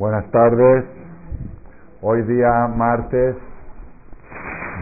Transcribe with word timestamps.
Buenas 0.00 0.24
tardes. 0.30 0.84
Hoy 2.00 2.22
día 2.22 2.66
martes 2.74 3.36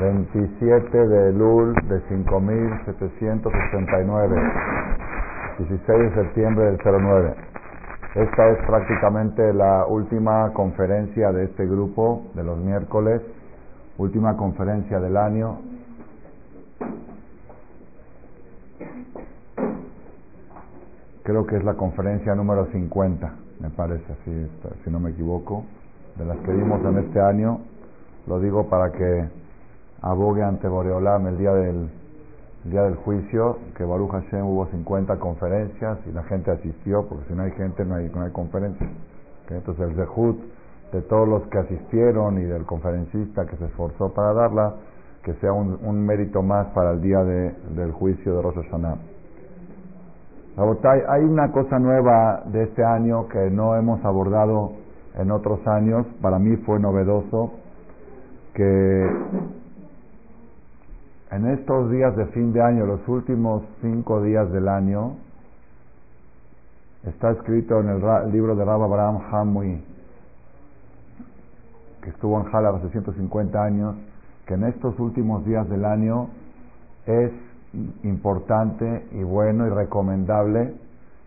27 0.00 1.08
de 1.08 1.32
Lul 1.32 1.74
de 1.88 2.00
5769, 2.08 4.36
16 5.58 5.98
de 5.98 6.14
septiembre 6.22 6.66
del 6.66 6.78
09. 6.84 7.34
Esta 8.14 8.48
es 8.48 8.58
prácticamente 8.64 9.52
la 9.52 9.86
última 9.86 10.52
conferencia 10.52 11.32
de 11.32 11.46
este 11.46 11.66
grupo 11.66 12.22
de 12.34 12.44
los 12.44 12.56
miércoles, 12.58 13.20
última 13.98 14.36
conferencia 14.36 15.00
del 15.00 15.16
año. 15.16 15.58
Creo 21.28 21.46
que 21.46 21.56
es 21.56 21.62
la 21.62 21.74
conferencia 21.74 22.34
número 22.34 22.68
50 22.72 23.34
me 23.60 23.68
parece, 23.68 24.16
si 24.24 24.90
no 24.90 24.98
me 24.98 25.10
equivoco, 25.10 25.62
de 26.16 26.24
las 26.24 26.38
que 26.38 26.52
vimos 26.52 26.82
en 26.82 26.96
este 27.00 27.20
año. 27.20 27.60
Lo 28.26 28.40
digo 28.40 28.70
para 28.70 28.90
que 28.92 29.28
abogue 30.00 30.42
ante 30.42 30.66
Boreolam 30.66 31.26
el 31.26 31.36
día 31.36 31.52
del, 31.52 31.90
día 32.64 32.80
del 32.84 32.94
juicio, 32.94 33.58
que 33.76 33.84
Baruch 33.84 34.10
Hashem 34.10 34.46
hubo 34.46 34.68
50 34.68 35.18
conferencias 35.18 35.98
y 36.06 36.12
la 36.12 36.22
gente 36.22 36.50
asistió, 36.50 37.06
porque 37.06 37.26
si 37.28 37.34
no 37.34 37.42
hay 37.42 37.50
gente 37.50 37.84
no 37.84 37.96
hay, 37.96 38.08
no 38.08 38.22
hay 38.22 38.32
conferencia. 38.32 38.88
Entonces 39.50 39.86
el 39.86 39.96
zehut 39.96 40.38
de 40.94 41.02
todos 41.02 41.28
los 41.28 41.46
que 41.48 41.58
asistieron 41.58 42.38
y 42.38 42.44
del 42.44 42.64
conferencista 42.64 43.44
que 43.44 43.58
se 43.58 43.66
esforzó 43.66 44.14
para 44.14 44.32
darla, 44.32 44.76
que 45.22 45.34
sea 45.34 45.52
un, 45.52 45.78
un 45.82 46.06
mérito 46.06 46.40
más 46.42 46.68
para 46.68 46.92
el 46.92 47.02
día 47.02 47.22
de, 47.22 47.54
del 47.76 47.92
juicio 47.92 48.34
de 48.34 48.40
Rosh 48.40 48.54
Hashanah 48.54 49.17
hay 51.08 51.22
una 51.22 51.52
cosa 51.52 51.78
nueva 51.78 52.42
de 52.46 52.64
este 52.64 52.84
año 52.84 53.28
que 53.28 53.48
no 53.50 53.76
hemos 53.76 54.04
abordado 54.04 54.72
en 55.16 55.30
otros 55.30 55.64
años, 55.66 56.04
para 56.20 56.38
mí 56.38 56.56
fue 56.56 56.80
novedoso, 56.80 57.52
que 58.54 59.10
en 61.30 61.46
estos 61.46 61.90
días 61.92 62.16
de 62.16 62.26
fin 62.26 62.52
de 62.52 62.60
año, 62.60 62.86
los 62.86 63.06
últimos 63.06 63.62
cinco 63.82 64.20
días 64.22 64.50
del 64.50 64.68
año, 64.68 65.12
está 67.04 67.30
escrito 67.30 67.80
en 67.80 67.90
el, 67.90 68.32
libro 68.32 68.56
de 68.56 68.64
Rabbi 68.64 68.82
Abraham 68.82 69.20
Hamui, 69.30 69.84
que 72.02 72.10
estuvo 72.10 72.36
en 72.40 72.46
Jalab 72.46 72.76
hace 72.76 72.88
150 72.90 73.62
años, 73.62 73.94
que 74.44 74.54
en 74.54 74.64
estos 74.64 74.98
últimos 74.98 75.44
días 75.44 75.68
del 75.68 75.84
año 75.84 76.30
es 77.06 77.30
importante 78.02 79.06
y 79.12 79.22
bueno 79.22 79.66
y 79.66 79.70
recomendable 79.70 80.74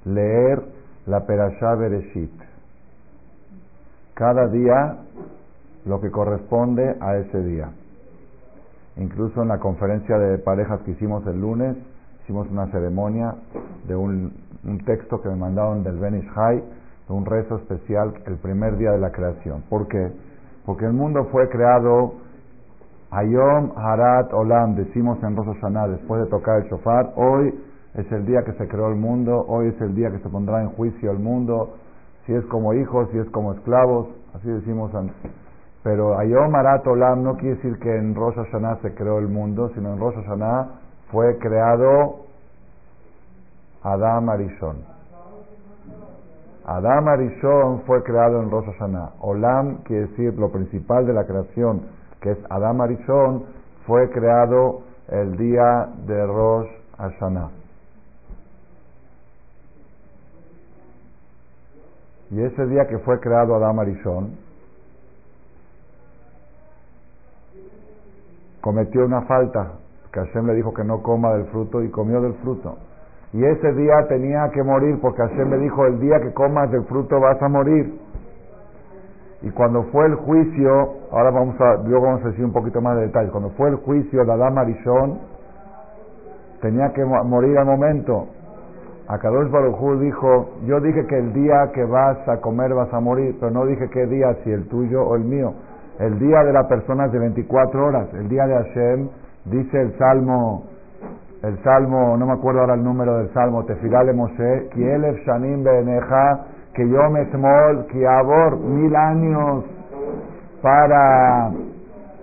leer 0.05 0.61
la 1.05 1.25
Perashá 1.25 1.75
Bereshit. 1.75 2.31
Cada 4.13 4.47
día 4.47 4.97
lo 5.85 5.99
que 5.99 6.11
corresponde 6.11 6.95
a 6.99 7.17
ese 7.17 7.41
día. 7.43 7.69
Incluso 8.97 9.41
en 9.41 9.47
la 9.47 9.59
conferencia 9.59 10.17
de 10.17 10.37
parejas 10.37 10.81
que 10.81 10.91
hicimos 10.91 11.25
el 11.27 11.39
lunes, 11.39 11.75
hicimos 12.23 12.47
una 12.51 12.67
ceremonia 12.67 13.35
de 13.87 13.95
un, 13.95 14.33
un 14.63 14.77
texto 14.85 15.21
que 15.21 15.29
me 15.29 15.35
mandaron 15.35 15.83
del 15.83 15.97
Benish 15.97 16.27
High, 16.29 16.63
de 17.07 17.13
un 17.13 17.25
rezo 17.25 17.57
especial 17.57 18.13
el 18.25 18.35
primer 18.37 18.77
día 18.77 18.91
de 18.91 18.99
la 18.99 19.11
creación. 19.11 19.63
¿Por 19.69 19.87
qué? 19.87 20.11
Porque 20.65 20.85
el 20.85 20.93
mundo 20.93 21.25
fue 21.31 21.49
creado 21.49 22.13
Hayom 23.11 23.73
Harat 23.75 24.33
Olam, 24.33 24.75
decimos 24.75 25.21
en 25.21 25.35
Rosh 25.35 25.47
después 25.89 26.23
de 26.23 26.29
tocar 26.29 26.61
el 26.61 26.69
shofar, 26.69 27.11
hoy 27.17 27.53
es 27.95 28.09
el 28.09 28.25
día 28.25 28.41
que 28.45 28.53
se 28.53 28.65
creó 28.69 28.87
el 28.87 28.95
mundo, 28.95 29.43
hoy 29.49 29.67
es 29.67 29.81
el 29.81 29.93
día 29.93 30.09
que 30.11 30.19
se 30.19 30.29
pondrá 30.29 30.61
en 30.61 30.69
juicio 30.69 31.11
el 31.11 31.19
mundo, 31.19 31.73
si 32.25 32.33
es 32.33 32.45
como 32.45 32.73
hijos, 32.73 33.09
si 33.11 33.17
es 33.17 33.29
como 33.31 33.51
esclavos, 33.51 34.07
así 34.33 34.47
decimos 34.47 34.95
antes. 34.95 35.13
Pero 35.83 36.17
Hayom 36.17 36.55
Harat 36.55 36.87
Olam 36.87 37.21
no 37.23 37.35
quiere 37.35 37.55
decir 37.55 37.77
que 37.79 37.93
en 37.93 38.15
Rosh 38.15 38.35
se 38.81 38.93
creó 38.95 39.19
el 39.19 39.27
mundo, 39.27 39.69
sino 39.75 39.91
en 39.91 39.99
Rosh 39.99 40.15
fue 41.11 41.37
creado 41.39 42.27
Adam 43.83 44.29
Arishon. 44.29 44.77
Adam 46.65 47.07
Arishon 47.09 47.81
fue 47.81 48.03
creado 48.03 48.41
en 48.41 48.49
Rosh. 48.49 48.67
Olam 49.19 49.79
quiere 49.83 50.07
decir 50.07 50.33
lo 50.39 50.49
principal 50.49 51.05
de 51.05 51.11
la 51.11 51.25
creación 51.25 51.99
que 52.21 52.31
es 52.31 52.37
Adam 52.49 52.81
Arishon, 52.81 53.45
fue 53.85 54.09
creado 54.11 54.81
el 55.09 55.35
día 55.37 55.89
de 56.05 56.25
Rosh 56.25 56.69
Hashanah. 56.97 57.49
Y 62.31 62.41
ese 62.41 62.65
día 62.67 62.87
que 62.87 62.99
fue 62.99 63.19
creado 63.19 63.55
Adam 63.55 63.79
Arishon, 63.79 64.37
cometió 68.61 69.05
una 69.05 69.23
falta, 69.23 69.73
que 70.13 70.19
Hashem 70.19 70.45
le 70.45 70.53
dijo 70.55 70.73
que 70.73 70.83
no 70.83 71.01
coma 71.01 71.33
del 71.33 71.45
fruto 71.47 71.83
y 71.83 71.89
comió 71.89 72.21
del 72.21 72.35
fruto. 72.35 72.77
Y 73.33 73.43
ese 73.43 73.73
día 73.73 74.07
tenía 74.07 74.49
que 74.53 74.61
morir 74.61 74.99
porque 75.01 75.21
Hashem 75.21 75.49
le 75.49 75.57
dijo, 75.59 75.85
el 75.85 75.99
día 75.99 76.19
que 76.21 76.33
comas 76.33 76.69
del 76.69 76.83
fruto 76.85 77.19
vas 77.19 77.41
a 77.41 77.47
morir. 77.47 77.99
Y 79.43 79.49
cuando 79.51 79.83
fue 79.91 80.05
el 80.05 80.15
juicio, 80.15 80.93
ahora 81.11 81.31
vamos 81.31 81.59
a, 81.59 81.77
luego 81.83 82.05
vamos 82.05 82.25
a 82.25 82.29
decir 82.29 82.45
un 82.45 82.53
poquito 82.53 82.79
más 82.79 82.95
de 82.97 83.07
detalles, 83.07 83.31
cuando 83.31 83.49
fue 83.51 83.69
el 83.69 83.77
juicio 83.77 84.23
de 84.23 84.31
Adán 84.31 84.57
Arishon, 84.57 85.19
tenía 86.61 86.91
que 86.93 87.03
morir 87.03 87.57
al 87.57 87.65
momento. 87.65 88.27
Akadosh 89.07 89.49
Baruj 89.49 89.99
dijo, 89.99 90.51
yo 90.65 90.79
dije 90.79 91.05
que 91.07 91.17
el 91.17 91.33
día 91.33 91.71
que 91.73 91.83
vas 91.83 92.17
a 92.29 92.37
comer 92.39 92.73
vas 92.73 92.93
a 92.93 92.99
morir, 92.99 93.35
pero 93.39 93.51
no 93.51 93.65
dije 93.65 93.89
qué 93.89 94.05
día, 94.05 94.35
si 94.43 94.51
el 94.51 94.67
tuyo 94.69 95.03
o 95.03 95.15
el 95.15 95.23
mío. 95.23 95.53
El 95.99 96.19
día 96.19 96.43
de 96.43 96.53
la 96.53 96.67
persona 96.67 97.07
es 97.07 97.11
de 97.11 97.19
24 97.19 97.85
horas, 97.85 98.07
el 98.13 98.29
día 98.29 98.45
de 98.45 98.53
Hashem, 98.53 99.09
dice 99.45 99.81
el 99.81 99.97
Salmo, 99.97 100.63
el 101.43 101.61
Salmo, 101.63 102.15
no 102.17 102.27
me 102.27 102.33
acuerdo 102.33 102.61
ahora 102.61 102.75
el 102.75 102.83
número 102.83 103.17
del 103.17 103.33
Salmo, 103.33 103.65
Tefilale 103.65 104.13
Moshe, 104.13 104.69
Kielef 104.73 105.17
Shanim 105.25 105.63
Beneja, 105.63 106.45
que 106.73 106.87
yo 106.87 107.09
me 107.09 107.25
smol, 107.31 107.85
que 107.87 108.07
abor 108.07 108.57
mil 108.59 108.95
años 108.95 109.65
para 110.61 111.51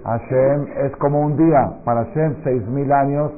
Hashem 0.04 0.66
es 0.86 0.96
como 0.96 1.20
un 1.20 1.36
día, 1.36 1.72
para 1.84 2.04
Hashem 2.04 2.36
seis 2.44 2.66
mil 2.68 2.90
años 2.92 3.32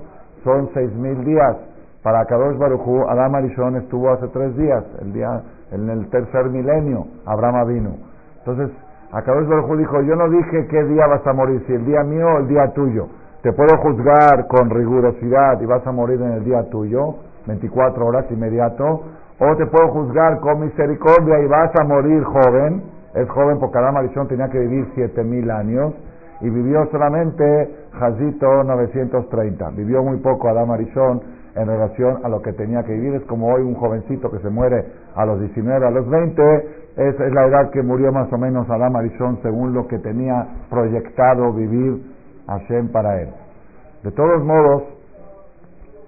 son 0.44 0.70
seis 0.74 0.92
mil 0.94 1.24
días. 1.24 1.56
Para 2.02 2.24
Kadosh 2.24 2.56
Baruchu, 2.56 3.04
Adam 3.08 3.34
Arishon 3.34 3.76
estuvo 3.76 4.10
hace 4.10 4.26
tres 4.28 4.56
días, 4.56 4.82
el 5.02 5.12
día, 5.12 5.42
en 5.70 5.90
el 5.90 6.08
tercer 6.08 6.48
milenio, 6.48 7.06
Abraham 7.26 7.68
vino. 7.68 7.90
Entonces, 8.38 8.70
Kadosh 9.10 9.46
Baruchu 9.46 9.76
dijo, 9.76 10.00
yo 10.02 10.16
no 10.16 10.30
dije 10.30 10.66
qué 10.70 10.82
día 10.84 11.06
vas 11.06 11.26
a 11.26 11.34
morir, 11.34 11.62
si 11.66 11.74
el 11.74 11.84
día 11.84 12.02
mío 12.04 12.26
o 12.26 12.38
el 12.38 12.48
día 12.48 12.68
tuyo. 12.72 13.08
Te 13.42 13.52
puedo 13.52 13.76
juzgar 13.78 14.46
con 14.48 14.70
rigurosidad 14.70 15.60
y 15.60 15.66
vas 15.66 15.86
a 15.86 15.92
morir 15.92 16.22
en 16.22 16.32
el 16.32 16.44
día 16.44 16.62
tuyo, 16.70 17.16
24 17.46 18.06
horas 18.06 18.24
inmediato, 18.30 19.02
o 19.40 19.56
te 19.56 19.66
puedo 19.66 19.88
juzgar 19.88 20.38
con 20.40 20.60
misericordia 20.60 21.40
y 21.40 21.46
vas 21.46 21.70
a 21.80 21.84
morir 21.84 22.22
joven. 22.24 22.82
Es 23.14 23.28
joven 23.30 23.58
porque 23.58 23.78
Adam 23.78 23.96
Arishon 23.96 24.28
tenía 24.28 24.48
que 24.50 24.58
vivir 24.58 24.86
siete 24.94 25.24
mil 25.24 25.50
años 25.50 25.94
y 26.42 26.50
vivió 26.50 26.86
solamente 26.90 27.74
Jazito 27.98 28.64
930. 28.64 29.70
Vivió 29.70 30.02
muy 30.02 30.18
poco 30.18 30.48
Adam 30.48 30.70
Arishon 30.70 31.22
en 31.56 31.66
relación 31.66 32.20
a 32.22 32.28
lo 32.28 32.42
que 32.42 32.52
tenía 32.52 32.82
que 32.84 32.92
vivir. 32.92 33.14
Es 33.14 33.24
como 33.24 33.52
hoy 33.52 33.62
un 33.62 33.74
jovencito 33.74 34.30
que 34.30 34.38
se 34.40 34.50
muere 34.50 34.84
a 35.16 35.24
los 35.24 35.40
19, 35.40 35.86
a 35.86 35.90
los 35.90 36.08
20. 36.08 36.42
Es, 36.96 37.18
la 37.32 37.46
edad 37.46 37.70
que 37.70 37.82
murió 37.82 38.12
más 38.12 38.30
o 38.32 38.36
menos 38.36 38.68
Adam 38.68 38.94
Arishon 38.94 39.40
según 39.42 39.72
lo 39.72 39.88
que 39.88 39.98
tenía 39.98 40.46
proyectado 40.68 41.52
vivir 41.54 42.02
Hashem 42.46 42.88
para 42.92 43.22
él. 43.22 43.30
De 44.04 44.12
todos 44.12 44.44
modos, 44.44 44.82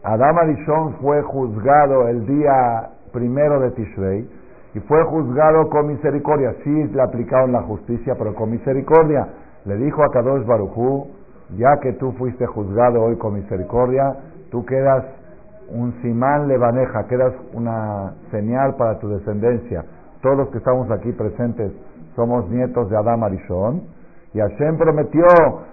Adam 0.03 0.39
Arishon 0.39 0.95
fue 1.01 1.23
juzgado 1.23 2.09
el 2.09 2.27
día 2.27 2.91
primero 3.13 3.61
de 3.61 3.71
Tishrei 3.73 4.29
y 4.75 4.81
fue 4.81 5.03
juzgado 5.05 5.69
con 5.69 5.87
misericordia. 5.89 6.55
Sí 6.65 6.71
le 6.71 7.03
aplicaron 7.03 7.53
la 7.53 7.63
justicia, 7.63 8.15
pero 8.17 8.35
con 8.35 8.51
misericordia. 8.51 9.29
Le 9.65 9.77
dijo 9.77 10.03
a 10.03 10.11
Kadosh 10.11 10.47
Barujú, 10.47 11.09
ya 11.57 11.79
que 11.81 11.93
tú 11.95 12.13
fuiste 12.13 12.47
juzgado 12.47 13.03
hoy 13.03 13.17
con 13.17 13.35
misericordia, 13.35 14.17
tú 14.51 14.65
quedas 14.65 15.05
un 15.69 15.93
simán 16.03 16.49
levaneja, 16.49 17.07
quedas 17.07 17.35
una 17.53 18.15
señal 18.31 18.75
para 18.77 18.99
tu 18.99 19.09
descendencia. 19.09 19.85
Todos 20.23 20.37
los 20.39 20.49
que 20.49 20.59
estamos 20.59 20.91
aquí 20.91 21.13
presentes 21.13 21.73
somos 22.17 22.49
nietos 22.49 22.89
de 22.91 22.97
Adam 22.97 23.25
Arishon. 23.25 23.83
Y 24.35 24.39
Hashem 24.39 24.79
prometió 24.79 25.27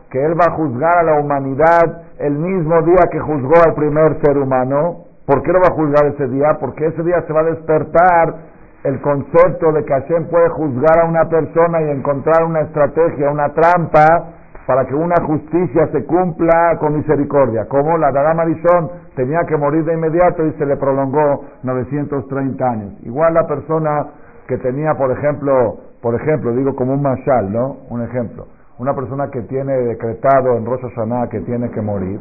que 0.09 0.23
Él 0.23 0.33
va 0.33 0.53
a 0.53 0.55
juzgar 0.57 0.97
a 0.97 1.03
la 1.03 1.19
humanidad 1.21 2.03
el 2.17 2.33
mismo 2.33 2.81
día 2.81 3.07
que 3.09 3.19
juzgó 3.19 3.53
al 3.65 3.73
primer 3.73 4.19
ser 4.21 4.37
humano 4.37 5.05
¿Por 5.29 5.43
qué 5.43 5.51
lo 5.53 5.59
va 5.59 5.67
a 5.67 5.75
juzgar 5.75 6.07
ese 6.07 6.27
día? 6.29 6.57
Porque 6.59 6.87
ese 6.87 7.03
día 7.03 7.21
se 7.27 7.31
va 7.31 7.41
a 7.41 7.43
despertar 7.43 8.35
el 8.83 8.99
concepto 8.99 9.71
de 9.73 9.85
que 9.85 9.93
Hashem 9.93 10.25
puede 10.25 10.49
juzgar 10.49 11.01
a 11.01 11.05
una 11.05 11.29
persona 11.29 11.83
y 11.83 11.91
encontrar 11.91 12.45
una 12.45 12.61
estrategia, 12.61 13.29
una 13.29 13.49
trampa 13.49 14.23
para 14.65 14.85
que 14.85 14.95
una 14.95 15.23
justicia 15.23 15.87
se 15.91 16.03
cumpla 16.05 16.77
con 16.79 16.97
misericordia. 16.97 17.67
Como 17.67 17.95
la 17.99 18.11
Dama 18.11 18.33
Marishon 18.33 18.89
tenía 19.15 19.41
que 19.47 19.55
morir 19.55 19.85
de 19.85 19.93
inmediato 19.93 20.43
y 20.47 20.51
se 20.53 20.65
le 20.65 20.77
prolongó 20.77 21.45
930 21.61 22.65
años. 22.67 22.93
Igual 23.03 23.35
la 23.35 23.45
persona 23.45 24.07
que 24.47 24.57
tenía, 24.57 24.95
por 24.95 25.11
ejemplo, 25.11 25.77
por 26.01 26.15
ejemplo, 26.15 26.53
digo 26.53 26.75
como 26.75 26.93
un 26.93 27.03
mashal, 27.03 27.53
¿no? 27.53 27.77
Un 27.91 28.01
ejemplo. 28.01 28.47
Una 28.79 28.95
persona 28.95 29.29
que 29.29 29.43
tiene 29.43 29.73
decretado 29.73 30.57
en 30.57 30.65
Rosh 30.65 30.81
Hashanah 30.81 31.29
que 31.29 31.41
tiene 31.41 31.69
que 31.69 31.81
morir, 31.81 32.19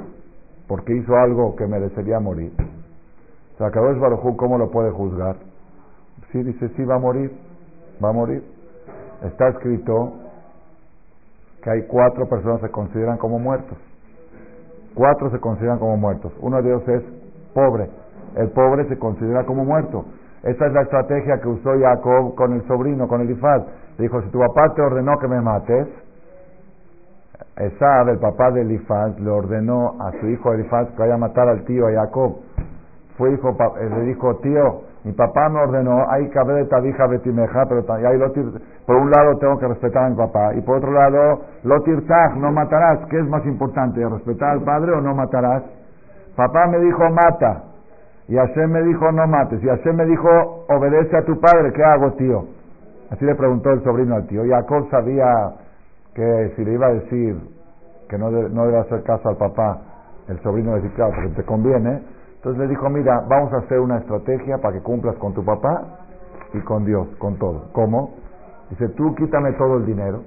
porque 0.66 0.94
hizo 0.94 1.16
algo 1.16 1.56
que 1.56 1.66
merecería 1.66 2.20
morir. 2.20 2.52
O 3.58 3.60
sea, 3.60 3.72
Kadosh 3.72 3.98
Baruj 3.98 4.36
¿cómo 4.36 4.56
lo 4.56 4.70
puede 4.70 4.92
juzgar? 4.92 5.34
Sí, 6.30 6.40
dice, 6.44 6.68
sí, 6.76 6.84
va 6.84 6.94
a 6.94 6.98
morir, 7.00 7.32
va 8.02 8.10
a 8.10 8.12
morir. 8.12 8.44
Está 9.24 9.48
escrito 9.48 10.12
que 11.60 11.68
hay 11.68 11.82
cuatro 11.88 12.28
personas 12.28 12.60
que 12.60 12.68
se 12.68 12.72
consideran 12.72 13.18
como 13.18 13.40
muertos. 13.40 13.76
Cuatro 14.94 15.28
se 15.32 15.40
consideran 15.40 15.80
como 15.80 15.96
muertos. 15.96 16.32
Uno 16.40 16.62
de 16.62 16.68
ellos 16.68 16.88
es 16.88 17.02
pobre. 17.52 17.90
El 18.36 18.48
pobre 18.50 18.86
se 18.88 18.96
considera 18.96 19.44
como 19.44 19.64
muerto. 19.64 20.04
Esa 20.44 20.66
es 20.66 20.72
la 20.72 20.82
estrategia 20.82 21.40
que 21.40 21.48
usó 21.48 21.70
Jacob 21.80 22.36
con 22.36 22.52
el 22.52 22.64
sobrino, 22.68 23.08
con 23.08 23.22
Elifaz. 23.22 23.64
Le 23.96 24.04
dijo, 24.04 24.22
si 24.22 24.28
tu 24.30 24.38
papá 24.38 24.72
te 24.76 24.82
ordenó 24.82 25.18
que 25.18 25.26
me 25.26 25.40
mates, 25.40 25.88
Esab, 27.56 28.08
el 28.08 28.20
papá 28.20 28.52
de 28.52 28.60
Elifaz, 28.60 29.18
le 29.18 29.30
ordenó 29.30 30.00
a 30.00 30.12
su 30.20 30.28
hijo 30.28 30.52
Elifaz 30.52 30.90
que 30.90 30.98
vaya 30.98 31.14
a 31.14 31.18
matar 31.18 31.48
al 31.48 31.64
tío 31.64 31.88
a 31.88 31.92
Jacob. 31.92 32.36
Fue 33.18 33.32
hijo, 33.32 33.50
eh, 33.50 33.90
le 33.90 34.02
dijo, 34.02 34.36
tío, 34.36 34.82
mi 35.02 35.12
papá 35.12 35.48
me 35.48 35.60
ordenó, 35.60 36.08
hay 36.08 36.30
que 36.30 36.38
de 36.38 36.64
tabija 36.66 37.08
betimeja, 37.08 37.66
pero 37.68 37.84
por 37.84 38.96
un 38.96 39.10
lado 39.10 39.36
tengo 39.38 39.58
que 39.58 39.66
respetar 39.66 40.04
a 40.04 40.08
mi 40.10 40.16
papá, 40.16 40.54
y 40.54 40.60
por 40.60 40.76
otro 40.76 40.92
lado, 40.92 41.40
lotirzaj, 41.64 42.36
no 42.36 42.52
matarás. 42.52 43.00
¿Qué 43.10 43.18
es 43.18 43.28
más 43.28 43.44
importante, 43.44 44.08
respetar 44.08 44.50
al 44.50 44.62
padre 44.62 44.92
o 44.92 45.00
no 45.00 45.16
matarás? 45.16 45.64
Papá 46.36 46.68
me 46.68 46.78
dijo, 46.78 47.10
mata. 47.10 47.64
Y 48.28 48.36
Hashem 48.36 48.70
me 48.70 48.82
dijo, 48.82 49.10
no 49.10 49.26
mates. 49.26 49.60
Y 49.64 49.66
Hashem 49.66 49.96
me 49.96 50.04
dijo, 50.04 50.28
obedece 50.68 51.16
a 51.16 51.24
tu 51.24 51.40
padre. 51.40 51.72
¿Qué 51.72 51.82
hago, 51.82 52.12
tío? 52.12 52.44
Así 53.10 53.24
le 53.24 53.34
preguntó 53.34 53.70
el 53.70 53.82
sobrino 53.82 54.14
al 54.14 54.28
tío. 54.28 54.42
Jacob 54.46 54.88
sabía 54.90 55.26
que 56.14 56.52
si 56.54 56.64
le 56.64 56.74
iba 56.74 56.86
a 56.86 56.92
decir 56.92 57.36
que 58.08 58.16
no, 58.16 58.30
no 58.30 58.66
debe 58.66 58.78
hacer 58.78 59.02
caso 59.02 59.28
al 59.28 59.36
papá, 59.36 59.78
el 60.28 60.38
sobrino 60.42 60.76
le 60.76 60.82
decía, 60.82 60.94
claro, 60.94 61.12
porque 61.14 61.30
te 61.30 61.44
conviene. 61.44 62.17
Entonces 62.38 62.60
le 62.60 62.68
dijo, 62.68 62.88
mira, 62.88 63.24
vamos 63.28 63.52
a 63.52 63.58
hacer 63.58 63.80
una 63.80 63.98
estrategia 63.98 64.58
para 64.58 64.74
que 64.74 64.82
cumplas 64.82 65.16
con 65.16 65.34
tu 65.34 65.44
papá 65.44 65.82
y 66.54 66.60
con 66.60 66.84
Dios, 66.84 67.08
con 67.18 67.36
todo. 67.36 67.64
¿Cómo? 67.72 68.14
Dice, 68.70 68.88
tú 68.90 69.14
quítame 69.16 69.52
todo 69.52 69.78
el 69.78 69.86
dinero. 69.86 70.22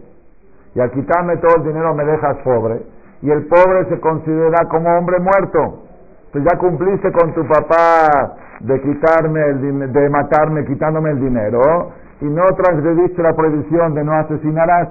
Y 0.75 0.81
al 0.81 0.91
quitarme 0.91 1.37
todo 1.37 1.55
el 1.57 1.63
dinero 1.63 1.93
me 1.93 2.03
dejas 2.03 2.37
pobre. 2.43 2.81
Y 3.21 3.29
el 3.29 3.47
pobre 3.47 3.85
se 3.89 3.99
considera 4.01 4.65
como 4.69 4.89
hombre 4.97 5.19
muerto. 5.19 5.83
Pues 6.33 6.43
ya 6.43 6.57
cumpliste 6.57 7.11
con 7.13 7.33
tu 7.33 7.47
papá 7.47 8.35
de 8.59 8.81
quitarme 8.81 9.41
el 9.49 9.91
de 9.91 10.09
matarme 10.09 10.65
quitándome 10.65 11.11
el 11.11 11.19
dinero 11.19 11.91
y 12.21 12.25
no 12.25 12.43
transgrediste 12.55 13.21
la 13.21 13.33
prohibición 13.33 13.93
de 13.95 14.03
no 14.03 14.13
asesinarás. 14.13 14.89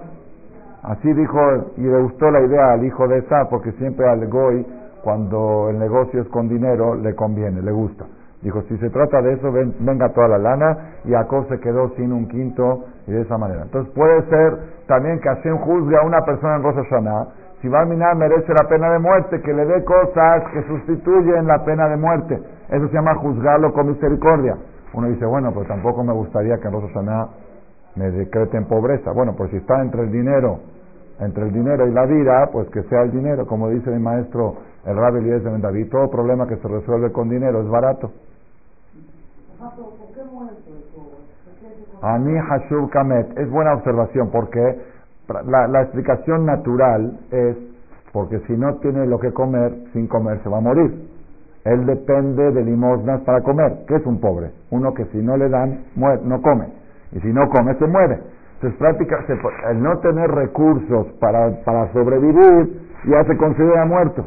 Así 0.83 1.13
dijo, 1.13 1.39
y 1.77 1.83
le 1.83 2.03
gustó 2.03 2.31
la 2.31 2.41
idea 2.41 2.73
al 2.73 2.85
hijo 2.85 3.07
de 3.07 3.19
esa, 3.19 3.49
porque 3.49 3.73
siempre 3.73 4.09
al 4.09 4.27
Goy, 4.29 4.67
cuando 5.03 5.69
el 5.71 5.79
negocio 5.79 6.23
es 6.23 6.29
con 6.29 6.49
dinero, 6.49 6.95
le 6.95 7.15
conviene, 7.15 7.63
le 7.63 7.73
gusta. 7.73 8.07
Dijo, 8.43 8.63
si 8.63 8.77
se 8.79 8.89
trata 8.89 9.21
de 9.21 9.35
eso, 9.35 9.53
venga 9.53 10.09
toda 10.11 10.29
la 10.29 10.39
lana, 10.39 10.79
y 11.05 11.11
Jacob 11.11 11.47
se 11.49 11.61
quedó 11.61 11.91
sin 11.97 12.13
un 12.13 12.27
quinto, 12.27 12.85
y 13.07 13.13
de 13.13 13.21
esa 13.23 13.37
manera. 13.37 13.63
Entonces 13.63 13.93
puede 13.95 14.23
ser 14.31 14.59
también 14.87 15.21
que 15.21 15.29
Hashem 15.29 15.59
juzgue 15.59 15.97
a 15.97 16.03
una 16.03 16.23
persona 16.25 16.57
en 16.57 16.63
Rosh 16.63 16.77
Hashanah, 16.77 17.27
si 17.61 17.69
va 17.69 17.83
a 17.83 17.85
minar 17.85 18.17
merece 18.17 18.53
la 18.55 18.67
pena 18.67 18.91
de 18.91 18.99
muerte, 18.99 19.43
que 19.43 19.53
le 19.53 19.67
dé 19.67 19.85
cosas 19.85 20.45
que 20.55 20.63
sustituyen 20.63 21.47
la 21.47 21.63
pena 21.65 21.89
de 21.89 21.97
muerte. 21.99 22.41
Eso 22.71 22.89
se 22.89 22.95
llama 22.95 23.15
juzgarlo 23.17 23.75
con 23.75 23.89
misericordia. 23.89 24.57
Uno 24.95 25.09
dice, 25.09 25.27
bueno, 25.27 25.53
pues 25.53 25.69
tampoco 25.69 26.03
me 26.03 26.15
gustaría 26.15 26.57
que 26.57 26.69
en 26.69 26.73
Rosh 26.73 26.93
Hashanah 26.95 27.29
me 27.97 28.11
decreten 28.11 28.65
pobreza. 28.65 29.13
Bueno, 29.13 29.35
pues 29.37 29.51
si 29.51 29.59
está 29.59 29.83
entre 29.83 30.03
el 30.03 30.11
dinero, 30.11 30.61
entre 31.19 31.45
el 31.45 31.53
dinero 31.53 31.87
y 31.87 31.93
la 31.93 32.07
vida, 32.07 32.49
pues 32.51 32.69
que 32.71 32.83
sea 32.85 33.03
el 33.03 33.11
dinero, 33.11 33.47
como 33.47 33.69
dice 33.69 33.91
mi 33.91 34.03
maestro 34.03 34.55
el 34.87 34.97
Rabbi 34.97 35.19
Eliezer 35.19 35.53
de 35.53 35.59
David, 35.59 35.91
todo 35.91 36.11
problema 36.11 36.47
que 36.47 36.57
se 36.57 36.69
resuelve 36.69 37.13
con 37.13 37.29
dinero 37.29 37.61
es 37.61 37.69
barato. 37.69 38.11
Ani 42.03 42.39
Hashub 42.39 42.91
Kamet, 42.91 43.39
es 43.39 43.51
buena 43.51 43.75
observación 43.75 44.31
porque 44.31 44.81
la, 45.45 45.69
la 45.69 45.83
explicación 45.83 46.47
natural 46.47 47.19
es 47.31 47.57
porque 48.13 48.41
si 48.47 48.55
no 48.55 48.77
tiene 48.77 49.07
lo 49.07 49.19
que 49.19 49.33
comer, 49.33 49.73
sin 49.93 50.09
comer 50.09 50.43
se 50.43 50.49
va 50.49 50.59
a 50.59 50.63
morir. 50.63 51.09
Él 51.65 51.85
depende 51.85 52.53
de 52.53 52.65
limosnas 52.65 53.21
para 53.21 53.43
comer. 53.43 53.85
¿Qué 53.87 53.97
es 53.97 54.07
un 54.07 54.19
pobre? 54.19 54.51
Uno 54.71 54.95
que 54.95 55.05
si 55.07 55.19
no 55.19 55.37
le 55.37 55.49
dan, 55.49 55.85
no 55.95 56.41
come. 56.41 56.67
Y 57.13 57.21
si 57.21 57.29
no 57.29 57.49
come, 57.51 57.75
se 57.75 57.87
muere. 57.87 58.19
Entonces, 58.55 58.79
práctica, 58.79 59.25
el 59.71 59.83
no 59.83 59.99
tener 60.01 60.31
recursos 60.31 61.07
para, 61.21 61.51
para 61.65 61.93
sobrevivir 61.93 62.81
ya 63.07 63.25
se 63.25 63.37
considera 63.37 63.85
muerto. 63.85 64.25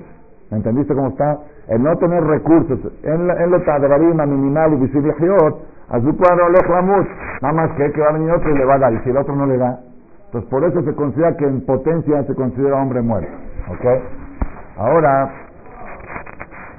¿Entendiste 0.55 0.93
cómo 0.93 1.09
está? 1.09 1.39
El 1.67 1.81
no 1.81 1.95
tener 1.97 2.23
recursos, 2.23 2.79
en 3.03 3.27
lo 3.27 4.11
una 4.11 4.25
minimal 4.25 4.73
y 4.73 4.77
visible 4.77 5.13
a 5.89 5.99
su 5.99 6.17
cuadro 6.17 6.49
nada 7.41 7.53
más 7.53 7.71
que, 7.71 7.91
que 7.91 8.01
va 8.01 8.09
a 8.09 8.13
venir 8.13 8.31
otro 8.31 8.49
y 8.49 8.57
le 8.57 8.65
va 8.65 8.75
a 8.75 8.79
dar, 8.79 8.93
y 8.93 8.99
si 8.99 9.09
el 9.09 9.17
otro 9.17 9.35
no 9.35 9.45
le 9.45 9.57
da. 9.57 9.79
Entonces, 10.25 10.49
por 10.49 10.63
eso 10.63 10.81
se 10.83 10.95
considera 10.95 11.35
que 11.37 11.45
en 11.45 11.65
potencia 11.65 12.23
se 12.23 12.33
considera 12.35 12.81
hombre 12.81 13.01
muerto. 13.01 13.31
¿Ok? 13.69 13.85
Ahora, 14.77 15.31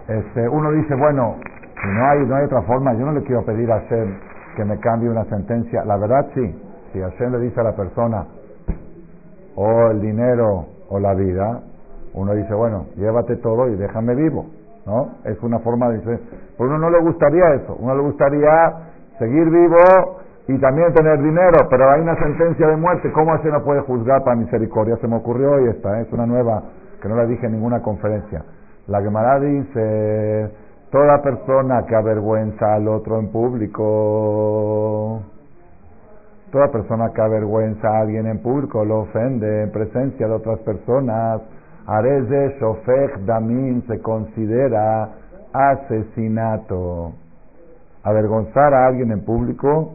este, 0.08 0.48
uno 0.48 0.72
dice, 0.72 0.94
bueno, 0.96 1.36
si 1.80 1.88
no 1.88 2.06
hay, 2.06 2.26
no 2.26 2.34
hay 2.34 2.44
otra 2.44 2.62
forma, 2.62 2.92
yo 2.94 3.06
no 3.06 3.12
le 3.12 3.22
quiero 3.22 3.44
pedir 3.44 3.70
a 3.70 3.76
hacer 3.76 4.08
que 4.56 4.64
me 4.64 4.78
cambie 4.78 5.08
una 5.08 5.24
sentencia. 5.24 5.84
La 5.84 5.96
verdad 5.96 6.26
sí, 6.34 6.62
si 6.92 7.00
Hashem 7.00 7.32
le 7.32 7.38
dice 7.40 7.60
a 7.60 7.64
la 7.64 7.76
persona 7.76 8.26
o 9.54 9.90
el 9.90 10.00
dinero 10.00 10.66
o 10.88 10.98
la 10.98 11.14
vida, 11.14 11.60
uno 12.14 12.34
dice, 12.34 12.54
bueno, 12.54 12.86
llévate 12.96 13.36
todo 13.36 13.68
y 13.68 13.76
déjame 13.76 14.14
vivo, 14.14 14.46
¿no? 14.86 15.16
Es 15.24 15.40
una 15.42 15.58
forma 15.60 15.88
de 15.88 15.98
decir, 15.98 16.20
pero 16.56 16.70
uno 16.70 16.78
no 16.78 16.90
le 16.90 17.00
gustaría 17.00 17.54
eso, 17.54 17.76
uno 17.78 17.94
le 17.94 18.02
gustaría 18.02 18.72
seguir 19.18 19.50
vivo 19.50 20.20
y 20.48 20.58
también 20.58 20.92
tener 20.92 21.18
dinero, 21.22 21.66
pero 21.70 21.90
hay 21.90 22.00
una 22.00 22.16
sentencia 22.16 22.68
de 22.68 22.76
muerte, 22.76 23.10
¿cómo 23.12 23.32
Hashem 23.32 23.52
no 23.52 23.64
puede 23.64 23.80
juzgar 23.80 24.22
para 24.24 24.36
misericordia? 24.36 24.96
Se 24.96 25.08
me 25.08 25.16
ocurrió 25.16 25.64
y 25.64 25.68
esta, 25.68 26.00
es 26.00 26.12
una 26.12 26.26
nueva 26.26 26.62
que 27.00 27.08
no 27.08 27.16
la 27.16 27.26
dije 27.26 27.46
en 27.46 27.52
ninguna 27.52 27.80
conferencia. 27.82 28.44
La 28.86 29.00
Gemara 29.00 29.40
dice, 29.40 30.50
Toda 30.94 31.20
persona 31.22 31.84
que 31.88 31.96
avergüenza 31.96 32.76
al 32.76 32.86
otro 32.86 33.18
en 33.18 33.26
público, 33.32 35.22
toda 36.52 36.70
persona 36.70 37.10
que 37.12 37.20
avergüenza 37.20 37.88
a 37.88 38.02
alguien 38.02 38.28
en 38.28 38.38
público, 38.38 38.84
lo 38.84 39.00
ofende 39.00 39.64
en 39.64 39.72
presencia 39.72 40.28
de 40.28 40.32
otras 40.32 40.60
personas, 40.60 41.40
Areze 41.86 42.56
Shofech 42.58 43.18
Damin 43.26 43.82
se 43.86 44.00
considera 44.00 45.08
asesinato. 45.52 47.12
Avergonzar 48.02 48.72
a 48.74 48.86
alguien 48.86 49.12
en 49.12 49.24
público 49.24 49.92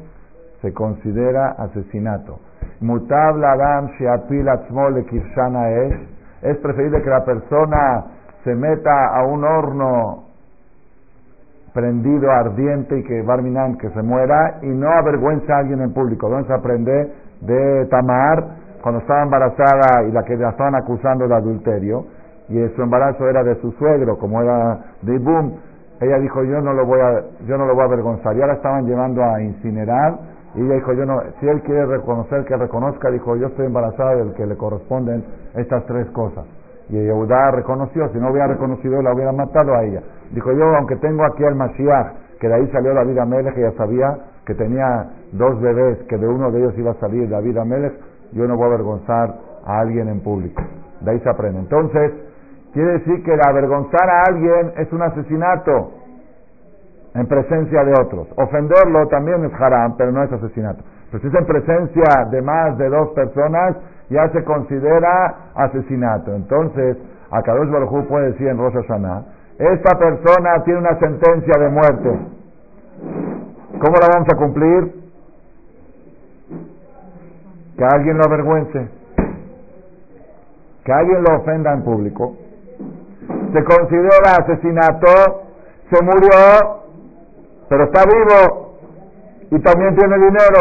se 0.62 0.74
considera 0.74 1.51
asesinato. 1.58 2.39
Mutabla 2.81 3.53
Adam 3.53 3.89
Sheapil 3.98 4.48
Atzmo 4.48 4.88
Kirshana 5.10 5.69
es, 5.72 5.96
es 6.43 6.58
preferible 6.58 7.01
que 7.01 7.10
la 7.10 7.25
persona 7.25 8.05
se 8.43 8.55
meta 8.55 9.08
a 9.08 9.25
un 9.25 9.43
horno 9.43 10.24
prendido, 11.74 12.31
ardiente 12.31 13.00
y 13.00 13.03
que 13.03 13.22
Barminan 13.22 13.77
que 13.77 13.89
se 13.89 14.01
muera 14.01 14.60
y 14.62 14.67
no 14.67 14.89
avergüenza 14.91 15.55
a 15.55 15.60
alguien 15.60 15.81
en 15.81 15.93
público. 15.93 16.29
¿Dónde 16.29 16.48
se 16.48 16.53
aprende? 16.53 17.13
De 17.41 17.86
Tamar, 17.89 18.43
cuando 18.82 19.02
estaba 19.02 19.24
embarazada 19.24 20.04
y 20.08 20.12
la 20.12 20.24
que 20.24 20.36
la 20.36 20.50
estaban 20.50 20.76
acusando 20.76 21.28
de 21.28 21.36
adulterio, 21.36 22.06
y 22.50 22.68
su 22.76 22.82
embarazo 22.82 23.28
era 23.30 23.44
de 23.44 23.56
su 23.62 23.72
suegro, 23.74 24.18
como 24.18 24.42
era 24.42 24.80
de 25.02 25.16
Ibum, 25.16 25.54
ella 26.02 26.18
dijo, 26.18 26.44
yo 26.44 26.62
no 26.62 26.74
lo 26.74 26.86
voy 26.86 27.00
a, 27.00 27.24
yo 27.46 27.58
no 27.58 27.66
lo 27.66 27.74
voy 27.74 27.84
a 27.84 27.86
avergonzar. 27.86 28.36
Y 28.36 28.42
ahora 28.42 28.54
estaban 28.54 28.86
llevando 28.86 29.24
a 29.24 29.42
incinerar, 29.42 30.18
y 30.56 30.62
ella 30.62 30.76
dijo, 30.76 30.94
yo 30.94 31.06
no, 31.06 31.22
si 31.40 31.48
él 31.48 31.62
quiere 31.62 31.86
reconocer, 31.86 32.46
que 32.46 32.56
reconozca, 32.58 33.12
dijo, 33.12 33.36
yo 33.36 33.48
estoy 33.48 33.68
embarazada 33.68 34.16
del 34.16 34.34
que 34.34 34.46
le 34.46 34.56
corresponden 34.56 35.24
estas 35.56 35.86
tres 35.86 36.08
cosas. 36.12 36.46
Y 36.90 36.94
Yehudá 36.94 37.52
reconoció, 37.52 38.10
si 38.10 38.18
no 38.18 38.32
hubiera 38.32 38.48
reconocido, 38.48 39.02
la 39.02 39.14
hubiera 39.14 39.32
matado 39.32 39.76
a 39.76 39.84
ella. 39.84 40.02
Dijo 40.32 40.52
yo, 40.54 40.76
aunque 40.76 40.96
tengo 40.96 41.24
aquí 41.24 41.44
al 41.44 41.56
Mashiach, 41.56 42.14
que 42.40 42.48
de 42.48 42.56
ahí 42.56 42.68
salió 42.72 42.96
David 42.96 43.18
Amelech, 43.20 43.56
ya 43.56 43.72
sabía 43.74 44.18
que 44.46 44.56
tenía 44.56 45.08
dos 45.34 45.62
bebés, 45.62 46.00
que 46.08 46.18
de 46.18 46.28
uno 46.28 46.50
de 46.50 46.60
ellos 46.60 46.74
iba 46.78 46.92
a 46.92 46.96
salir 46.96 47.30
David 47.30 47.58
Amelech, 47.58 47.94
yo 48.32 48.48
no 48.48 48.56
voy 48.56 48.66
a 48.66 48.68
avergonzar 48.68 49.36
a 49.66 49.80
alguien 49.80 50.08
en 50.10 50.22
público. 50.22 50.62
De 51.02 51.12
ahí 51.12 51.20
se 51.20 51.30
aprende. 51.30 51.60
Entonces, 51.60 52.12
quiere 52.74 52.94
decir 53.00 53.24
que 53.24 53.34
avergonzar 53.34 54.10
a 54.10 54.24
alguien 54.30 54.74
es 54.78 54.92
un 54.92 55.02
asesinato. 55.02 55.92
en 57.16 57.26
presencia 57.26 57.84
de 57.84 57.92
otros. 58.00 58.28
Ofenderlo 58.38 59.08
también 59.08 59.44
es 59.44 59.52
haram, 59.60 59.96
pero 59.98 60.12
no 60.12 60.24
es 60.24 60.32
asesinato. 60.32 60.84
Pero 61.12 61.22
si 61.22 61.28
es 61.28 61.34
en 61.34 61.46
presencia 61.46 62.26
de 62.30 62.42
más 62.42 62.78
de 62.78 62.88
dos 62.88 63.10
personas, 63.10 63.78
ya 64.10 64.30
se 64.30 64.44
considera 64.44 65.36
asesinato. 65.56 66.36
Entonces, 66.36 66.98
Akadosh 67.32 67.70
Baruj 67.70 68.08
puede 68.08 68.32
decir 68.32 68.48
en 68.48 68.60
Rosh 68.60 68.74
Hashanah, 68.74 69.24
esta 69.58 69.98
persona 69.98 70.64
tiene 70.64 70.80
una 70.80 71.00
sentencia 71.00 71.60
de 71.60 71.70
muerte. 71.70 72.20
¿Cómo 73.80 73.96
la 74.00 74.08
vamos 74.14 74.28
a 74.32 74.38
cumplir? 74.38 74.99
Que 77.80 77.86
alguien 77.86 78.18
lo 78.18 78.26
avergüence, 78.26 78.90
que 80.84 80.92
alguien 80.92 81.24
lo 81.24 81.38
ofenda 81.38 81.72
en 81.72 81.82
público. 81.82 82.36
Se 83.54 83.64
considera 83.64 84.36
asesinato, 84.38 85.44
se 85.90 86.04
murió, 86.04 86.82
pero 87.70 87.86
está 87.86 88.04
vivo. 88.04 88.74
Y 89.52 89.60
también 89.60 89.96
tiene 89.96 90.18
dinero. 90.18 90.60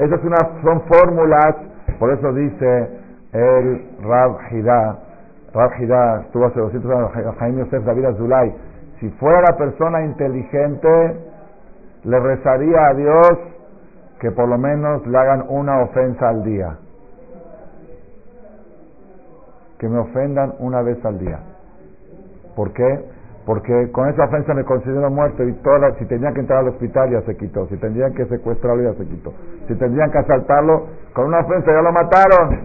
Esas 0.00 0.20
son 0.64 0.80
fórmulas, 0.88 1.54
por 2.00 2.10
eso 2.10 2.32
dice 2.32 2.88
el 3.32 3.90
Rab 4.02 4.36
Hidá, 4.50 4.98
Rab 5.54 5.70
Hidá 5.80 6.22
estuvo 6.22 6.46
hace 6.46 6.58
200 6.58 6.90
años, 6.90 7.36
Jaime 7.38 7.58
Yosef 7.60 7.84
David 7.84 8.06
Azulay, 8.06 8.52
si 8.98 9.08
fuera 9.10 9.40
la 9.40 9.56
persona 9.56 10.02
inteligente, 10.04 11.16
le 12.02 12.18
rezaría 12.18 12.88
a 12.88 12.94
Dios 12.94 13.53
que 14.24 14.30
por 14.30 14.48
lo 14.48 14.56
menos 14.56 15.06
le 15.06 15.18
hagan 15.18 15.44
una 15.50 15.82
ofensa 15.82 16.30
al 16.30 16.44
día. 16.44 16.78
Que 19.78 19.86
me 19.86 19.98
ofendan 19.98 20.54
una 20.60 20.80
vez 20.80 20.96
al 21.04 21.18
día. 21.18 21.40
¿Por 22.56 22.72
qué? 22.72 23.04
Porque 23.44 23.90
con 23.92 24.08
esa 24.08 24.24
ofensa 24.24 24.54
me 24.54 24.64
considero 24.64 25.10
muerto 25.10 25.44
y 25.44 25.52
toda, 25.56 25.92
si 25.98 26.06
tenían 26.06 26.32
que 26.32 26.40
entrar 26.40 26.60
al 26.60 26.68
hospital 26.68 27.10
ya 27.10 27.20
se 27.26 27.36
quitó, 27.36 27.66
si 27.66 27.76
tendrían 27.76 28.14
que 28.14 28.24
secuestrarlo 28.24 28.90
ya 28.90 28.96
se 28.96 29.06
quitó, 29.06 29.34
si 29.68 29.74
tendrían 29.74 30.10
que 30.10 30.16
asaltarlo, 30.16 30.86
con 31.12 31.26
una 31.26 31.40
ofensa 31.40 31.70
ya 31.70 31.82
lo 31.82 31.92
mataron. 31.92 32.60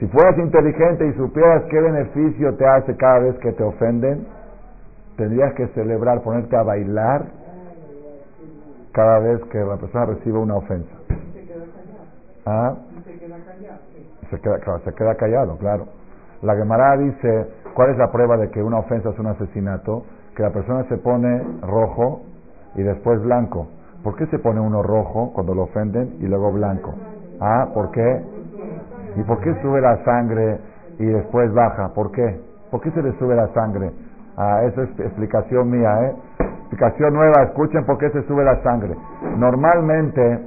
Si 0.00 0.06
fueras 0.06 0.38
inteligente 0.38 1.06
y 1.08 1.12
supieras 1.12 1.64
qué 1.64 1.78
beneficio 1.78 2.54
te 2.56 2.66
hace 2.66 2.96
cada 2.96 3.18
vez 3.18 3.34
que 3.40 3.52
te 3.52 3.62
ofenden, 3.62 4.26
tendrías 5.18 5.52
que 5.56 5.66
celebrar, 5.74 6.22
ponerte 6.22 6.56
a 6.56 6.62
bailar 6.62 7.43
cada 8.94 9.18
vez 9.18 9.40
que 9.50 9.58
la 9.58 9.76
persona 9.76 10.06
reciba 10.06 10.38
una 10.38 10.56
ofensa. 10.56 10.94
¿Ah? 12.46 12.76
Se 14.30 14.40
queda, 14.40 14.58
claro, 14.60 14.80
se 14.84 14.94
queda 14.94 15.14
callado, 15.16 15.58
claro. 15.58 15.86
La 16.42 16.54
Gemara 16.54 16.96
dice, 16.96 17.46
¿cuál 17.74 17.90
es 17.90 17.98
la 17.98 18.10
prueba 18.12 18.36
de 18.36 18.50
que 18.50 18.62
una 18.62 18.78
ofensa 18.78 19.10
es 19.10 19.18
un 19.18 19.26
asesinato? 19.26 20.04
Que 20.36 20.42
la 20.42 20.50
persona 20.50 20.84
se 20.88 20.96
pone 20.98 21.42
rojo 21.62 22.22
y 22.76 22.82
después 22.82 23.20
blanco. 23.22 23.66
¿Por 24.04 24.16
qué 24.16 24.26
se 24.26 24.38
pone 24.38 24.60
uno 24.60 24.82
rojo 24.82 25.32
cuando 25.34 25.54
lo 25.54 25.62
ofenden 25.62 26.16
y 26.20 26.26
luego 26.26 26.52
blanco? 26.52 26.94
Ah, 27.40 27.68
¿por 27.74 27.90
qué? 27.90 28.22
¿Y 29.16 29.22
por 29.24 29.40
qué 29.40 29.54
sube 29.60 29.80
la 29.80 30.04
sangre 30.04 30.60
y 30.98 31.04
después 31.04 31.52
baja? 31.52 31.88
¿Por 31.94 32.12
qué? 32.12 32.40
¿Por 32.70 32.80
qué 32.80 32.90
se 32.92 33.02
le 33.02 33.12
sube 33.18 33.34
la 33.34 33.48
sangre? 33.54 33.90
Ah, 34.36 34.62
esa 34.64 34.82
es 34.82 34.90
explicación 34.98 35.70
mía, 35.70 36.06
¿eh? 36.06 36.14
Explicación 36.60 37.14
nueva, 37.14 37.44
escuchen 37.44 37.84
por 37.84 37.98
qué 37.98 38.10
se 38.10 38.22
sube 38.22 38.42
la 38.44 38.60
sangre. 38.62 38.94
Normalmente, 39.36 40.40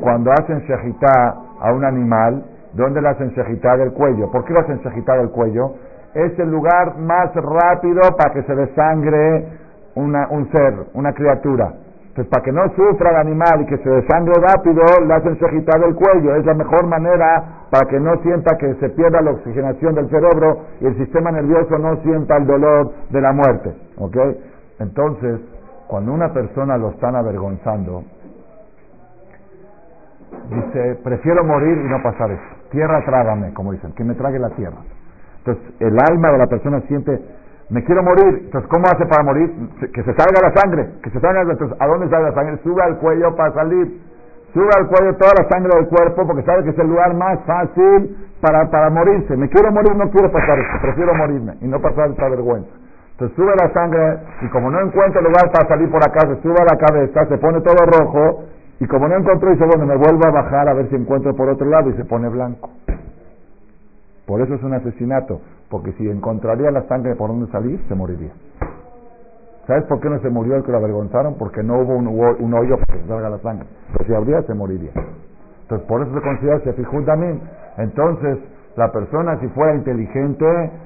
cuando 0.00 0.32
hacen 0.32 0.58
shejitá 0.60 1.34
a 1.60 1.72
un 1.72 1.84
animal, 1.84 2.44
¿dónde 2.72 3.00
le 3.00 3.08
hacen 3.08 3.28
shejitá 3.30 3.76
del 3.76 3.92
cuello? 3.92 4.30
¿Por 4.32 4.44
qué 4.44 4.52
le 4.52 4.60
hacen 4.60 4.78
shejitá 4.78 5.16
del 5.16 5.30
cuello? 5.30 5.74
Es 6.14 6.36
el 6.38 6.50
lugar 6.50 6.98
más 6.98 7.32
rápido 7.34 8.00
para 8.16 8.34
que 8.34 8.42
se 8.42 8.54
desangre 8.54 9.48
una, 9.94 10.26
un 10.30 10.50
ser, 10.50 10.74
una 10.94 11.12
criatura. 11.12 11.72
Entonces, 12.12 12.30
para 12.30 12.44
que 12.44 12.52
no 12.52 12.62
sufra 12.76 13.08
el 13.10 13.16
animal 13.16 13.62
y 13.62 13.66
que 13.66 13.78
se 13.78 13.88
desangre 13.88 14.34
rápido, 14.34 14.82
le 15.06 15.14
hacen 15.14 15.32
shejitá 15.36 15.78
del 15.78 15.94
cuello. 15.94 16.36
Es 16.36 16.44
la 16.44 16.52
mejor 16.52 16.86
manera 16.86 17.64
para 17.70 17.88
que 17.88 17.98
no 17.98 18.20
sienta 18.22 18.58
que 18.58 18.74
se 18.74 18.90
pierda 18.90 19.22
la 19.22 19.30
oxigenación 19.30 19.94
del 19.94 20.10
cerebro 20.10 20.60
y 20.82 20.86
el 20.88 20.96
sistema 20.98 21.32
nervioso 21.32 21.78
no 21.78 21.96
sienta 22.02 22.36
el 22.36 22.46
dolor 22.46 22.92
de 23.08 23.18
la 23.18 23.32
muerte. 23.32 23.74
¿Ok? 23.96 24.16
Entonces, 24.78 25.40
cuando 25.88 26.12
una 26.12 26.30
persona 26.34 26.76
lo 26.76 26.90
están 26.90 27.16
avergonzando, 27.16 28.04
dice, 30.50 31.00
prefiero 31.02 31.44
morir 31.44 31.78
y 31.78 31.88
no 31.88 32.02
pasar 32.02 32.30
eso. 32.30 32.42
Tierra 32.72 33.02
trágame, 33.06 33.54
como 33.54 33.72
dicen, 33.72 33.94
que 33.94 34.04
me 34.04 34.14
trague 34.14 34.38
la 34.38 34.50
tierra. 34.50 34.76
Entonces, 35.38 35.64
el 35.80 35.96
alma 36.10 36.30
de 36.30 36.38
la 36.38 36.46
persona 36.46 36.82
siente, 36.88 37.18
me 37.70 37.84
quiero 37.84 38.02
morir. 38.02 38.42
Entonces, 38.44 38.68
¿cómo 38.70 38.86
hace 38.86 39.06
para 39.06 39.22
morir? 39.22 39.50
Que 39.92 40.02
se 40.02 40.14
salga 40.14 40.40
la 40.42 40.52
sangre, 40.54 40.88
que 41.02 41.10
se 41.10 41.20
salga. 41.20 41.42
Entonces, 41.42 41.76
¿a 41.78 41.86
dónde 41.86 42.08
sale 42.08 42.24
la 42.24 42.34
sangre? 42.34 42.58
Sube 42.62 42.82
al 42.82 42.98
cuello 42.98 43.34
para 43.36 43.52
salir. 43.54 44.00
Sube 44.52 44.68
al 44.76 44.86
cuello 44.86 45.16
toda 45.16 45.32
la 45.42 45.48
sangre 45.48 45.74
del 45.76 45.88
cuerpo 45.88 46.26
porque 46.26 46.42
sabe 46.42 46.64
que 46.64 46.70
es 46.70 46.78
el 46.78 46.88
lugar 46.88 47.14
más 47.14 47.38
fácil 47.46 48.16
para, 48.40 48.70
para 48.70 48.90
morirse. 48.90 49.36
Me 49.36 49.48
quiero 49.48 49.72
morir, 49.72 49.96
no 49.96 50.10
quiero 50.10 50.30
pasar 50.30 50.58
esto. 50.58 50.78
Prefiero 50.82 51.14
morirme 51.14 51.54
y 51.62 51.66
no 51.66 51.80
pasar 51.80 52.10
esta 52.10 52.28
vergüenza. 52.28 52.70
Entonces 53.12 53.36
sube 53.36 53.54
la 53.56 53.72
sangre 53.72 54.18
y 54.42 54.48
como 54.48 54.70
no 54.70 54.80
encuentra 54.80 55.22
lugar 55.22 55.50
para 55.52 55.68
salir 55.68 55.90
por 55.90 56.02
acá, 56.02 56.20
se 56.26 56.42
sube 56.42 56.56
a 56.60 56.64
la 56.64 56.76
cabeza, 56.76 57.26
se 57.26 57.38
pone 57.38 57.60
todo 57.60 57.86
rojo 57.86 58.44
y 58.80 58.86
como 58.86 59.06
no 59.06 59.16
encontró, 59.16 59.50
dice, 59.50 59.64
bueno, 59.64 59.86
me 59.86 59.96
vuelvo 59.96 60.26
a 60.26 60.30
bajar 60.30 60.68
a 60.68 60.74
ver 60.74 60.88
si 60.88 60.96
encuentro 60.96 61.34
por 61.36 61.48
otro 61.48 61.68
lado 61.68 61.88
y 61.90 61.92
se 61.94 62.04
pone 62.04 62.28
blanco. 62.28 62.70
Por 64.26 64.40
eso 64.40 64.54
es 64.54 64.62
un 64.62 64.74
asesinato, 64.74 65.40
porque 65.72 65.92
si 65.92 66.06
encontraría 66.06 66.70
la 66.70 66.82
sangre 66.82 67.16
por 67.16 67.28
donde 67.28 67.50
salir, 67.50 67.82
se 67.88 67.94
moriría. 67.94 68.30
¿Sabes 69.66 69.84
por 69.84 70.00
qué 70.00 70.10
no 70.10 70.20
se 70.20 70.28
murió 70.28 70.56
el 70.56 70.64
que 70.64 70.70
lo 70.70 70.76
avergonzaron? 70.76 71.36
Porque 71.38 71.62
no 71.62 71.80
hubo 71.80 71.96
un, 71.96 72.54
hoyo 72.54 72.76
para 72.76 73.00
que 73.00 73.08
salga 73.08 73.30
la 73.30 73.38
sangre. 73.38 73.66
Pero 73.90 74.04
si 74.04 74.14
habría, 74.14 74.42
se 74.42 74.52
moriría. 74.52 74.90
Entonces, 75.62 75.88
por 75.88 76.02
eso 76.02 76.12
se 76.12 76.20
considera 76.20 76.58
Shefijud 76.58 77.06
también. 77.06 77.40
Entonces, 77.78 78.38
la 78.76 78.92
persona, 78.92 79.40
si 79.40 79.48
fuera 79.48 79.74
inteligente, 79.74 80.44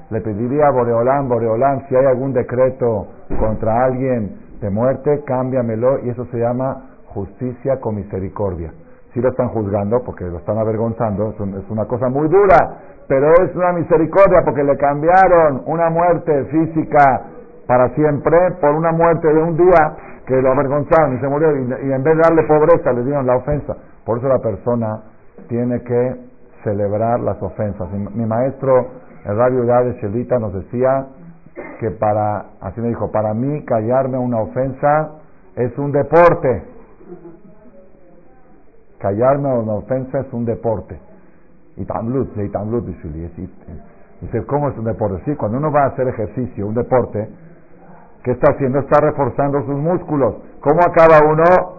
le 0.09 0.21
pediría 0.21 0.67
a 0.67 0.71
Boreolán, 0.71 1.27
Boreolán, 1.27 1.85
si 1.89 1.95
hay 1.95 2.05
algún 2.05 2.31
decreto 2.31 3.07
contra 3.41 3.83
alguien 3.83 4.37
de 4.61 4.69
muerte, 4.69 5.21
cámbiamelo, 5.25 5.99
y 6.05 6.09
eso 6.11 6.25
se 6.31 6.37
llama 6.37 6.91
justicia 7.07 7.81
con 7.81 7.95
misericordia. 7.95 8.71
Si 9.13 9.19
lo 9.19 9.29
están 9.29 9.49
juzgando, 9.49 10.01
porque 10.05 10.23
lo 10.23 10.37
están 10.37 10.57
avergonzando, 10.59 11.31
es 11.31 11.69
una 11.69 11.85
cosa 11.85 12.07
muy 12.07 12.29
dura, 12.29 12.95
pero 13.07 13.31
es 13.43 13.55
una 13.55 13.73
misericordia 13.73 14.41
porque 14.43 14.63
le 14.63 14.75
cambiaron 14.77 15.63
una 15.65 15.89
muerte 15.89 16.45
física 16.45 17.21
para 17.65 17.89
siempre 17.95 18.37
por 18.59 18.71
una 18.71 18.91
muerte 18.91 19.27
de 19.27 19.41
un 19.41 19.57
día 19.57 19.95
que 20.25 20.41
lo 20.41 20.51
avergonzaron 20.51 21.17
y 21.17 21.19
se 21.19 21.27
murió 21.27 21.55
y, 21.55 21.91
en 21.91 22.03
vez 22.03 22.15
de 22.17 22.21
darle 22.21 22.43
pobreza 22.43 22.91
le 22.91 23.03
dieron 23.03 23.25
la 23.25 23.37
ofensa. 23.37 23.75
Por 24.05 24.17
eso 24.17 24.27
la 24.27 24.39
persona 24.39 25.03
tiene 25.47 25.81
que 25.83 26.15
celebrar 26.63 27.19
las 27.21 27.41
ofensas. 27.41 27.89
Mi, 27.91 28.25
maestro, 28.25 28.87
el 29.25 29.37
radio 29.37 29.63
de 29.63 29.93
Shelita, 30.01 30.37
nos 30.39 30.53
decía 30.53 31.07
que 31.79 31.91
para, 31.91 32.45
así 32.61 32.81
me 32.81 32.89
dijo, 32.89 33.11
para 33.11 33.33
mí 33.33 33.63
callarme 33.65 34.17
una 34.17 34.41
ofensa 34.41 35.11
es 35.55 35.77
un 35.77 35.91
deporte. 35.91 36.63
Callarme 38.99 39.53
una 39.53 39.73
ofensa 39.73 40.19
es 40.19 40.33
un 40.33 40.45
deporte. 40.45 40.99
Y 41.77 41.85
tamlut, 41.85 42.35
y 42.37 42.49
tamlut, 42.49 42.85
dice, 42.85 44.45
¿cómo 44.45 44.69
es 44.69 44.77
un 44.77 44.85
deporte? 44.85 45.21
Sí, 45.25 45.35
cuando 45.35 45.57
uno 45.57 45.71
va 45.71 45.83
a 45.83 45.87
hacer 45.87 46.07
ejercicio, 46.07 46.67
un 46.67 46.73
deporte, 46.73 47.29
¿Qué 48.27 48.31
está 48.31 48.51
haciendo? 48.51 48.79
Está 48.79 48.99
reforzando 48.99 49.61
sus 49.61 49.77
músculos. 49.77 50.35
¿Cómo 50.59 50.81
acaba 50.81 51.25
uno? 51.25 51.77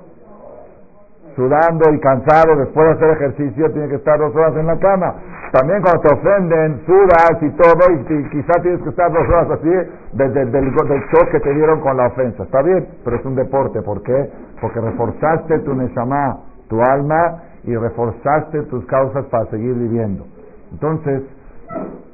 Sudando 1.37 1.93
y 1.93 2.01
cansado 2.01 2.57
después 2.57 2.87
de 2.87 2.93
hacer 2.95 3.11
ejercicio, 3.11 3.71
tiene 3.71 3.89
que 3.89 3.97
estar 3.97 4.19
dos 4.19 4.35
horas 4.35 4.57
en 4.57 4.67
la 4.67 4.79
cama. 4.79 5.15
También 5.53 5.83
cuando 5.83 6.01
te 6.01 6.15
ofenden, 6.15 6.81
sudas 6.87 7.37
y 7.43 7.51
todo, 7.51 7.93
y, 7.93 8.31
quizás 8.31 8.63
tienes 8.63 8.81
que 8.83 8.89
estar 8.89 9.13
dos 9.13 9.29
horas 9.29 9.51
así 9.51 9.69
desde 10.15 10.41
el 10.41 10.51
del, 10.51 10.73
shock 10.73 11.31
que 11.33 11.41
te 11.41 11.53
dieron 11.53 11.81
con 11.81 11.99
la 11.99 12.07
ofensa. 12.07 12.45
Está 12.45 12.63
bien, 12.63 12.89
pero 13.05 13.17
es 13.17 13.25
un 13.27 13.35
deporte. 13.35 13.83
¿Por 13.83 14.03
qué? 14.03 14.31
Porque 14.59 14.81
reforzaste 14.81 15.59
tu 15.59 15.75
neshama, 15.75 16.39
tu 16.71 16.81
alma, 16.81 17.43
y 17.69 17.77
reforzaste 17.77 18.63
tus 18.65 18.85
causas 18.87 19.27
para 19.27 19.45
seguir 19.51 19.75
viviendo. 19.75 20.25
Entonces, 20.73 21.23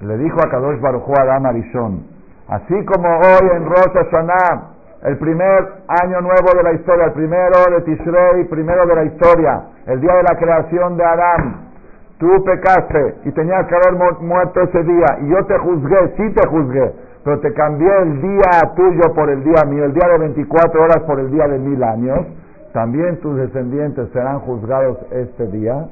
le 0.01 0.19
dijo 0.19 0.37
a 0.45 0.51
Kadosh 0.51 0.81
Baruj 0.81 1.09
Adam 1.17 1.47
Arishon, 1.47 2.15
Así 2.49 2.85
como 2.85 3.09
hoy 3.09 3.57
en 3.57 3.65
Rosh 3.65 3.95
Hashanah, 3.95 4.75
el 5.05 5.17
primer 5.19 5.65
año 6.03 6.21
nuevo 6.21 6.51
de 6.57 6.63
la 6.63 6.73
historia, 6.73 7.07
el 7.07 7.13
primero 7.13 7.57
de 7.71 7.81
Tishrei, 7.83 8.45
primero 8.51 8.85
de 8.87 8.95
la 8.97 9.05
historia, 9.05 9.63
el 9.87 10.01
día 10.01 10.15
de 10.15 10.23
la 10.25 10.37
creación 10.37 10.97
de 10.97 11.05
Adán, 11.05 11.71
tú 12.19 12.29
pecaste 12.45 13.15
y 13.25 13.33
tenías 13.33 13.67
que 13.67 13.77
haber 13.77 13.95
muerto 14.21 14.61
ese 14.61 14.83
día 14.83 15.07
y 15.23 15.31
yo 15.31 15.45
te 15.47 15.57
juzgué, 15.59 16.15
sí 16.17 16.35
te 16.35 16.49
juzgué, 16.49 16.93
pero 17.23 17.39
te 17.41 17.53
cambié 17.55 17.97
el 18.03 18.21
día 18.21 18.75
tuyo 18.77 19.15
por 19.15 19.31
el 19.31 19.45
día 19.45 19.65
mío, 19.67 19.85
el 19.85 19.95
día 19.95 20.09
de 20.09 20.19
24 20.19 20.83
horas 20.83 21.01
por 21.07 21.21
el 21.21 21.31
día 21.31 21.47
de 21.49 21.59
mil 21.59 21.83
años, 21.83 22.27
también 22.75 23.21
tus 23.21 23.37
descendientes 23.37 24.11
serán 24.13 24.41
juzgados 24.41 24.99
este 25.13 25.47
día 25.47 25.89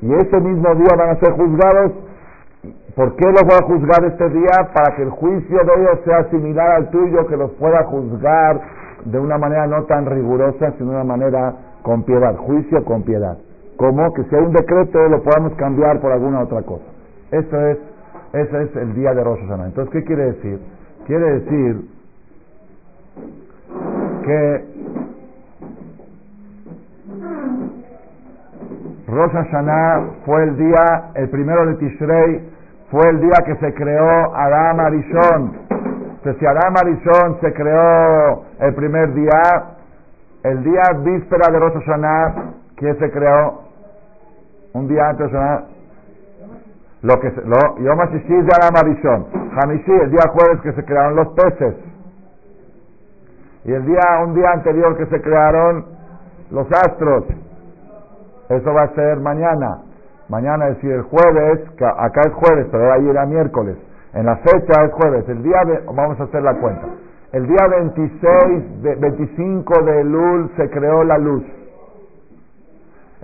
y 0.00 0.14
ese 0.14 0.40
mismo 0.40 0.74
día 0.76 0.96
van 0.96 1.10
a 1.10 1.16
ser 1.16 1.32
juzgados 1.32 1.92
¿Por 2.94 3.16
qué 3.16 3.26
los 3.26 3.42
voy 3.42 3.58
a 3.60 3.66
juzgar 3.66 4.04
este 4.04 4.30
día? 4.30 4.70
Para 4.72 4.94
que 4.94 5.02
el 5.02 5.10
juicio 5.10 5.58
de 5.64 5.82
ellos 5.82 5.98
sea 6.04 6.30
similar 6.30 6.70
al 6.70 6.90
tuyo, 6.90 7.26
que 7.26 7.36
los 7.36 7.50
pueda 7.52 7.82
juzgar 7.84 8.60
de 9.04 9.18
una 9.18 9.36
manera 9.36 9.66
no 9.66 9.82
tan 9.84 10.06
rigurosa, 10.06 10.72
sino 10.78 10.90
de 10.90 10.96
una 10.96 11.04
manera 11.04 11.54
con 11.82 12.04
piedad, 12.04 12.36
juicio 12.36 12.84
con 12.84 13.02
piedad. 13.02 13.36
Como 13.76 14.14
que 14.14 14.22
si 14.24 14.36
hay 14.36 14.42
un 14.42 14.52
decreto 14.52 15.08
lo 15.08 15.22
podamos 15.22 15.54
cambiar 15.54 16.00
por 16.00 16.12
alguna 16.12 16.42
otra 16.42 16.62
cosa. 16.62 16.84
Eso 17.32 17.60
es, 17.66 17.78
ese 18.32 18.62
es 18.62 18.76
el 18.76 18.94
día 18.94 19.12
de 19.12 19.24
Rosh 19.24 19.40
Hashanah. 19.40 19.66
Entonces, 19.66 19.92
¿qué 19.92 20.04
quiere 20.04 20.26
decir? 20.26 20.60
Quiere 21.06 21.40
decir 21.40 21.88
que 24.24 24.73
Rosh 29.14 29.32
Hashanah 29.32 30.24
fue 30.26 30.42
el 30.42 30.56
día, 30.56 31.10
el 31.14 31.30
primero 31.30 31.66
de 31.66 31.74
Tishrei, 31.76 32.50
fue 32.90 33.08
el 33.10 33.20
día 33.20 33.36
que 33.46 33.54
se 33.56 33.72
creó 33.74 34.34
Adam 34.34 34.80
Arishon. 34.80 35.52
Entonces, 35.70 36.36
si 36.40 36.46
Adam 36.46 36.74
Arishon 36.76 37.40
se 37.40 37.52
creó 37.52 38.44
el 38.58 38.74
primer 38.74 39.14
día, 39.14 39.40
el 40.42 40.64
día 40.64 40.82
víspera 41.04 41.52
de 41.52 41.60
Rosh 41.60 41.74
Hashanah, 41.74 42.34
¿quién 42.76 42.98
se 42.98 43.10
creó? 43.12 43.62
Un 44.72 44.88
día 44.88 45.10
antes 45.10 45.30
de 45.30 45.38
Rosh 45.38 45.64
Lo 47.02 47.20
que 47.20 47.30
lo, 47.44 47.78
Yom 47.78 47.98
de 47.98 48.52
Adam 48.52 48.76
Arishon. 48.76 49.26
Hamishi, 49.56 49.92
el 49.92 50.10
día 50.10 50.22
jueves 50.32 50.60
que 50.62 50.72
se 50.72 50.84
crearon 50.84 51.14
los 51.14 51.28
peces. 51.28 51.74
Y 53.64 53.72
el 53.72 53.86
día, 53.86 54.02
un 54.26 54.34
día 54.34 54.50
anterior 54.50 54.96
que 54.96 55.06
se 55.06 55.22
crearon 55.22 55.84
los 56.50 56.66
astros. 56.72 57.24
Eso 58.48 58.72
va 58.72 58.82
a 58.82 58.94
ser 58.94 59.20
mañana. 59.20 59.82
Mañana 60.28 60.68
es 60.68 60.76
decir, 60.76 60.92
el 60.92 61.02
jueves, 61.02 61.60
acá 61.98 62.22
es 62.26 62.32
jueves, 62.34 62.66
pero 62.70 62.92
ahí 62.92 63.08
era 63.08 63.26
miércoles. 63.26 63.76
En 64.14 64.26
la 64.26 64.36
fecha 64.36 64.84
es 64.84 64.92
jueves. 64.92 65.28
El 65.28 65.42
día 65.42 65.60
de, 65.66 65.80
vamos 65.92 66.18
a 66.20 66.24
hacer 66.24 66.42
la 66.42 66.54
cuenta. 66.54 66.86
El 67.32 67.46
día 67.46 67.66
26, 67.68 68.82
de, 68.82 68.94
25 68.94 69.82
de 69.82 70.04
Lul 70.04 70.50
se 70.56 70.70
creó 70.70 71.04
la 71.04 71.18
luz. 71.18 71.42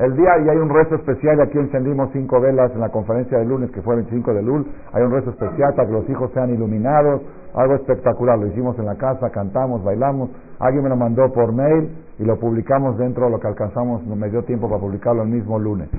El 0.01 0.17
día, 0.17 0.31
y 0.39 0.49
hay 0.49 0.57
un 0.57 0.71
rezo 0.71 0.95
especial, 0.95 1.37
y 1.37 1.43
aquí 1.43 1.59
encendimos 1.59 2.09
cinco 2.15 2.41
velas 2.41 2.73
en 2.73 2.81
la 2.81 2.89
conferencia 2.89 3.37
de 3.39 3.45
lunes, 3.45 3.71
que 3.71 3.83
fue 3.83 3.97
el 3.97 4.01
25 4.01 4.33
de 4.33 4.43
Lul. 4.43 4.67
Hay 4.95 5.03
un 5.03 5.11
rezo 5.11 5.29
especial 5.29 5.75
para 5.75 5.89
que 5.89 5.93
los 5.93 6.09
hijos 6.09 6.31
sean 6.33 6.49
iluminados. 6.49 7.21
Algo 7.55 7.75
espectacular. 7.75 8.39
Lo 8.39 8.47
hicimos 8.47 8.79
en 8.79 8.87
la 8.87 8.95
casa, 8.95 9.29
cantamos, 9.29 9.85
bailamos. 9.85 10.31
Alguien 10.59 10.85
me 10.85 10.89
lo 10.89 10.97
mandó 10.97 11.31
por 11.31 11.53
mail 11.53 11.91
y 12.19 12.25
lo 12.25 12.39
publicamos 12.39 12.97
dentro 12.97 13.27
de 13.27 13.33
lo 13.33 13.41
que 13.41 13.49
alcanzamos. 13.49 14.07
Me 14.07 14.31
dio 14.31 14.43
tiempo 14.45 14.71
para 14.71 14.81
publicarlo 14.81 15.23
el 15.23 15.29
mismo 15.29 15.59
lunes. 15.59 15.91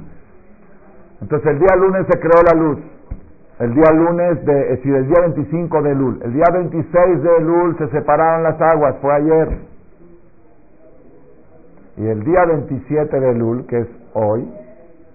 Entonces 1.22 1.52
el 1.52 1.60
día 1.60 1.76
lunes 1.76 2.08
se 2.10 2.20
creó 2.20 2.42
la 2.42 2.60
luz. 2.60 2.80
El 3.60 3.76
día 3.76 3.92
lunes, 3.92 4.44
de, 4.44 4.62
es 4.62 4.70
decir, 4.78 4.96
el 4.96 5.08
día 5.08 5.20
25 5.22 5.82
de 5.84 5.94
Lul. 5.94 6.20
El 6.24 6.34
día 6.34 6.46
26 6.52 7.22
de 7.22 7.42
Lul 7.42 7.78
se 7.78 7.88
separaron 7.90 8.42
las 8.42 8.60
aguas, 8.60 8.96
fue 9.00 9.14
ayer. 9.14 9.71
Y 11.98 12.08
el 12.08 12.24
día 12.24 12.46
27 12.46 13.20
de 13.20 13.34
Lul, 13.36 13.66
que 13.68 13.80
es 13.80 13.88
hoy, 14.14 14.50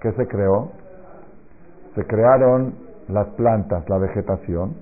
que 0.01 0.13
se 0.13 0.27
creó, 0.29 0.71
se 1.95 2.05
crearon 2.07 2.75
las 3.09 3.27
plantas, 3.29 3.89
la 3.89 3.99
vegetación, 3.99 4.75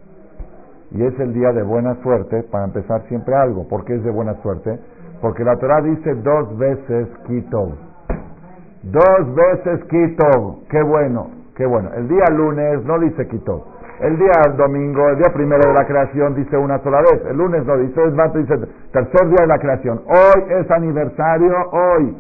y 0.90 1.02
es 1.02 1.18
el 1.18 1.32
día 1.32 1.52
de 1.52 1.62
buena 1.62 1.94
suerte 2.02 2.42
para 2.44 2.64
empezar 2.64 3.02
siempre 3.08 3.34
algo. 3.34 3.68
¿Por 3.68 3.84
qué 3.84 3.94
es 3.94 4.04
de 4.04 4.10
buena 4.10 4.34
suerte? 4.42 4.78
Porque 5.20 5.44
la 5.44 5.56
Torah 5.56 5.80
dice 5.82 6.14
dos 6.14 6.56
veces 6.58 7.08
quito. 7.26 7.76
Dos 8.82 9.34
veces 9.34 9.84
quito. 9.84 10.60
Qué 10.68 10.82
bueno, 10.82 11.30
qué 11.56 11.66
bueno. 11.66 11.90
El 11.96 12.08
día 12.08 12.24
lunes 12.30 12.84
no 12.84 12.98
dice 12.98 13.26
quito. 13.28 13.66
El 14.00 14.18
día 14.18 14.32
domingo, 14.56 15.08
el 15.08 15.18
día 15.18 15.32
primero 15.32 15.68
de 15.68 15.72
la 15.72 15.86
creación 15.86 16.34
dice 16.34 16.56
una 16.56 16.78
sola 16.80 17.00
vez. 17.00 17.22
El 17.30 17.36
lunes 17.36 17.64
no 17.64 17.76
dice, 17.78 18.00
es 18.02 18.34
dice 18.34 18.66
tercer 18.92 19.28
día 19.28 19.42
de 19.42 19.46
la 19.46 19.58
creación. 19.58 20.00
Hoy 20.06 20.42
es 20.48 20.70
aniversario, 20.70 21.54
hoy. 21.70 22.16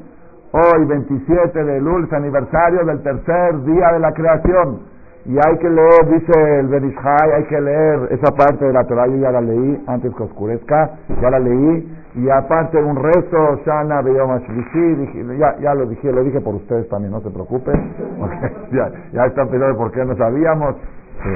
Hoy, 0.52 0.84
27 0.84 1.64
de 1.64 1.80
Lul, 1.80 2.04
es 2.04 2.12
aniversario 2.12 2.84
del 2.84 3.02
tercer 3.02 3.64
día 3.64 3.92
de 3.92 3.98
la 3.98 4.12
creación. 4.12 4.82
Y 5.26 5.36
hay 5.36 5.58
que 5.58 5.68
leer, 5.68 6.06
dice 6.12 6.60
el 6.60 6.68
Benishai, 6.68 7.32
hay 7.34 7.44
que 7.44 7.60
leer 7.60 8.08
esa 8.10 8.30
parte 8.36 8.64
de 8.64 8.72
la 8.72 8.84
Torah, 8.84 9.06
yo 9.06 9.16
ya 9.16 9.32
la 9.32 9.40
leí 9.40 9.82
antes 9.86 10.14
que 10.14 10.22
oscurezca, 10.22 10.90
ya 11.20 11.30
la 11.30 11.38
leí, 11.38 11.96
y 12.14 12.28
aparte 12.28 12.76
un 12.76 12.94
rezo, 13.02 13.58
Shana 13.64 14.02
Beyom 14.02 14.38
ya, 15.38 15.56
ya 15.60 15.74
lo 15.74 15.86
dije, 15.86 16.12
lo 16.12 16.22
dije 16.22 16.40
por 16.42 16.54
ustedes 16.56 16.88
también, 16.90 17.10
no 17.10 17.20
se 17.20 17.30
preocupen, 17.30 17.74
ya, 18.70 18.92
ya 19.12 19.24
están 19.24 19.48
pensando 19.48 19.78
por 19.78 19.90
qué 19.92 20.04
no 20.04 20.14
sabíamos. 20.14 20.76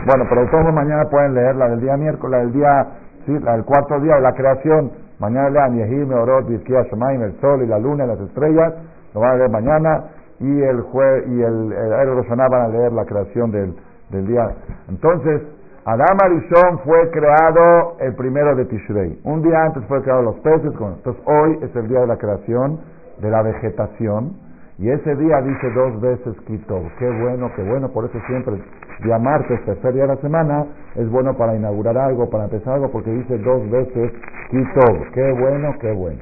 Bueno, 0.06 0.24
pero 0.28 0.50
todos 0.50 0.72
mañana 0.74 1.04
pueden 1.10 1.34
leer 1.34 1.56
la 1.56 1.68
del 1.68 1.80
día 1.80 1.96
miércoles, 1.96 2.30
la 2.30 2.38
del 2.38 2.52
día, 2.52 2.86
sí, 3.26 3.38
la 3.38 3.52
del 3.52 3.64
cuarto 3.64 3.98
día 4.00 4.16
de 4.16 4.20
la 4.20 4.32
creación, 4.32 4.90
mañana 5.18 5.50
lean 5.50 5.76
Yehim, 5.76 6.12
Orot, 6.12 6.46
Vizkia, 6.48 6.82
Shemaim, 6.84 7.22
el 7.22 7.40
sol 7.40 7.62
y 7.62 7.66
la 7.66 7.78
luna 7.78 8.04
y 8.04 8.08
las 8.08 8.20
estrellas, 8.20 8.74
lo 9.14 9.20
van 9.20 9.32
a 9.32 9.36
leer 9.36 9.50
mañana, 9.50 10.04
y 10.40 10.62
el 10.62 10.80
jue, 10.82 11.24
y 11.26 11.42
el, 11.42 11.72
el, 11.72 12.26
van 12.28 12.62
a 12.62 12.68
leer 12.68 12.92
la 12.92 13.04
creación 13.04 13.50
del, 13.50 13.74
del 14.10 14.26
día. 14.26 14.50
Entonces, 14.88 15.42
Adam 15.84 16.18
Arishon 16.22 16.80
fue 16.80 17.10
creado 17.10 17.96
el 18.00 18.14
primero 18.14 18.54
de 18.54 18.66
Tishrei. 18.66 19.18
Un 19.24 19.42
día 19.42 19.62
antes 19.64 19.82
fue 19.86 20.02
creado 20.02 20.22
los 20.22 20.38
peces. 20.40 20.70
Entonces, 20.72 21.22
hoy 21.24 21.58
es 21.62 21.74
el 21.74 21.88
día 21.88 22.00
de 22.00 22.06
la 22.06 22.16
creación 22.18 22.78
de 23.20 23.30
la 23.30 23.42
vegetación. 23.42 24.36
Y 24.78 24.88
ese 24.88 25.16
día 25.16 25.40
dice 25.42 25.70
dos 25.72 26.00
veces 26.00 26.40
Kitov. 26.46 26.84
Qué 26.98 27.10
bueno, 27.10 27.50
qué 27.56 27.62
bueno. 27.64 27.88
Por 27.88 28.04
eso 28.04 28.18
siempre, 28.28 28.62
día 29.02 29.18
martes, 29.18 29.64
tercer 29.64 29.92
día 29.92 30.02
de 30.02 30.14
la 30.14 30.20
semana, 30.20 30.66
es 30.94 31.10
bueno 31.10 31.36
para 31.36 31.56
inaugurar 31.56 31.98
algo, 31.98 32.30
para 32.30 32.44
empezar 32.44 32.74
algo, 32.74 32.90
porque 32.92 33.10
dice 33.10 33.38
dos 33.38 33.68
veces 33.70 34.12
Kitov. 34.50 35.10
Qué 35.12 35.32
bueno, 35.32 35.74
qué 35.80 35.92
bueno. 35.92 36.20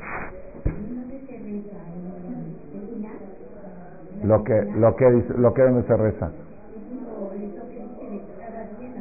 Lo 4.25 4.43
que, 4.43 4.55
lo 4.75 4.97
que, 4.97 5.25
lo 5.37 5.53
que 5.53 5.63
donde 5.63 5.83
se 5.87 5.97
reza. 5.97 6.31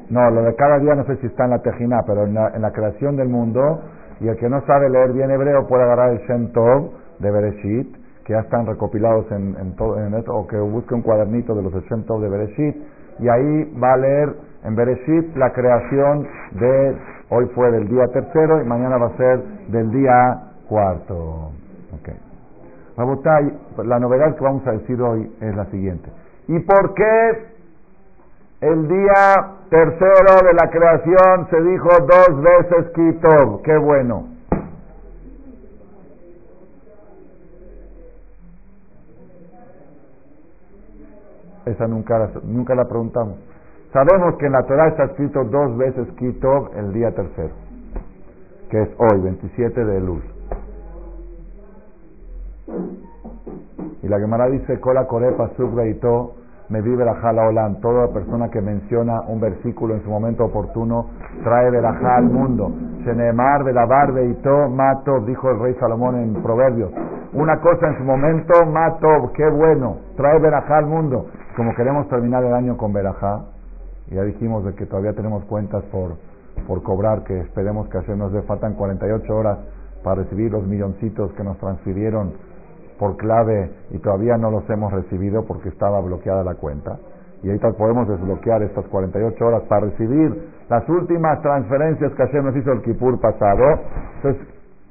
No, 0.09 0.29
lo 0.31 0.43
de 0.43 0.55
cada 0.55 0.79
día 0.79 0.95
no 0.95 1.05
sé 1.05 1.15
si 1.17 1.27
está 1.27 1.45
en 1.45 1.51
la 1.51 1.59
Tejina, 1.59 2.03
pero 2.05 2.25
en 2.25 2.33
la, 2.33 2.71
creación 2.71 3.15
del 3.15 3.29
mundo, 3.29 3.81
y 4.19 4.27
el 4.27 4.35
que 4.35 4.49
no 4.49 4.61
sabe 4.65 4.89
leer 4.89 5.13
bien 5.13 5.31
hebreo 5.31 5.65
puede 5.65 5.83
agarrar 5.83 6.11
el 6.11 6.19
Shem 6.27 6.51
Tov 6.51 6.91
de 7.19 7.31
Bereshit, 7.31 8.04
que 8.25 8.33
ya 8.33 8.39
están 8.39 8.65
recopilados 8.65 9.31
en, 9.31 9.55
en 9.59 9.75
todo, 9.75 9.99
en 9.99 10.13
esto, 10.15 10.35
o 10.35 10.47
que 10.47 10.57
busque 10.57 10.93
un 10.93 11.01
cuadernito 11.01 11.55
de 11.55 11.63
los 11.63 11.73
Shem 11.85 12.03
Tov 12.03 12.21
de 12.21 12.29
Bereshit, 12.29 12.75
y 13.19 13.29
ahí 13.29 13.73
va 13.81 13.93
a 13.93 13.97
leer 13.97 14.35
en 14.63 14.75
Bereshit 14.75 15.35
la 15.37 15.53
creación 15.53 16.27
de, 16.51 16.97
hoy 17.29 17.45
fue 17.55 17.71
del 17.71 17.87
día 17.87 18.07
tercero, 18.07 18.61
y 18.61 18.65
mañana 18.65 18.97
va 18.97 19.07
a 19.07 19.17
ser 19.17 19.43
del 19.69 19.91
día 19.91 20.51
cuarto. 20.67 21.51
Okay 22.01 22.15
la 22.97 23.99
novedad 23.99 24.35
que 24.35 24.43
vamos 24.43 24.65
a 24.67 24.71
decir 24.71 25.01
hoy 25.01 25.29
es 25.41 25.55
la 25.55 25.65
siguiente. 25.65 26.09
¿Y 26.47 26.59
por 26.59 26.93
qué 26.93 27.45
el 28.61 28.87
día 28.87 29.51
tercero 29.69 30.45
de 30.45 30.53
la 30.53 30.69
creación 30.69 31.47
se 31.49 31.61
dijo 31.61 31.89
dos 31.89 32.41
veces 32.41 32.91
Kitov? 32.93 33.61
Qué 33.63 33.77
bueno. 33.77 34.34
Esa 41.65 41.87
nunca 41.87 42.19
la, 42.19 42.29
nunca 42.43 42.75
la 42.75 42.85
preguntamos. 42.85 43.37
Sabemos 43.91 44.35
que 44.37 44.45
en 44.45 44.51
la 44.51 44.63
Torah 44.63 44.89
está 44.89 45.05
escrito 45.05 45.43
dos 45.45 45.77
veces 45.77 46.07
Kitov 46.17 46.69
el 46.75 46.91
día 46.91 47.15
tercero, 47.15 47.53
que 48.69 48.81
es 48.81 48.89
hoy, 48.97 49.21
27 49.21 49.85
de 49.85 50.01
luz. 50.01 50.23
Y 54.03 54.07
la 54.07 54.19
Gemara 54.19 54.47
dice, 54.47 54.79
Kola 54.79 55.07
Korepa 55.07 55.49
to 55.55 56.33
me 56.69 56.81
vive 56.81 57.05
la 57.05 57.15
jala. 57.15 57.75
Toda 57.81 58.11
persona 58.11 58.49
que 58.49 58.61
menciona 58.61 59.21
un 59.27 59.39
versículo 59.39 59.95
en 59.95 60.03
su 60.03 60.09
momento 60.09 60.45
oportuno 60.45 61.07
trae 61.43 61.71
verajá 61.71 62.17
al 62.17 62.25
mundo. 62.25 62.71
Shenemar 63.05 63.63
de 63.63 64.33
to 64.43 64.69
mato, 64.69 65.21
dijo 65.21 65.49
el 65.51 65.59
rey 65.59 65.75
Salomón 65.79 66.17
en 66.17 66.33
Proverbios. 66.43 66.91
Una 67.33 67.59
cosa 67.61 67.87
en 67.87 67.97
su 67.97 68.03
momento, 68.03 68.53
mato, 68.65 69.31
qué 69.33 69.49
bueno, 69.49 69.97
trae 70.17 70.39
verajá 70.39 70.79
al 70.79 70.87
mundo. 70.87 71.27
Como 71.55 71.73
queremos 71.73 72.09
terminar 72.09 72.43
el 72.43 72.53
año 72.53 72.75
con 72.75 72.91
verajá, 72.91 73.45
ya 74.11 74.23
dijimos 74.23 74.65
de 74.65 74.75
que 74.75 74.85
todavía 74.85 75.13
tenemos 75.13 75.45
cuentas 75.45 75.83
por, 75.85 76.17
por 76.67 76.83
cobrar, 76.83 77.23
que 77.23 77.39
esperemos 77.39 77.87
que 77.87 77.97
hacernos 77.97 78.33
de 78.33 78.41
faltan 78.41 78.73
48 78.73 79.33
horas 79.33 79.59
para 80.03 80.23
recibir 80.23 80.51
los 80.51 80.67
milloncitos 80.67 81.31
que 81.33 81.43
nos 81.45 81.57
transfirieron 81.57 82.33
por 82.99 83.15
clave 83.15 83.71
y 83.91 83.99
todavía 83.99 84.37
no 84.37 84.51
los 84.51 84.69
hemos 84.69 84.91
recibido 84.91 85.45
porque 85.45 85.69
estaba 85.69 86.01
bloqueada 86.01 86.43
la 86.43 86.55
cuenta. 86.55 86.97
Y 87.41 87.47
ahorita 87.47 87.71
podemos 87.77 88.07
desbloquear 88.09 88.61
estas 88.63 88.85
48 88.87 89.45
horas 89.45 89.63
para 89.69 89.85
recibir 89.85 90.49
las 90.69 90.87
últimas 90.89 91.41
transferencias 91.41 92.11
que 92.13 92.23
Hashem 92.25 92.45
nos 92.45 92.55
hizo 92.57 92.71
el 92.73 92.81
Kipur 92.81 93.19
pasado. 93.21 93.63
Entonces, 94.17 94.47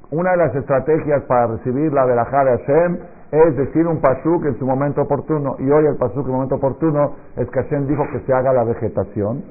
una 0.09 0.31
de 0.31 0.37
las 0.37 0.55
estrategias 0.55 1.23
para 1.27 1.47
recibir 1.47 1.93
la 1.93 2.05
verajá 2.05 2.43
de 2.43 2.57
Hashem 2.57 2.97
es 3.43 3.57
decir 3.57 3.85
un 3.87 3.99
pasuk 3.99 4.45
en 4.45 4.57
su 4.57 4.65
momento 4.65 5.01
oportuno. 5.01 5.55
Y 5.59 5.69
hoy 5.69 5.85
el 5.85 5.97
pasuk 5.97 6.25
en 6.25 6.31
momento 6.33 6.55
oportuno 6.55 7.13
es 7.35 7.49
que 7.49 7.61
Hashem 7.61 7.87
dijo 7.87 8.03
que 8.11 8.19
se 8.19 8.33
haga 8.33 8.53
la 8.53 8.63
vegetación. 8.63 9.43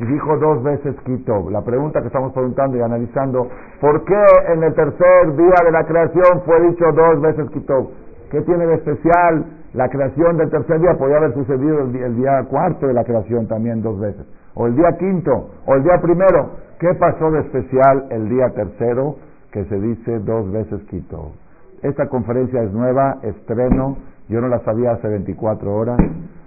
y 0.00 0.04
dijo 0.06 0.36
dos 0.38 0.62
veces 0.62 0.94
Kitov. 1.04 1.50
La 1.50 1.62
pregunta 1.62 2.00
que 2.00 2.08
estamos 2.08 2.32
preguntando 2.32 2.76
y 2.76 2.80
analizando, 2.80 3.48
¿por 3.80 4.04
qué 4.04 4.24
en 4.52 4.62
el 4.64 4.74
tercer 4.74 5.36
día 5.36 5.54
de 5.64 5.70
la 5.70 5.84
creación 5.84 6.42
fue 6.44 6.60
dicho 6.68 6.84
dos 6.92 7.20
veces 7.20 7.48
Kitov? 7.50 7.90
¿Qué 8.30 8.40
tiene 8.42 8.66
de 8.66 8.74
especial 8.74 9.44
la 9.74 9.88
creación 9.88 10.36
del 10.36 10.50
tercer 10.50 10.80
día? 10.80 10.94
Podría 10.98 11.18
haber 11.18 11.34
sucedido 11.34 11.78
el 11.80 12.16
día, 12.16 12.42
cuarto 12.50 12.88
de 12.88 12.94
la 12.94 13.04
creación 13.04 13.46
también 13.46 13.82
dos 13.82 14.00
veces, 14.00 14.26
o 14.54 14.66
el 14.66 14.74
día 14.74 14.96
quinto, 14.98 15.50
o 15.66 15.74
el 15.74 15.84
día 15.84 16.00
primero. 16.00 16.50
¿Qué 16.80 16.92
pasó 16.94 17.30
de 17.30 17.40
especial 17.40 18.06
el 18.10 18.28
día 18.28 18.50
tercero 18.50 19.16
que 19.52 19.64
se 19.66 19.78
dice 19.78 20.18
dos 20.20 20.50
veces 20.50 20.82
Kitov? 20.90 21.43
Esta 21.84 22.08
conferencia 22.08 22.62
es 22.62 22.72
nueva, 22.72 23.18
estreno, 23.20 23.98
yo 24.30 24.40
no 24.40 24.48
la 24.48 24.58
sabía 24.60 24.92
hace 24.92 25.06
24 25.06 25.70
horas. 25.70 25.98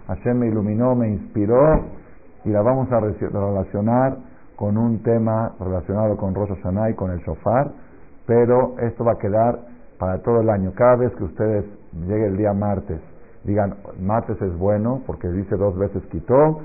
Hashem 0.08 0.36
me 0.36 0.48
iluminó, 0.48 0.96
me 0.96 1.10
inspiró 1.10 1.86
y 2.44 2.50
la 2.50 2.64
vamos 2.64 2.92
a 2.92 3.00
relacionar 3.00 4.18
con 4.56 4.80
un 4.80 5.04
tema 5.04 5.54
relacionado 5.60 6.18
con 6.18 6.34
Rosh 6.34 6.50
Hashanah 6.56 6.90
y 6.90 6.96
con 6.96 7.12
el 7.12 7.20
shofar, 7.20 7.70
pero 8.26 8.80
esto 8.80 9.06
va 9.06 9.12
a 9.12 9.18
quedar 9.20 9.60
para 10.00 10.24
todo 10.24 10.42
el 10.42 10.50
año. 10.50 10.74
Cada 10.76 10.96
vez 10.96 11.14
que 11.16 11.26
ustedes 11.26 11.66
llegue 11.94 12.26
el 12.26 12.38
día 12.38 12.54
martes, 12.54 13.00
digan, 13.44 13.76
martes 14.02 14.42
es 14.42 14.58
bueno 14.58 15.04
porque 15.06 15.30
dice 15.30 15.56
dos 15.56 15.78
veces 15.78 16.02
quitó, 16.08 16.62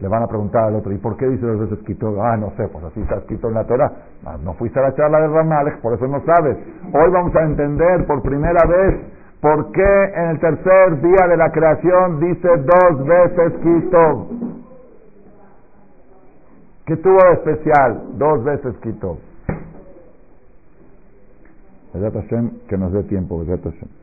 le 0.00 0.08
van 0.08 0.22
a 0.22 0.26
preguntar 0.26 0.64
al 0.64 0.76
otro, 0.76 0.92
¿y 0.92 0.98
por 0.98 1.16
qué 1.16 1.26
dice 1.28 1.46
dos 1.46 1.60
veces 1.60 1.84
quitó? 1.86 2.22
Ah, 2.22 2.36
no 2.36 2.50
sé, 2.56 2.68
pues 2.68 2.84
así 2.84 3.00
está 3.00 3.16
escrito 3.16 3.48
en 3.48 3.54
la 3.54 3.64
Torah. 3.64 3.92
Ah, 4.26 4.36
no 4.42 4.54
fuiste 4.54 4.78
a 4.78 4.82
la 4.82 4.94
charla 4.94 5.20
de 5.20 5.28
Ramalek, 5.28 5.80
por 5.80 5.94
eso 5.94 6.06
no 6.06 6.20
sabes. 6.24 6.56
Hoy 6.92 7.10
vamos 7.10 7.34
a 7.36 7.42
entender 7.42 8.06
por 8.06 8.22
primera 8.22 8.66
vez 8.66 9.00
por 9.40 9.70
qué 9.72 10.04
en 10.14 10.30
el 10.30 10.40
tercer 10.40 11.00
día 11.00 11.28
de 11.28 11.36
la 11.36 11.50
creación 11.50 12.20
dice 12.20 12.48
dos 12.48 13.06
veces 13.06 13.52
quitó. 13.62 14.28
¿Qué 16.86 16.96
tuvo 16.96 17.16
de 17.16 17.32
especial? 17.32 18.02
Dos 18.18 18.44
veces 18.44 18.74
quitó. 18.82 19.18
que 22.68 22.76
nos 22.76 22.92
dé 22.92 23.02
tiempo. 23.04 23.94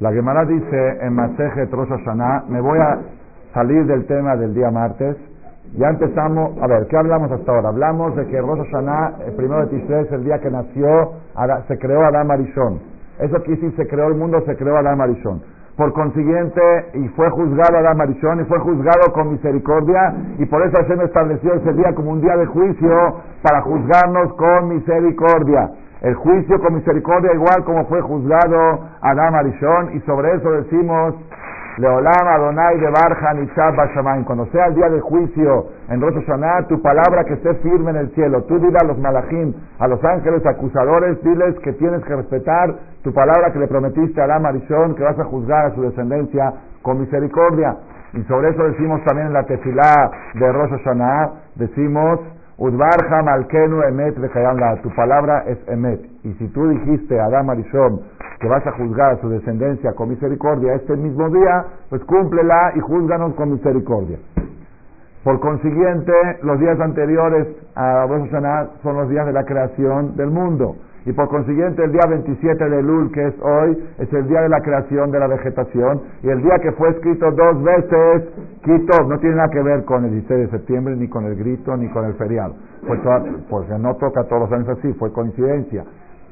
La 0.00 0.12
Gemara 0.12 0.44
dice 0.44 0.98
en 1.00 1.12
Maseje 1.12 1.64
Rosh 1.72 1.88
Hashanah, 1.88 2.44
me 2.48 2.60
voy 2.60 2.78
a 2.78 3.00
salir 3.52 3.84
del 3.86 4.06
tema 4.06 4.36
del 4.36 4.54
día 4.54 4.70
martes. 4.70 5.16
Ya 5.76 5.88
empezamos, 5.88 6.56
a 6.62 6.68
ver, 6.68 6.86
¿qué 6.86 6.96
hablamos 6.96 7.32
hasta 7.32 7.50
ahora? 7.50 7.70
Hablamos 7.70 8.14
de 8.14 8.24
que 8.28 8.40
Rosh 8.40 8.60
Hashanah, 8.70 9.26
el 9.26 9.34
primero 9.34 9.66
de 9.66 9.76
Tishrei, 9.76 10.04
es 10.04 10.12
el 10.12 10.22
día 10.22 10.38
que 10.38 10.52
nació, 10.52 11.14
se 11.66 11.78
creó 11.78 12.04
Adam 12.04 12.30
Arishon. 12.30 12.78
Eso 13.18 13.42
quiere 13.42 13.60
decir, 13.60 13.74
se 13.74 13.88
creó 13.88 14.06
el 14.06 14.14
mundo, 14.14 14.40
se 14.46 14.54
creó 14.54 14.76
Adam 14.76 15.00
Arishon. 15.00 15.42
Por 15.76 15.92
consiguiente, 15.92 16.62
y 16.94 17.08
fue 17.08 17.28
juzgado 17.30 17.78
Adam 17.78 18.00
Arishon, 18.00 18.40
y 18.40 18.44
fue 18.44 18.60
juzgado 18.60 19.12
con 19.12 19.32
misericordia, 19.32 20.14
y 20.38 20.46
por 20.46 20.62
eso 20.62 20.76
Hashem 20.76 21.00
estableció 21.00 21.54
ese 21.54 21.72
día 21.72 21.92
como 21.96 22.12
un 22.12 22.20
día 22.20 22.36
de 22.36 22.46
juicio 22.46 23.16
para 23.42 23.62
juzgarnos 23.62 24.32
con 24.34 24.68
misericordia. 24.68 25.70
El 26.00 26.14
juicio 26.14 26.60
con 26.60 26.74
misericordia 26.74 27.32
igual 27.34 27.64
como 27.64 27.84
fue 27.86 28.00
juzgado 28.00 28.86
Adam 29.00 29.34
Arishon, 29.34 29.96
y 29.96 30.00
sobre 30.00 30.32
eso 30.34 30.50
decimos 30.52 31.14
Leolam 31.78 32.26
Adonai 32.26 32.78
de 32.78 32.90
Barja 32.90 33.34
Bashamayim. 33.76 34.24
Cuando 34.24 34.46
sea 34.46 34.66
el 34.66 34.74
día 34.74 34.88
del 34.90 35.00
juicio 35.00 35.66
en 35.88 36.00
Rosh 36.00 36.14
Hashanah, 36.14 36.66
tu 36.68 36.80
palabra 36.82 37.24
que 37.24 37.34
esté 37.34 37.54
firme 37.56 37.90
en 37.90 37.96
el 37.96 38.10
cielo. 38.14 38.42
Tú 38.44 38.58
dile 38.58 38.78
a 38.80 38.86
los 38.86 38.98
malachim, 38.98 39.54
a 39.78 39.88
los 39.88 40.02
ángeles 40.04 40.44
acusadores, 40.46 41.22
diles 41.22 41.56
que 41.64 41.72
tienes 41.74 42.04
que 42.04 42.14
respetar 42.14 42.74
tu 43.02 43.12
palabra 43.12 43.52
que 43.52 43.58
le 43.58 43.68
prometiste 43.68 44.20
a 44.20 44.24
Adam 44.24 44.46
Arishon, 44.46 44.94
que 44.94 45.02
vas 45.02 45.18
a 45.18 45.24
juzgar 45.24 45.66
a 45.66 45.74
su 45.74 45.82
descendencia 45.82 46.52
con 46.82 47.00
misericordia. 47.00 47.76
Y 48.12 48.22
sobre 48.24 48.50
eso 48.50 48.64
decimos 48.64 49.02
también 49.04 49.28
en 49.28 49.32
la 49.34 49.44
tefilá 49.44 50.10
de 50.34 50.52
Rosh 50.52 50.70
Hashanah, 50.70 51.30
decimos 51.56 52.20
Udbarja 52.58 53.22
Malkenu 53.22 53.82
Emet 53.82 54.16
Tu 54.82 54.90
palabra 54.96 55.44
es 55.46 55.58
Emet. 55.68 56.00
Y 56.24 56.32
si 56.34 56.48
tú 56.48 56.68
dijiste 56.68 57.18
a 57.20 57.26
Adam 57.26 57.50
Arishon 57.50 58.00
que 58.40 58.48
vas 58.48 58.66
a 58.66 58.72
juzgar 58.72 59.12
a 59.12 59.20
su 59.20 59.28
descendencia 59.28 59.92
con 59.92 60.08
misericordia 60.08 60.74
este 60.74 60.96
mismo 60.96 61.28
día, 61.30 61.64
pues 61.88 62.02
cúmplela 62.04 62.72
y 62.74 62.80
juzganos 62.80 63.34
con 63.34 63.52
misericordia. 63.52 64.18
Por 65.22 65.38
consiguiente, 65.38 66.12
los 66.42 66.58
días 66.58 66.80
anteriores 66.80 67.46
a 67.76 68.06
Rosh 68.06 68.28
Hashanah 68.28 68.70
son 68.82 68.96
los 68.96 69.08
días 69.08 69.26
de 69.26 69.32
la 69.32 69.44
creación 69.44 70.16
del 70.16 70.30
mundo. 70.30 70.74
Y 71.08 71.12
por 71.14 71.26
consiguiente, 71.28 71.82
el 71.82 71.92
día 71.92 72.02
27 72.06 72.68
de 72.68 72.82
Lul, 72.82 73.10
que 73.10 73.28
es 73.28 73.34
hoy, 73.40 73.82
es 73.96 74.12
el 74.12 74.28
día 74.28 74.42
de 74.42 74.50
la 74.50 74.60
creación 74.60 75.10
de 75.10 75.18
la 75.18 75.26
vegetación. 75.26 76.02
Y 76.22 76.28
el 76.28 76.42
día 76.42 76.58
que 76.58 76.70
fue 76.72 76.90
escrito 76.90 77.30
dos 77.30 77.62
veces, 77.62 78.24
Quito, 78.62 79.04
no 79.08 79.18
tiene 79.18 79.36
nada 79.36 79.48
que 79.48 79.62
ver 79.62 79.86
con 79.86 80.04
el 80.04 80.10
16 80.10 80.40
de 80.40 80.58
septiembre, 80.58 80.96
ni 80.96 81.08
con 81.08 81.24
el 81.24 81.34
grito, 81.34 81.74
ni 81.78 81.88
con 81.88 82.04
el 82.04 82.12
feriado. 82.14 82.56
porque 83.48 83.78
no 83.78 83.96
toca 83.96 84.24
todos 84.24 84.50
los 84.50 84.52
años 84.52 84.68
así, 84.68 84.92
fue 84.98 85.10
coincidencia. 85.10 85.82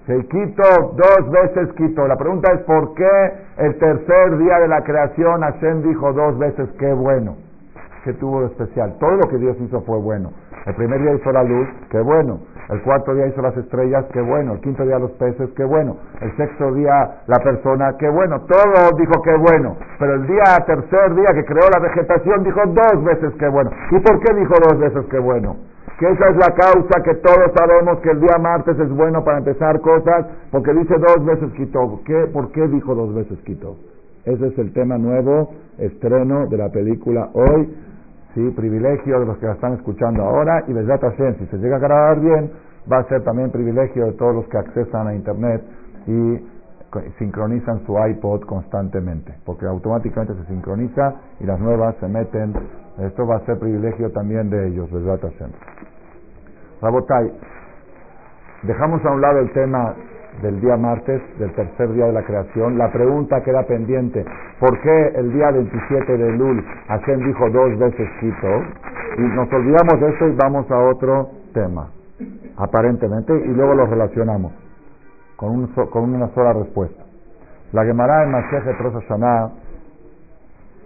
Se 0.04 0.14
quito, 0.26 0.62
dos 0.94 1.30
veces 1.30 1.72
quito. 1.72 2.06
La 2.06 2.16
pregunta 2.16 2.52
es, 2.52 2.60
¿por 2.64 2.92
qué 2.92 3.32
el 3.56 3.78
tercer 3.78 4.36
día 4.36 4.58
de 4.58 4.68
la 4.68 4.84
creación 4.84 5.40
Hashem 5.40 5.84
dijo 5.84 6.12
dos 6.12 6.38
veces, 6.38 6.68
qué 6.78 6.92
bueno? 6.92 7.36
¿Qué 8.04 8.12
tuvo 8.12 8.42
de 8.42 8.48
especial? 8.48 8.94
Todo 9.00 9.12
lo 9.12 9.26
que 9.30 9.38
Dios 9.38 9.56
hizo 9.58 9.80
fue 9.80 9.98
bueno. 9.98 10.32
El 10.66 10.74
primer 10.74 11.00
día 11.00 11.14
hizo 11.14 11.32
la 11.32 11.44
luz, 11.44 11.66
qué 11.90 12.00
bueno. 12.00 12.40
El 12.68 12.82
cuarto 12.82 13.14
día 13.14 13.28
hizo 13.28 13.40
las 13.42 13.56
estrellas, 13.56 14.06
qué 14.12 14.20
bueno. 14.20 14.54
El 14.54 14.60
quinto 14.60 14.84
día 14.84 14.98
los 14.98 15.12
peces, 15.12 15.50
qué 15.56 15.64
bueno. 15.64 15.96
El 16.20 16.36
sexto 16.36 16.72
día 16.74 17.22
la 17.26 17.38
persona, 17.38 17.94
qué 17.98 18.08
bueno. 18.08 18.40
Todo 18.40 18.96
dijo 18.98 19.22
qué 19.22 19.36
bueno. 19.36 19.76
Pero 19.98 20.14
el 20.14 20.26
día 20.26 20.42
tercer 20.66 21.14
día 21.14 21.32
que 21.32 21.44
creó 21.44 21.68
la 21.72 21.80
vegetación 21.80 22.42
dijo 22.42 22.60
dos 22.66 23.04
veces 23.04 23.32
qué 23.38 23.48
bueno. 23.48 23.70
¿Y 23.92 24.00
por 24.00 24.18
qué 24.20 24.34
dijo 24.34 24.54
dos 24.68 24.78
veces 24.80 25.04
qué 25.10 25.18
bueno? 25.18 25.56
Que 25.98 26.10
esa 26.10 26.28
es 26.28 26.36
la 26.36 26.54
causa 26.54 27.02
que 27.04 27.14
todos 27.14 27.52
sabemos 27.56 28.00
que 28.00 28.10
el 28.10 28.20
día 28.20 28.36
martes 28.38 28.78
es 28.78 28.90
bueno 28.90 29.24
para 29.24 29.38
empezar 29.38 29.80
cosas, 29.80 30.26
porque 30.50 30.72
dice 30.74 30.94
dos 30.98 31.24
veces 31.24 31.52
quitó. 31.56 32.00
¿Qué, 32.04 32.26
¿Por 32.32 32.50
qué 32.50 32.66
dijo 32.68 32.94
dos 32.94 33.14
veces 33.14 33.38
quitó? 33.44 33.76
Ese 34.24 34.48
es 34.48 34.58
el 34.58 34.72
tema 34.72 34.98
nuevo, 34.98 35.50
estreno 35.78 36.48
de 36.48 36.56
la 36.56 36.68
película 36.70 37.30
hoy. 37.32 37.72
¿Sí? 38.36 38.50
privilegio 38.50 39.18
de 39.18 39.26
los 39.26 39.38
que 39.38 39.46
la 39.46 39.54
están 39.54 39.72
escuchando 39.72 40.22
ahora 40.22 40.62
y 40.68 40.72
les 40.74 40.86
da 40.86 41.00
si 41.00 41.46
se 41.46 41.56
llega 41.56 41.76
a 41.76 41.80
grabar 41.80 42.20
bien, 42.20 42.52
va 42.90 42.98
a 42.98 43.04
ser 43.04 43.24
también 43.24 43.50
privilegio 43.50 44.06
de 44.06 44.12
todos 44.12 44.34
los 44.34 44.46
que 44.48 44.58
accesan 44.58 45.08
a 45.08 45.14
Internet 45.14 45.62
y 46.06 46.46
sincronizan 47.18 47.84
su 47.84 47.96
iPod 47.98 48.42
constantemente, 48.42 49.34
porque 49.44 49.66
automáticamente 49.66 50.34
se 50.34 50.44
sincroniza 50.46 51.14
y 51.40 51.44
las 51.44 51.58
nuevas 51.58 51.96
se 51.96 52.08
meten. 52.08 52.54
Esto 52.98 53.26
va 53.26 53.36
a 53.36 53.40
ser 53.40 53.58
privilegio 53.58 54.10
también 54.12 54.48
de 54.48 54.68
ellos, 54.68 54.90
¿verdad? 54.90 55.18
Rabotai, 56.80 57.32
dejamos 58.62 59.04
a 59.04 59.10
un 59.10 59.20
lado 59.20 59.40
el 59.40 59.52
tema 59.52 59.94
del 60.42 60.60
día 60.60 60.76
martes, 60.76 61.20
del 61.38 61.52
tercer 61.54 61.92
día 61.92 62.06
de 62.06 62.12
la 62.12 62.22
creación, 62.24 62.78
la 62.78 62.90
pregunta 62.92 63.42
queda 63.42 63.62
pendiente, 63.64 64.24
¿por 64.60 64.80
qué 64.80 65.12
el 65.16 65.32
día 65.32 65.50
27 65.50 66.16
de 66.16 66.32
Lul 66.32 66.64
Hashem 66.88 67.20
dijo 67.26 67.50
dos 67.50 67.78
veces 67.78 68.08
Quito? 68.20 68.62
Y 69.18 69.22
nos 69.22 69.52
olvidamos 69.52 70.00
de 70.00 70.10
eso 70.10 70.28
y 70.28 70.36
vamos 70.36 70.70
a 70.70 70.78
otro 70.78 71.30
tema, 71.54 71.88
aparentemente, 72.56 73.32
y 73.32 73.48
luego 73.48 73.74
lo 73.74 73.86
relacionamos 73.86 74.52
con, 75.36 75.50
un 75.50 75.66
con 75.66 76.14
una 76.14 76.28
sola 76.34 76.52
respuesta. 76.52 77.02
La 77.72 77.84
Gemara 77.84 78.24
en 78.24 78.30
Maseje 78.30 78.72
Rosh 78.72 78.94
Hashanah, 78.94 79.50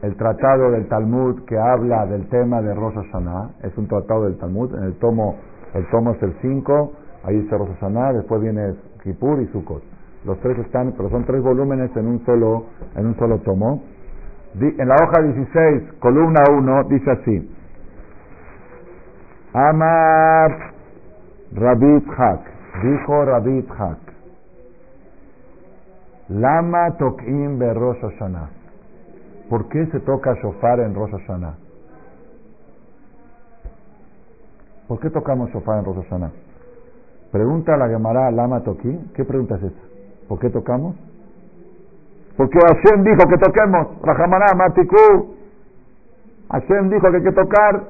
el 0.02 0.16
tratado 0.16 0.70
del 0.70 0.88
Talmud 0.88 1.44
que 1.44 1.58
habla 1.58 2.06
del 2.06 2.28
tema 2.28 2.62
de 2.62 2.74
Rosh 2.74 2.96
es 3.62 3.76
un 3.76 3.86
tratado 3.86 4.24
del 4.24 4.38
Talmud, 4.38 4.74
en 4.76 4.84
el 4.84 4.98
tomo, 4.98 5.36
el 5.74 5.86
tomo 5.90 6.12
es 6.12 6.22
el 6.22 6.34
5, 6.40 6.92
ahí 7.24 7.40
dice 7.40 7.56
Rosh 7.56 7.68
después 8.14 8.40
viene 8.40 8.74
Kippur 9.02 9.42
y 9.42 9.46
Sukkot. 9.48 9.82
Los 10.24 10.38
tres 10.40 10.58
están, 10.58 10.92
pero 10.96 11.08
son 11.08 11.24
tres 11.24 11.42
volúmenes 11.42 11.94
en 11.96 12.06
un 12.06 12.24
solo, 12.26 12.66
en 12.94 13.06
un 13.06 13.16
solo 13.16 13.38
tomo. 13.38 13.82
En 14.54 14.88
la 14.88 14.96
hoja 14.96 15.22
16, 15.22 15.92
columna 16.00 16.42
1, 16.50 16.84
dice 16.84 17.10
así. 17.10 17.56
Amar 19.52 20.72
Rabit 21.52 22.06
Hak, 22.16 22.40
dijo 22.82 23.24
Rabit 23.24 23.70
Hak. 23.70 23.98
Lama 26.28 26.96
tokim 26.98 27.58
be 27.58 27.72
Rosh. 27.74 27.98
¿Por 29.48 29.68
qué 29.68 29.86
se 29.86 30.00
toca 30.00 30.34
shofar 30.34 30.80
en 30.80 30.94
Rosh? 30.94 31.12
¿Por 34.86 35.00
qué 35.00 35.10
tocamos 35.10 35.50
shofar 35.50 35.78
en 35.78 35.84
Rosh? 35.84 36.30
Pregunta 37.32 37.74
a 37.74 37.76
la 37.76 37.88
Gemara 37.88 38.30
Lama 38.30 38.60
Toki. 38.60 39.12
¿Qué 39.14 39.24
pregunta 39.24 39.56
es 39.56 39.64
esa? 39.64 39.80
¿Por 40.28 40.38
qué 40.38 40.50
tocamos? 40.50 40.96
Porque 42.36 42.58
Hashem 42.58 43.04
dijo 43.04 43.28
que 43.28 43.38
toquemos. 43.38 43.88
Rajamaná, 44.02 44.54
Matiku. 44.56 45.34
Hashem 46.50 46.90
dijo 46.90 47.10
que 47.10 47.16
hay 47.16 47.22
que 47.22 47.32
tocar. 47.32 47.82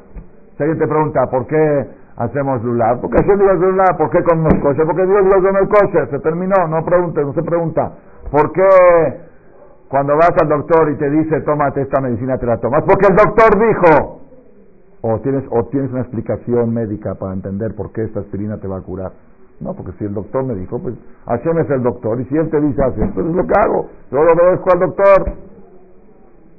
Si 0.56 0.62
alguien 0.62 0.78
te 0.78 0.86
pregunta, 0.86 1.26
¿por 1.30 1.46
qué 1.46 1.86
hacemos 2.16 2.62
lulav? 2.62 3.00
Porque 3.00 3.16
Hashem 3.18 3.38
dijo 3.38 3.52
lulav. 3.54 3.96
¿Por 3.96 4.10
qué 4.10 4.22
comemos 4.22 4.54
kosher? 4.62 4.84
Porque 4.86 5.06
Dios 5.06 5.24
dijo 5.24 5.58
el 5.58 5.68
kosher. 5.68 6.10
Se 6.10 6.18
terminó. 6.18 6.66
No 6.68 6.84
pregunte, 6.84 7.22
no 7.22 7.32
se 7.32 7.42
pregunta. 7.42 7.92
¿Por 8.30 8.52
qué 8.52 9.30
cuando 9.90 10.14
vas 10.14 10.30
al 10.40 10.48
doctor 10.48 10.88
y 10.92 10.96
te 10.98 11.10
dice, 11.10 11.40
tómate 11.40 11.82
esta 11.82 12.00
medicina, 12.00 12.38
te 12.38 12.46
la 12.46 12.58
tomas, 12.58 12.84
porque 12.84 13.08
el 13.10 13.16
doctor 13.16 13.58
dijo, 13.58 14.20
o 15.00 15.18
tienes, 15.18 15.42
o 15.50 15.64
tienes 15.64 15.90
una 15.90 16.02
explicación 16.02 16.72
médica 16.72 17.16
para 17.16 17.32
entender 17.32 17.74
por 17.74 17.90
qué 17.90 18.04
esta 18.04 18.20
aspirina 18.20 18.58
te 18.58 18.68
va 18.68 18.78
a 18.78 18.82
curar. 18.82 19.10
No, 19.60 19.74
porque 19.74 19.92
si 19.98 20.04
el 20.04 20.14
doctor 20.14 20.42
me 20.44 20.54
dijo, 20.54 20.78
pues 20.78 20.94
Hashem 21.26 21.58
es 21.58 21.68
el 21.70 21.82
doctor, 21.82 22.18
y 22.18 22.24
si 22.24 22.36
él 22.36 22.48
te 22.48 22.60
dice 22.60 22.82
así, 22.82 23.00
pues 23.14 23.26
es 23.26 23.34
lo 23.34 23.46
que 23.46 23.60
hago, 23.60 23.88
yo 24.10 24.24
lo 24.24 24.32
obedezco 24.32 24.70
al 24.72 24.80
doctor. 24.80 25.32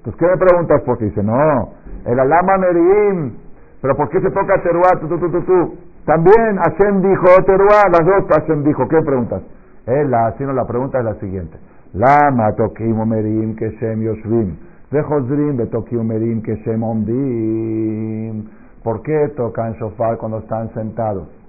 Pues, 0.03 0.15
¿qué 0.17 0.27
me 0.27 0.37
preguntas? 0.37 0.81
Porque 0.85 1.05
dice, 1.05 1.23
no, 1.23 1.69
el 2.05 2.19
alama 2.19 2.57
merim, 2.59 3.33
pero 3.81 3.95
¿por 3.95 4.09
qué 4.09 4.21
se 4.21 4.29
toca 4.29 4.61
teruá, 4.61 4.89
tú, 4.99 5.07
tú, 5.07 5.17
tú, 5.17 5.41
tú? 5.41 5.75
También 6.05 6.57
Hashem 6.57 7.01
dijo, 7.01 7.25
teruá, 7.45 7.89
las 7.91 8.05
dos 8.05 8.25
Hashem 8.29 8.63
dijo, 8.63 8.87
¿qué 8.87 9.01
preguntas? 9.03 9.41
Él, 9.87 10.13
sino 10.37 10.53
la 10.53 10.65
pregunta 10.65 10.99
es 10.99 11.05
la 11.05 11.15
siguiente. 11.15 11.57
Lama 11.93 12.53
tokim 12.55 13.03
merim 13.03 13.55
que 13.55 13.69
shem 13.71 14.01
yoshvim, 14.01 14.57
vejozrim 14.91 15.57
betokim 15.57 16.07
merim 16.07 16.41
que 16.43 16.55
shem. 16.57 16.81
¿Por 18.83 19.01
qué 19.01 19.29
tocan 19.35 19.73
shofar 19.73 20.17
cuando 20.17 20.37
están 20.39 20.71
sentados? 20.73 21.40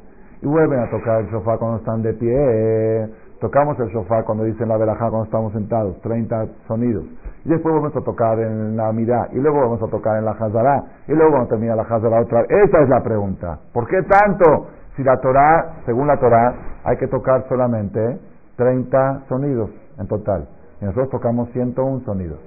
Y 0.42 0.46
vuelven 0.46 0.80
a 0.80 0.90
tocar 0.90 1.20
el 1.20 1.28
shofar 1.28 1.58
cuando 1.58 1.78
están 1.78 2.02
de 2.02 2.12
pie. 2.14 3.08
Tocamos 3.40 3.76
el 3.80 3.90
sofá 3.90 4.22
cuando 4.22 4.44
dicen 4.44 4.68
la 4.68 4.76
verajá 4.76 5.08
cuando 5.10 5.24
estamos 5.24 5.52
sentados, 5.52 6.00
30 6.02 6.46
sonidos. 6.68 7.04
Y 7.44 7.48
después 7.48 7.74
vamos 7.74 7.94
a 7.96 8.00
tocar 8.00 8.38
en 8.38 8.76
la 8.76 8.92
mirá, 8.92 9.28
y 9.32 9.38
luego 9.38 9.58
vamos 9.58 9.82
a 9.82 9.88
tocar 9.88 10.16
en 10.16 10.24
la 10.24 10.30
hazara, 10.30 10.84
y 11.08 11.12
luego 11.12 11.32
vamos 11.32 11.50
a 11.50 11.56
la 11.56 11.82
hazara 11.82 12.20
otra 12.20 12.42
vez. 12.42 12.50
Esa 12.68 12.82
es 12.82 12.88
la 12.88 13.02
pregunta. 13.02 13.58
¿Por 13.72 13.88
qué 13.88 14.00
tanto? 14.02 14.68
Si 14.94 15.02
la 15.02 15.18
Torah, 15.20 15.82
según 15.86 16.06
la 16.06 16.18
Torah, 16.18 16.54
hay 16.84 16.96
que 16.98 17.08
tocar 17.08 17.44
solamente 17.48 18.20
30 18.56 19.22
sonidos 19.28 19.70
en 19.98 20.06
total. 20.06 20.46
Y 20.80 20.84
nosotros 20.84 21.10
tocamos 21.10 21.48
101 21.50 22.04
sonidos. 22.04 22.38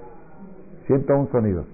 101 0.87 1.27
sonidos. 1.31 1.65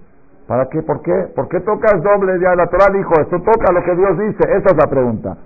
¿Para 0.47 0.65
qué? 0.69 0.81
¿Por 0.81 1.01
qué? 1.03 1.13
¿Por 1.35 1.47
qué 1.47 1.59
tocas 1.59 2.01
doble? 2.01 2.39
Ya 2.39 2.55
la 2.55 2.65
Torah 2.67 2.87
dijo, 2.91 3.13
esto 3.21 3.37
toca 3.41 3.71
lo 3.71 3.83
que 3.83 3.95
Dios 3.95 4.17
dice. 4.17 4.43
Esa 4.57 4.71
es 4.71 4.77
la 4.77 4.89
pregunta. 4.89 5.37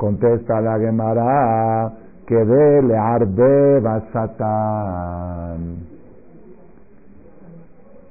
Contesta 0.00 0.62
la 0.62 0.78
Gemara 0.78 1.92
que 2.26 2.34
de 2.34 2.82
le 2.82 2.96
Satán 4.14 5.76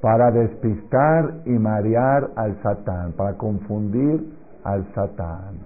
para 0.00 0.30
despistar 0.30 1.32
y 1.46 1.50
marear 1.50 2.28
al 2.36 2.54
Satán, 2.62 3.10
para 3.16 3.36
confundir 3.36 4.24
al 4.62 4.86
Satán. 4.94 5.58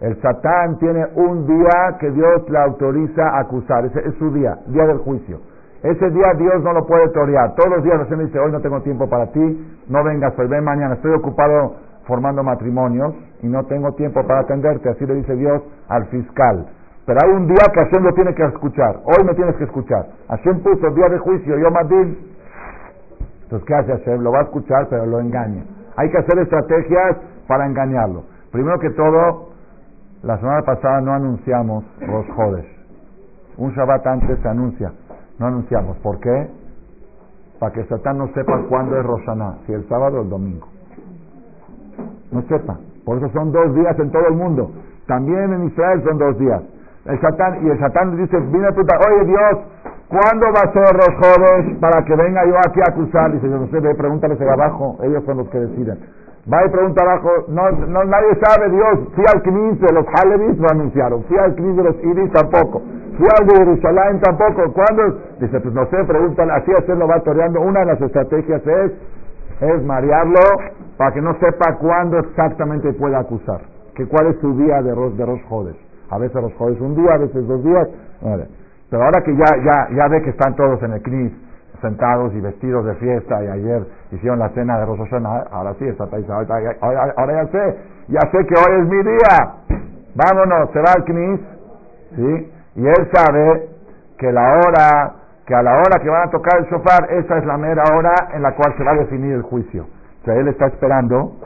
El 0.00 0.14
Satán 0.22 0.78
tiene 0.78 1.04
un 1.16 1.44
día 1.44 1.96
que 1.98 2.12
Dios 2.12 2.48
le 2.48 2.58
autoriza 2.60 3.30
a 3.30 3.40
acusar, 3.40 3.86
ese 3.86 3.98
es 3.98 4.14
su 4.14 4.32
día, 4.32 4.60
día 4.68 4.86
del 4.86 4.98
juicio. 4.98 5.40
Ese 5.82 6.08
día 6.10 6.34
Dios 6.38 6.62
no 6.62 6.72
lo 6.72 6.86
puede 6.86 7.08
torear. 7.08 7.56
Todos 7.56 7.78
los 7.78 7.82
días 7.82 7.98
Hashem 7.98 8.26
dice, 8.26 8.38
hoy 8.38 8.52
no 8.52 8.60
tengo 8.60 8.80
tiempo 8.82 9.08
para 9.08 9.26
ti, 9.32 9.40
no 9.88 10.04
vengas, 10.04 10.38
hoy 10.38 10.46
ven 10.46 10.62
mañana, 10.62 10.94
estoy 10.94 11.14
ocupado 11.14 11.82
formando 12.06 12.42
matrimonios 12.42 13.14
y 13.42 13.48
no 13.48 13.64
tengo 13.64 13.92
tiempo 13.92 14.22
para 14.26 14.40
atenderte. 14.40 14.88
Así 14.88 15.06
le 15.06 15.14
dice 15.14 15.34
Dios 15.36 15.62
al 15.88 16.06
fiscal. 16.06 16.66
Pero 17.06 17.18
hay 17.22 17.30
un 17.32 17.46
día 17.46 17.64
que 17.72 17.80
Hashem 17.80 18.02
lo 18.02 18.14
tiene 18.14 18.34
que 18.34 18.44
escuchar. 18.44 19.00
Hoy 19.04 19.24
me 19.24 19.34
tienes 19.34 19.56
que 19.56 19.64
escuchar. 19.64 20.06
Hashem 20.28 20.60
puso 20.60 20.90
día 20.90 21.08
de 21.08 21.18
juicio, 21.18 21.58
yo 21.58 21.70
Madil. 21.70 22.32
Entonces, 23.42 23.66
¿qué 23.66 23.74
hace 23.74 23.92
Hashem? 23.92 24.22
Lo 24.22 24.32
va 24.32 24.40
a 24.40 24.42
escuchar, 24.44 24.86
pero 24.88 25.04
lo 25.04 25.20
engaña. 25.20 25.64
Hay 25.96 26.10
que 26.10 26.18
hacer 26.18 26.38
estrategias 26.38 27.18
para 27.46 27.66
engañarlo. 27.66 28.24
Primero 28.50 28.78
que 28.78 28.90
todo, 28.90 29.50
la 30.22 30.38
semana 30.38 30.62
pasada 30.62 31.00
no 31.02 31.12
anunciamos 31.12 31.84
los 32.00 32.26
jodes. 32.34 32.64
Un 33.58 33.70
Shabbat 33.72 34.06
antes 34.06 34.38
se 34.40 34.48
anuncia. 34.48 34.92
No 35.38 35.46
anunciamos. 35.46 35.98
¿Por 35.98 36.18
qué? 36.20 36.48
Para 37.58 37.72
que 37.72 37.84
Satán 37.84 38.18
no 38.18 38.28
sepa 38.28 38.62
cuándo 38.68 38.96
es 38.96 39.04
Roshaná, 39.04 39.58
si 39.66 39.72
el 39.72 39.86
sábado 39.88 40.18
o 40.18 40.22
el 40.22 40.30
domingo. 40.30 40.73
No 42.34 42.42
sepa. 42.42 42.76
Por 43.04 43.18
eso 43.18 43.30
son 43.32 43.52
dos 43.52 43.74
días 43.74 43.96
en 43.98 44.10
todo 44.10 44.26
el 44.26 44.34
mundo. 44.34 44.70
También 45.06 45.52
en 45.52 45.64
Israel 45.68 46.02
son 46.04 46.18
dos 46.18 46.36
días. 46.38 46.62
El 47.06 47.20
Satán, 47.20 47.64
y 47.64 47.70
el 47.70 47.78
Satán 47.78 48.16
dice, 48.16 48.38
viene 48.50 48.72
puta, 48.72 48.98
oye 49.06 49.24
Dios, 49.26 49.58
¿cuándo 50.08 50.46
va 50.46 50.62
a 50.64 50.72
ser 50.72 50.96
los 50.96 51.12
jóvenes 51.20 51.78
para 51.78 52.02
que 52.04 52.16
venga 52.16 52.44
yo 52.46 52.56
aquí 52.66 52.80
a 52.80 52.90
acusar? 52.90 53.30
Dice, 53.32 53.48
yo 53.48 53.58
no 53.58 53.66
sé, 53.68 53.78
ve, 53.78 53.94
pregúntales 53.94 54.40
abajo, 54.40 54.96
ellos 55.02 55.22
son 55.24 55.36
los 55.36 55.48
que 55.50 55.60
deciden. 55.60 55.98
Va 56.50 56.64
y 56.64 56.68
pregunta 56.70 57.02
abajo, 57.02 57.30
no, 57.48 57.70
no, 57.70 58.04
nadie 58.04 58.36
sabe 58.42 58.70
Dios, 58.70 59.08
fui 59.14 59.24
al 59.32 59.42
CNIS 59.42 59.80
de 59.80 59.92
los 59.92 60.06
Halevis, 60.12 60.58
lo 60.58 60.68
anunciaron, 60.70 61.22
fui 61.24 61.38
al 61.38 61.54
CNIS 61.54 61.76
de 61.76 61.84
los 61.84 61.96
Iris 62.04 62.32
tampoco, 62.32 62.82
fui 63.16 63.26
al 63.38 63.46
de 63.46 63.56
Jerusalén 63.56 64.20
tampoco, 64.20 64.72
¿cuándo? 64.72 65.20
Dice, 65.40 65.60
pues 65.60 65.74
no 65.74 65.86
sé, 65.86 66.04
pregúntale, 66.04 66.52
así 66.52 66.70
usted 66.70 66.96
lo 66.96 67.06
va 67.06 67.20
toreando, 67.20 67.60
una 67.60 67.80
de 67.80 67.86
las 67.86 68.00
estrategias 68.00 68.66
es, 68.66 68.92
es 69.60 69.84
marearlo 69.84 70.40
para 70.96 71.12
que 71.12 71.20
no 71.20 71.34
sepa 71.38 71.76
cuándo 71.78 72.18
exactamente 72.18 72.92
puede 72.94 73.16
acusar, 73.16 73.60
que 73.94 74.06
cuál 74.06 74.28
es 74.28 74.40
su 74.40 74.56
día 74.56 74.82
de 74.82 74.94
los, 74.94 75.16
de 75.16 75.42
jodes. 75.48 75.76
A 76.10 76.18
veces 76.18 76.40
los 76.40 76.52
jueves 76.54 76.80
un 76.80 76.94
día, 76.94 77.14
a 77.14 77.18
veces 77.18 77.46
dos 77.46 77.62
días. 77.64 77.88
Pero 78.90 79.02
ahora 79.02 79.22
que 79.22 79.34
ya, 79.34 79.56
ya, 79.64 79.88
ya 79.96 80.08
ve 80.08 80.22
que 80.22 80.30
están 80.30 80.54
todos 80.54 80.82
en 80.82 80.92
el 80.92 81.02
CNIS, 81.02 81.32
sentados 81.80 82.32
y 82.34 82.40
vestidos 82.40 82.84
de 82.84 82.94
fiesta, 82.96 83.42
y 83.42 83.48
ayer 83.48 83.86
hicieron 84.12 84.38
la 84.38 84.48
cena 84.50 84.78
de 84.78 84.86
Rosh 84.86 85.00
ahora 85.50 85.74
sí, 85.78 85.86
está 85.86 86.04
ahora, 86.04 87.12
ahora 87.16 87.44
ya 87.44 87.50
sé, 87.50 87.78
ya 88.08 88.20
sé 88.30 88.46
que 88.46 88.54
hoy 88.54 88.80
es 88.80 88.88
mi 88.88 89.02
día. 89.02 89.80
Vámonos, 90.14 90.70
se 90.70 90.78
va 90.78 90.92
al 90.96 91.04
CNIS, 91.04 91.40
¿sí? 92.14 92.52
Y 92.76 92.86
él 92.86 93.10
sabe 93.12 93.68
que 94.18 94.30
la 94.30 94.54
hora, 94.54 95.14
que 95.46 95.54
a 95.54 95.62
la 95.62 95.72
hora 95.74 96.00
que 96.00 96.08
van 96.08 96.28
a 96.28 96.30
tocar 96.30 96.60
el 96.60 96.66
shofar, 96.66 97.10
esa 97.10 97.38
es 97.38 97.46
la 97.46 97.56
mera 97.58 97.82
hora 97.92 98.14
en 98.32 98.42
la 98.42 98.54
cual 98.54 98.74
se 98.78 98.84
va 98.84 98.92
a 98.92 98.96
definir 98.96 99.34
el 99.34 99.42
juicio. 99.42 99.86
O 100.24 100.26
sea, 100.26 100.34
él 100.34 100.48
está 100.48 100.66
esperando, 100.66 101.36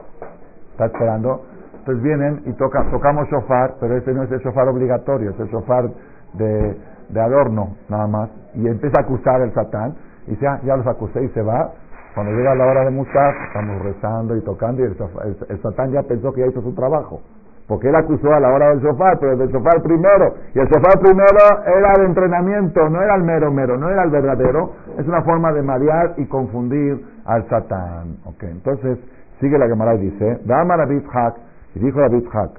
está 0.73 0.87
esperando 0.87 1.43
entonces 1.89 2.05
vienen 2.05 2.43
y 2.45 2.53
tocan, 2.53 2.91
tocamos 2.91 3.27
shofar, 3.31 3.77
pero 3.81 3.97
ese 3.97 4.13
no 4.13 4.23
es 4.23 4.31
el 4.31 4.41
shofar 4.41 4.69
obligatorio, 4.69 5.31
es 5.31 5.41
el 5.41 5.49
shofar 5.49 5.89
de, 6.35 6.77
de 7.09 7.21
adorno, 7.21 7.77
nada 7.89 8.07
más. 8.07 8.29
Y 8.53 8.69
empieza 8.69 9.01
a 9.01 9.05
acusar 9.05 9.41
el 9.41 9.55
satán, 9.55 9.95
y 10.27 10.33
dice, 10.33 10.47
ah, 10.47 10.61
ya 10.65 10.77
los 10.77 10.87
acusé 10.87 11.25
y 11.25 11.29
se 11.31 11.41
va. 11.41 11.73
Cuando 12.15 12.33
llega 12.33 12.55
la 12.55 12.67
hora 12.67 12.85
de 12.85 12.91
Musaf, 12.91 13.35
estamos 13.47 13.83
rezando 13.83 14.37
y 14.37 14.43
tocando, 14.43 14.83
y 14.83 14.85
el, 14.85 15.63
satán 15.63 15.91
ya 15.91 16.03
pensó 16.03 16.31
que 16.35 16.43
ya 16.43 16.49
hizo 16.49 16.61
su 16.61 16.75
trabajo. 16.75 17.23
Porque 17.69 17.91
él 17.91 17.95
acusó 17.95 18.33
a 18.33 18.41
la 18.41 18.49
hora 18.49 18.71
del 18.71 18.81
shofar, 18.81 19.19
pero 19.21 19.37
del 19.37 19.51
shofar 19.51 19.83
primero. 19.83 20.35
Y 20.55 20.59
el 20.59 20.67
shofar 20.69 20.99
primero 21.01 21.39
era 21.67 21.93
el 21.99 22.07
entrenamiento, 22.07 22.89
no 22.89 23.03
era 23.03 23.15
el 23.17 23.23
mero 23.25 23.53
mero, 23.53 23.77
no 23.77 23.91
era 23.91 24.05
el 24.05 24.11
verdadero. 24.11 24.73
Es 24.99 25.07
una 25.07 25.23
forma 25.23 25.53
de 25.53 25.63
marear 25.63 26.15
y 26.17 26.25
confundir 26.27 27.05
al 27.27 27.47
satán. 27.51 28.17
Okay. 28.25 28.51
Entonces, 28.51 28.99
sigue 29.39 29.59
la 29.59 29.69
Gemara 29.69 29.97
y 29.97 30.11
dice, 30.11 30.41
Dama 30.47 30.77
Rabbi 30.79 31.03
y 31.75 31.79
dijo 31.79 32.01
Rabbi 32.01 32.25
Hak, 32.33 32.51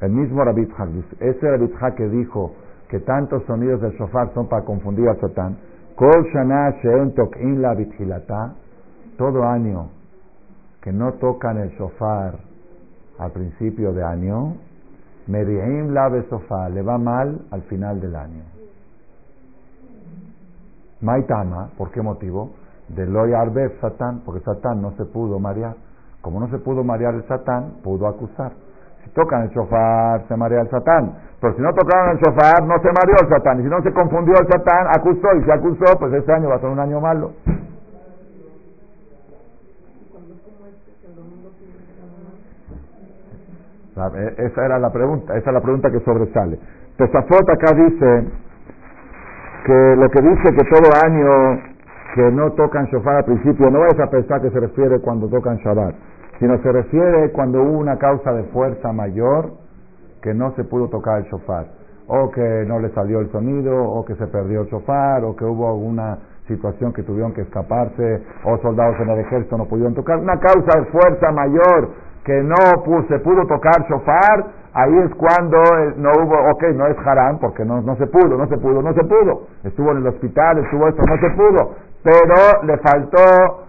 el 0.00 0.12
mismo 0.12 0.42
Rabbi 0.42 0.66
Hak, 0.76 0.88
ese 1.20 1.50
Rabbi 1.50 1.70
Hak 1.78 1.94
que 1.96 2.08
dijo 2.08 2.54
que 2.88 3.00
tantos 3.00 3.44
sonidos 3.44 3.82
del 3.82 3.92
shofar 3.92 4.32
son 4.32 4.48
para 4.48 4.64
confundir 4.64 5.08
a 5.10 5.14
Satán, 5.16 5.56
Kol 5.94 6.26
Shana 6.32 6.74
in 7.40 7.62
la 7.62 7.74
todo 9.16 9.44
año 9.44 9.90
que 10.80 10.92
no 10.92 11.12
tocan 11.12 11.58
el 11.58 11.70
shofar 11.70 12.53
al 13.18 13.30
principio 13.32 13.92
de 13.92 14.02
año, 14.04 14.54
Mediim 15.26 15.94
la 15.94 16.10
sofá, 16.28 16.68
le 16.68 16.82
va 16.82 16.98
mal 16.98 17.40
al 17.50 17.62
final 17.62 18.00
del 18.00 18.14
año. 18.14 18.42
Maitama, 21.00 21.70
¿por 21.78 21.90
qué 21.90 22.02
motivo? 22.02 22.50
De 22.88 23.06
Loy 23.06 23.32
Arbef 23.32 23.80
Satán, 23.80 24.20
porque 24.24 24.40
Satán 24.40 24.82
no 24.82 24.92
se 24.92 25.04
pudo 25.04 25.38
marear. 25.38 25.76
Como 26.20 26.40
no 26.40 26.48
se 26.48 26.58
pudo 26.58 26.84
marear 26.84 27.14
el 27.14 27.26
Satán, 27.26 27.74
pudo 27.82 28.06
acusar. 28.06 28.52
Si 29.04 29.10
tocan 29.10 29.42
el 29.42 29.50
shofar, 29.50 30.26
se 30.28 30.36
marea 30.36 30.62
el 30.62 30.70
Satán. 30.70 31.12
Pero 31.40 31.54
si 31.54 31.60
no 31.60 31.72
tocaron 31.74 32.16
el 32.16 32.18
shofar, 32.18 32.62
no 32.64 32.78
se 32.80 32.88
mareó 32.88 33.16
el 33.20 33.28
Satán. 33.28 33.60
Y 33.60 33.62
si 33.64 33.68
no 33.68 33.82
se 33.82 33.92
confundió 33.92 34.34
el 34.40 34.46
Satán, 34.48 34.86
acusó. 34.88 35.28
Y 35.36 35.44
si 35.44 35.50
acusó, 35.50 35.98
pues 35.98 36.12
este 36.14 36.32
año 36.32 36.48
va 36.48 36.56
a 36.56 36.60
ser 36.60 36.70
un 36.70 36.80
año 36.80 37.00
malo. 37.00 37.32
E, 43.96 44.34
esa 44.46 44.64
era 44.64 44.78
la 44.78 44.90
pregunta, 44.90 45.36
esa 45.36 45.50
es 45.50 45.54
la 45.54 45.60
pregunta 45.60 45.90
que 45.90 46.00
sobresale. 46.00 46.58
Tesafot 46.96 47.48
acá 47.48 47.74
dice 47.74 48.24
que 49.66 49.96
lo 49.96 50.08
que 50.10 50.20
dice 50.20 50.52
que 50.54 50.64
todo 50.70 50.90
año 51.04 51.60
que 52.14 52.30
no 52.30 52.52
tocan 52.52 52.86
shofar 52.86 53.16
al 53.16 53.24
principio, 53.24 53.70
no 53.70 53.80
vayas 53.80 54.00
a 54.00 54.10
pensar 54.10 54.40
que 54.40 54.50
se 54.50 54.60
refiere 54.60 55.00
cuando 55.00 55.28
tocan 55.28 55.56
Shabbat 55.56 55.94
sino 56.38 56.58
se 56.62 56.72
refiere 56.72 57.30
cuando 57.32 57.62
hubo 57.62 57.78
una 57.78 57.96
causa 57.96 58.32
de 58.32 58.44
fuerza 58.44 58.92
mayor 58.92 59.52
que 60.22 60.34
no 60.34 60.54
se 60.56 60.64
pudo 60.64 60.88
tocar 60.88 61.18
el 61.18 61.24
shofar, 61.24 61.66
o 62.06 62.30
que 62.30 62.64
no 62.66 62.80
le 62.80 62.90
salió 62.90 63.20
el 63.20 63.30
sonido, 63.30 63.76
o 63.76 64.04
que 64.04 64.14
se 64.16 64.26
perdió 64.26 64.62
el 64.62 64.68
shofar, 64.68 65.22
o 65.24 65.36
que 65.36 65.44
hubo 65.44 65.68
alguna 65.68 66.18
situación 66.48 66.92
que 66.92 67.02
tuvieron 67.02 67.32
que 67.32 67.42
escaparse, 67.42 68.22
o 68.44 68.58
soldados 68.58 68.96
en 69.00 69.10
el 69.10 69.20
ejército 69.20 69.58
no 69.58 69.66
pudieron 69.66 69.94
tocar, 69.94 70.18
una 70.18 70.38
causa 70.38 70.80
de 70.80 70.86
fuerza 70.86 71.30
mayor 71.32 71.90
que 72.24 72.42
no 72.42 72.56
se 73.08 73.18
pudo 73.18 73.46
tocar 73.46 73.86
shofar, 73.88 74.46
ahí 74.72 74.98
es 74.98 75.14
cuando 75.14 75.58
eh, 75.58 75.94
no 75.96 76.10
hubo, 76.22 76.34
ok, 76.52 76.64
no 76.74 76.86
es 76.86 76.96
haram, 77.06 77.38
porque 77.38 77.64
no, 77.64 77.82
no 77.82 77.96
se 77.96 78.06
pudo, 78.06 78.36
no 78.38 78.46
se 78.46 78.56
pudo, 78.56 78.82
no 78.82 78.94
se 78.94 79.04
pudo, 79.04 79.42
estuvo 79.62 79.92
en 79.92 79.98
el 79.98 80.06
hospital, 80.06 80.58
estuvo 80.58 80.88
esto, 80.88 81.02
no 81.06 81.16
se 81.18 81.30
pudo, 81.36 81.74
pero 82.02 82.62
le 82.62 82.78
faltó 82.78 83.64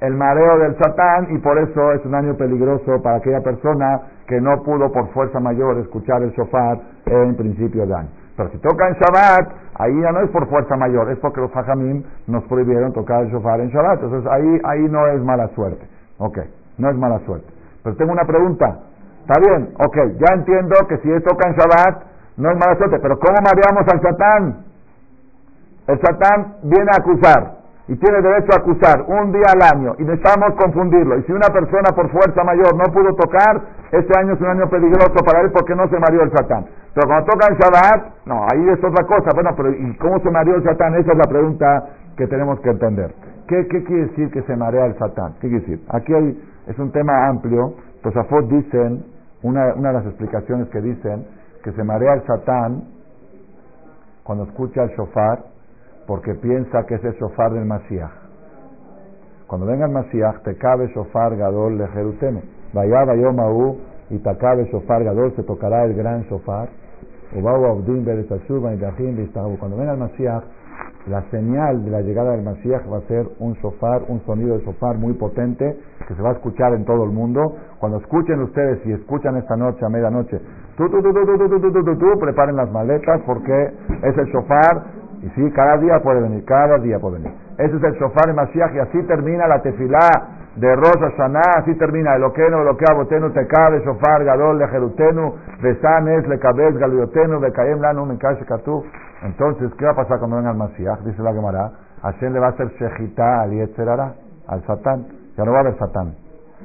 el 0.00 0.14
mareo 0.14 0.58
del 0.58 0.76
Satán 0.76 1.28
y 1.34 1.38
por 1.38 1.58
eso 1.58 1.92
es 1.92 2.04
un 2.04 2.14
año 2.14 2.36
peligroso 2.36 3.00
para 3.02 3.16
aquella 3.16 3.40
persona 3.40 4.02
que 4.26 4.40
no 4.40 4.62
pudo 4.62 4.92
por 4.92 5.08
fuerza 5.12 5.40
mayor 5.40 5.78
escuchar 5.78 6.22
el 6.22 6.32
shofar 6.32 6.78
en 7.06 7.34
principio 7.34 7.86
de 7.86 7.94
año. 7.94 8.08
Pero 8.36 8.50
si 8.50 8.58
toca 8.58 8.88
en 8.88 8.94
Shabbat, 8.94 9.48
ahí 9.78 10.02
ya 10.02 10.12
no 10.12 10.20
es 10.20 10.30
por 10.30 10.46
fuerza 10.48 10.76
mayor, 10.76 11.10
es 11.10 11.18
porque 11.20 11.40
los 11.40 11.50
hajamim 11.56 12.02
nos 12.26 12.44
prohibieron 12.44 12.92
tocar 12.92 13.22
el 13.22 13.30
shofar 13.30 13.60
en 13.60 13.68
Shabbat. 13.68 14.02
Entonces 14.02 14.30
ahí, 14.30 14.60
ahí 14.64 14.82
no 14.90 15.06
es 15.06 15.22
mala 15.22 15.48
suerte. 15.54 15.88
Ok, 16.18 16.38
no 16.76 16.90
es 16.90 16.96
mala 16.96 17.18
suerte. 17.20 17.55
Pero 17.86 17.96
tengo 17.98 18.10
una 18.10 18.24
pregunta. 18.24 18.66
Está 19.22 19.38
bien, 19.38 19.70
ok, 19.78 19.96
ya 20.18 20.34
entiendo 20.34 20.74
que 20.88 20.98
si 20.98 21.22
toca 21.22 21.48
en 21.48 21.54
Shabbat, 21.54 22.02
no 22.36 22.50
es 22.50 22.58
mala 22.58 22.74
suerte. 22.74 22.98
Pero 22.98 23.16
¿cómo 23.20 23.38
mareamos 23.46 23.86
al 23.86 24.02
Satán? 24.02 24.64
El 25.86 26.00
Satán 26.00 26.56
viene 26.64 26.90
a 26.90 26.98
acusar 26.98 27.52
y 27.86 27.94
tiene 27.94 28.20
derecho 28.22 28.50
a 28.54 28.58
acusar 28.58 29.04
un 29.06 29.30
día 29.30 29.54
al 29.54 29.62
año 29.62 29.94
y 30.00 30.02
necesitamos 30.02 30.58
confundirlo. 30.58 31.16
Y 31.18 31.22
si 31.30 31.32
una 31.32 31.46
persona 31.46 31.94
por 31.94 32.10
fuerza 32.10 32.42
mayor 32.42 32.74
no 32.74 32.92
pudo 32.92 33.14
tocar, 33.14 33.62
este 33.92 34.18
año 34.18 34.34
es 34.34 34.40
un 34.40 34.48
año 34.48 34.68
peligroso 34.68 35.22
para 35.24 35.42
él 35.42 35.52
porque 35.52 35.76
no 35.76 35.86
se 35.86 36.00
mareó 36.00 36.22
el 36.22 36.32
Satán. 36.32 36.66
Pero 36.92 37.06
cuando 37.06 37.30
toca 37.30 37.46
en 37.46 37.54
Shabbat, 37.54 38.26
no, 38.26 38.46
ahí 38.50 38.68
es 38.68 38.82
otra 38.82 39.06
cosa. 39.06 39.30
Bueno, 39.32 39.50
pero 39.56 39.70
¿y 39.70 39.96
cómo 39.98 40.18
se 40.18 40.30
mareó 40.32 40.56
el 40.56 40.64
Satán? 40.64 40.96
Esa 40.96 41.12
es 41.12 41.18
la 41.18 41.30
pregunta 41.30 41.86
que 42.16 42.26
tenemos 42.26 42.58
que 42.58 42.70
entender. 42.70 43.14
¿Qué, 43.46 43.64
qué 43.68 43.84
quiere 43.84 44.06
decir 44.06 44.32
que 44.32 44.42
se 44.42 44.56
marea 44.56 44.86
el 44.86 44.98
Satán? 44.98 45.34
¿Qué 45.34 45.48
quiere 45.48 45.60
decir? 45.60 45.80
Aquí 45.90 46.12
hay, 46.12 46.36
es 46.66 46.78
un 46.78 46.90
tema 46.92 47.28
amplio. 47.28 47.74
Tosafot 48.02 48.48
dicen, 48.48 49.04
una, 49.42 49.74
una 49.74 49.88
de 49.88 49.94
las 49.94 50.06
explicaciones 50.06 50.68
que 50.68 50.80
dicen, 50.80 51.26
que 51.62 51.72
se 51.72 51.82
marea 51.82 52.14
el 52.14 52.26
Satán 52.26 52.84
cuando 54.22 54.44
escucha 54.44 54.82
el 54.82 54.90
shofar 54.90 55.56
porque 56.06 56.34
piensa 56.34 56.84
que 56.86 56.94
es 56.94 57.04
el 57.04 57.14
shofar 57.14 57.52
del 57.52 57.64
Mashiach. 57.64 58.10
Cuando 59.46 59.66
venga 59.66 59.86
el 59.86 59.92
Mashiach, 59.92 60.42
te 60.42 60.56
cabe 60.56 60.88
shofar 60.88 61.36
gadol 61.36 61.78
de 61.78 61.86
Jerutene. 61.88 62.42
Vaya 62.72 63.04
Maú 63.32 63.78
y 64.10 64.18
te 64.18 64.36
cabe 64.36 64.68
shofar 64.70 65.04
gadol, 65.04 65.34
se 65.36 65.42
tocará 65.42 65.84
el 65.84 65.94
gran 65.94 66.22
shofar. 66.22 66.68
Cuando 69.58 69.76
venga 69.76 69.92
el 69.92 69.98
Mashiach, 69.98 70.44
la 71.06 71.22
señal 71.30 71.84
de 71.84 71.90
la 71.90 72.00
llegada 72.00 72.32
del 72.32 72.42
Mashiach 72.42 72.82
va 72.92 72.98
a 72.98 73.00
ser 73.02 73.26
un 73.38 73.54
sofar, 73.60 74.02
un 74.08 74.20
sonido 74.26 74.58
de 74.58 74.64
sofar 74.64 74.96
muy 74.96 75.14
potente 75.14 75.78
que 76.06 76.14
se 76.14 76.22
va 76.22 76.30
a 76.30 76.32
escuchar 76.32 76.74
en 76.74 76.84
todo 76.84 77.04
el 77.04 77.10
mundo. 77.10 77.56
Cuando 77.78 77.98
escuchen 77.98 78.40
ustedes 78.42 78.84
y 78.86 78.92
escuchan 78.92 79.36
esta 79.36 79.56
noche 79.56 79.84
a 79.84 79.88
medianoche, 79.88 80.40
tú, 80.76 80.88
tú, 80.88 81.00
tú, 81.02 82.18
preparen 82.18 82.56
las 82.56 82.70
maletas 82.72 83.20
porque 83.24 83.72
es 84.02 84.18
el 84.18 84.32
sofar 84.32 84.82
y 85.22 85.28
sí, 85.30 85.50
cada 85.52 85.78
día 85.78 86.00
puede 86.02 86.20
venir, 86.20 86.44
cada 86.44 86.78
día 86.78 86.98
puede 86.98 87.18
venir. 87.18 87.32
Ese 87.58 87.76
es 87.76 87.82
el 87.82 87.98
sofá 87.98 88.26
de 88.26 88.32
Mashiach 88.32 88.74
y 88.74 88.78
así 88.80 89.02
termina 89.04 89.46
la 89.46 89.62
tefilá 89.62 90.10
de 90.56 90.74
Rosa 90.74 91.10
Hashanah, 91.10 91.58
así 91.58 91.74
termina 91.74 92.16
Eloqueno, 92.16 92.62
Eloquea, 92.62 92.94
Botenu, 92.94 93.30
Tecabe, 93.30 93.84
Sofar, 93.84 94.24
Gadol, 94.24 94.58
Lejerutenu, 94.58 95.34
Besanes, 95.62 96.26
Lecabez, 96.26 96.76
Galiotenu, 96.78 97.40
Becayem, 97.40 97.80
Lanu, 97.80 98.06
Mekash, 98.06 98.42
Katuf. 98.46 98.84
Entonces, 99.22 99.72
¿qué 99.78 99.84
va 99.84 99.92
a 99.92 99.96
pasar 99.96 100.18
cuando 100.18 100.36
venga 100.36 100.50
el 100.50 100.56
Mashiach? 100.56 101.00
Dice 101.00 101.22
la 101.22 101.32
Gemara, 101.32 101.70
Hashem 102.02 102.32
le 102.32 102.40
va 102.40 102.48
a 102.48 102.50
hacer 102.50 102.68
Shejitá 102.78 103.42
al 103.42 103.50
Yetzerara, 103.52 104.14
al 104.46 104.62
Satán. 104.66 105.06
Ya 105.36 105.44
no 105.44 105.52
va 105.52 105.58
a 105.58 105.60
haber 105.60 105.78
Satán. 105.78 106.14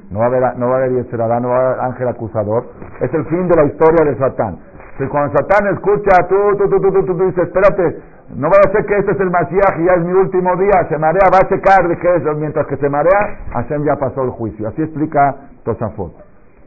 No 0.09 0.19
va 0.19 0.25
a 0.25 0.27
haber, 0.27 0.57
no 0.57 0.67
va 0.67 0.73
a 0.73 0.77
haber 0.77 0.91
Yetzerara, 0.91 1.39
no 1.39 1.49
va 1.49 1.57
a 1.57 1.67
haber 1.71 1.79
ángel 1.81 2.07
acusador. 2.09 2.65
Es 2.99 3.13
el 3.13 3.25
fin 3.25 3.47
de 3.47 3.55
la 3.55 3.65
historia 3.65 4.05
de 4.05 4.17
Satán. 4.17 4.59
Si 4.97 5.07
cuando 5.07 5.37
Satán 5.37 5.73
escucha, 5.73 6.27
tú, 6.27 6.35
tú, 6.57 6.69
tú, 6.69 6.81
tú, 6.81 6.91
tú, 6.91 7.05
tú, 7.05 7.17
tú 7.17 7.25
dices, 7.25 7.47
espérate, 7.47 8.01
no 8.35 8.49
va 8.49 8.57
a 8.65 8.71
ser 8.71 8.85
que 8.85 8.97
este 8.97 9.11
es 9.11 9.19
el 9.19 9.29
Mashiach 9.29 9.79
y 9.79 9.85
ya 9.85 9.93
es 9.93 10.05
mi 10.05 10.13
último 10.13 10.55
día, 10.57 10.87
se 10.89 10.97
marea, 10.97 11.29
va 11.33 11.39
a 11.39 11.49
checar 11.49 11.87
de 11.87 11.97
qué 11.97 12.15
es, 12.15 12.37
mientras 12.37 12.67
que 12.67 12.77
se 12.77 12.89
marea, 12.89 13.39
Hashem 13.53 13.83
ya 13.85 13.95
pasó 13.95 14.23
el 14.23 14.29
juicio. 14.31 14.67
Así 14.67 14.81
explica 14.81 15.35
Tosafot. 15.63 16.13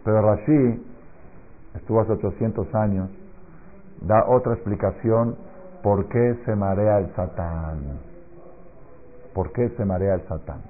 Pero 0.05 0.21
Rashi 0.21 0.85
estuvo 1.75 2.01
hace 2.01 2.13
800 2.13 2.75
años, 2.75 3.11
da 4.03 4.25
otra 4.27 4.55
explicación 4.55 5.37
por 5.85 6.07
qué 6.07 6.35
se 6.47 6.57
marea 6.57 6.99
el 6.99 7.15
Satán. 7.15 7.79
¿Por 9.35 9.53
qué 9.53 9.69
se 9.77 9.85
marea 9.85 10.15
el 10.15 10.23
Satán? 10.23 10.63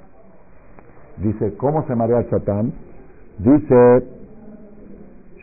Dice, 1.18 1.56
¿cómo 1.56 1.86
se 1.86 1.94
marea 1.94 2.18
el 2.18 2.30
Satán? 2.30 2.72
Dice, 3.38 4.08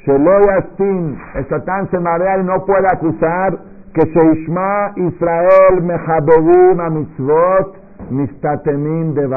Sheloyastin, 0.06 1.18
el 1.36 1.48
Satán 1.48 1.90
se 1.90 2.00
marea 2.00 2.40
y 2.40 2.44
no 2.44 2.66
puede 2.66 2.86
acusar 2.92 3.60
que 3.94 4.06
Sheishma 4.08 4.92
Israel 4.98 5.82
Mejabegim 5.82 6.80
a 6.82 6.90
mitzvot 6.90 7.76
mistatemim 8.10 9.14
de 9.14 9.28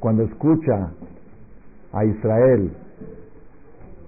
Cuando 0.00 0.22
escucha 0.22 0.92
a 1.92 2.04
Israel 2.06 2.72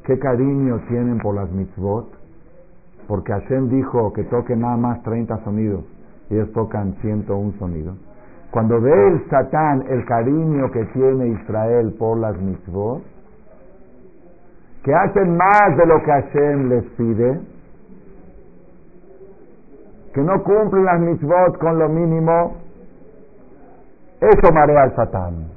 qué 0.04 0.18
cariño 0.18 0.80
tienen 0.88 1.18
por 1.18 1.34
las 1.34 1.50
mitzvot, 1.50 2.19
porque 3.10 3.32
Hashem 3.32 3.70
dijo 3.70 4.12
que 4.12 4.22
toquen 4.22 4.60
nada 4.60 4.76
más 4.76 5.02
30 5.02 5.42
sonidos 5.42 5.82
y 6.30 6.34
ellos 6.34 6.52
tocan 6.52 6.94
101 7.00 7.54
sonidos. 7.58 7.96
Cuando 8.52 8.80
ve 8.80 9.08
el 9.08 9.28
Satán 9.28 9.82
el 9.88 10.04
cariño 10.04 10.70
que 10.70 10.84
tiene 10.92 11.26
Israel 11.26 11.92
por 11.98 12.18
las 12.18 12.38
mitzvot, 12.38 13.02
que 14.84 14.94
hacen 14.94 15.36
más 15.36 15.76
de 15.76 15.86
lo 15.86 16.00
que 16.04 16.10
Hashem 16.12 16.68
les 16.68 16.84
pide, 16.96 17.40
que 20.14 20.20
no 20.20 20.44
cumplen 20.44 20.84
las 20.84 21.00
mitzvot 21.00 21.58
con 21.58 21.80
lo 21.80 21.88
mínimo, 21.88 22.58
eso 24.20 24.52
marea 24.52 24.82
al 24.82 24.94
Satán. 24.94 25.48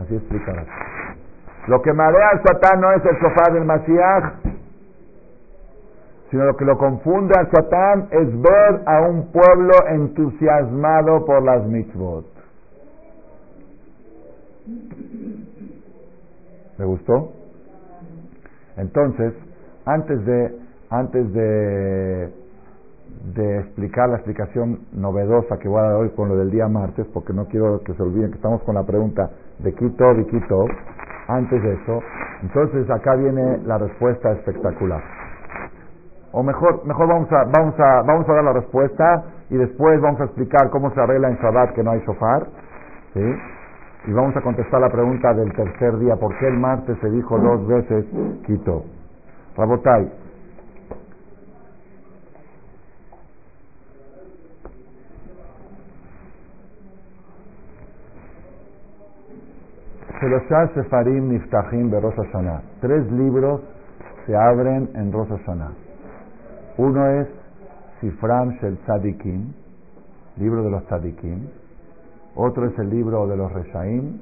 Así 0.00 0.16
explicará. 0.16 0.66
Lo 1.66 1.80
que 1.80 1.94
marea 1.94 2.28
al 2.34 2.42
Satán 2.42 2.78
no 2.82 2.92
es 2.92 3.02
el 3.06 3.18
sofá 3.20 3.52
del 3.54 3.64
Mashiach, 3.64 4.47
sino 6.30 6.44
lo 6.44 6.56
que 6.56 6.64
lo 6.64 6.76
confunde 6.76 7.34
al 7.38 7.50
Satán 7.50 8.08
es 8.10 8.40
ver 8.40 8.82
a 8.86 9.02
un 9.08 9.32
pueblo 9.32 9.74
entusiasmado 9.88 11.24
por 11.24 11.42
las 11.42 11.64
mitzvot. 11.66 12.26
¿Le 16.78 16.84
gustó? 16.84 17.32
Entonces, 18.76 19.34
antes 19.84 20.24
de, 20.24 20.58
antes 20.90 21.32
de 21.32 22.32
de 23.34 23.58
explicar 23.60 24.08
la 24.08 24.16
explicación 24.16 24.80
novedosa 24.92 25.58
que 25.58 25.68
voy 25.68 25.80
a 25.80 25.82
dar 25.84 25.94
hoy 25.94 26.10
con 26.10 26.28
lo 26.28 26.36
del 26.36 26.50
día 26.50 26.68
martes, 26.68 27.06
porque 27.12 27.32
no 27.32 27.46
quiero 27.46 27.80
que 27.82 27.94
se 27.94 28.02
olviden 28.02 28.30
que 28.30 28.36
estamos 28.36 28.62
con 28.62 28.74
la 28.74 28.84
pregunta 28.84 29.30
de 29.58 29.74
Quito 29.74 30.12
y 30.18 30.24
Quito. 30.26 30.66
Antes 31.26 31.62
de 31.62 31.74
eso, 31.74 32.00
entonces 32.42 32.88
acá 32.90 33.14
viene 33.16 33.58
la 33.64 33.78
respuesta 33.78 34.32
espectacular. 34.32 35.02
O 36.38 36.42
mejor, 36.44 36.86
mejor 36.86 37.08
vamos 37.08 37.32
a, 37.32 37.42
vamos 37.50 37.74
a, 37.80 38.02
vamos 38.02 38.28
a 38.28 38.32
dar 38.32 38.44
la 38.44 38.52
respuesta 38.52 39.24
y 39.50 39.56
después 39.56 40.00
vamos 40.00 40.20
a 40.20 40.24
explicar 40.26 40.70
cómo 40.70 40.88
se 40.92 41.00
arregla 41.00 41.30
en 41.30 41.36
Shabbat 41.38 41.74
que 41.74 41.82
no 41.82 41.90
hay 41.90 42.00
shofar, 42.06 42.46
¿sí? 43.12 43.34
Y 44.06 44.12
vamos 44.12 44.36
a 44.36 44.40
contestar 44.40 44.80
la 44.80 44.88
pregunta 44.88 45.34
del 45.34 45.52
tercer 45.52 45.98
día, 45.98 46.14
¿por 46.14 46.38
qué 46.38 46.46
el 46.46 46.56
martes 46.56 46.96
se 47.00 47.10
dijo 47.10 47.40
dos 47.40 47.66
veces 47.66 48.04
Quito? 48.46 48.84
Rabotai, 49.56 50.12
Sefarim 60.72 61.30
Niftahim 61.32 61.90
Rosh 61.90 62.14
Hashanah. 62.14 62.62
Tres 62.80 63.10
libros 63.10 63.60
se 64.24 64.36
abren 64.36 64.88
en 64.94 65.10
Rosh 65.10 65.30
Hashanah. 65.30 65.87
Uno 66.78 67.10
es 67.10 67.26
Sifram 68.00 68.50
Shel 68.60 68.78
Tzadikim, 68.86 69.52
libro 70.36 70.62
de 70.62 70.70
los 70.70 70.84
Tzadikim. 70.84 71.48
Otro 72.36 72.66
es 72.66 72.78
el 72.78 72.88
libro 72.88 73.26
de 73.26 73.36
los 73.36 73.52
Reshaim. 73.52 74.20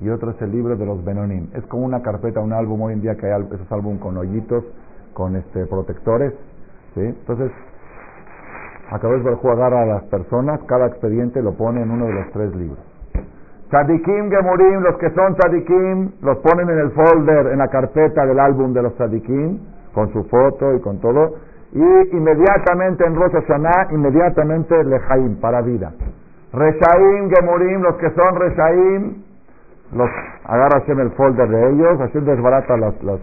Y 0.00 0.08
otro 0.08 0.32
es 0.32 0.42
el 0.42 0.50
libro 0.50 0.74
de 0.76 0.84
los 0.84 1.04
Benonim. 1.04 1.48
Es 1.54 1.64
como 1.66 1.84
una 1.86 2.02
carpeta, 2.02 2.40
un 2.40 2.52
álbum 2.52 2.82
hoy 2.82 2.94
en 2.94 3.02
día 3.02 3.14
que 3.14 3.32
hay 3.32 3.42
esos 3.42 3.70
álbumes 3.70 4.00
con 4.00 4.16
hoyitos, 4.16 4.64
con 5.14 5.36
este 5.36 5.64
protectores. 5.66 6.32
¿sí? 6.94 7.02
Entonces, 7.02 7.52
acabó 8.90 9.16
de 9.16 9.34
jugar 9.36 9.72
a 9.72 9.86
las 9.86 10.02
personas, 10.04 10.60
cada 10.66 10.88
expediente 10.88 11.40
lo 11.40 11.52
pone 11.54 11.82
en 11.82 11.90
uno 11.92 12.06
de 12.06 12.14
los 12.14 12.32
tres 12.32 12.52
libros. 12.56 12.80
Tzadikim 13.70 14.28
Gemurim, 14.28 14.80
los 14.80 14.98
que 14.98 15.08
son 15.10 15.36
Tzadikim, 15.36 16.12
los 16.22 16.38
ponen 16.38 16.68
en 16.68 16.78
el 16.78 16.90
folder, 16.90 17.52
en 17.52 17.58
la 17.58 17.68
carpeta 17.68 18.26
del 18.26 18.40
álbum 18.40 18.72
de 18.72 18.82
los 18.82 18.94
Tzadikim, 18.96 19.60
con 19.94 20.12
su 20.12 20.24
foto 20.24 20.74
y 20.74 20.80
con 20.80 20.98
todo. 20.98 21.51
Y 21.72 22.16
inmediatamente 22.16 23.06
en 23.06 23.16
Rosh 23.16 23.32
Hashanah, 23.32 23.92
inmediatamente 23.92 24.84
Lejaim, 24.84 25.40
para 25.40 25.62
vida. 25.62 25.92
Reshaim 26.52 27.30
Gemurim, 27.30 27.80
los 27.80 27.96
que 27.96 28.10
son 28.10 28.36
Reshaim, 28.36 29.22
los 29.94 30.10
agarra 30.44 30.82
en 30.86 31.00
el 31.00 31.10
folder 31.12 31.48
de 31.48 31.70
ellos, 31.70 32.00
así 32.00 32.20
desbarata 32.20 32.76
las, 32.76 33.02
las, 33.02 33.20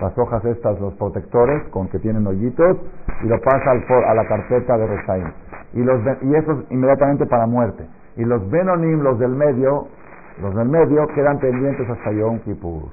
las 0.00 0.18
hojas 0.18 0.44
estas, 0.44 0.80
los 0.80 0.94
protectores 0.94 1.62
con 1.70 1.88
que 1.88 1.98
tienen 1.98 2.24
hoyitos, 2.24 2.76
y 3.24 3.26
lo 3.26 3.40
pasa 3.40 3.72
al, 3.72 3.84
a 4.06 4.14
la 4.14 4.26
carpeta 4.28 4.78
de 4.78 4.86
Reshaim. 4.86 5.32
Y, 5.74 5.82
los, 5.82 6.00
y 6.22 6.34
eso 6.36 6.52
es 6.52 6.70
inmediatamente 6.70 7.26
para 7.26 7.46
muerte. 7.46 7.84
Y 8.16 8.24
los 8.24 8.48
Benonim, 8.48 9.00
los 9.00 9.18
del 9.18 9.34
medio, 9.34 9.88
los 10.40 10.54
del 10.54 10.68
medio 10.68 11.06
quedan 11.14 11.38
pendientes 11.40 11.88
hasta 11.88 12.12
Yom 12.12 12.38
Kippur. 12.40 12.90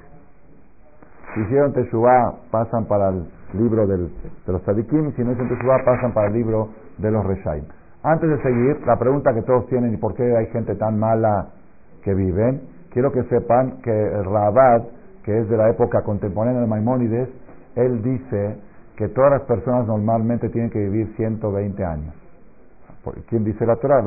Si 1.34 1.42
hicieron 1.42 1.74
Teshuvah, 1.74 2.34
pasan 2.50 2.86
para 2.86 3.10
el 3.10 3.39
libro 3.54 3.88
del, 3.88 4.10
de 4.46 4.54
los 4.54 4.62
Tzadikim, 4.64 5.10
y 5.10 5.12
si 5.14 5.24
no 5.24 5.32
hicieron 5.32 5.50
Teshuvah, 5.50 5.84
pasan 5.86 6.14
para 6.14 6.28
el 6.28 6.34
libro 6.34 6.70
de 6.98 7.12
los 7.12 7.26
Reshaim. 7.26 7.64
Antes 8.04 8.30
de 8.30 8.42
seguir, 8.42 8.80
la 8.86 8.98
pregunta 8.98 9.34
que 9.34 9.42
todos 9.42 9.68
tienen, 9.68 9.94
¿y 9.94 9.98
por 9.98 10.14
qué 10.16 10.24
hay 10.36 10.48
gente 10.48 10.76
tan 10.76 10.98
mala 10.98 11.48
que 12.04 12.14
viven? 12.14 12.62
Quiero 12.92 13.12
que 13.12 13.24
sepan 13.24 13.82
que 13.82 14.10
Rabat, 14.24 14.84
que 15.24 15.40
es 15.40 15.50
de 15.50 15.58
la 15.58 15.70
época 15.70 16.02
contemporánea 16.04 16.62
de 16.62 16.68
Maimónides, 16.68 17.30
él 17.76 18.02
dice 18.02 18.58
que 18.96 19.10
todas 19.10 19.32
las 19.32 19.42
personas 19.44 19.86
normalmente 19.88 20.50
tienen 20.50 20.70
que 20.70 20.80
vivir 20.80 21.14
120 21.16 21.86
años. 21.86 22.14
¿Quién 23.28 23.44
dice 23.44 23.66
la 23.66 23.76
Torah? 23.78 24.02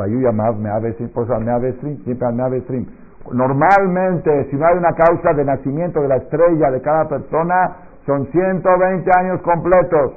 Normalmente, 3.32 4.51
si 4.51 4.57
no 4.57 4.66
hay 4.66 4.76
una 4.76 4.93
causa 4.93 5.32
de 5.32 5.45
nacimiento 5.45 6.01
de 6.01 6.09
la 6.09 6.16
estrella 6.16 6.70
de 6.70 6.80
cada 6.80 7.09
persona, 7.09 7.76
son 8.07 8.26
120 8.26 9.11
años 9.18 9.40
completos. 9.42 10.12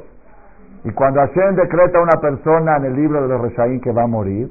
Y 0.83 0.91
cuando 0.91 1.19
Hashem 1.19 1.55
decreta 1.55 1.99
a 1.99 2.03
una 2.03 2.21
persona 2.21 2.77
en 2.77 2.85
el 2.85 2.95
libro 2.95 3.21
de 3.21 3.27
los 3.27 3.41
Reshaim 3.41 3.79
que 3.81 3.91
va 3.91 4.03
a 4.03 4.07
morir, 4.07 4.49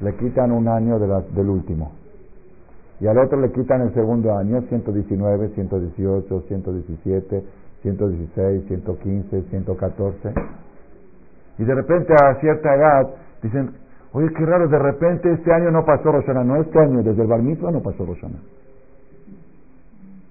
le 0.00 0.14
quitan 0.16 0.52
un 0.52 0.68
año 0.68 0.98
del 0.98 1.48
último. 1.48 1.92
Y 3.00 3.06
al 3.06 3.18
otro 3.18 3.40
le 3.40 3.52
quitan 3.52 3.82
el 3.82 3.94
segundo 3.94 4.36
año, 4.36 4.60
119, 4.62 5.50
118, 5.54 6.40
117, 6.48 7.44
116, 7.82 8.64
115, 8.66 9.42
114. 9.42 10.34
Y 11.58 11.64
de 11.64 11.74
repente 11.74 12.12
a 12.12 12.34
cierta 12.40 12.74
edad 12.74 13.08
dicen, 13.42 13.70
oye, 14.12 14.28
qué 14.36 14.44
raro, 14.44 14.68
de 14.68 14.78
repente 14.78 15.32
este 15.32 15.52
año 15.52 15.70
no 15.70 15.84
pasó 15.84 16.10
Rosana. 16.10 16.42
No, 16.42 16.56
este 16.56 16.78
año, 16.78 17.02
desde 17.02 17.22
el 17.22 17.28
Bar 17.28 17.40
no 17.40 17.82
pasó 17.82 18.04
Rosana. 18.04 18.38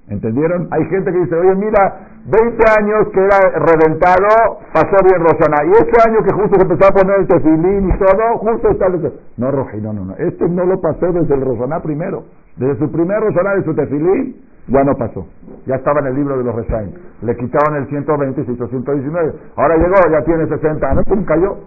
¿Entendieron? 0.10 0.70
Hay 0.72 0.86
gente 0.86 1.12
que 1.12 1.20
dice, 1.20 1.36
oye, 1.36 1.56
mira, 1.56 2.08
20 2.26 2.64
años 2.80 3.08
que 3.14 3.20
era 3.20 3.40
reventado, 3.60 4.60
pasó 4.72 4.96
bien 5.04 5.20
Rosana. 5.20 5.66
Y 5.66 5.72
este 5.72 6.10
año 6.10 6.24
que 6.24 6.34
justo 6.34 6.56
se 6.56 6.62
empezó 6.62 6.90
a 6.90 6.96
poner 6.96 7.20
el 7.20 7.28
tefilín 7.28 7.90
y 7.90 7.98
todo, 7.98 8.38
justo 8.38 8.70
está... 8.70 8.88
No, 9.36 9.52
Roji, 9.52 9.82
no, 9.82 9.92
no, 9.92 10.06
no. 10.06 10.16
Este 10.16 10.48
no 10.48 10.66
lo 10.66 10.80
pasó 10.80 11.12
desde 11.12 11.36
el 11.36 11.42
Rosana 11.42 11.82
primero. 11.82 12.24
Desde 12.56 12.80
su 12.80 12.90
primer 12.90 13.20
Rosana 13.20 13.56
de 13.56 13.64
su 13.64 13.76
tefilín, 13.76 14.38
ya 14.68 14.84
no 14.86 14.96
pasó. 14.96 15.28
Ya 15.66 15.76
estaba 15.76 16.00
en 16.00 16.08
el 16.08 16.16
libro 16.16 16.38
de 16.38 16.44
los 16.46 16.56
Resaim. 16.56 16.92
Le 17.22 17.36
quitaron 17.36 17.76
el 17.76 17.88
120 17.88 18.42
y 18.42 18.46
se 18.46 18.52
hizo 18.54 18.68
119. 18.68 19.34
Ahora 19.58 19.76
llegó, 19.76 19.96
ya 20.10 20.24
tiene 20.24 20.48
60 20.48 20.88
años, 20.90 21.04
pum, 21.06 21.26
cayó. 21.26 21.58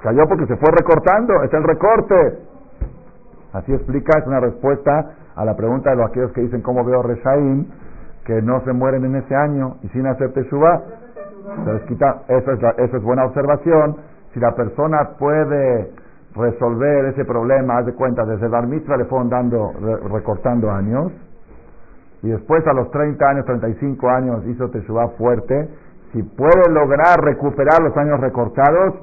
Cayó 0.00 0.28
porque 0.28 0.46
se 0.46 0.56
fue 0.56 0.70
recortando, 0.78 1.42
es 1.42 1.52
el 1.52 1.64
recorte. 1.64 2.38
Así 3.52 3.72
explica, 3.72 4.16
es 4.18 4.26
una 4.28 4.38
respuesta 4.38 5.16
a 5.36 5.44
la 5.44 5.56
pregunta 5.56 5.90
de 5.90 5.96
los 5.96 6.10
aquellos 6.10 6.32
que 6.32 6.42
dicen 6.42 6.62
cómo 6.62 6.84
veo 6.84 7.02
Resaim 7.02 7.66
que 8.24 8.42
no 8.42 8.60
se 8.64 8.72
mueren 8.72 9.04
en 9.04 9.16
ese 9.16 9.34
año 9.34 9.76
y 9.82 9.88
sin 9.88 10.06
hacer 10.06 10.32
Teshuvah, 10.32 10.82
se 11.64 11.72
les 11.72 11.82
quita, 11.82 12.22
eso 12.28 12.52
es, 12.52 12.60
eso 12.78 12.96
es 12.96 13.02
buena 13.02 13.24
observación. 13.24 13.96
Si 14.32 14.40
la 14.40 14.54
persona 14.54 15.16
puede 15.18 15.90
resolver 16.36 17.06
ese 17.06 17.24
problema, 17.24 17.78
haz 17.78 17.86
de 17.86 17.94
cuenta, 17.94 18.24
desde 18.24 18.48
la 18.48 18.62
mitzvah 18.62 18.96
le 18.96 19.06
fueron 19.06 19.28
dando, 19.28 19.72
recortando 20.12 20.70
años, 20.70 21.12
y 22.22 22.28
después 22.28 22.64
a 22.66 22.72
los 22.72 22.90
30 22.90 23.28
años, 23.28 23.46
35 23.46 24.08
años 24.08 24.46
hizo 24.46 24.68
Teshuvah 24.70 25.08
fuerte, 25.16 25.68
si 26.12 26.22
puede 26.22 26.70
lograr 26.70 27.20
recuperar 27.22 27.80
los 27.82 27.96
años 27.96 28.20
recortados, 28.20 28.94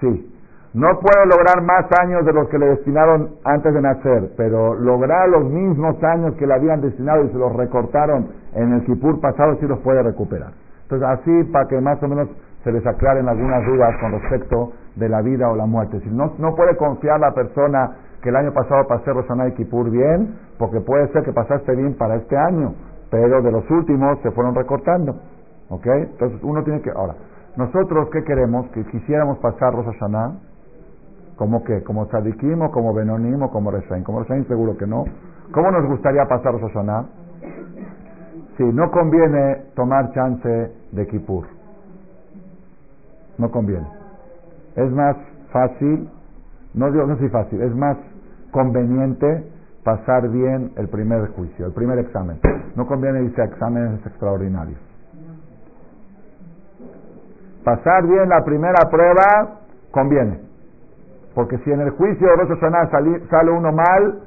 sí. 0.00 0.27
No 0.74 0.86
puede 1.00 1.24
lograr 1.26 1.62
más 1.62 1.86
años 1.98 2.26
de 2.26 2.32
los 2.32 2.46
que 2.48 2.58
le 2.58 2.66
destinaron 2.66 3.36
antes 3.44 3.72
de 3.72 3.80
nacer, 3.80 4.32
pero 4.36 4.74
lograr 4.74 5.28
los 5.30 5.44
mismos 5.44 5.96
años 6.04 6.34
que 6.34 6.46
le 6.46 6.52
habían 6.52 6.82
destinado 6.82 7.24
y 7.24 7.28
se 7.30 7.38
los 7.38 7.56
recortaron 7.56 8.28
en 8.52 8.74
el 8.74 8.84
Kipur 8.84 9.18
pasado, 9.18 9.56
sí 9.60 9.66
los 9.66 9.78
puede 9.80 10.02
recuperar. 10.02 10.52
Entonces, 10.82 11.08
así 11.08 11.44
para 11.52 11.66
que 11.68 11.80
más 11.80 12.02
o 12.02 12.08
menos 12.08 12.28
se 12.64 12.72
les 12.72 12.86
aclaren 12.86 13.28
algunas 13.28 13.64
dudas 13.64 13.94
con 13.98 14.12
respecto 14.12 14.72
de 14.96 15.08
la 15.08 15.22
vida 15.22 15.48
o 15.48 15.56
la 15.56 15.64
muerte. 15.64 16.00
Si 16.00 16.10
no, 16.10 16.34
no 16.38 16.54
puede 16.54 16.76
confiar 16.76 17.18
la 17.18 17.32
persona 17.32 17.96
que 18.22 18.28
el 18.28 18.36
año 18.36 18.52
pasado 18.52 18.86
pasé 18.86 19.10
Rosana 19.10 19.48
y 19.48 19.52
Kipur 19.52 19.90
bien, 19.90 20.36
porque 20.58 20.80
puede 20.80 21.08
ser 21.12 21.22
que 21.24 21.32
pasaste 21.32 21.74
bien 21.76 21.96
para 21.96 22.16
este 22.16 22.36
año, 22.36 22.74
pero 23.10 23.40
de 23.40 23.52
los 23.52 23.70
últimos 23.70 24.18
se 24.20 24.30
fueron 24.32 24.54
recortando. 24.54 25.14
¿Ok? 25.70 25.86
Entonces, 25.86 26.40
uno 26.42 26.62
tiene 26.62 26.82
que. 26.82 26.90
Ahora, 26.90 27.14
nosotros, 27.56 28.08
¿qué 28.12 28.22
queremos? 28.24 28.68
Que 28.70 28.84
quisiéramos 28.84 29.38
pasar 29.38 29.72
Rosh 29.74 29.86
¿Cómo 31.38 31.62
qué? 31.62 31.84
¿Como 31.84 32.06
Tzadikim 32.06 32.60
o 32.62 32.70
como 32.72 32.92
Benonim 32.92 33.40
o 33.42 33.50
como 33.50 33.70
Reshaim? 33.70 34.02
Como 34.02 34.20
Reshaim 34.20 34.44
seguro 34.48 34.76
que 34.76 34.88
no. 34.88 35.04
¿Cómo 35.52 35.70
nos 35.70 35.86
gustaría 35.86 36.24
pasar 36.26 36.52
Rosh 36.52 36.72
Hashanah? 36.72 37.04
Sí, 38.56 38.64
no 38.64 38.90
conviene 38.90 39.66
tomar 39.76 40.10
chance 40.12 40.72
de 40.90 41.06
Kippur. 41.06 41.46
No 43.38 43.52
conviene. 43.52 43.86
Es 44.74 44.90
más 44.90 45.16
fácil, 45.52 46.10
no 46.74 46.90
digo, 46.90 47.06
no 47.06 47.14
es 47.14 47.30
fácil, 47.30 47.62
es 47.62 47.74
más 47.74 47.96
conveniente 48.50 49.48
pasar 49.84 50.28
bien 50.28 50.72
el 50.76 50.88
primer 50.88 51.28
juicio, 51.36 51.66
el 51.66 51.72
primer 51.72 52.00
examen. 52.00 52.40
No 52.74 52.84
conviene 52.86 53.22
irse 53.22 53.40
a 53.42 53.44
exámenes 53.44 54.04
extraordinarios. 54.04 54.80
Pasar 57.62 58.06
bien 58.08 58.28
la 58.28 58.44
primera 58.44 58.90
prueba 58.90 59.60
conviene. 59.92 60.47
Porque 61.38 61.56
si 61.58 61.70
en 61.70 61.80
el 61.80 61.90
juicio 61.90 62.26
de 62.26 62.34
Rosh 62.34 62.58
Hashanah 62.58 62.90
sale 63.30 63.50
uno 63.52 63.70
mal, 63.70 64.22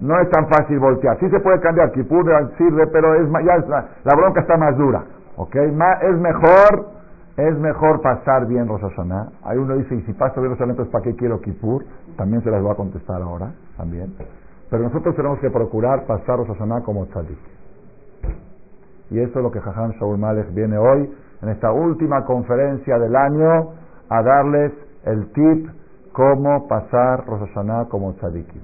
no 0.00 0.18
es 0.18 0.28
tan 0.30 0.48
fácil 0.48 0.80
voltear. 0.80 1.16
Sí 1.20 1.30
se 1.30 1.38
puede 1.38 1.60
cambiar, 1.60 1.92
Kipur 1.92 2.26
sirve, 2.58 2.88
pero 2.88 3.14
es 3.14 3.30
ya 3.46 3.56
la, 3.68 4.16
bronca 4.16 4.40
está 4.40 4.56
más 4.56 4.76
dura. 4.76 5.04
¿Ok? 5.36 5.54
es 5.54 6.18
mejor, 6.18 6.88
es 7.36 7.56
mejor 7.56 8.00
pasar 8.00 8.48
bien 8.48 8.66
Rosh 8.66 8.80
Hashanah. 8.80 9.28
Hay 9.44 9.58
uno 9.58 9.76
dice, 9.76 9.94
y 9.94 10.02
si 10.02 10.12
paso 10.12 10.40
bien 10.40 10.50
Rosh 10.50 10.58
Hashanah, 10.58 10.72
entonces 10.72 10.92
¿para 10.92 11.04
qué 11.04 11.14
quiero 11.14 11.40
Kipur? 11.40 11.84
También 12.16 12.42
se 12.42 12.50
las 12.50 12.60
voy 12.60 12.72
a 12.72 12.74
contestar 12.74 13.22
ahora, 13.22 13.52
también. 13.76 14.12
Pero 14.70 14.82
nosotros 14.82 15.14
tenemos 15.14 15.38
que 15.38 15.50
procurar 15.50 16.04
pasar 16.04 16.36
Rosh 16.36 16.48
Hashanah 16.48 16.82
como 16.82 17.06
tzadik. 17.06 17.38
Y 19.10 19.20
eso 19.20 19.38
es 19.38 19.42
lo 19.44 19.52
que 19.52 19.60
Jajam 19.60 19.92
Shaul 20.00 20.18
Malek 20.18 20.52
viene 20.52 20.76
hoy, 20.78 21.14
en 21.42 21.48
esta 21.50 21.70
última 21.70 22.24
conferencia 22.24 22.98
del 22.98 23.14
año, 23.14 23.74
a 24.08 24.20
darles 24.20 24.72
el 25.04 25.30
tip 25.32 25.79
cómo 26.12 26.66
pasar 26.68 27.26
Rosh 27.26 27.48
Hashanah 27.48 27.88
como 27.88 28.12
tzadikim. 28.14 28.62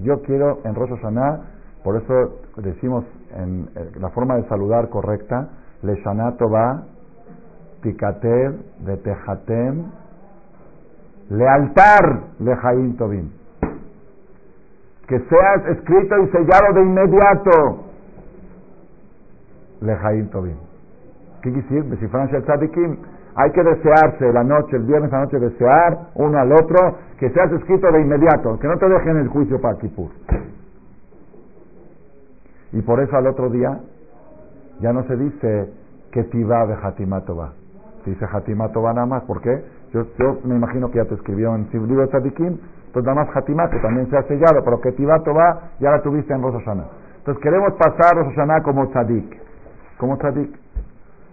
Yo 0.00 0.22
quiero 0.22 0.60
en 0.64 0.74
Rosh 0.74 0.90
Hashanah, 0.90 1.40
por 1.82 1.96
eso 1.96 2.40
decimos 2.56 3.04
en 3.34 3.68
eh, 3.74 3.92
la 4.00 4.10
forma 4.10 4.36
de 4.36 4.48
saludar 4.48 4.88
correcta, 4.88 5.48
Le 5.82 5.96
Tova, 6.38 6.82
Tikatev, 7.82 8.56
de 8.80 8.96
Tejatem, 8.96 9.84
lealtar, 11.30 12.22
Lejaim 12.40 12.96
Tovim. 12.96 13.30
Que 15.06 15.18
seas 15.18 15.66
escrito 15.76 16.18
y 16.18 16.28
sellado 16.28 16.74
de 16.74 16.82
inmediato, 16.82 17.84
Lejaim 19.80 20.28
Tovim. 20.30 20.56
¿Qué 21.42 21.52
quiere 21.52 21.82
decir? 21.88 22.08
Francia 22.08 22.40
Tzadikim 22.42 22.98
hay 23.40 23.52
que 23.52 23.62
desearse 23.62 24.32
la 24.32 24.42
noche, 24.42 24.76
el 24.76 24.82
viernes 24.82 25.12
a 25.12 25.18
la 25.18 25.24
noche, 25.26 25.38
desear 25.38 25.96
uno 26.16 26.38
al 26.38 26.50
otro, 26.50 26.96
que 27.20 27.30
seas 27.30 27.52
escrito 27.52 27.88
de 27.92 28.00
inmediato, 28.00 28.58
que 28.58 28.66
no 28.66 28.76
te 28.78 28.88
dejen 28.88 29.16
el 29.18 29.28
juicio 29.28 29.60
para 29.60 29.78
Kipur. 29.78 30.10
Y 32.72 32.82
por 32.82 33.00
eso 33.00 33.16
al 33.16 33.28
otro 33.28 33.48
día 33.48 33.78
ya 34.80 34.92
no 34.92 35.04
se 35.04 35.16
dice 35.16 35.72
que 36.10 36.24
tiba 36.24 36.66
de 36.66 36.74
Hatimatova. 36.82 37.52
Se 38.02 38.10
dice 38.10 38.24
Hatimatova 38.24 38.92
nada 38.92 39.06
más. 39.06 39.22
¿Por 39.22 39.40
qué? 39.40 39.62
Yo, 39.92 40.02
yo 40.18 40.38
me 40.42 40.56
imagino 40.56 40.90
que 40.90 40.98
ya 40.98 41.04
te 41.04 41.14
escribió 41.14 41.54
en 41.54 41.68
el 41.72 41.86
libro 41.86 42.02
de 42.02 42.08
Tzadikim, 42.08 42.58
entonces 42.86 43.04
nada 43.04 43.24
más 43.24 43.36
Hatimat, 43.36 43.70
que 43.70 43.78
también 43.78 44.10
se 44.10 44.16
ha 44.16 44.22
sellado, 44.24 44.64
pero 44.64 44.80
que 44.80 44.92
ya 44.98 45.90
la 45.92 46.02
tuviste 46.02 46.34
en 46.34 46.42
Rosh. 46.42 46.56
Entonces 46.66 47.40
queremos 47.40 47.72
pasar 47.74 48.16
Rosh 48.16 48.62
como 48.64 48.88
Tzadik. 48.88 49.40
Como 49.96 50.16
Tzadik. 50.18 50.58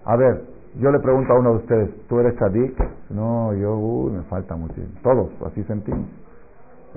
A 0.05 0.15
ver, 0.17 0.54
yo 0.79 0.91
le 0.91 0.99
pregunto 0.99 1.33
a 1.33 1.39
uno 1.39 1.51
de 1.51 1.57
ustedes, 1.57 2.07
¿tú 2.07 2.19
eres 2.19 2.35
tzadik? 2.35 2.77
No, 3.09 3.53
yo, 3.53 3.75
uh, 3.75 4.11
me 4.11 4.23
falta 4.23 4.55
mucho. 4.55 4.75
Todos, 5.01 5.29
así 5.45 5.63
sentimos. 5.63 6.05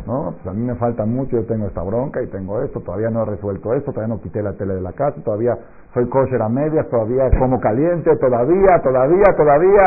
No, 0.06 0.34
pues 0.34 0.46
a 0.46 0.52
mí 0.52 0.64
me 0.64 0.74
falta 0.76 1.04
mucho, 1.04 1.36
yo 1.36 1.46
tengo 1.46 1.66
esta 1.66 1.82
bronca 1.82 2.22
y 2.22 2.26
tengo 2.28 2.62
esto, 2.62 2.80
todavía 2.80 3.10
no 3.10 3.22
he 3.22 3.26
resuelto 3.26 3.74
esto, 3.74 3.92
todavía 3.92 4.14
no 4.14 4.20
quité 4.20 4.42
la 4.42 4.52
tele 4.52 4.74
de 4.74 4.80
la 4.80 4.92
casa, 4.92 5.20
todavía 5.24 5.56
soy 5.92 6.08
kosher 6.08 6.40
a 6.40 6.48
medias, 6.48 6.88
todavía 6.88 7.28
como 7.38 7.58
caliente, 7.60 8.14
todavía, 8.16 8.80
todavía, 8.82 9.24
todavía. 9.36 9.84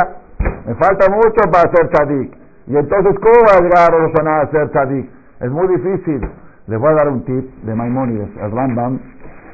Me 0.65 0.75
falta 0.75 1.09
mucho 1.09 1.41
para 1.51 1.71
ser 1.71 1.89
tzadik. 1.89 2.37
Y 2.67 2.75
entonces, 2.75 3.15
¿cómo 3.19 3.35
va 3.47 3.57
a 3.57 3.61
llegar 3.61 4.27
a 4.27 4.51
ser 4.51 4.69
tzadik? 4.69 5.09
Es 5.39 5.51
muy 5.51 5.67
difícil. 5.67 6.29
Les 6.67 6.79
voy 6.79 6.91
a 6.91 6.95
dar 6.95 7.09
un 7.09 7.23
tip 7.23 7.63
de 7.63 7.75
Maimónides. 7.75 8.29
El 8.37 8.51
Rambam 8.51 8.99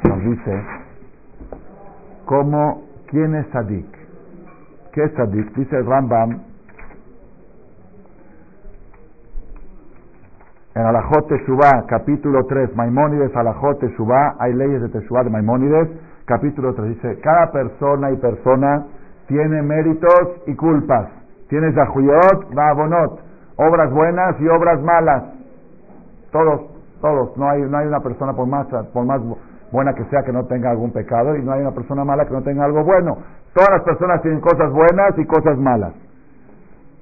nos 0.04 0.24
dice, 0.24 0.64
¿cómo, 2.26 2.84
¿quién 3.08 3.36
es 3.36 3.50
tzadik? 3.50 3.97
¿Qué 4.98 5.04
es 5.04 5.14
tzadik? 5.14 5.54
Dice 5.54 5.80
Rambam, 5.84 6.41
en 10.74 10.82
Alajot 10.82 11.28
Teshuvah, 11.28 11.86
capítulo 11.88 12.48
3, 12.48 12.76
Maimónides, 12.76 13.36
Alajot 13.36 13.78
Teshuvah, 13.80 14.38
hay 14.39 14.56
leyes 14.56 14.82
de 14.82 14.89
Teshuvah 14.89 15.24
de 15.24 15.30
Maimónides, 15.30 15.89
capítulo 16.26 16.74
3, 16.74 16.89
dice, 16.95 17.20
cada 17.22 17.52
persona 17.52 18.10
y 18.10 18.16
persona 18.18 18.88
tiene 19.28 19.62
méritos 19.62 20.41
y 20.48 20.56
culpas. 20.56 21.10
Tiene 21.50 21.74
Zahuyot, 21.74 22.56
Babonot, 22.56 23.20
obras 23.58 23.91
buenas 23.91 24.41
y 24.41 24.48
obras 24.48 24.82
malas. 24.82 25.26
Todos, 26.32 26.72
todos. 27.02 27.38
No 27.38 27.48
hay, 27.48 27.62
no 27.62 27.78
hay 27.78 27.86
una 27.86 28.00
persona 28.00 28.34
por 28.34 28.48
más, 28.48 28.66
por 28.66 29.06
más 29.06 29.22
buena 29.72 29.93
que 29.93 30.05
sea 30.05 30.24
que 30.24 30.32
no 30.32 30.45
tenga 30.45 30.72
algún 30.72 30.91
pecado 30.91 31.36
y 31.36 31.43
no 31.43 31.51
hay 31.51 31.61
una 31.61 31.72
persona 31.72 32.03
mala 32.03 32.26
que 32.26 32.34
no 32.34 32.41
tenga 32.43 32.65
algo 32.65 32.84
bueno. 32.84 33.18
Todas 33.53 33.70
las 33.72 33.84
personas 33.84 34.22
tienen 34.22 34.39
cosas 34.39 34.72
buenas 34.72 35.18
y 35.18 35.26
cosas 35.26 35.57
malas. 35.57 35.93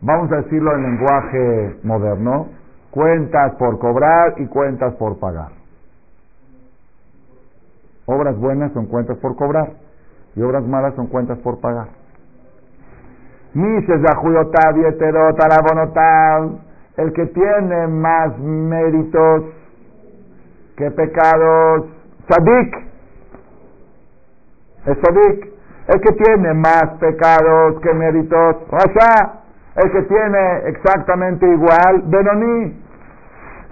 Vamos 0.02 0.32
a 0.32 0.38
decirlo 0.38 0.76
en 0.76 0.84
lenguaje 0.84 1.76
moderno. 1.84 2.48
Cuentas 2.92 3.56
por 3.56 3.78
cobrar 3.80 4.36
y 4.38 4.46
cuentas 4.48 4.94
por 4.96 5.20
pagar. 5.20 5.50
Obras 8.06 8.38
buenas 8.38 8.72
son 8.74 8.86
cuentas 8.86 9.18
por 9.18 9.36
cobrar 9.36 9.72
y 10.36 10.42
obras 10.42 10.64
malas 10.64 10.94
son 10.96 11.08
cuentas 11.08 11.38
por 11.40 11.60
pagar. 11.60 11.88
Mises 13.54 14.02
el 16.98 17.14
que 17.14 17.26
tiene 17.26 17.88
más 17.88 18.38
méritos 18.40 19.44
que 20.78 20.92
pecados, 20.92 21.86
Sadik, 22.28 22.76
es 24.86 24.98
Sadik, 25.00 25.54
el 25.88 26.02
que 26.02 26.14
tiene 26.14 26.54
más 26.54 26.98
pecados 27.00 27.80
que 27.82 27.94
méritos, 27.94 28.58
Rasha, 28.70 29.42
el 29.76 29.92
que 29.92 30.02
tiene 30.04 30.70
exactamente 30.70 31.48
igual, 31.48 32.04
Benoni. 32.06 32.82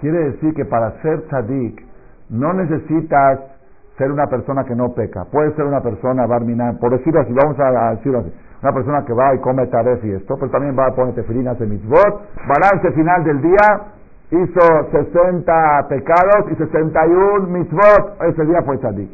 Quiere 0.00 0.30
decir 0.30 0.54
que 0.54 0.64
para 0.64 1.00
ser 1.02 1.24
Sadik 1.30 1.82
no 2.30 2.52
necesitas 2.52 3.40
ser 3.98 4.10
una 4.10 4.26
persona 4.26 4.64
que 4.64 4.74
no 4.74 4.92
peca. 4.94 5.24
Puede 5.24 5.54
ser 5.54 5.64
una 5.64 5.80
persona 5.80 6.26
barminan, 6.26 6.78
por 6.78 6.90
decirlo 6.90 7.20
así, 7.20 7.32
vamos 7.32 7.58
a 7.58 7.94
decirlo 7.94 8.20
así 8.20 8.32
una 8.64 8.72
persona 8.72 9.04
que 9.04 9.12
va 9.12 9.34
y 9.34 9.40
come 9.40 9.66
taref 9.66 10.02
y 10.04 10.12
esto, 10.12 10.36
pero 10.40 10.50
también 10.50 10.74
va 10.76 10.86
a 10.86 10.94
poner 10.94 11.14
tefilinas 11.14 11.58
de 11.58 11.66
mitzvot. 11.66 12.22
Balance 12.48 12.92
final 12.92 13.22
del 13.22 13.42
día, 13.42 13.92
hizo 14.42 14.90
60 14.90 15.86
pecados 15.88 16.50
y 16.50 16.56
61 16.56 17.46
mitzvot. 17.48 18.22
Ese 18.22 18.44
día 18.46 18.62
fue 18.62 18.78
tzadik. 18.78 19.10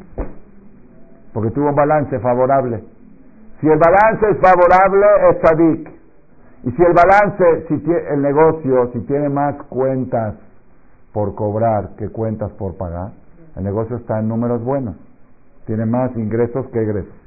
Porque 1.32 1.50
tuvo 1.50 1.68
un 1.68 1.74
balance 1.74 2.18
favorable. 2.20 2.84
Si 3.60 3.68
el 3.68 3.78
balance 3.78 4.30
es 4.30 4.38
favorable, 4.38 5.06
es 5.30 5.40
tzadik. 5.40 5.90
Y 6.64 6.70
si 6.72 6.82
el 6.82 6.92
balance, 6.92 7.66
si 7.68 7.82
el 8.10 8.22
negocio, 8.22 8.90
si 8.92 9.00
tiene 9.00 9.28
más 9.28 9.56
cuentas 9.64 10.34
por 11.12 11.34
cobrar 11.34 11.90
que 11.96 12.08
cuentas 12.08 12.50
por 12.52 12.76
pagar, 12.76 13.12
el 13.56 13.64
negocio 13.64 13.96
está 13.96 14.20
en 14.20 14.28
números 14.28 14.62
buenos. 14.62 14.96
Tiene 15.66 15.86
más 15.86 16.14
ingresos 16.16 16.66
que 16.68 16.82
egresos. 16.82 17.19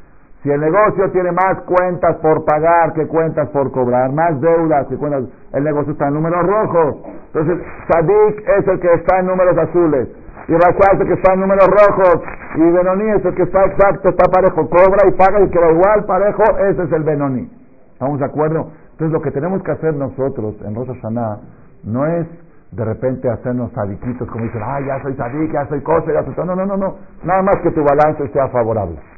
Si 0.44 0.52
el 0.52 0.60
negocio 0.60 1.10
tiene 1.12 1.32
más 1.32 1.62
cuentas 1.62 2.18
por 2.18 2.44
pagar 2.44 2.92
que 2.92 3.08
cuentas 3.08 3.48
por 3.52 3.72
cobrar, 3.72 4.12
más 4.12 4.42
deudas 4.42 4.88
que 4.88 4.98
cuentas, 4.98 5.24
el 5.54 5.64
negocio 5.64 5.94
está 5.94 6.10
en 6.10 6.16
números 6.16 6.46
rojos. 6.46 6.98
Entonces, 7.28 7.66
Sadik 7.88 8.50
es 8.60 8.68
el 8.68 8.80
que 8.82 8.94
está 8.94 9.20
en 9.20 9.28
números 9.28 9.58
azules. 9.58 10.10
Y 10.50 10.52
Rasha 10.52 10.92
es 10.96 11.00
el 11.00 11.08
que 11.08 11.14
está 11.14 11.34
en 11.34 11.40
números 11.40 11.66
rojos. 11.68 12.22
Y 12.56 12.60
Benoní 12.60 13.10
es 13.12 13.24
el 13.24 13.34
que 13.36 13.44
está 13.44 13.64
exacto, 13.68 14.10
está 14.10 14.30
parejo. 14.30 14.70
Cobra 14.70 15.08
y 15.08 15.12
paga 15.12 15.40
y 15.40 15.50
queda 15.50 15.72
igual, 15.72 16.04
parejo. 16.04 16.44
Ese 16.60 16.84
es 16.84 16.92
el 16.92 17.04
Benoní. 17.04 17.50
¿Estamos 17.94 18.20
de 18.20 18.26
acuerdo? 18.26 18.68
Entonces, 18.92 19.14
lo 19.14 19.22
que 19.22 19.32
tenemos 19.32 19.64
que 19.64 19.72
hacer 19.72 19.96
nosotros 19.96 20.56
en 20.66 20.76
Rosh 20.76 20.90
Hashanah 20.90 21.38
no 21.86 22.06
es 22.06 22.28
de 22.72 22.84
repente 22.84 23.30
hacernos 23.30 23.72
sadiquitos 23.72 24.30
como 24.30 24.44
dicen, 24.44 24.62
ah, 24.62 24.82
ya 24.86 25.02
soy 25.04 25.16
sadik, 25.16 25.54
ya 25.54 25.66
soy 25.68 25.82
cosa, 25.84 26.12
ya 26.12 26.24
soy... 26.26 26.34
No, 26.46 26.54
no, 26.54 26.66
no, 26.66 26.76
no. 26.76 26.96
Nada 27.24 27.42
más 27.44 27.56
que 27.62 27.72
tu 27.72 27.82
balance 27.82 28.28
sea 28.34 28.50
favorable 28.50 29.13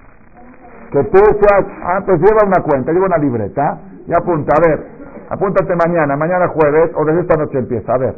que 0.96 1.04
tú 1.10 1.18
seas, 1.18 1.66
ah, 1.84 2.00
pues 2.06 2.20
lleva 2.22 2.46
una 2.46 2.64
cuenta, 2.64 2.93
lleva 2.93 3.08
una 3.08 3.18
libreta 3.18 3.80
y 4.08 4.14
apunta, 4.14 4.54
a 4.56 4.70
ver, 4.70 4.86
apúntate 5.30 5.76
mañana, 5.76 6.16
mañana 6.16 6.48
jueves 6.48 6.91
o 6.96 7.04
desde 7.04 7.22
esta 7.22 7.36
noche 7.36 7.60
empieza, 7.60 7.93
a 7.93 7.98
ver. 7.98 8.16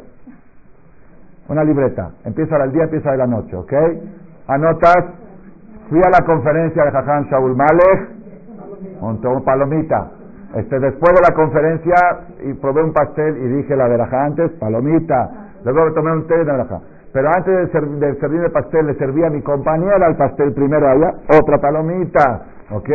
Una 1.49 1.63
libreta, 1.63 2.11
empieza 2.23 2.63
el 2.63 2.71
día, 2.71 2.83
empieza 2.83 3.11
de 3.11 3.17
la 3.17 3.25
noche, 3.25 3.55
¿ok? 3.55 3.73
Anotas, 4.47 5.05
fui 5.89 5.99
a 5.99 6.09
la 6.09 6.25
conferencia 6.25 6.83
de 6.83 6.91
Jaján 6.91 7.23
Shaul 7.25 7.55
Malek, 7.55 8.09
montó 9.01 9.31
un 9.31 9.43
palomita. 9.43 10.11
Este, 10.55 10.79
después 10.79 11.13
de 11.13 11.21
la 11.21 11.35
conferencia 11.35 11.95
y 12.43 12.53
probé 12.53 12.83
un 12.83 12.93
pastel 12.93 13.37
y 13.37 13.47
dije 13.57 13.75
la 13.75 13.87
veraja 13.87 14.25
antes, 14.25 14.51
palomita. 14.59 15.49
Luego 15.63 15.93
tomé 15.93 16.11
un 16.11 16.27
té 16.27 16.37
de 16.37 16.43
veraja. 16.43 16.79
Pero 17.11 17.29
antes 17.29 17.71
de, 17.71 18.15
servir 18.19 18.43
el 18.43 18.51
pastel, 18.51 18.87
le 18.87 18.93
servía 18.95 19.27
a 19.27 19.29
mi 19.29 19.41
compañera 19.41 20.07
el 20.07 20.15
pastel 20.15 20.53
primero 20.53 20.87
allá, 20.87 21.13
otra 21.39 21.57
palomita. 21.57 22.56
¿Ok? 22.71 22.89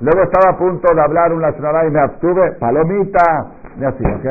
Luego 0.00 0.22
estaba 0.22 0.54
a 0.54 0.58
punto 0.58 0.94
de 0.94 1.00
hablar 1.00 1.32
una 1.32 1.52
sonora 1.52 1.86
y 1.86 1.90
me 1.90 2.00
abstuve, 2.00 2.52
palomita, 2.58 3.46
y 3.78 3.84
así, 3.84 4.04
¿ok? 4.04 4.26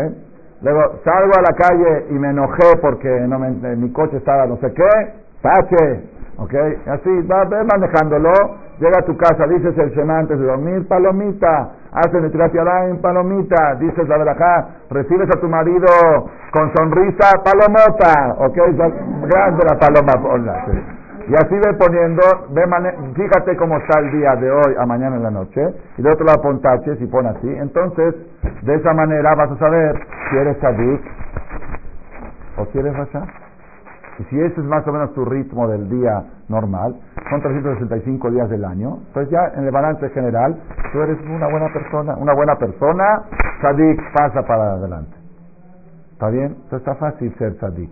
Luego 0.62 1.00
salgo 1.04 1.32
a 1.38 1.42
la 1.42 1.56
calle 1.56 2.06
y 2.10 2.14
me 2.14 2.30
enojé 2.30 2.78
porque 2.82 3.10
no 3.28 3.40
me, 3.40 3.76
mi 3.76 3.92
coche 3.92 4.18
estaba 4.18 4.46
no 4.46 4.58
sé 4.58 4.72
qué, 4.74 5.14
tache, 5.42 6.04
¿ok? 6.38 6.54
Así, 6.88 7.10
va, 7.28 7.46
manejándolo, 7.46 8.32
llega 8.80 9.00
a 9.00 9.06
tu 9.06 9.18
casa, 9.18 9.48
dices 9.48 9.76
el 9.78 9.90
Shema 9.92 10.20
antes 10.20 10.40
de 10.40 10.46
dormir, 10.46 10.88
palomita, 10.88 11.72
haces 11.94 12.24
en 12.24 13.02
palomita, 13.02 13.76
dices 13.80 14.08
la 14.08 14.18
verajá, 14.18 14.68
recibes 14.92 15.30
a 15.36 15.40
tu 15.40 15.48
marido 15.48 15.88
con 16.52 16.72
sonrisa, 16.76 17.42
palomota, 17.44 18.36
¿ok? 18.38 18.58
Grande 19.28 19.66
la 19.66 19.80
paloma, 19.80 20.14
ponla, 20.22 20.66
y 21.28 21.36
así 21.36 21.56
ve 21.56 21.74
poniendo, 21.78 22.22
ve 22.50 22.64
fíjate 23.16 23.56
cómo 23.58 23.78
está 23.78 24.00
el 24.00 24.12
día 24.12 24.36
de 24.36 24.52
hoy 24.52 24.76
a 24.80 24.86
mañana 24.86 25.16
en 25.16 25.24
la 25.24 25.32
noche, 25.32 25.62
y 25.98 26.02
de 26.02 26.10
otro 26.10 26.26
lado 26.26 26.42
pon 26.42 26.62
taches 26.62 27.00
y 27.02 27.08
pon 27.08 27.28
así. 27.28 27.50
Entonces, 27.50 28.16
de 28.64 28.76
esa 28.76 28.94
manera 28.94 29.36
vas 29.36 29.52
a 29.52 29.58
saber 29.58 29.96
si 30.30 30.38
eres 30.38 30.58
sadik 30.58 31.02
o 32.58 32.66
si 32.66 32.80
eres 32.80 32.96
rasha. 32.96 33.24
Y 34.20 34.24
si 34.26 34.40
ese 34.40 34.60
es 34.60 34.66
más 34.66 34.86
o 34.88 34.92
menos 34.92 35.14
tu 35.14 35.26
ritmo 35.26 35.68
del 35.68 35.90
día 35.90 36.24
normal, 36.50 36.96
son 37.30 37.42
365 37.42 38.30
días 38.30 38.50
del 38.50 38.66
año, 38.66 39.00
pues 39.14 39.30
ya 39.30 39.52
en 39.56 39.66
el 39.66 39.72
balance 39.72 40.08
general, 40.10 40.62
tú 40.92 41.02
eres 41.02 41.18
una 41.22 41.48
buena 41.48 41.72
persona. 41.72 42.16
Una 42.18 42.34
buena 42.34 42.56
persona, 42.56 43.24
sadik 43.62 44.00
pasa 44.14 44.44
para 44.46 44.74
adelante. 44.74 45.16
¿Está 46.12 46.30
bien? 46.30 46.56
Entonces 46.64 46.80
está 46.80 46.96
fácil 46.96 47.34
ser 47.38 47.58
sadik. 47.60 47.92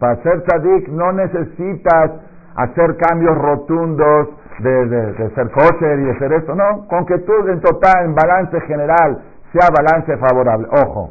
Para 0.00 0.16
ser 0.22 0.42
sadik 0.48 0.88
no 0.88 1.12
necesitas 1.12 2.10
hacer 2.56 2.96
cambios 2.96 3.36
rotundos 3.38 4.28
de, 4.58 4.86
de, 4.86 5.30
ser 5.34 5.50
kosher 5.50 5.98
y 5.98 6.04
de 6.04 6.18
ser 6.18 6.32
esto, 6.32 6.54
no, 6.54 6.86
con 6.88 7.06
que 7.06 7.18
tú 7.18 7.32
en 7.48 7.60
total, 7.60 8.04
en 8.04 8.14
balance 8.14 8.60
general, 8.62 9.22
sea 9.52 9.68
balance 9.74 10.16
favorable. 10.18 10.68
Ojo, 10.70 11.10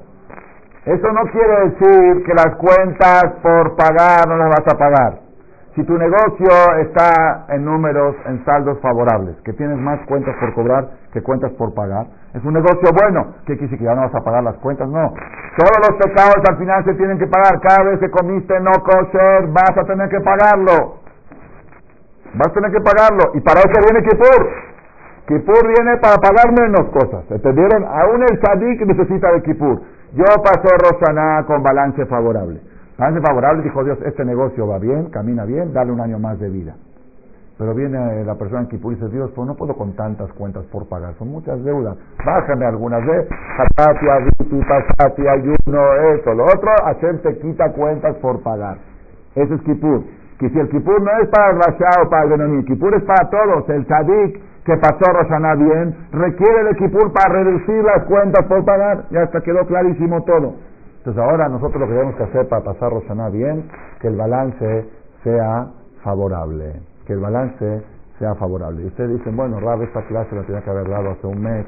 eso 0.86 1.12
no 1.12 1.22
quiere 1.32 1.70
decir 1.70 2.24
que 2.26 2.34
las 2.34 2.56
cuentas 2.56 3.26
por 3.42 3.76
pagar 3.76 4.28
no 4.28 4.38
las 4.38 4.50
vas 4.50 4.74
a 4.74 4.78
pagar. 4.78 5.32
Si 5.76 5.84
tu 5.86 5.98
negocio 5.98 6.50
está 6.82 7.46
en 7.48 7.64
números, 7.64 8.16
en 8.26 8.44
saldos 8.44 8.78
favorables, 8.82 9.38
que 9.46 9.54
tienes 9.54 9.78
más 9.78 10.00
cuentas 10.06 10.36
por 10.38 10.54
cobrar 10.54 10.90
que 11.14 11.22
cuentas 11.22 11.52
por 11.54 11.74
pagar, 11.74 12.08
es 12.34 12.44
un 12.44 12.54
negocio 12.54 12.90
bueno. 12.94 13.36
¿Qué 13.46 13.54
quiere 13.54 13.64
decir 13.64 13.80
que 13.80 13.86
ya 13.86 13.96
no 13.96 14.02
vas 14.02 14.16
a 14.16 14.22
pagar 14.22 14.44
las 14.44 14.58
cuentas? 14.58 14.90
No. 14.90 15.14
Todos 15.56 15.78
los 15.88 15.98
pecados 15.98 16.44
al 16.50 16.58
final 16.58 16.84
se 16.84 16.94
tienen 16.96 17.18
que 17.18 17.28
pagar. 17.28 17.62
Cada 17.62 17.84
vez 17.90 18.00
que 18.00 18.10
comiste 18.10 18.60
no 18.60 18.72
kosher, 18.84 19.48
vas 19.48 19.78
a 19.78 19.84
tener 19.86 20.10
que 20.10 20.20
pagarlo. 20.20 21.01
Vas 22.34 22.48
a 22.48 22.54
tener 22.54 22.72
que 22.72 22.82
pagarlo. 22.82 23.32
Y 23.34 23.42
para 23.42 23.60
eso 23.60 23.80
viene 23.82 24.08
Kippur. 24.08 24.50
Kippur 25.28 25.68
viene 25.68 25.98
para 25.98 26.18
pagar 26.18 26.52
menos 26.52 26.90
cosas. 26.92 27.30
¿Entendieron? 27.30 27.84
Aún 27.86 28.24
el 28.24 28.40
Sadik 28.42 28.86
necesita 28.86 29.32
de 29.32 29.42
Kippur. 29.44 29.82
Yo 30.14 30.26
pasé 30.44 30.70
Rosaná 30.78 31.46
con 31.46 31.64
balance 31.64 32.06
favorable. 32.06 32.60
Balance 32.98 33.22
favorable, 33.22 33.64
dijo 33.64 33.84
Dios, 33.84 33.98
este 34.06 34.26
negocio 34.26 34.68
va 34.68 34.78
bien, 34.78 35.06
camina 35.06 35.46
bien, 35.46 35.74
dale 35.74 35.92
un 35.92 36.02
año 36.02 36.20
más 36.20 36.40
de 36.40 36.50
vida. 36.50 36.76
Pero 37.58 37.74
viene 37.74 38.26
la 38.26 38.36
persona 38.36 38.62
en 38.62 38.68
Kippur 38.68 38.92
y 38.92 38.96
dice, 38.96 39.10
Dios, 39.10 39.32
pues 39.34 39.48
no 39.48 39.56
puedo 39.56 39.76
con 39.76 39.96
tantas 39.96 40.32
cuentas 40.34 40.66
por 40.66 40.88
pagar, 40.88 41.14
son 41.18 41.30
muchas 41.30 41.64
deudas. 41.64 41.96
Bájame 42.26 42.66
algunas 42.66 43.06
de 43.06 43.28
Hatati, 43.58 44.10
Abiti, 44.10 44.62
Pasati, 44.68 45.28
Ayuno, 45.28 45.94
esto, 46.16 46.34
lo 46.34 46.46
otro, 46.46 46.72
Hashem 46.84 47.20
te 47.20 47.38
quita 47.40 47.72
cuentas 47.72 48.16
por 48.18 48.42
pagar. 48.42 48.78
Ese 49.36 49.54
es 49.54 49.62
Kippur 49.62 50.04
que 50.42 50.50
si 50.50 50.60
el 50.60 50.70
Kipur 50.70 51.00
no 51.00 51.12
es 51.22 51.30
para 51.30 51.52
el 51.52 51.58
Rasha 51.58 52.02
o 52.04 52.10
para 52.10 52.24
el 52.24 52.30
Benoni, 52.32 52.58
el 52.58 52.66
Kipur 52.66 52.96
es 52.96 53.04
para 53.04 53.30
todos. 53.30 53.70
El 53.70 53.86
Tzadik 53.86 54.42
que 54.66 54.76
pasó 54.78 55.06
Roshaná 55.14 55.54
bien, 55.54 55.96
requiere 56.12 56.70
el 56.70 56.76
Kipur 56.78 57.14
para 57.14 57.44
reducir 57.44 57.84
las 57.84 58.04
cuentas 58.06 58.44
por 58.48 58.66
pagar. 58.66 59.06
Ya 59.12 59.22
está, 59.22 59.42
quedó 59.42 59.64
clarísimo 59.68 60.24
todo. 60.24 60.56
Entonces 60.98 61.24
ahora 61.24 61.48
nosotros 61.48 61.82
lo 61.82 61.88
que 61.88 61.94
tenemos 61.94 62.16
que 62.16 62.24
hacer 62.24 62.48
para 62.50 62.64
pasar 62.64 62.92
Roshaná 62.92 63.30
bien, 63.30 63.70
que 64.00 64.08
el 64.08 64.16
balance 64.16 64.90
sea 65.24 65.68
favorable. 66.04 66.74
Que 67.06 67.14
el 67.14 67.20
balance 67.20 67.84
sea 68.18 68.34
favorable. 68.34 68.82
Y 68.82 68.88
ustedes 68.88 69.20
dicen, 69.20 69.38
bueno, 69.38 69.60
Rab, 69.60 69.84
esta 69.84 70.02
clase 70.08 70.36
la 70.36 70.42
tenía 70.42 70.64
que 70.64 70.70
haber 70.72 70.90
dado 70.90 71.12
hace 71.12 71.28
un 71.28 71.40
mes. 71.40 71.68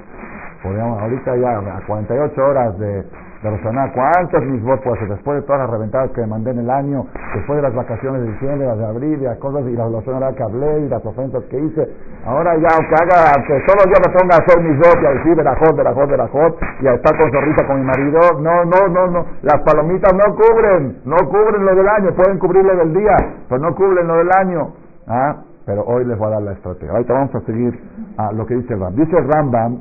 Podríamos, 0.63 0.99
ahorita 0.99 1.35
ya 1.37 1.77
a 1.77 1.85
48 1.85 2.41
horas 2.41 2.79
de, 2.79 3.03
de 3.43 3.49
Roshaná, 3.49 3.91
¿cuántos 3.91 4.41
mismos 4.45 4.79
puedo 4.79 4.95
hacer? 4.95 5.09
Después 5.09 5.41
de 5.41 5.45
todas 5.45 5.61
las 5.63 5.69
reventadas 5.69 6.11
que 6.11 6.21
me 6.21 6.27
mandé 6.27 6.51
en 6.51 6.59
el 6.59 6.69
año, 6.69 7.05
después 7.35 7.57
de 7.57 7.61
las 7.61 7.75
vacaciones 7.75 8.21
de 8.21 8.31
diciembre, 8.31 8.67
las 8.67 8.77
de 8.77 8.85
abril, 8.85 9.19
y 9.19 9.23
las 9.25 9.37
cosas, 9.37 9.67
y 9.67 9.75
la 9.75 9.85
oración 9.85 10.23
que 10.33 10.43
hablé, 10.43 10.79
y 10.79 10.89
las 10.89 11.05
ofensas 11.05 11.43
que 11.51 11.59
hice, 11.59 11.87
ahora 12.25 12.55
ya, 12.55 12.69
aunque 12.71 12.95
haga, 12.95 13.35
aunque 13.35 13.53
los 13.53 13.85
días 13.85 14.01
me 14.07 14.13
ponga 14.15 14.35
a 14.35 14.39
hacer 14.39 14.63
mis 14.63 14.79
y 14.79 15.05
a 15.05 15.09
decir 15.11 15.35
verajot, 15.35 15.75
verajot, 15.75 16.09
verajot, 16.09 16.57
y 16.81 16.87
a 16.87 16.93
estar 16.93 17.17
con 17.17 17.31
sonrisa 17.31 17.67
con 17.67 17.79
mi 17.79 17.85
marido, 17.85 18.19
no, 18.39 18.63
no, 18.63 18.87
no, 18.87 19.07
no, 19.07 19.25
las 19.41 19.61
palomitas 19.63 20.13
no 20.13 20.35
cubren, 20.35 21.01
no 21.03 21.17
cubren 21.27 21.65
lo 21.65 21.75
del 21.75 21.87
año, 21.89 22.15
pueden 22.15 22.39
cubrir 22.39 22.63
lo 22.63 22.77
del 22.77 22.93
día, 22.93 23.17
pero 23.49 23.59
no 23.59 23.75
cubren 23.75 24.07
lo 24.07 24.17
del 24.19 24.29
año, 24.31 24.73
¿ah? 25.07 25.35
Pero 25.65 25.83
hoy 25.83 26.05
les 26.05 26.17
voy 26.17 26.27
a 26.27 26.31
dar 26.31 26.41
la 26.43 26.51
estrategia. 26.53 26.91
Ahorita 26.91 27.13
vamos 27.13 27.35
a 27.35 27.39
seguir 27.41 27.79
a 28.17 28.31
lo 28.33 28.45
que 28.45 28.55
dice 28.55 28.73
el 28.73 28.81
Rambam. 28.81 28.95
Dice 28.95 29.17
el 29.17 29.27
Rambam, 29.29 29.77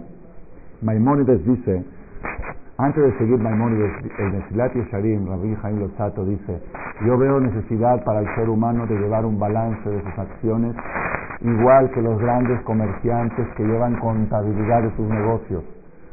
Maimónides 0.81 1.45
dice, 1.45 1.85
antes 2.83 3.01
de 3.01 3.17
seguir 3.19 3.39
Maimónides, 3.39 3.93
el 4.19 4.33
Nesilat 4.33 4.75
Yesharim, 4.75 5.29
Rabbi 5.29 5.55
Jaim 5.63 5.79
Lozato 5.79 6.25
dice, 6.25 6.61
yo 7.07 7.17
veo 7.17 7.39
necesidad 7.39 8.03
para 8.05 8.21
el 8.21 8.27
ser 8.35 8.49
humano 8.49 8.89
de 8.89 8.99
llevar 8.99 9.25
un 9.25 9.39
balance 9.39 9.89
de 9.89 10.03
sus 10.03 10.19
acciones, 10.19 10.75
igual 11.43 11.91
que 11.93 12.03
los 12.03 12.19
grandes 12.19 12.61
comerciantes 12.63 13.47
que 13.57 13.63
llevan 13.63 14.01
contabilidad 14.01 14.83
de 14.83 14.97
sus 14.97 15.09
negocios. 15.09 15.63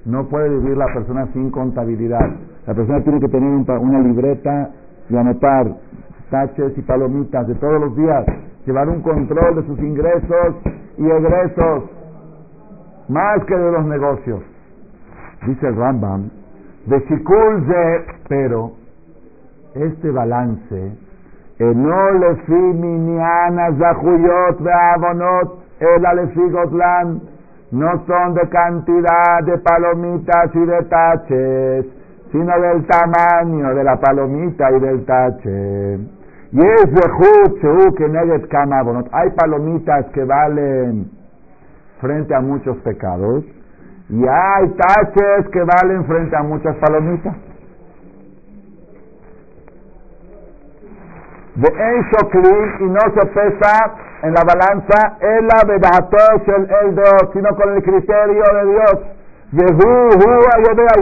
No 0.06 0.28
puede 0.28 0.50
vivir 0.50 0.78
la 0.78 0.86
persona 0.94 1.28
sin 1.34 1.50
contabilidad. 1.50 2.30
La 2.68 2.76
persona 2.76 3.02
tiene 3.02 3.20
que 3.20 3.30
tener 3.30 3.50
una 3.50 4.00
libreta 4.02 4.70
y 5.10 5.18
anotar 5.18 5.74
taches 6.30 6.78
y 6.78 6.82
palomitas 6.84 7.48
de 7.48 7.56
todos 7.56 7.82
los 7.82 7.96
días, 7.96 8.26
llevar 8.68 8.90
un 8.90 9.02
control 9.02 9.56
de 9.56 9.64
sus 9.64 9.80
ingresos 9.80 10.56
y 11.00 11.06
egresos, 11.10 11.84
más 13.08 13.44
que 13.46 13.58
de 13.58 13.72
los 13.72 13.86
negocios. 13.86 14.42
Dice 15.48 15.68
el 15.68 15.76
Rambam, 15.76 16.30
de 16.86 17.00
Shikulze, 17.00 18.06
pero 18.28 18.72
este 19.76 20.12
balance, 20.12 20.92
no 21.60 22.12
le 22.12 22.36
fi 22.46 22.54
minianas 22.54 23.78
zahuyot 23.78 24.60
ve'avonot, 24.62 25.60
el 25.80 26.52
gotlan, 26.52 27.22
no 27.72 28.06
son 28.06 28.34
de 28.34 28.50
cantidad 28.50 29.44
de 29.46 29.58
palomitas 29.60 30.56
y 30.56 30.66
de 30.66 30.84
taches, 30.84 31.86
sino 32.32 32.60
del 32.60 32.86
tamaño 32.88 33.76
de 33.76 33.84
la 33.84 34.00
palomita 34.00 34.72
y 34.72 34.80
del 34.80 35.06
tache. 35.06 36.00
Y 36.52 36.60
es 36.60 36.94
de 36.94 37.94
que 37.96 38.08
neget 38.08 38.48
kama 38.48 38.82
Hay 39.12 39.30
palomitas 39.32 40.06
que 40.14 40.24
valen 40.24 41.12
frente 42.02 42.34
a 42.34 42.42
muchos 42.42 42.78
pecados 42.78 43.44
y 44.10 44.28
hay 44.28 44.70
taches 44.70 45.48
que 45.52 45.64
valen 45.64 46.04
frente 46.06 46.36
a 46.36 46.42
muchas 46.42 46.76
palomitas. 46.78 47.36
De 51.56 51.68
en 51.68 52.06
y 52.80 52.84
no 52.86 53.00
se 53.14 53.26
pesa 53.28 53.96
en 54.24 54.34
la 54.34 54.44
balanza 54.44 55.18
el 55.20 55.48
el 56.48 56.70
el 56.72 56.96
sino 57.34 57.56
con 57.56 57.76
el 57.76 57.84
criterio 57.84 58.44
de 58.54 58.66
Dios. 58.72 59.00
Y 59.52 59.58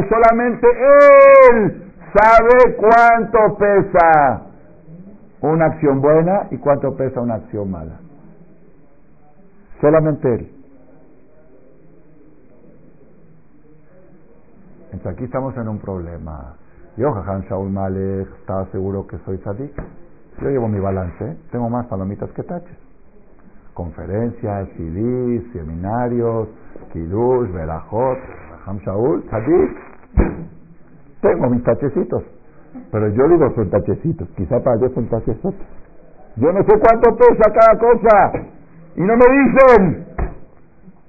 solamente 0.10 0.68
Él 1.50 1.94
sabe 2.14 2.76
cuánto 2.76 3.58
pesa 3.58 4.42
una 5.42 5.66
acción 5.68 6.02
buena 6.02 6.48
y 6.52 6.58
cuánto 6.58 6.96
pesa 6.98 7.22
una 7.22 7.36
acción 7.36 7.70
mala. 7.72 8.00
Solamente 9.80 10.34
Él. 10.34 10.57
Entonces 14.92 15.14
aquí 15.14 15.26
estamos 15.26 15.56
en 15.58 15.68
un 15.68 15.80
problema. 15.80 16.56
Yo, 16.96 17.12
Jajan 17.12 17.42
Shaul 17.42 17.70
Malek, 17.70 18.28
estaba 18.40 18.66
seguro 18.72 19.06
que 19.06 19.18
soy 19.20 19.38
sadik. 19.40 19.72
Yo 20.42 20.50
llevo 20.50 20.68
mi 20.68 20.80
balance, 20.80 21.38
tengo 21.52 21.70
más 21.70 21.86
palomitas 21.88 22.30
que 22.32 22.44
taches. 22.44 22.78
Conferencias, 23.74 24.70
CDs, 24.78 25.52
seminarios, 25.52 26.48
Kiddush, 26.94 27.52
Berajot, 27.52 28.18
Jajan 28.52 28.78
Shaul, 28.80 29.24
sadik. 29.30 29.78
Tengo 31.22 31.50
mis 31.50 31.64
tachecitos. 31.64 32.24
Pero 32.92 33.10
yo 33.10 33.28
digo 33.28 33.54
son 33.56 33.70
tachecitos. 33.70 34.28
Quizá 34.36 34.60
para 34.64 34.78
Dios 34.78 34.94
son 34.94 35.08
tachecitos. 35.10 35.56
Yo 36.38 36.52
no 36.52 36.64
sé 36.64 36.80
cuánto 36.80 37.16
pesa 37.18 37.52
cada 37.52 37.80
cosa. 37.80 38.32
Y 38.96 39.02
no 39.02 39.14
me 39.16 39.26
dicen. 39.26 40.06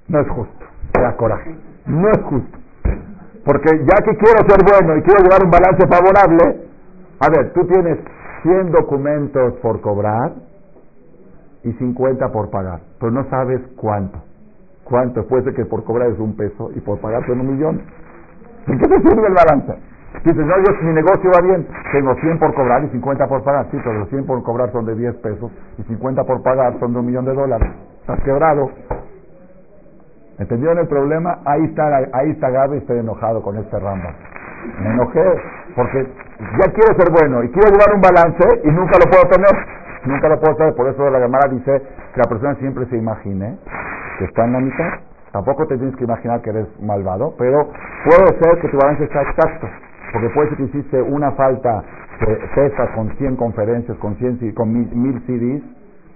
No 0.07 0.19
es 0.19 0.29
justo. 0.29 0.65
Me 0.95 1.01
da 1.01 1.15
coraje. 1.15 1.55
No 1.85 2.09
es 2.09 2.21
justo. 2.23 2.58
Porque 3.45 3.69
ya 3.85 4.03
que 4.03 4.17
quiero 4.17 4.39
ser 4.47 4.63
bueno 4.63 4.97
y 4.97 5.01
quiero 5.03 5.23
llevar 5.23 5.43
un 5.43 5.51
balance 5.51 5.87
favorable, 5.87 6.69
a 7.19 7.29
ver, 7.29 7.53
tú 7.53 7.65
tienes 7.67 7.99
100 8.43 8.71
documentos 8.71 9.53
por 9.61 9.81
cobrar 9.81 10.33
y 11.63 11.71
50 11.73 12.31
por 12.31 12.49
pagar, 12.49 12.81
pero 12.99 13.11
no 13.11 13.29
sabes 13.29 13.61
cuánto. 13.75 14.19
¿Cuánto? 14.83 15.27
Puede 15.27 15.43
ser 15.43 15.53
que 15.53 15.65
por 15.65 15.83
cobrar 15.83 16.09
es 16.09 16.19
un 16.19 16.35
peso 16.35 16.71
y 16.75 16.79
por 16.79 16.99
pagar 16.99 17.25
son 17.27 17.41
un 17.41 17.51
millón. 17.55 17.81
¿En 18.67 18.77
qué 18.79 18.87
te 18.87 19.01
sirve 19.01 19.27
el 19.27 19.33
balance? 19.33 19.73
Dices, 20.25 20.45
no, 20.45 20.55
yo, 20.57 20.83
mi 20.83 20.93
negocio 20.93 21.31
va 21.31 21.41
bien, 21.41 21.67
tengo 21.91 22.15
100 22.15 22.39
por 22.39 22.53
cobrar 22.55 22.83
y 22.83 22.89
50 22.89 23.27
por 23.27 23.43
pagar. 23.43 23.67
Sí, 23.71 23.77
pero 23.83 23.99
los 23.99 24.09
100 24.09 24.25
por 24.25 24.43
cobrar 24.43 24.71
son 24.71 24.85
de 24.85 24.95
10 24.95 25.15
pesos 25.17 25.51
y 25.77 25.83
50 25.83 26.23
por 26.23 26.41
pagar 26.41 26.79
son 26.79 26.93
de 26.93 26.99
un 26.99 27.05
millón 27.05 27.25
de 27.25 27.33
dólares. 27.33 27.71
Estás 28.01 28.19
quebrado. 28.23 28.69
¿Entendieron 30.39 30.79
el 30.79 30.87
problema? 30.87 31.39
Ahí 31.45 31.65
está, 31.65 31.85
ahí 32.13 32.31
está 32.31 32.49
Gaby, 32.49 32.77
estoy 32.77 32.99
enojado 32.99 33.41
con 33.43 33.57
este 33.57 33.77
Ramba. 33.77 34.15
Me 34.79 34.89
enojé 34.91 35.23
porque 35.75 36.07
ya 36.39 36.71
quiero 36.71 36.95
ser 36.97 37.11
bueno 37.11 37.43
y 37.43 37.49
quiero 37.51 37.69
llevar 37.69 37.93
un 37.93 38.01
balance 38.01 38.61
y 38.63 38.71
nunca 38.71 38.97
lo 38.97 39.11
puedo 39.11 39.23
tener. 39.29 39.51
Nunca 40.05 40.29
lo 40.29 40.39
puedo 40.39 40.55
tener. 40.55 40.75
Por 40.75 40.87
eso 40.87 41.09
la 41.09 41.19
llamada 41.19 41.49
dice 41.49 41.81
que 42.13 42.19
la 42.19 42.27
persona 42.29 42.55
siempre 42.55 42.85
se 42.85 42.97
imagine 42.97 43.57
que 44.17 44.25
está 44.25 44.45
en 44.45 44.53
la 44.53 44.59
mitad. 44.59 44.89
Tampoco 45.33 45.67
te 45.67 45.77
tienes 45.77 45.95
que 45.97 46.05
imaginar 46.05 46.41
que 46.41 46.49
eres 46.51 46.67
malvado, 46.81 47.35
pero 47.37 47.69
puede 48.05 48.39
ser 48.39 48.61
que 48.61 48.69
tu 48.69 48.77
balance 48.77 49.03
está 49.03 49.21
exacto. 49.21 49.67
Porque 50.13 50.29
puede 50.29 50.49
ser 50.49 50.57
que 50.57 50.63
hiciste 50.63 51.01
una 51.01 51.31
falta 51.33 51.83
de 52.25 52.35
pesa 52.55 52.87
con 52.95 53.09
100 53.17 53.35
conferencias, 53.35 53.97
con, 53.97 54.15
100, 54.15 54.53
con 54.53 54.73
mil, 54.73 54.89
mil 54.95 55.21
CDs, 55.27 55.61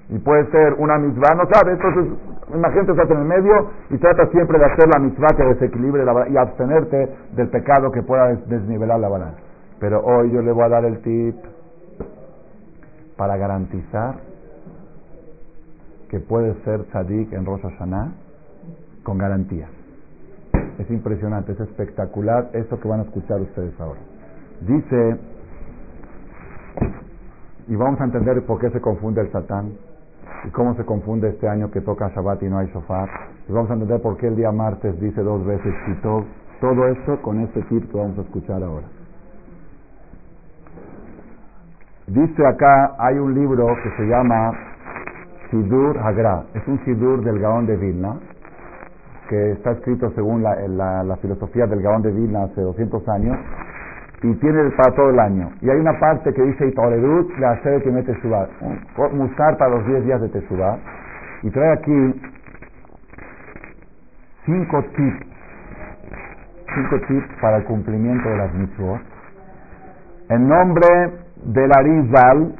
y 0.09 0.19
puede 0.19 0.49
ser 0.51 0.73
una 0.73 0.97
misma, 0.97 1.33
no 1.35 1.43
sabes, 1.51 1.79
entonces 1.79 2.13
imagínate 2.53 2.91
estás 2.91 3.09
en 3.09 3.17
el 3.17 3.25
medio 3.25 3.69
y 3.89 3.97
trata 3.97 4.27
siempre 4.27 4.59
de 4.59 4.65
hacer 4.65 4.89
la 4.89 4.99
misma 4.99 5.27
que 5.35 5.43
desequilibre 5.43 6.03
la, 6.03 6.27
y 6.29 6.37
abstenerte 6.37 7.09
del 7.35 7.49
pecado 7.49 7.91
que 7.91 8.03
pueda 8.03 8.35
desnivelar 8.47 8.99
la 8.99 9.07
balanza. 9.07 9.39
Pero 9.79 10.03
hoy 10.03 10.31
yo 10.31 10.41
le 10.41 10.51
voy 10.51 10.63
a 10.63 10.69
dar 10.69 10.85
el 10.85 11.01
tip 11.01 11.35
para 13.17 13.37
garantizar 13.37 14.15
que 16.09 16.19
puede 16.19 16.53
ser 16.63 16.83
tzadik 16.85 17.31
en 17.33 17.45
Rosh 17.45 17.61
Hashanah 17.61 18.11
con 19.03 19.17
garantía. 19.17 19.67
Es 20.79 20.89
impresionante, 20.89 21.53
es 21.53 21.59
espectacular 21.59 22.49
eso 22.53 22.79
que 22.79 22.87
van 22.87 22.99
a 22.99 23.03
escuchar 23.03 23.39
ustedes 23.41 23.79
ahora. 23.79 23.99
Dice, 24.61 25.17
y 27.67 27.75
vamos 27.75 27.99
a 28.01 28.03
entender 28.03 28.45
por 28.45 28.59
qué 28.59 28.69
se 28.69 28.81
confunde 28.81 29.21
el 29.21 29.31
Satán 29.31 29.73
y 30.45 30.49
cómo 30.49 30.75
se 30.75 30.85
confunde 30.85 31.29
este 31.29 31.47
año 31.47 31.71
que 31.71 31.81
toca 31.81 32.09
Shabbat 32.09 32.43
y 32.43 32.49
no 32.49 32.59
hay 32.59 32.67
sofá. 32.69 33.05
Y 33.47 33.51
vamos 33.51 33.69
a 33.69 33.73
entender 33.73 34.01
por 34.01 34.17
qué 34.17 34.27
el 34.27 34.35
día 34.35 34.51
martes 34.51 34.99
dice 34.99 35.21
dos 35.21 35.45
veces 35.45 35.73
Kitov. 35.85 36.25
Todo 36.59 36.87
esto 36.87 37.21
con 37.21 37.41
este 37.41 37.61
tip 37.63 37.91
que 37.91 37.97
vamos 37.97 38.17
a 38.17 38.21
escuchar 38.21 38.63
ahora. 38.63 38.85
Dice 42.07 42.45
acá, 42.45 42.95
hay 42.99 43.17
un 43.17 43.33
libro 43.33 43.65
que 43.81 43.89
se 43.97 44.03
llama 44.07 44.51
Sidur 45.49 45.97
Hagra. 45.97 46.43
Es 46.53 46.67
un 46.67 46.83
Sidur 46.83 47.23
del 47.23 47.39
Gaón 47.39 47.65
de 47.65 47.77
Vilna, 47.77 48.17
que 49.29 49.51
está 49.53 49.71
escrito 49.71 50.11
según 50.15 50.43
la, 50.43 50.55
la, 50.67 51.03
la 51.03 51.15
filosofía 51.17 51.65
del 51.67 51.81
Gaón 51.81 52.01
de 52.01 52.11
Vilna 52.11 52.43
hace 52.43 52.61
200 52.61 53.07
años 53.09 53.37
y 54.23 54.33
tiene 54.35 54.69
para 54.71 54.95
todo 54.95 55.09
el 55.09 55.19
año. 55.19 55.51
Y 55.61 55.69
hay 55.69 55.77
una 55.77 55.99
parte 55.99 56.33
que 56.33 56.41
dice 56.41 56.67
Itoredut 56.67 57.37
la 57.39 57.51
hacer 57.51 57.83
que 57.83 57.91
mete 57.91 58.17
musar 59.11 59.57
para 59.57 59.75
los 59.75 59.85
10 59.85 60.05
días 60.05 60.21
de 60.21 60.29
Teshuvah, 60.29 60.77
y 61.43 61.49
trae 61.49 61.73
aquí 61.73 62.21
cinco 64.45 64.81
tips, 64.95 65.25
cinco 66.73 66.99
tips 67.07 67.27
para 67.41 67.57
el 67.57 67.63
cumplimiento 67.65 68.29
de 68.29 68.37
las 68.37 68.53
mitzvot, 68.53 69.01
en 70.29 70.47
nombre 70.47 70.87
del 71.43 71.71
Arizal, 71.77 72.55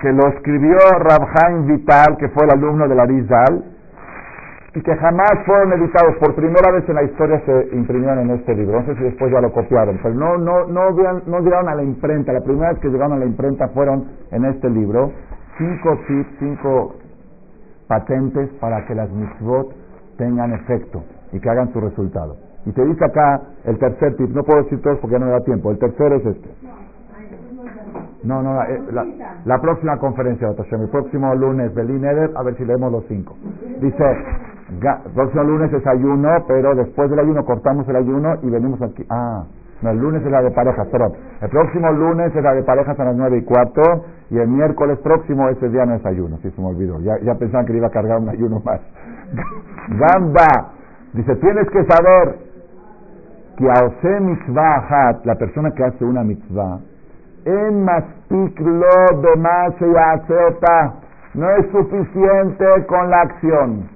que 0.00 0.12
lo 0.12 0.28
escribió 0.28 0.78
Rabhaim 1.00 1.66
Vital, 1.66 2.16
que 2.18 2.28
fue 2.30 2.44
el 2.44 2.50
alumno 2.50 2.88
del 2.88 3.00
Arizal, 3.00 3.75
y 4.76 4.82
que 4.82 4.94
jamás 4.94 5.32
fueron 5.46 5.72
editados. 5.72 6.16
Por 6.20 6.34
primera 6.34 6.70
vez 6.70 6.86
en 6.86 6.96
la 6.96 7.02
historia 7.04 7.40
se 7.46 7.74
imprimieron 7.74 8.18
en 8.18 8.30
este 8.36 8.54
libro. 8.54 8.80
No 8.80 8.86
sé 8.86 8.94
si 8.96 9.04
después 9.04 9.32
ya 9.32 9.40
lo 9.40 9.50
copiaron, 9.50 9.98
pero 10.02 10.14
no, 10.14 10.36
no, 10.36 10.66
no, 10.66 11.40
llegaron 11.40 11.70
a 11.70 11.74
la 11.74 11.82
imprenta. 11.82 12.30
La 12.30 12.42
primera 12.42 12.72
vez 12.72 12.80
que 12.80 12.88
llegaron 12.88 13.14
a 13.14 13.16
la 13.16 13.24
imprenta 13.24 13.68
fueron 13.68 14.04
en 14.30 14.44
este 14.44 14.68
libro. 14.68 15.12
Cinco 15.56 15.98
tips, 16.06 16.28
cinco 16.38 16.94
patentes 17.88 18.50
para 18.60 18.84
que 18.84 18.94
las 18.94 19.10
mitzvot 19.10 19.72
tengan 20.18 20.52
efecto 20.52 21.02
y 21.32 21.40
que 21.40 21.48
hagan 21.48 21.72
su 21.72 21.80
resultado. 21.80 22.36
Y 22.66 22.72
te 22.72 22.84
dice 22.84 23.02
acá 23.02 23.40
el 23.64 23.78
tercer 23.78 24.14
tip, 24.16 24.28
no 24.28 24.42
puedo 24.42 24.62
decir 24.64 24.82
todos 24.82 24.98
porque 24.98 25.18
no 25.18 25.24
me 25.24 25.32
da 25.32 25.40
tiempo, 25.40 25.70
el 25.70 25.78
tercero 25.78 26.16
es 26.16 26.26
este. 26.26 26.50
No, 28.26 28.42
no, 28.42 28.60
eh, 28.64 28.82
la, 29.44 29.60
próxima 29.60 29.96
conferencia, 29.98 30.48
el 30.48 30.88
próximo 30.88 31.32
lunes, 31.36 31.72
Belín 31.74 32.04
Eder, 32.04 32.30
a 32.34 32.42
ver 32.42 32.56
si 32.56 32.64
leemos 32.64 32.90
los 32.90 33.04
cinco. 33.06 33.36
Dice, 33.80 34.04
el 34.68 35.12
próximo 35.14 35.44
lunes 35.44 35.72
es 35.72 35.86
ayuno, 35.86 36.28
pero 36.48 36.74
después 36.74 37.08
del 37.08 37.20
ayuno 37.20 37.44
cortamos 37.44 37.88
el 37.88 37.94
ayuno 37.94 38.34
y 38.42 38.50
venimos 38.50 38.82
aquí. 38.82 39.06
Ah, 39.08 39.44
no, 39.82 39.90
el 39.90 39.98
lunes 39.98 40.24
es 40.24 40.30
la 40.30 40.42
de 40.42 40.50
parejas, 40.50 40.88
perdón. 40.88 41.12
El 41.40 41.50
próximo 41.50 41.92
lunes 41.92 42.34
es 42.34 42.42
la 42.42 42.54
de 42.54 42.64
parejas 42.64 42.98
a 42.98 43.04
las 43.04 43.14
nueve 43.14 43.38
y 43.38 43.44
cuarto 43.44 43.82
y 44.30 44.38
el 44.38 44.48
miércoles 44.48 44.98
próximo 45.04 45.48
ese 45.50 45.68
día 45.68 45.86
no 45.86 45.94
es 45.94 46.04
ayuno, 46.04 46.38
si 46.38 46.50
se 46.50 46.60
me 46.60 46.68
olvidó. 46.68 46.98
Ya, 47.00 47.18
ya 47.22 47.36
pensaban 47.36 47.64
que 47.64 47.72
le 47.72 47.78
iba 47.78 47.86
a 47.86 47.90
cargar 47.90 48.18
un 48.18 48.28
ayuno 48.28 48.60
más. 48.64 48.80
Gamba, 49.88 50.72
dice, 51.12 51.36
tienes 51.36 51.68
que 51.70 51.84
saber 51.84 52.38
que 53.56 53.70
a 53.70 54.20
mitzvah 54.20 55.20
la 55.24 55.34
persona 55.36 55.70
que 55.70 55.84
hace 55.84 56.04
una 56.04 56.24
mitzvah, 56.24 56.80
en 57.46 57.84
maspik 57.84 58.58
lo 58.58 59.20
demás 59.22 59.74
y 59.80 59.96
acepta, 59.96 60.94
no 61.34 61.48
es 61.50 61.66
suficiente 61.70 62.86
con 62.88 63.08
la 63.08 63.20
acción. 63.20 63.88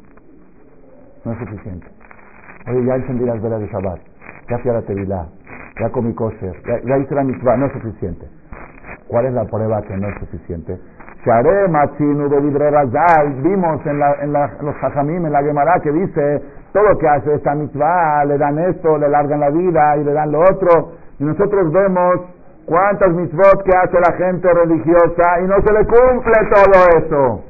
No 1.24 1.32
es 1.32 1.38
suficiente. 1.38 1.86
Oye, 2.68 2.84
ya 2.84 2.94
encendí 2.94 3.24
las 3.24 3.42
velas 3.42 3.60
de 3.60 3.66
Shabbat, 3.66 3.98
ya 4.48 4.58
fui 4.58 4.70
a 4.70 4.74
la 4.74 4.82
tevilá, 4.82 5.26
ya 5.80 5.90
comí 5.90 6.14
kosher, 6.14 6.54
ya, 6.84 6.96
hice 6.98 7.14
la 7.14 7.24
mitzvah, 7.24 7.56
no 7.56 7.66
es 7.66 7.72
suficiente. 7.72 8.26
¿Cuál 9.08 9.26
es 9.26 9.32
la 9.32 9.44
prueba 9.44 9.82
que 9.82 9.96
no 9.96 10.08
es 10.08 10.18
suficiente? 10.20 10.78
Share 11.24 11.68
Machinu 11.68 12.28
de 12.28 12.40
vimos 13.42 13.86
en, 13.86 13.98
la, 13.98 14.14
en 14.22 14.32
la, 14.32 14.50
los 14.62 14.74
Jajamim, 14.76 15.26
en 15.26 15.32
la 15.32 15.42
Gemara, 15.42 15.80
que 15.82 15.90
dice, 15.90 16.42
todo 16.72 16.96
que 16.98 17.08
hace 17.08 17.34
esta 17.34 17.54
mitzvah, 17.54 18.24
le 18.26 18.38
dan 18.38 18.58
esto, 18.58 18.96
le 18.96 19.08
largan 19.08 19.40
la 19.40 19.50
vida 19.50 19.96
y 19.96 20.04
le 20.04 20.12
dan 20.12 20.30
lo 20.30 20.40
otro. 20.40 20.92
Y 21.18 21.24
nosotros 21.24 21.72
vemos 21.72 22.20
cuántas 22.66 23.12
mitzvot 23.12 23.62
que 23.64 23.76
hace 23.76 23.98
la 24.00 24.16
gente 24.16 24.52
religiosa 24.52 25.40
y 25.42 25.46
no 25.46 25.56
se 25.62 25.72
le 25.72 25.86
cumple 25.86 26.34
todo 26.52 26.98
eso. 26.98 27.44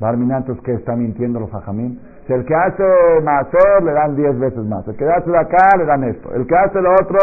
Barminantos 0.00 0.60
que 0.62 0.74
está 0.74 0.94
mintiendo 0.96 1.40
los 1.40 1.50
Jajamim. 1.50 1.98
Si 2.26 2.32
el 2.32 2.44
que 2.44 2.54
hace 2.54 2.84
macer 3.22 3.82
le 3.82 3.92
dan 3.92 4.16
diez 4.16 4.38
veces 4.38 4.64
más. 4.64 4.86
El 4.88 4.96
que 4.96 5.04
hace 5.04 5.30
de 5.30 5.38
acá 5.38 5.76
le 5.76 5.84
dan 5.84 6.04
esto. 6.04 6.34
El 6.34 6.46
que 6.46 6.56
hace 6.56 6.80
lo 6.80 6.92
otro, 6.92 7.18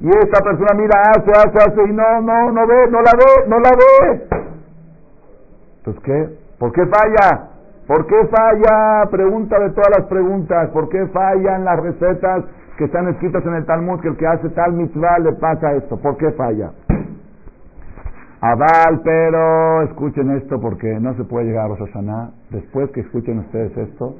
y 0.00 0.08
esta 0.08 0.44
persona 0.44 0.74
mira, 0.74 1.02
hace, 1.10 1.30
hace, 1.30 1.58
hace, 1.58 1.82
y 1.88 1.92
no, 1.92 2.20
no, 2.20 2.52
no 2.52 2.66
ve, 2.66 2.86
no 2.90 3.00
la 3.00 3.12
ve, 3.12 3.48
no 3.48 3.58
la 3.58 3.70
ve. 3.70 4.28
Entonces, 5.78 6.02
¿qué? 6.04 6.28
¿Por 6.58 6.72
qué 6.72 6.86
falla? 6.86 7.48
¿Por 7.86 8.06
qué 8.06 8.26
falla? 8.26 9.06
Pregunta 9.10 9.58
de 9.58 9.70
todas 9.70 9.90
las 9.98 10.06
preguntas. 10.06 10.68
¿Por 10.70 10.88
qué 10.90 11.06
fallan 11.06 11.64
las 11.64 11.80
recetas 11.80 12.44
que 12.78 12.84
están 12.84 13.08
escritas 13.08 13.44
en 13.44 13.54
el 13.54 13.66
Talmud 13.66 14.00
que 14.00 14.08
el 14.08 14.16
que 14.16 14.26
hace 14.26 14.48
tal 14.50 14.72
mitzvah 14.72 15.18
le 15.18 15.32
pasa 15.32 15.74
esto? 15.74 15.96
¿Por 16.00 16.16
qué 16.16 16.30
falla? 16.30 16.70
Aval, 18.40 19.00
pero 19.02 19.82
escuchen 19.82 20.30
esto 20.36 20.60
porque 20.60 20.86
no 21.00 21.12
se 21.14 21.24
puede 21.24 21.46
llegar 21.46 21.64
a 21.64 21.74
Rosh 21.74 21.90
Después 22.50 22.88
que 22.92 23.00
escuchen 23.00 23.40
ustedes 23.40 23.76
esto, 23.76 24.14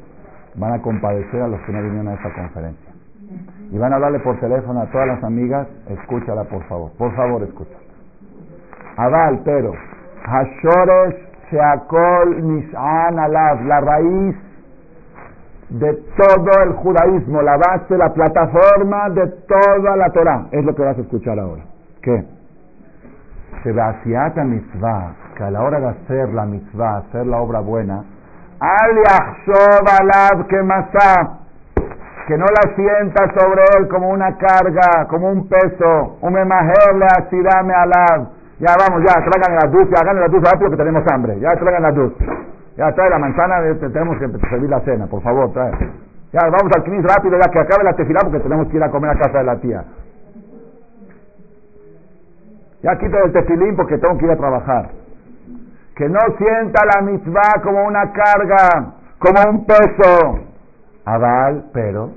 van 0.57 0.73
a 0.73 0.83
compadecer 0.83 1.41
a 1.41 1.47
los 1.47 1.61
que 1.61 1.73
no 1.73 1.83
vinieron 1.83 2.09
a 2.09 2.15
esta 2.15 2.35
conferencia. 2.35 2.91
Y 3.71 3.79
van 3.79 3.93
a 3.93 3.97
hablarle 3.97 4.19
por 4.21 4.41
teléfono 4.41 4.81
a 4.81 4.87
todas 4.91 5.07
las 5.07 5.23
amigas, 5.23 5.69
escúchala 5.89 6.43
por 6.45 6.65
favor. 6.65 6.91
Por 6.99 7.15
favor, 7.15 7.43
escúchala. 7.45 7.79
Aval, 8.97 9.41
pero, 9.45 9.73
Hashores 10.25 11.15
Sheakol 11.53 12.43
Nishan 12.43 13.19
Alav, 13.21 13.65
la 13.67 13.81
raíz 13.81 14.48
de 15.71 15.93
todo 16.17 16.63
el 16.65 16.73
judaísmo, 16.75 17.43
la 17.43 17.57
base, 17.57 17.97
la 17.97 18.13
plataforma 18.13 19.11
de 19.11 19.27
toda 19.47 19.97
la 19.97 20.11
Torah. 20.11 20.47
Es 20.51 20.65
lo 20.65 20.75
que 20.75 20.83
vas 20.83 20.97
a 20.99 21.03
escuchar 21.03 21.39
ahora. 21.39 21.63
¿Qué? 22.03 22.25
Sebastiata 23.63 24.45
mitzvah, 24.45 25.15
que 25.37 25.43
a 25.45 25.51
la 25.51 25.63
hora 25.63 25.81
de 25.81 25.89
hacer 25.89 26.29
la 26.33 26.47
mitzvah, 26.47 26.99
hacer 26.99 27.27
la 27.27 27.39
obra 27.39 27.61
buena, 27.61 28.05
al 28.61 30.47
que 30.49 30.63
masá, 30.63 31.39
que 32.27 32.37
no 32.37 32.45
la 32.45 32.75
sienta 32.75 33.33
sobre 33.39 33.63
él 33.79 33.89
como 33.89 34.11
una 34.11 34.37
carga, 34.37 35.07
como 35.09 35.31
un 35.31 35.49
peso, 35.49 36.19
un 36.21 36.33
memajer 36.33 36.95
le 36.97 37.43
dame 37.43 37.75
alab. 37.75 38.29
Ya 38.59 38.75
vamos, 38.77 39.03
ya, 39.07 39.15
traigan 39.15 39.55
la 39.55 39.71
dulce, 39.71 39.95
hagan 40.01 40.21
la 40.21 40.27
dulce 40.27 40.51
rápido 40.51 40.71
que 40.71 40.77
tenemos 40.77 41.05
hambre, 41.13 41.39
ya 41.39 41.55
traigan 41.57 41.83
la 41.83 41.93
dulce. 41.93 42.25
Ya 42.79 42.93
trae 42.93 43.11
la 43.11 43.19
manzana, 43.19 43.59
este, 43.67 43.91
tenemos 43.91 44.17
que 44.19 44.29
servir 44.49 44.71
la 44.71 44.79
cena, 44.83 45.09
por 45.09 45.21
favor, 45.21 45.53
trae. 45.53 45.73
Ya, 46.33 46.43
vamos 46.43 46.71
al 46.77 46.85
quinis 46.85 47.03
rápido, 47.03 47.37
ya 47.37 47.51
que 47.51 47.59
acabe 47.59 47.83
la 47.83 47.93
tefilá 47.95 48.21
porque 48.21 48.39
tenemos 48.39 48.69
que 48.69 48.77
ir 48.77 48.83
a 48.85 48.91
comer 48.91 49.11
a 49.11 49.19
casa 49.19 49.39
de 49.39 49.45
la 49.45 49.57
tía. 49.57 49.85
Ya 52.85 52.97
quito 52.99 53.17
el 53.25 53.33
tefilín 53.33 53.75
porque 53.75 53.99
tengo 53.99 54.17
que 54.17 54.27
ir 54.27 54.31
a 54.31 54.37
trabajar. 54.37 54.91
Que 55.97 56.09
no 56.09 56.21
sienta 56.39 56.85
la 56.95 57.03
mitzvah 57.03 57.61
como 57.65 57.85
una 57.85 58.13
carga, 58.13 58.93
como 59.19 59.51
un 59.51 59.67
peso. 59.67 60.39
Aval, 61.05 61.65
pero, 61.73 62.11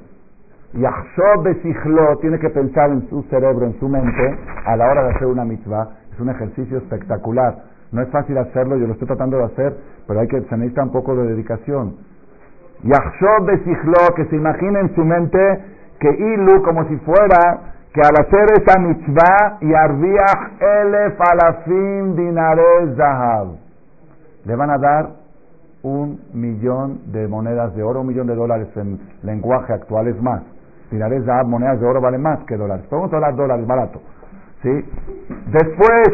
Yahshov 0.73 1.41
Besijlo 1.41 2.17
tiene 2.17 2.37
que 2.37 2.51
pensar 2.51 2.91
en 2.91 3.09
su 3.09 3.23
cerebro, 3.31 3.65
en 3.65 3.79
su 3.79 3.89
mente, 3.89 4.37
a 4.63 4.75
la 4.75 4.91
hora 4.91 5.05
de 5.05 5.15
hacer 5.15 5.25
una 5.25 5.43
mitzvah. 5.43 5.87
Es 6.13 6.19
un 6.19 6.29
ejercicio 6.29 6.77
espectacular. 6.77 7.55
No 7.91 8.01
es 8.01 8.09
fácil 8.09 8.37
hacerlo, 8.37 8.77
yo 8.77 8.87
lo 8.87 8.93
estoy 8.93 9.07
tratando 9.07 9.37
de 9.37 9.45
hacer, 9.45 9.77
pero 10.07 10.19
hay 10.21 10.27
que, 10.27 10.41
se 10.41 10.57
necesita 10.57 10.83
un 10.83 10.91
poco 10.91 11.15
de 11.15 11.27
dedicación. 11.27 11.95
Yahshov 12.83 13.45
Besijlo, 13.45 14.15
que 14.15 14.25
se 14.25 14.35
imagine 14.35 14.79
en 14.79 14.95
su 14.95 15.03
mente 15.03 15.59
que 15.99 16.09
Ilu, 16.09 16.63
como 16.63 16.87
si 16.87 16.97
fuera 16.97 17.73
que 17.93 18.01
al 18.01 18.25
hacer 18.25 18.45
esa 18.61 18.79
mitzvah, 18.79 19.57
yarviach 19.61 20.61
elef 20.61 21.19
alafim 21.19 22.15
dinares 22.15 22.95
zahab, 22.95 23.47
le 24.45 24.55
van 24.55 24.69
a 24.69 24.77
dar 24.77 25.09
un 25.83 26.21
millón 26.33 27.11
de 27.11 27.27
monedas 27.27 27.75
de 27.75 27.83
oro, 27.83 28.01
un 28.01 28.07
millón 28.07 28.27
de 28.27 28.35
dólares 28.35 28.69
en 28.77 28.99
lenguaje 29.23 29.73
actual 29.73 30.07
es 30.07 30.19
más. 30.21 30.41
Dinares 30.89 31.25
zahab, 31.25 31.47
monedas 31.47 31.79
de 31.79 31.85
oro 31.85 31.99
valen 32.01 32.21
más 32.21 32.39
que 32.45 32.55
dólares. 32.55 32.85
A 32.91 32.95
hablar 32.95 33.35
dólares 33.35 33.67
barato. 33.67 34.01
¿sí? 34.63 34.69
Después 35.47 36.09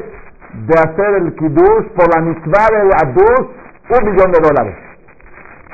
de 0.53 0.73
hacer 0.73 1.15
el 1.15 1.35
kiddush 1.35 1.87
por 1.95 2.13
la 2.15 2.21
mitzvah 2.21 2.67
de 2.71 2.91
adus, 3.03 3.47
un 3.89 4.11
millón 4.11 4.31
de 4.31 4.39
dólares. 4.39 4.75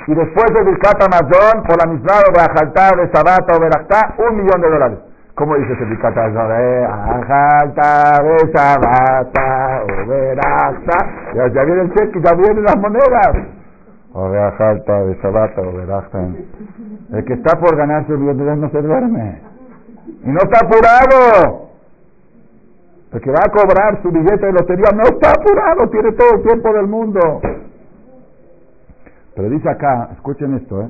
Y 0.07 0.15
después 0.15 0.53
de 0.53 0.63
Birkat 0.63 1.01
Amazon, 1.01 1.63
por 1.63 1.77
la 1.77 1.91
mitzvah 1.91 2.19
de 2.19 2.33
Rajaltá, 2.35 2.95
de 2.97 3.09
Sabata 3.13 3.55
o 3.55 3.59
Berachtá, 3.59 4.15
un 4.17 4.37
millón 4.37 4.61
de 4.61 4.69
dólares. 4.69 4.99
¿Cómo 5.35 5.55
dice 5.55 5.73
ese 5.73 5.85
Birkat 5.85 6.15
eh, 6.15 6.87
Ajalta, 6.87 8.21
Besabata, 8.21 9.83
Oberasta. 10.05 10.97
Ya, 11.33 11.47
ya 11.47 11.63
viene 11.63 11.81
el 11.81 11.93
cheque, 11.93 12.21
ya 12.21 12.33
vienen 12.35 12.63
las 12.63 12.77
monedas. 12.77 13.47
Oveajalta, 14.13 15.01
Besabata, 15.03 15.61
Oberasta. 15.61 16.19
El 17.13 17.25
que 17.25 17.33
está 17.33 17.59
por 17.59 17.75
ganarse 17.75 18.11
el 18.11 18.19
millón 18.19 18.37
de 18.37 18.55
no 18.57 18.69
se 18.69 18.81
duerme. 18.81 19.41
Y 20.23 20.29
no 20.29 20.39
está 20.39 20.65
apurado. 20.65 21.72
El 23.13 23.21
que 23.21 23.29
va 23.29 23.43
a 23.45 23.51
cobrar 23.51 24.01
su 24.01 24.11
billete 24.11 24.47
de 24.47 24.53
lotería 24.53 24.89
no 24.95 25.03
está 25.03 25.31
apurado, 25.31 25.87
tiene 25.89 26.13
todo 26.13 26.33
el 26.35 26.41
tiempo 26.41 26.73
del 26.73 26.87
mundo. 26.87 27.19
Pero 29.35 29.49
dice 29.49 29.69
acá, 29.69 30.09
escuchen 30.13 30.55
esto, 30.55 30.81
¿eh? 30.81 30.89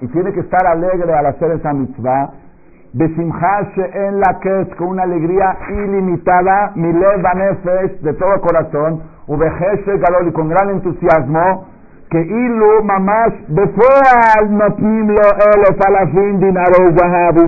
y 0.00 0.06
tiene 0.08 0.32
que 0.32 0.40
estar 0.40 0.66
alegre 0.66 1.12
al 1.14 1.26
hacer 1.26 1.52
esa 1.52 1.72
mitzvah, 1.72 2.30
en 2.92 4.20
la 4.20 4.38
que 4.40 4.60
es 4.62 4.74
con 4.76 4.88
una 4.88 5.02
alegría 5.04 5.56
ilimitada, 5.68 6.72
nefesh 6.74 8.00
de 8.00 8.14
todo 8.14 8.40
corazón, 8.40 9.02
y 9.28 10.32
con 10.32 10.48
gran 10.48 10.70
entusiasmo, 10.70 11.66
que 12.10 12.20
ilu 12.20 12.82
mamash 12.84 13.34
befoal 13.48 14.50
notnim 14.50 15.08
lo 15.08 15.28
elef 15.52 15.80
alafim 15.86 16.38
dinaro 16.38 16.92
zahabu 16.96 17.46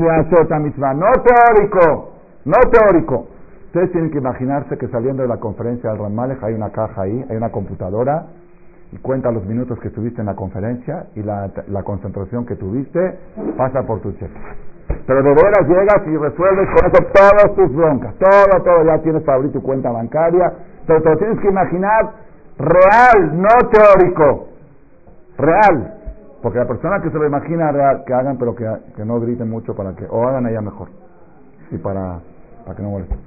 mitzvah. 0.63 0.95
No 0.95 1.13
teórico, 1.23 2.13
no 2.45 2.59
teórico. 2.71 3.27
Ustedes 3.67 3.93
tienen 3.93 4.11
que 4.11 4.19
imaginarse 4.19 4.77
que 4.77 4.89
saliendo 4.89 5.23
de 5.23 5.29
la 5.29 5.37
conferencia 5.37 5.91
del 5.91 6.01
Ramalej 6.01 6.43
hay 6.43 6.55
una 6.55 6.71
caja 6.71 7.03
ahí, 7.03 7.25
hay 7.31 7.37
una 7.37 7.51
computadora, 7.51 8.27
y 8.93 8.99
cuenta 8.99 9.31
los 9.31 9.47
minutos 9.47 9.79
que 9.79 9.89
estuviste 9.89 10.21
en 10.21 10.27
la 10.27 10.35
conferencia 10.35 11.07
y 11.15 11.23
la, 11.23 11.51
concentración 11.85 12.45
que 12.47 12.57
tuviste, 12.57 13.19
pasa 13.57 13.85
por 13.85 14.01
tu 14.01 14.11
cheque. 14.13 14.41
Pero 15.07 15.23
de 15.23 15.35
veras 15.35 15.69
llegas 15.69 16.03
y 16.05 16.17
resuelves 16.17 16.69
con 16.71 16.91
eso 16.91 17.13
todas 17.13 17.55
tus 17.55 17.73
broncas, 17.77 18.15
todo, 18.19 18.63
todo, 18.65 18.85
ya 18.85 18.99
tienes 18.99 19.23
para 19.23 19.37
abrir 19.37 19.53
tu 19.53 19.63
cuenta 19.63 19.91
bancaria, 19.93 20.53
pero 20.87 21.01
te 21.03 21.11
lo 21.11 21.17
tienes 21.17 21.39
que 21.39 21.49
imaginar 21.49 22.11
real, 22.59 23.41
no 23.41 23.69
teórico, 23.71 24.49
real. 25.41 25.95
Porque 26.43 26.59
la 26.59 26.67
persona 26.67 27.01
que 27.03 27.11
se 27.11 27.19
lo 27.19 27.27
imagina 27.27 27.71
real, 27.71 28.03
que 28.07 28.15
hagan, 28.15 28.39
pero 28.39 28.55
que, 28.55 28.67
que 28.97 29.05
no 29.05 29.21
griten 29.21 29.51
mucho 29.51 29.75
para 29.75 29.95
que, 29.95 30.07
o 30.09 30.27
hagan 30.27 30.47
allá 30.47 30.61
mejor, 30.63 30.89
y 31.71 31.77
para, 31.77 32.21
para 32.65 32.77
que 32.77 32.83
no 32.83 32.91
molesten. 32.91 33.19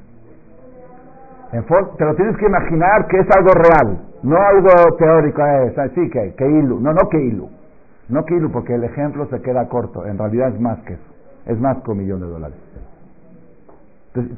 te 1.51 2.05
lo 2.05 2.15
tienes 2.15 2.37
que 2.37 2.45
imaginar 2.47 3.07
que 3.07 3.19
es 3.19 3.27
algo 3.35 3.51
real. 3.51 3.99
No 4.23 4.37
algo 4.37 4.95
teórico, 4.97 5.45
es 5.45 5.77
así 5.77 6.09
que, 6.09 6.33
que 6.35 6.47
ilu. 6.47 6.79
No, 6.79 6.93
no 6.93 7.07
que 7.09 7.19
ilu. 7.19 7.49
No 8.09 8.25
kilo, 8.25 8.51
porque 8.51 8.73
el 8.73 8.83
ejemplo 8.83 9.27
se 9.27 9.41
queda 9.41 9.67
corto. 9.67 10.05
En 10.05 10.17
realidad 10.17 10.49
es 10.49 10.59
más 10.59 10.79
que 10.83 10.93
eso. 10.93 11.13
Es 11.45 11.59
más 11.59 11.77
que 11.83 11.91
un 11.91 11.97
millón 11.97 12.21
de 12.21 12.27
dólares. 12.27 12.57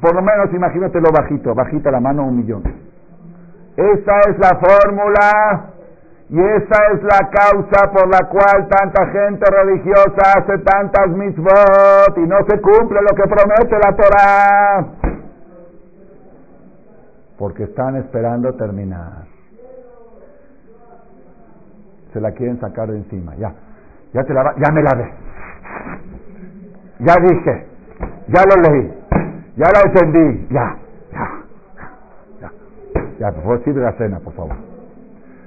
por 0.00 0.14
lo 0.14 0.22
menos 0.22 0.52
imagínatelo 0.52 1.08
bajito, 1.12 1.54
bajita 1.54 1.90
la 1.90 2.00
mano, 2.00 2.24
un 2.24 2.36
millón. 2.36 2.62
Esa 3.76 4.20
es 4.28 4.38
la 4.38 4.58
fórmula 4.58 5.75
y 6.28 6.40
esa 6.40 6.86
es 6.92 7.02
la 7.04 7.30
causa 7.30 7.92
por 7.92 8.08
la 8.08 8.28
cual 8.28 8.66
tanta 8.68 9.06
gente 9.06 9.48
religiosa 9.48 10.38
hace 10.38 10.58
tantas 10.58 11.08
mitzvot 11.10 12.18
y 12.18 12.20
no 12.22 12.38
se 12.48 12.60
cumple 12.60 13.00
lo 13.00 13.14
que 13.14 13.22
promete 13.28 13.78
la 13.78 13.94
Torah. 13.94 14.86
Porque 17.38 17.64
están 17.64 17.96
esperando 17.96 18.54
terminar. 18.54 19.26
Se 22.12 22.20
la 22.20 22.32
quieren 22.32 22.58
sacar 22.58 22.90
de 22.90 22.96
encima. 22.96 23.36
Ya, 23.36 23.54
ya, 24.12 24.24
te 24.24 24.34
la, 24.34 24.54
ya 24.56 24.72
me 24.72 24.82
la 24.82 24.94
ve. 24.96 25.12
Ya 26.98 27.14
dije, 27.22 27.66
ya 28.28 28.42
lo 28.42 28.62
leí, 28.62 29.04
ya 29.56 29.66
lo 29.70 29.80
entendí, 29.84 30.48
ya, 30.50 30.76
ya, 31.12 31.42
ya. 32.40 32.52
Ya, 33.20 33.32
por 33.32 33.76
la 33.76 33.92
cena, 33.92 34.18
por 34.18 34.32
favor. 34.32 34.75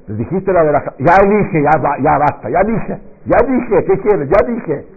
Les 0.09 0.17
dijiste 0.17 0.51
la 0.51 0.63
de 0.63 0.71
la... 0.71 0.83
Ya 0.97 1.17
dije, 1.21 1.61
ya, 1.61 1.79
ya 2.01 2.17
basta, 2.17 2.49
ya 2.49 2.63
dije, 2.63 2.99
ya 3.25 3.37
dije, 3.45 3.85
¿qué 3.85 3.99
quieres? 3.99 4.27
Ya 4.27 4.47
dije. 4.47 4.87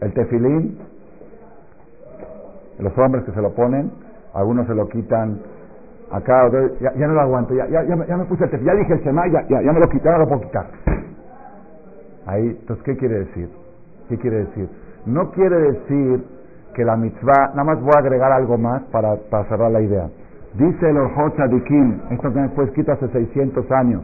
El 0.00 0.14
tefilín, 0.14 0.78
los 2.78 2.96
hombres 2.96 3.24
que 3.24 3.32
se 3.32 3.42
lo 3.42 3.54
ponen, 3.54 3.92
algunos 4.32 4.66
se 4.66 4.74
lo 4.74 4.88
quitan 4.88 5.38
acá, 6.10 6.50
ya, 6.80 6.94
ya 6.94 7.06
no 7.08 7.12
lo 7.12 7.20
aguanto, 7.20 7.52
ya, 7.52 7.66
ya, 7.68 7.94
me 7.94 8.24
puse 8.24 8.44
el 8.44 8.50
tefilín, 8.52 8.72
ya 8.72 8.78
dije 8.78 8.92
el 8.94 9.00
Shema, 9.00 9.26
ya, 9.26 9.46
ya, 9.46 9.70
me 9.70 9.80
lo 9.80 9.88
quité, 9.90 10.08
no 10.08 10.18
lo 10.18 10.28
puedo 10.28 10.40
quitar. 10.40 10.66
Ahí, 12.24 12.56
entonces, 12.58 12.84
¿qué 12.86 12.96
quiere 12.96 13.18
decir? 13.18 13.50
¿Qué 14.08 14.16
quiere 14.16 14.46
decir? 14.46 14.70
No 15.04 15.30
quiere 15.32 15.58
decir 15.72 16.24
que 16.74 16.86
la 16.86 16.96
mitzvah, 16.96 17.48
nada 17.48 17.64
más 17.64 17.80
voy 17.82 17.92
a 17.94 17.98
agregar 17.98 18.32
algo 18.32 18.56
más 18.56 18.82
para, 18.84 19.16
para 19.30 19.44
cerrar 19.50 19.70
la 19.70 19.82
idea. 19.82 20.08
Dice 20.54 20.88
el 20.88 20.96
Orjot 20.96 21.34
Tzadikim, 21.34 22.00
esto 22.10 22.32
que 22.32 22.48
fue 22.54 22.64
escrito 22.64 22.92
hace 22.92 23.08
600 23.08 23.70
años. 23.70 24.02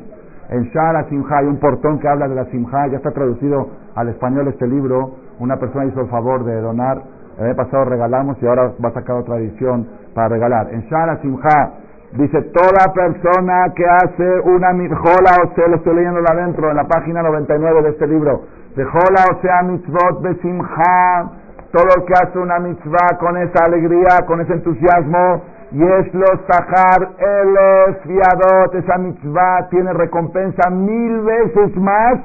En 0.51 0.65
Shara 0.65 1.09
Simha 1.09 1.39
hay 1.39 1.47
un 1.47 1.59
portón 1.59 1.99
que 1.99 2.07
habla 2.07 2.29
de 2.29 2.35
la 2.35 2.45
Simha, 2.47 2.87
ya 2.89 2.99
está 2.99 3.13
traducido 3.13 3.71
al 3.95 4.09
español 4.09 4.49
este 4.49 4.67
libro. 4.67 5.17
Una 5.41 5.57
persona 5.57 5.87
hizo 5.87 6.03
el 6.03 6.09
favor 6.09 6.45
de 6.45 6.61
donar, 6.61 7.03
el 7.39 7.47
año 7.47 7.57
pasado 7.57 7.87
regalamos 7.87 8.37
y 8.43 8.47
ahora 8.47 8.73
va 8.85 8.91
a 8.91 8.93
sacar 8.93 9.17
otra 9.17 9.37
edición 9.39 9.89
para 10.15 10.29
regalar. 10.29 10.69
En 10.73 10.83
Shara 10.83 11.17
Simha 11.23 11.73
dice: 12.13 12.43
Toda 12.53 12.93
persona 12.93 13.73
que 13.75 13.87
hace 13.87 14.41
una 14.45 14.73
mitjola, 14.75 15.49
o 15.51 15.55
sea, 15.55 15.67
lo 15.67 15.77
estoy 15.77 15.97
leyendo 15.97 16.21
adentro, 16.31 16.71
en 16.71 16.77
la 16.77 16.85
página 16.85 17.23
99 17.23 17.83
de 17.83 17.89
este 17.89 18.07
libro. 18.07 18.43
De 18.77 18.85
jola, 18.85 19.25
o 19.33 19.41
sea, 19.41 19.63
mitzvot 19.63 20.21
de 20.21 20.35
Simha, 20.43 21.31
todo 21.73 21.85
lo 21.97 22.05
que 22.05 22.13
hace 22.13 22.39
una 22.39 22.59
mitzvah 22.59 23.19
con 23.19 23.37
esa 23.39 23.65
alegría, 23.65 24.27
con 24.27 24.41
ese 24.41 24.53
entusiasmo 24.53 25.43
y 25.75 25.83
es 25.83 26.15
los 26.15 26.41
Sahar 26.47 27.17
el 27.19 27.97
Fiadot, 28.05 28.75
esa 28.77 28.97
mitzvah 28.97 29.69
tiene 29.71 29.93
recompensa 29.93 30.71
mil 30.71 31.21
veces 31.23 31.77
más. 31.77 32.21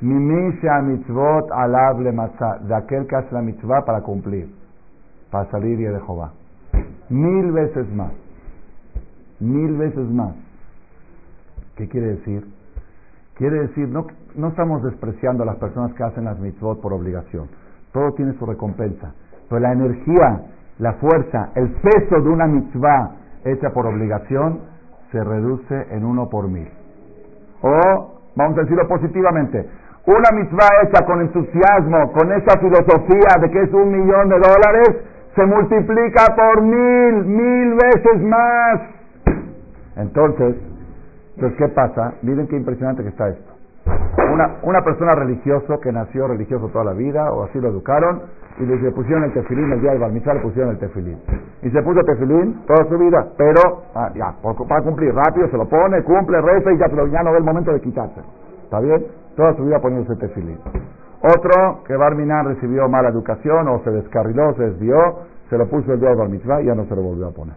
Mimisha 0.00 0.82
mitzvot 0.82 1.52
alable 1.52 2.10
de 2.10 2.74
aquel 2.74 3.06
que 3.06 3.14
hace 3.14 3.32
la 3.32 3.40
mitzvah 3.40 3.84
para 3.84 4.00
cumplir, 4.00 4.52
para 5.30 5.48
salir 5.52 5.78
y 5.78 5.84
de 5.84 6.00
Jehová. 6.00 6.32
Mil 7.08 7.52
veces 7.52 7.86
más. 7.94 8.10
Mil 9.38 9.76
veces 9.76 10.10
más. 10.10 10.34
¿Qué 11.76 11.88
quiere 11.88 12.16
decir? 12.16 12.44
Quiere 13.34 13.60
decir, 13.60 13.88
no, 13.88 14.08
no 14.34 14.48
estamos 14.48 14.82
despreciando 14.82 15.44
a 15.44 15.46
las 15.46 15.56
personas 15.56 15.94
que 15.94 16.02
hacen 16.02 16.24
las 16.24 16.40
mitzvot 16.40 16.80
por 16.80 16.92
obligación. 16.92 17.46
Todo 17.92 18.12
tiene 18.14 18.32
su 18.40 18.44
recompensa. 18.44 19.14
Pero 19.48 19.60
la 19.60 19.72
energía 19.72 20.46
la 20.82 20.94
fuerza, 20.94 21.50
el 21.54 21.70
peso 21.74 22.20
de 22.20 22.28
una 22.28 22.48
mitzvah 22.48 23.12
hecha 23.44 23.70
por 23.70 23.86
obligación 23.86 24.62
se 25.12 25.22
reduce 25.22 25.86
en 25.92 26.04
uno 26.04 26.28
por 26.28 26.48
mil. 26.48 26.68
O, 27.62 28.18
vamos 28.34 28.58
a 28.58 28.62
decirlo 28.62 28.88
positivamente, 28.88 29.64
una 30.06 30.36
mitzvah 30.36 30.68
hecha 30.82 31.06
con 31.06 31.20
entusiasmo, 31.20 32.10
con 32.10 32.32
esa 32.32 32.58
filosofía 32.58 33.40
de 33.40 33.50
que 33.52 33.62
es 33.62 33.72
un 33.72 33.92
millón 33.92 34.28
de 34.28 34.40
dólares, 34.40 35.04
se 35.36 35.46
multiplica 35.46 36.34
por 36.34 36.62
mil, 36.62 37.26
mil 37.26 37.74
veces 37.74 38.20
más. 38.22 38.80
Entonces, 39.98 40.56
entonces 41.36 41.58
¿qué 41.58 41.68
pasa? 41.68 42.14
Miren 42.22 42.48
qué 42.48 42.56
impresionante 42.56 43.04
que 43.04 43.10
está 43.10 43.28
esto. 43.28 43.51
Una, 43.84 44.56
una 44.62 44.82
persona 44.82 45.14
religioso 45.14 45.80
que 45.80 45.92
nació 45.92 46.28
religioso 46.28 46.68
toda 46.68 46.84
la 46.84 46.92
vida, 46.92 47.32
o 47.32 47.44
así 47.44 47.60
lo 47.60 47.68
educaron, 47.68 48.22
y 48.58 48.64
le 48.64 48.90
pusieron 48.92 49.24
el 49.24 49.32
tefilín 49.32 49.72
el 49.72 49.80
día 49.80 49.92
del 49.92 50.00
bar 50.00 50.12
le 50.12 50.40
pusieron 50.40 50.70
el 50.72 50.78
tefilín. 50.78 51.18
Y 51.62 51.70
se 51.70 51.82
puso 51.82 52.00
tefilín 52.04 52.64
toda 52.66 52.84
su 52.88 52.98
vida, 52.98 53.26
pero 53.36 53.84
ah, 53.94 54.10
ya, 54.14 54.34
para 54.68 54.82
cumplir 54.82 55.14
rápido 55.14 55.48
se 55.48 55.56
lo 55.56 55.68
pone, 55.68 56.02
cumple, 56.02 56.40
reza 56.40 56.72
y 56.72 56.78
ya, 56.78 56.86
ya 56.88 57.22
no 57.22 57.32
ve 57.32 57.38
el 57.38 57.44
momento 57.44 57.72
de 57.72 57.80
quitárselo. 57.80 58.26
¿Está 58.64 58.80
bien? 58.80 59.06
Toda 59.36 59.54
su 59.54 59.64
vida 59.64 59.80
poniéndose 59.80 60.16
tefilín. 60.16 60.58
Otro 61.22 61.84
que 61.86 61.96
Barminan 61.96 62.46
recibió 62.46 62.88
mala 62.88 63.08
educación 63.08 63.68
o 63.68 63.80
se 63.84 63.90
descarriló, 63.90 64.54
se 64.54 64.64
desvió, 64.64 65.20
se 65.48 65.56
lo 65.56 65.66
puso 65.68 65.92
el 65.92 66.00
día 66.00 66.10
del 66.10 66.18
bar 66.18 66.62
y 66.62 66.66
ya 66.66 66.74
no 66.74 66.84
se 66.84 66.96
lo 66.96 67.02
volvió 67.02 67.28
a 67.28 67.30
poner. 67.30 67.54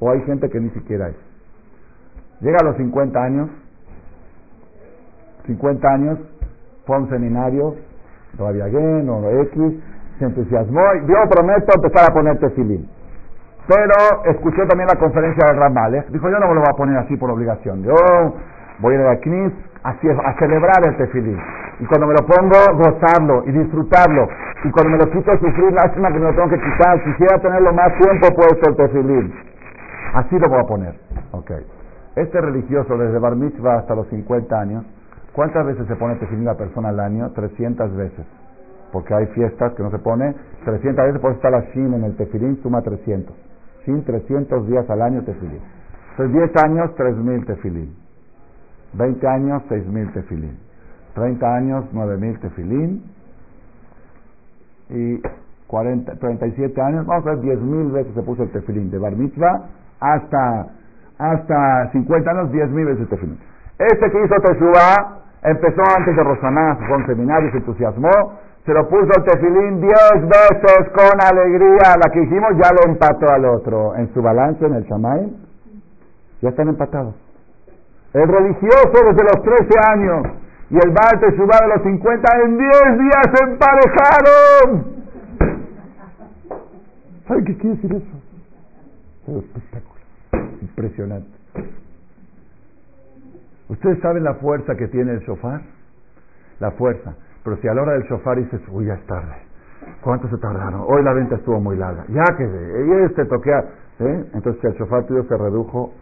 O 0.00 0.10
hay 0.10 0.20
gente 0.22 0.48
que 0.50 0.60
ni 0.60 0.70
siquiera 0.70 1.08
es. 1.08 1.16
Llega 2.40 2.58
a 2.60 2.64
los 2.64 2.76
50 2.76 3.18
años, 3.18 3.48
50 5.46 5.88
años, 5.88 6.18
fue 6.86 6.96
a 6.96 6.98
un 7.00 7.08
seminario, 7.08 7.76
todavía 8.36 8.66
bien 8.66 9.08
o 9.08 9.28
X, 9.28 9.74
se 10.18 10.24
entusiasmó 10.24 10.80
y 11.02 11.08
yo 11.08 11.16
prometo 11.30 11.72
empezar 11.74 12.10
a 12.10 12.14
poner 12.14 12.38
tefilín. 12.38 12.88
Pero 13.66 14.24
escuchó 14.26 14.66
también 14.68 14.88
la 14.88 14.98
conferencia 14.98 15.46
de 15.46 15.58
Ramales, 15.58 16.04
dijo 16.12 16.30
yo 16.30 16.38
no 16.38 16.48
me 16.48 16.54
lo 16.54 16.60
voy 16.60 16.70
a 16.70 16.76
poner 16.76 16.96
así 16.98 17.16
por 17.16 17.30
obligación, 17.30 17.82
yo 17.82 17.94
voy 18.78 18.94
a 18.94 19.00
ir 19.00 19.06
a 19.06 19.16
CNIS 19.18 19.52
así, 19.82 20.08
a 20.08 20.38
celebrar 20.38 20.86
el 20.86 20.96
tefilín. 20.96 21.38
Y 21.78 21.84
cuando 21.86 22.06
me 22.06 22.14
lo 22.14 22.26
pongo, 22.26 22.56
gozarlo 22.74 23.44
y 23.46 23.52
disfrutarlo. 23.52 24.28
Y 24.64 24.70
cuando 24.70 24.92
me 24.92 24.98
lo 24.98 25.10
quito, 25.10 25.30
sufrir, 25.38 25.72
lástima 25.72 26.08
que 26.08 26.18
me 26.18 26.30
lo 26.30 26.34
tengo 26.34 26.48
que 26.48 26.58
quitar. 26.58 27.02
Quisiera 27.04 27.38
tenerlo 27.38 27.72
más 27.74 27.92
tiempo 27.98 28.28
puesto 28.34 28.70
el 28.70 28.76
tefilín. 28.76 29.34
Así 30.14 30.38
lo 30.38 30.48
voy 30.48 30.60
a 30.60 30.66
poner. 30.66 30.94
Ok. 31.32 31.50
Este 32.16 32.40
religioso 32.40 32.96
desde 32.96 33.18
Bar 33.18 33.36
Mitzvah 33.36 33.80
hasta 33.80 33.94
los 33.94 34.08
50 34.08 34.58
años 34.58 34.86
¿Cuántas 35.36 35.66
veces 35.66 35.86
se 35.86 35.96
pone 35.96 36.14
tefilín 36.16 36.46
la 36.46 36.56
persona 36.56 36.88
al 36.88 36.98
año? 36.98 37.30
300 37.32 37.94
veces. 37.94 38.24
Porque 38.90 39.12
hay 39.12 39.26
fiestas 39.26 39.74
que 39.74 39.82
no 39.82 39.90
se 39.90 39.98
pone 39.98 40.34
300 40.64 40.96
veces, 40.96 41.20
eso 41.20 41.30
está 41.30 41.50
la 41.50 41.60
Shin 41.74 41.92
en 41.92 42.04
el 42.04 42.16
tefilín, 42.16 42.58
suma 42.62 42.80
300. 42.80 43.36
Shin 43.84 44.02
300 44.02 44.66
días 44.66 44.88
al 44.88 45.02
año 45.02 45.22
tefilín. 45.24 45.60
Entonces 46.12 46.32
10 46.32 46.64
años, 46.64 46.94
3000 46.94 47.44
tefilín. 47.44 47.94
20 48.94 49.28
años, 49.28 49.62
6000 49.68 50.12
tefilín. 50.14 50.58
30 51.14 51.54
años, 51.54 51.92
9000 51.92 52.40
tefilín. 52.40 53.02
Y 54.88 55.20
40, 55.66 56.14
37 56.14 56.80
años, 56.80 57.04
vamos 57.04 57.26
a 57.26 57.34
ver, 57.34 57.40
10.000 57.58 57.92
veces 57.92 58.14
se 58.14 58.22
puso 58.22 58.42
el 58.42 58.50
tefilín. 58.52 58.90
De 58.90 58.96
bar 58.96 59.14
mitzvah 59.14 59.68
hasta, 60.00 60.68
hasta 61.18 61.90
50 61.92 62.30
años, 62.30 62.50
10.000 62.52 62.86
veces 62.86 63.00
el 63.00 63.08
tefilín. 63.08 63.38
Este 63.78 64.10
que 64.10 64.24
hizo 64.24 64.34
Teshuvah 64.40 65.25
Empezó 65.46 65.80
antes 65.96 66.16
de 66.16 66.24
Rosaná, 66.24 66.76
fue 66.88 66.96
un 66.96 67.06
seminario, 67.06 67.50
se 67.52 67.58
entusiasmó, 67.58 68.10
se 68.64 68.72
lo 68.74 68.88
puso 68.88 69.06
el 69.16 69.22
tefilín 69.22 69.80
diez 69.80 70.20
veces 70.22 70.88
con 70.92 71.20
alegría. 71.20 71.94
La 72.04 72.10
que 72.10 72.20
hicimos 72.20 72.50
ya 72.60 72.72
lo 72.72 72.90
empató 72.90 73.30
al 73.30 73.44
otro. 73.44 73.94
En 73.94 74.12
su 74.12 74.20
balance, 74.20 74.66
en 74.66 74.74
el 74.74 74.82
Shamay, 74.82 75.32
ya 76.42 76.48
están 76.48 76.66
empatados. 76.68 77.14
El 78.12 78.26
religioso 78.26 78.92
desde 78.92 79.22
los 79.22 79.40
13 79.40 79.78
años 79.88 80.26
y 80.68 80.74
el 80.78 80.90
Baal 80.90 81.20
Teshuvah 81.20 81.60
de 81.62 81.68
los 81.68 81.82
50 81.82 82.36
en 82.44 82.58
10 82.58 82.70
días 82.98 83.22
se 83.32 83.44
emparejaron. 83.44 84.96
¿Saben 87.28 87.44
qué 87.44 87.56
quiere 87.56 87.76
decir 87.76 87.92
eso? 87.92 89.30
Es 89.30 89.44
espectáculo. 89.44 90.00
Impresionante. 90.60 91.35
¿Ustedes 93.68 93.98
saben 94.00 94.22
la 94.22 94.34
fuerza 94.34 94.76
que 94.76 94.86
tiene 94.88 95.12
el 95.12 95.20
shofar? 95.20 95.60
La 96.60 96.70
fuerza. 96.72 97.14
Pero 97.44 97.56
si 97.58 97.68
a 97.68 97.74
la 97.74 97.82
hora 97.82 97.92
del 97.92 98.02
shofar 98.04 98.36
dices, 98.38 98.60
uy, 98.70 98.86
ya 98.86 98.94
es 98.94 99.06
tarde. 99.06 99.34
¿Cuánto 100.02 100.28
se 100.28 100.36
tardaron? 100.38 100.84
Hoy 100.86 101.02
la 101.02 101.12
venta 101.12 101.36
estuvo 101.36 101.60
muy 101.60 101.76
larga. 101.76 102.04
Ya 102.08 102.24
que 102.36 103.04
este 103.04 103.24
toquea. 103.26 103.64
¿eh? 104.00 104.24
Entonces 104.34 104.62
el 104.64 104.72
shofar 104.74 105.04
tuyo 105.06 105.24
se 105.24 105.36
redujo. 105.36 105.92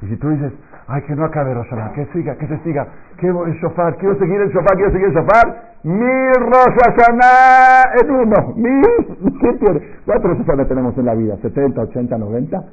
Y 0.00 0.06
si 0.06 0.16
tú 0.16 0.28
dices, 0.30 0.52
ay, 0.86 1.02
que 1.02 1.14
no 1.16 1.24
acabe 1.24 1.54
Rosana, 1.54 1.92
que 1.92 2.06
siga, 2.12 2.36
que 2.36 2.46
se 2.46 2.58
siga. 2.58 2.86
Quiero 3.16 3.46
el 3.46 3.54
shofar, 3.54 3.96
quiero 3.96 4.16
seguir 4.18 4.40
el 4.40 4.48
shofar, 4.50 4.76
quiero 4.76 4.92
seguir 4.92 5.08
el 5.08 5.14
shofar. 5.14 5.68
Mil 5.82 6.34
Rosana 6.40 7.82
en 8.00 8.10
uno. 8.10 8.54
Mil. 8.54 9.38
¿Qué 9.40 9.52
tiene? 9.54 9.96
¿Cuántos 10.06 10.38
Rosana 10.38 10.66
tenemos 10.66 10.96
en 10.98 11.04
la 11.04 11.14
vida? 11.14 11.36
¿70, 11.42 11.78
80, 11.78 12.16
90? 12.16 12.64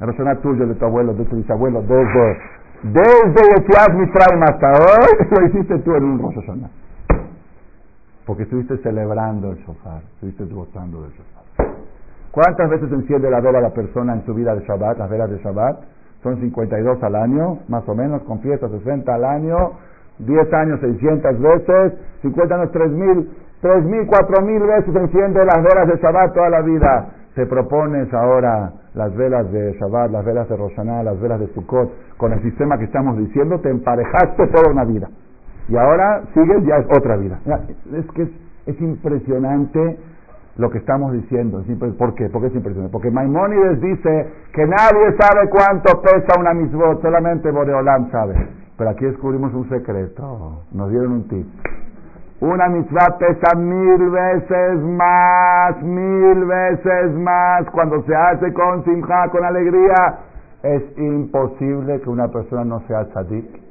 El 0.00 0.06
Rosana 0.06 0.36
tuyo, 0.36 0.66
de 0.66 0.74
tu 0.74 0.84
abuelo, 0.84 1.14
de 1.14 1.24
tu 1.24 1.36
bisabuelo, 1.36 1.80
desde 1.82 2.38
Desde 2.82 3.42
Yetziat 3.54 3.94
Mitzrayim 3.94 4.42
hasta 4.42 4.72
hoy, 4.72 5.26
lo 5.30 5.46
hiciste 5.46 5.78
tú 5.78 5.94
en 5.94 6.04
un 6.04 6.18
Rosh. 6.18 6.44
Porque 8.26 8.42
estuviste 8.44 8.78
celebrando 8.78 9.52
el 9.52 9.58
shofar, 9.58 10.02
estuviste 10.14 10.44
gozando 10.44 11.02
del 11.02 11.12
shofar. 11.12 11.74
¿Cuántas 12.30 12.68
veces 12.68 12.90
enciende 12.90 13.30
la 13.30 13.40
vela 13.40 13.60
la 13.60 13.70
persona 13.70 14.14
en 14.14 14.24
su 14.26 14.34
vida 14.34 14.54
de 14.56 14.66
Shabbat, 14.66 14.98
las 14.98 15.08
velas 15.08 15.30
de 15.30 15.38
Shabbat? 15.38 15.78
Son 16.22 16.40
52 16.40 17.02
al 17.02 17.14
año, 17.14 17.60
más 17.68 17.88
o 17.88 17.94
menos, 17.94 18.22
con 18.22 18.40
fiesta 18.40 18.68
60 18.68 19.14
al 19.14 19.24
año, 19.24 19.72
10 20.18 20.52
años 20.52 20.80
600 20.80 21.40
veces, 21.40 21.92
50 22.22 22.54
años 22.56 22.72
3000, 22.72 23.30
3000, 23.60 24.06
4000 24.06 24.62
veces 24.62 24.96
enciende 24.96 25.44
las 25.44 25.62
velas 25.62 25.86
de 25.86 25.96
Shabbat 26.02 26.34
toda 26.34 26.50
la 26.50 26.62
vida. 26.62 27.06
Te 27.36 27.46
propones 27.46 28.12
ahora 28.12 28.72
las 28.94 29.14
velas 29.16 29.50
de 29.50 29.72
Shabbat, 29.74 30.10
las 30.10 30.24
velas 30.24 30.48
de 30.48 30.56
Roshaná, 30.56 31.02
las 31.02 31.20
velas 31.20 31.40
de 31.40 31.48
Sukkot, 31.48 32.16
con 32.16 32.32
el 32.32 32.42
sistema 32.42 32.78
que 32.78 32.84
estamos 32.84 33.18
diciendo, 33.18 33.60
te 33.60 33.70
emparejaste 33.70 34.46
toda 34.48 34.70
una 34.70 34.84
vida. 34.84 35.08
Y 35.68 35.76
ahora 35.76 36.22
sigues, 36.34 36.64
ya 36.64 36.76
es 36.76 36.86
otra 36.96 37.16
vida. 37.16 37.40
Es 37.92 38.06
que 38.12 38.22
es, 38.66 38.80
impresionante 38.80 39.98
lo 40.56 40.70
que 40.70 40.78
estamos 40.78 41.12
diciendo. 41.12 41.62
¿Por 41.98 42.14
qué? 42.14 42.28
Porque 42.28 42.48
es 42.48 42.54
impresionante. 42.54 42.92
Porque 42.92 43.10
Maimónides 43.10 43.80
dice 43.80 44.28
que 44.52 44.66
nadie 44.66 45.16
sabe 45.18 45.48
cuánto 45.50 46.00
pesa 46.00 46.38
una 46.38 46.54
misbot, 46.54 47.02
solamente 47.02 47.50
Boreolam 47.50 48.10
sabe. 48.10 48.34
Pero 48.76 48.90
aquí 48.90 49.04
descubrimos 49.04 49.52
un 49.54 49.68
secreto. 49.68 50.62
Nos 50.72 50.90
dieron 50.90 51.12
un 51.12 51.28
tip. 51.28 51.46
Una 52.40 52.68
mitzvah 52.68 53.16
pesa 53.18 53.56
mil 53.56 54.10
veces 54.10 54.80
más, 54.80 55.82
mil 55.82 56.44
veces 56.44 57.12
más 57.14 57.64
cuando 57.70 58.02
se 58.02 58.14
hace 58.14 58.52
con 58.52 58.84
simja, 58.84 59.28
con 59.30 59.44
alegría. 59.44 60.18
Es 60.62 60.82
imposible 60.98 62.00
que 62.00 62.10
una 62.10 62.28
persona 62.28 62.64
no 62.64 62.80
sea 62.86 63.04
tzadik 63.04 63.62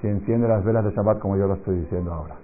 si 0.00 0.08
enciende 0.08 0.48
las 0.48 0.64
velas 0.64 0.84
de 0.84 0.90
Shabbat 0.90 1.20
como 1.20 1.36
yo 1.36 1.46
lo 1.46 1.54
estoy 1.54 1.76
diciendo 1.76 2.12
ahora. 2.12 2.34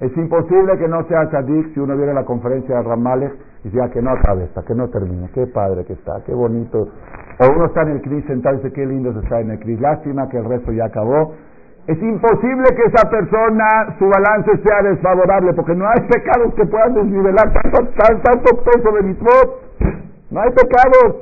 Es 0.00 0.16
imposible 0.16 0.78
que 0.78 0.88
no 0.88 1.04
sea 1.08 1.28
tzadik 1.28 1.74
si 1.74 1.80
uno 1.80 1.96
viene 1.96 2.12
a 2.12 2.14
la 2.14 2.24
conferencia 2.24 2.76
de 2.76 2.82
Ramalek 2.82 3.32
y 3.64 3.68
diga 3.68 3.90
que 3.90 4.00
no 4.00 4.10
acabe 4.10 4.44
esta, 4.44 4.62
que 4.62 4.74
no 4.74 4.88
termine. 4.88 5.28
Qué 5.34 5.46
padre 5.46 5.84
que 5.84 5.94
está, 5.94 6.22
qué 6.24 6.32
bonito. 6.34 6.88
O 7.38 7.52
uno 7.54 7.66
está 7.66 7.82
en 7.82 7.90
el 7.90 8.00
CRIS 8.00 8.24
sentado 8.26 8.60
y 8.64 8.70
qué 8.70 8.86
lindo 8.86 9.12
se 9.12 9.20
está 9.20 9.40
en 9.40 9.50
el 9.50 9.58
CRIS. 9.58 9.80
Lástima 9.80 10.28
que 10.28 10.38
el 10.38 10.44
resto 10.44 10.72
ya 10.72 10.86
acabó 10.86 11.34
es 11.86 12.02
imposible 12.02 12.64
que 12.74 12.82
esa 12.84 13.10
persona, 13.10 13.96
su 13.98 14.06
balance 14.06 14.56
sea 14.62 14.82
desfavorable, 14.82 15.52
porque 15.52 15.74
no 15.74 15.86
hay 15.86 16.00
pecados 16.08 16.54
que 16.54 16.64
puedan 16.64 16.94
desnivelar 16.94 17.52
tanto, 17.52 17.88
tanto 18.22 18.62
peso 18.64 18.92
de 18.92 19.02
mitzvot. 19.02 19.62
No 20.30 20.40
hay 20.40 20.50
pecados. 20.50 21.16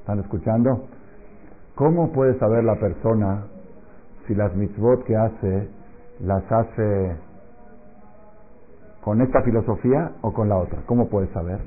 ¿Están 0.00 0.18
escuchando? 0.20 0.88
¿Cómo 1.74 2.12
puede 2.12 2.38
saber 2.38 2.64
la 2.64 2.76
persona 2.76 3.44
si 4.26 4.34
las 4.34 4.54
mitzvot 4.54 5.04
que 5.04 5.16
hace 5.16 5.68
las 6.20 6.50
hace 6.50 7.16
con 9.02 9.22
esta 9.22 9.40
filosofía 9.42 10.12
o 10.20 10.34
con 10.34 10.50
la 10.50 10.56
otra? 10.56 10.80
¿Cómo 10.86 11.08
puede 11.08 11.28
saber? 11.28 11.60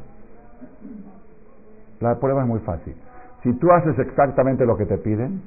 La 2.02 2.20
prueba 2.20 2.42
es 2.42 2.48
muy 2.48 2.60
fácil. 2.60 2.96
Si 3.42 3.54
tú 3.54 3.72
haces 3.72 3.98
exactamente 3.98 4.66
lo 4.66 4.78
que 4.78 4.86
te 4.86 4.98
piden, 4.98 5.42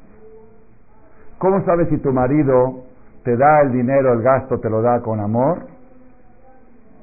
¿Cómo 1.45 1.63
sabes 1.67 1.91
si 1.91 1.99
tu 1.99 2.11
marido 2.11 2.85
te 3.23 3.37
da 3.37 3.61
el 3.61 3.73
dinero, 3.73 4.15
el 4.15 4.23
gasto, 4.23 4.61
te 4.61 4.71
lo 4.71 4.81
da 4.81 5.03
con 5.03 5.21
amor 5.21 5.59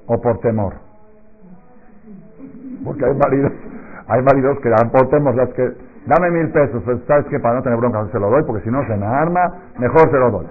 o 0.08 0.20
por 0.20 0.40
temor? 0.40 0.74
Porque 2.84 3.06
hay 3.06 3.16
maridos, 3.16 3.52
hay 4.08 4.24
maridos 4.24 4.58
que 4.62 4.70
dan 4.70 4.90
por 4.90 5.10
temor, 5.10 5.36
las 5.36 5.50
que 5.50 5.72
dame 6.08 6.32
mil 6.32 6.50
pesos, 6.50 6.82
pues, 6.84 7.04
sabes 7.06 7.28
que 7.28 7.40
para 7.40 7.58
no 7.58 7.62
tener 7.62 7.78
bronca 7.78 8.08
se 8.12 8.18
lo 8.18 8.32
doy, 8.32 8.42
porque 8.48 8.64
si 8.64 8.72
no 8.72 8.84
se 8.88 8.98
me 8.98 9.06
arma, 9.06 9.42
mejor 9.78 10.10
se 10.10 10.18
lo 10.18 10.32
doy. 10.32 10.48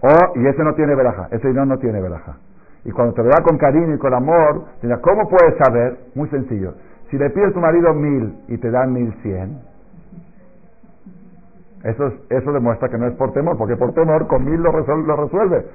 O, 0.00 0.38
y 0.38 0.46
ese 0.46 0.64
no 0.64 0.72
tiene 0.72 0.94
veraja, 0.94 1.28
ese 1.30 1.46
dinero 1.46 1.66
no 1.66 1.76
tiene 1.76 2.00
veraja. 2.00 2.38
Y 2.86 2.92
cuando 2.92 3.12
te 3.12 3.24
lo 3.24 3.28
da 3.28 3.42
con 3.42 3.58
cariño 3.58 3.94
y 3.94 3.98
con 3.98 4.14
amor, 4.14 4.64
¿cómo 5.02 5.28
puedes 5.28 5.54
saber? 5.62 5.98
Muy 6.14 6.30
sencillo. 6.30 6.72
Si 7.10 7.18
le 7.18 7.28
pides 7.28 7.50
a 7.50 7.52
tu 7.52 7.60
marido 7.60 7.92
mil 7.92 8.38
y 8.48 8.56
te 8.56 8.70
dan 8.70 8.94
mil 8.94 9.12
cien, 9.20 9.58
eso, 11.84 12.10
eso 12.30 12.50
demuestra 12.50 12.88
que 12.88 12.96
no 12.96 13.06
es 13.06 13.14
por 13.14 13.32
temor, 13.34 13.58
porque 13.58 13.76
por 13.76 13.92
temor 13.92 14.26
con 14.26 14.42
mil 14.42 14.58
lo, 14.62 14.72
resuelve. 14.72 15.66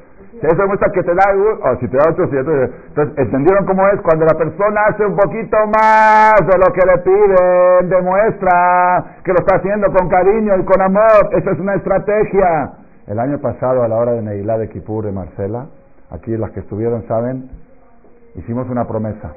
Eso 0.41 0.55
demuestra 0.55 0.91
que 0.91 1.03
te 1.03 1.14
da, 1.14 1.24
o 1.62 1.76
si 1.78 1.88
te 1.88 1.97
da 1.97 2.10
800. 2.10 2.53
Entonces, 2.88 3.18
¿entendieron 3.20 3.64
cómo 3.68 3.88
es? 3.89 4.01
Cuando 4.01 4.26
la 4.26 4.34
persona 4.34 4.82
hace 4.88 5.05
un 5.05 5.16
poquito 5.16 5.57
más 5.68 6.34
de 6.47 6.57
lo 6.57 6.74
que 6.74 6.82
le 6.84 6.97
piden, 7.03 7.89
demuestra 7.89 9.18
que 9.24 9.34
lo 9.34 9.39
está 9.39 9.57
haciendo 9.57 9.88
con 9.93 10.10
cariño 10.10 10.57
y 10.57 10.66
con 10.66 10.82
amor. 10.82 11.30
Esa 11.32 11.51
es 11.51 11.60
una 11.60 11.76
estrategia. 11.76 12.72
El 13.05 13.20
año 13.20 13.38
pasado, 13.38 13.84
a 13.84 13.88
la 13.88 13.97
hora 13.97 14.14
de 14.14 14.24
Neilá 14.24 14.57
de 14.57 14.68
Kipur 14.68 15.05
de 15.05 15.12
Marcela, 15.12 15.68
aquí 16.10 16.36
las 16.36 16.49
que 16.51 16.62
estuvieron 16.62 17.07
saben, 17.07 17.51
hicimos 18.34 18.68
una 18.68 18.86
promesa. 18.86 19.32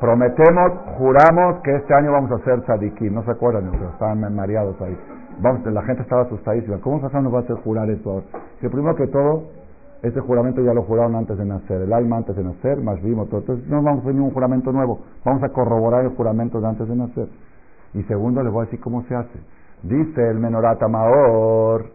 Prometemos, 0.00 0.72
juramos 0.98 1.62
que 1.62 1.76
este 1.76 1.94
año 1.94 2.10
vamos 2.10 2.32
a 2.32 2.34
hacer 2.34 2.60
tzadikim. 2.62 3.14
No 3.14 3.22
se 3.22 3.30
acuerdan, 3.30 3.70
estaban 3.72 4.34
mareados 4.34 4.74
ahí. 4.82 4.98
Vamos, 5.42 5.66
la 5.66 5.82
gente 5.82 6.02
estaba 6.02 6.22
asustadísima. 6.22 6.78
¿Cómo 6.80 7.00
nos 7.00 7.34
va 7.34 7.38
a 7.38 7.42
hacer 7.42 7.56
jurar 7.64 7.90
esto 7.90 8.10
ahora? 8.12 8.26
Que 8.60 8.70
primero 8.70 8.94
que 8.94 9.08
todo, 9.08 9.48
ese 10.00 10.20
juramento 10.20 10.62
ya 10.62 10.72
lo 10.72 10.82
juraron 10.84 11.16
antes 11.16 11.36
de 11.36 11.44
nacer. 11.44 11.82
El 11.82 11.92
alma 11.92 12.18
antes 12.18 12.36
de 12.36 12.44
nacer, 12.44 12.80
más 12.80 13.02
vimos 13.02 13.28
todo. 13.28 13.40
Entonces 13.40 13.68
no 13.68 13.82
vamos 13.82 13.98
a 13.98 14.02
hacer 14.02 14.14
ningún 14.14 14.30
juramento 14.30 14.70
nuevo. 14.70 15.00
Vamos 15.24 15.42
a 15.42 15.48
corroborar 15.48 16.04
el 16.04 16.10
juramento 16.10 16.60
de 16.60 16.68
antes 16.68 16.86
de 16.86 16.94
nacer. 16.94 17.26
Y 17.94 18.04
segundo, 18.04 18.40
les 18.44 18.52
voy 18.52 18.62
a 18.62 18.64
decir 18.66 18.78
cómo 18.78 19.02
se 19.08 19.16
hace. 19.16 19.40
Dice 19.82 20.30
el 20.30 20.38
Menorata 20.38 20.86
Maor, 20.86 21.86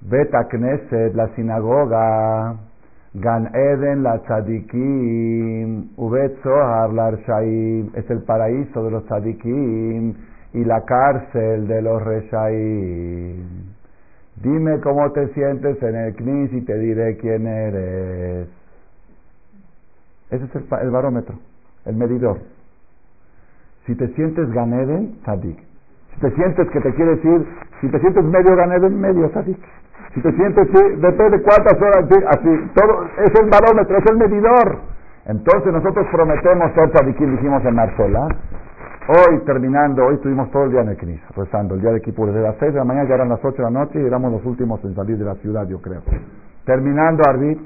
Beta 0.00 0.48
Knesset, 0.48 1.14
la 1.14 1.28
sinagoga, 1.34 2.56
Gan 3.12 3.50
Eden 3.54 4.02
la 4.02 4.18
tzadikim, 4.20 5.90
Ubet 5.98 6.42
Zohar 6.42 6.90
la 6.94 7.10
es 7.10 8.10
el 8.10 8.22
paraíso 8.22 8.82
de 8.82 8.90
los 8.90 9.04
tzadikim 9.04 10.14
y 10.56 10.64
la 10.64 10.80
cárcel 10.86 11.68
de 11.68 11.82
los 11.82 12.02
reshaim. 12.02 13.44
Dime 14.36 14.80
cómo 14.80 15.12
te 15.12 15.28
sientes 15.34 15.82
en 15.82 15.94
el 15.94 16.16
Knis 16.16 16.50
y 16.54 16.62
te 16.62 16.78
diré 16.78 17.18
quién 17.18 17.46
eres. 17.46 18.48
Ese 20.30 20.44
es 20.44 20.54
el, 20.54 20.90
barómetro, 20.90 21.34
el 21.84 21.96
medidor. 21.96 22.38
Si 23.84 23.94
te 23.96 24.08
sientes 24.14 24.50
Gan 24.52 24.72
Eden, 24.72 25.18
tzadik. 25.24 25.58
Si 26.14 26.20
te 26.20 26.30
sientes 26.30 26.70
que 26.70 26.80
te 26.80 26.94
quieres 26.94 27.22
ir, 27.22 27.46
si 27.82 27.90
te 27.90 28.00
sientes 28.00 28.24
medio 28.24 28.56
Gan 28.56 28.72
Eden, 28.72 28.98
medio 28.98 29.28
tzadik. 29.28 29.58
Si 30.14 30.22
te 30.22 30.32
sientes, 30.32 30.68
sí, 30.72 30.82
de 30.82 31.42
cuántas 31.42 31.82
horas, 31.82 32.06
así, 32.28 32.70
todo 32.74 33.04
es 33.18 33.40
el 33.40 33.50
barómetro, 33.50 33.98
es 33.98 34.06
el 34.10 34.16
medidor. 34.16 34.78
Entonces 35.26 35.70
nosotros 35.70 36.06
prometemos 36.10 36.72
ser 36.72 36.90
tzadikim, 36.92 37.36
dijimos 37.36 37.62
en 37.62 37.74
Marcela. 37.74 38.28
Hoy 39.08 39.38
terminando, 39.44 40.04
hoy 40.04 40.16
estuvimos 40.16 40.50
todo 40.50 40.64
el 40.64 40.72
día 40.72 40.80
en 40.80 40.88
el 40.88 40.96
CNIS, 40.96 41.20
rezando, 41.36 41.76
el 41.76 41.80
día 41.80 41.92
de 41.92 42.00
Kipur, 42.00 42.26
desde 42.26 42.42
las 42.42 42.56
6 42.58 42.72
de 42.72 42.78
la 42.80 42.84
mañana 42.84 43.08
ya 43.08 43.14
eran 43.14 43.28
las 43.28 43.38
8 43.38 43.56
de 43.56 43.62
la 43.62 43.70
noche 43.70 44.02
y 44.02 44.04
éramos 44.04 44.32
los 44.32 44.44
últimos 44.44 44.82
en 44.82 44.96
salir 44.96 45.16
de 45.16 45.24
la 45.24 45.36
ciudad, 45.36 45.64
yo 45.68 45.80
creo. 45.80 46.02
Terminando 46.64 47.22
Arbit, 47.24 47.60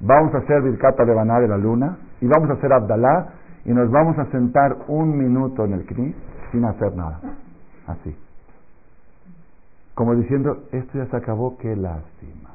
vamos 0.00 0.34
a 0.34 0.38
hacer 0.38 0.62
de 0.62 1.14
Baná 1.14 1.40
de 1.40 1.48
la 1.48 1.56
luna 1.56 1.96
y 2.20 2.26
vamos 2.26 2.50
a 2.50 2.54
hacer 2.54 2.70
Abdalá 2.74 3.28
y 3.64 3.72
nos 3.72 3.90
vamos 3.90 4.18
a 4.18 4.26
sentar 4.26 4.76
un 4.88 5.16
minuto 5.16 5.64
en 5.64 5.72
el 5.72 5.86
CNIS 5.86 6.14
sin 6.52 6.62
hacer 6.66 6.94
nada. 6.94 7.20
Así. 7.86 8.14
Como 9.94 10.14
diciendo, 10.14 10.64
esto 10.72 10.98
ya 10.98 11.06
se 11.06 11.16
acabó, 11.16 11.56
qué 11.56 11.74
lástima. 11.74 12.50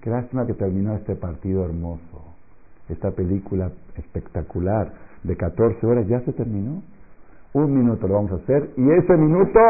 Qué 0.00 0.10
lástima 0.10 0.46
que 0.46 0.54
terminó 0.54 0.94
este 0.94 1.16
partido 1.16 1.64
hermoso. 1.64 2.22
Esta 2.88 3.10
película 3.10 3.72
espectacular 3.96 4.92
de 5.24 5.36
14 5.36 5.86
horas 5.86 6.06
ya 6.06 6.20
se 6.20 6.32
terminó. 6.32 6.82
Un 7.54 7.72
minuto 7.72 8.08
lo 8.08 8.14
vamos 8.14 8.32
a 8.32 8.34
hacer 8.36 8.70
y 8.76 8.90
ese 8.90 9.16
minuto 9.16 9.60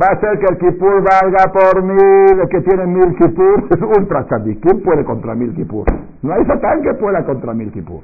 va 0.00 0.06
a 0.06 0.12
hacer 0.12 0.38
que 0.38 0.46
el 0.52 0.58
Kipur 0.58 1.02
valga 1.02 1.50
por 1.52 1.82
mil. 1.82 2.40
El 2.40 2.48
que 2.48 2.60
tiene 2.60 2.86
mil 2.86 3.16
Kipur 3.16 3.68
es 3.70 3.82
ultra 3.98 4.26
¿Quién 4.26 4.82
puede 4.82 5.04
contra 5.04 5.34
mil 5.34 5.54
Kipur? 5.54 5.86
No 6.22 6.32
hay 6.32 6.44
Satán 6.44 6.82
que 6.82 6.94
pueda 6.94 7.24
contra 7.24 7.54
mil 7.54 7.72
Kipur. 7.72 8.02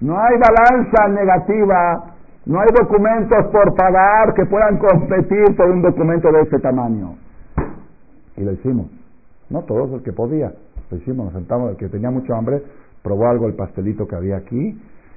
No 0.00 0.16
hay 0.16 0.36
balanza 0.38 1.08
negativa. 1.08 2.14
No 2.46 2.60
hay 2.60 2.68
documentos 2.76 3.46
por 3.52 3.74
pagar 3.74 4.34
que 4.34 4.46
puedan 4.46 4.78
competir 4.78 5.56
por 5.56 5.70
un 5.70 5.82
documento 5.82 6.30
de 6.32 6.42
ese 6.42 6.58
tamaño. 6.60 7.14
Y 8.36 8.42
lo 8.42 8.52
hicimos. 8.52 8.86
No 9.50 9.62
todos, 9.62 9.92
el 9.92 10.02
que 10.02 10.12
podía. 10.12 10.52
Lo 10.90 10.96
hicimos, 10.96 11.26
nos 11.26 11.34
sentamos, 11.34 11.70
el 11.70 11.76
que 11.76 11.88
tenía 11.88 12.10
mucho 12.10 12.34
hambre, 12.34 12.62
probó 13.02 13.28
algo 13.28 13.46
el 13.46 13.54
pastelito 13.54 14.06
que 14.06 14.16
había 14.16 14.38
aquí 14.38 14.76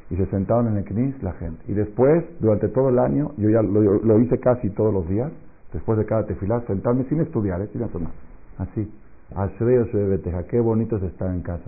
y 0.10 0.16
se 0.16 0.26
sentaron 0.28 0.68
en 0.68 0.78
el 0.78 0.86
CNIS 0.86 1.22
la 1.24 1.34
gente. 1.34 1.64
Y 1.68 1.74
después, 1.74 2.24
durante 2.40 2.68
todo 2.70 2.90
el 2.90 3.00
año, 3.00 3.32
yo 3.38 3.50
ya 3.50 3.62
lo, 3.62 4.20
hice 4.20 4.40
casi 4.40 4.70
todos 4.70 4.94
los 4.94 5.08
días, 5.10 5.32
después 5.74 5.98
de 5.98 6.06
cada 6.06 6.26
tefilá, 6.26 6.62
sentarme 6.68 7.06
sin 7.06 7.22
estudiar, 7.22 7.62
¿eh? 7.62 7.70
sin 7.72 7.84
hacer 7.84 8.02
nada. 8.02 8.14
Así. 8.58 8.92
Ashreo 9.36 9.88
Beteja, 9.92 10.44
qué 10.44 10.60
bonito 10.60 10.98
es 10.98 11.04
estar 11.04 11.34
en 11.34 11.42
casa 11.42 11.64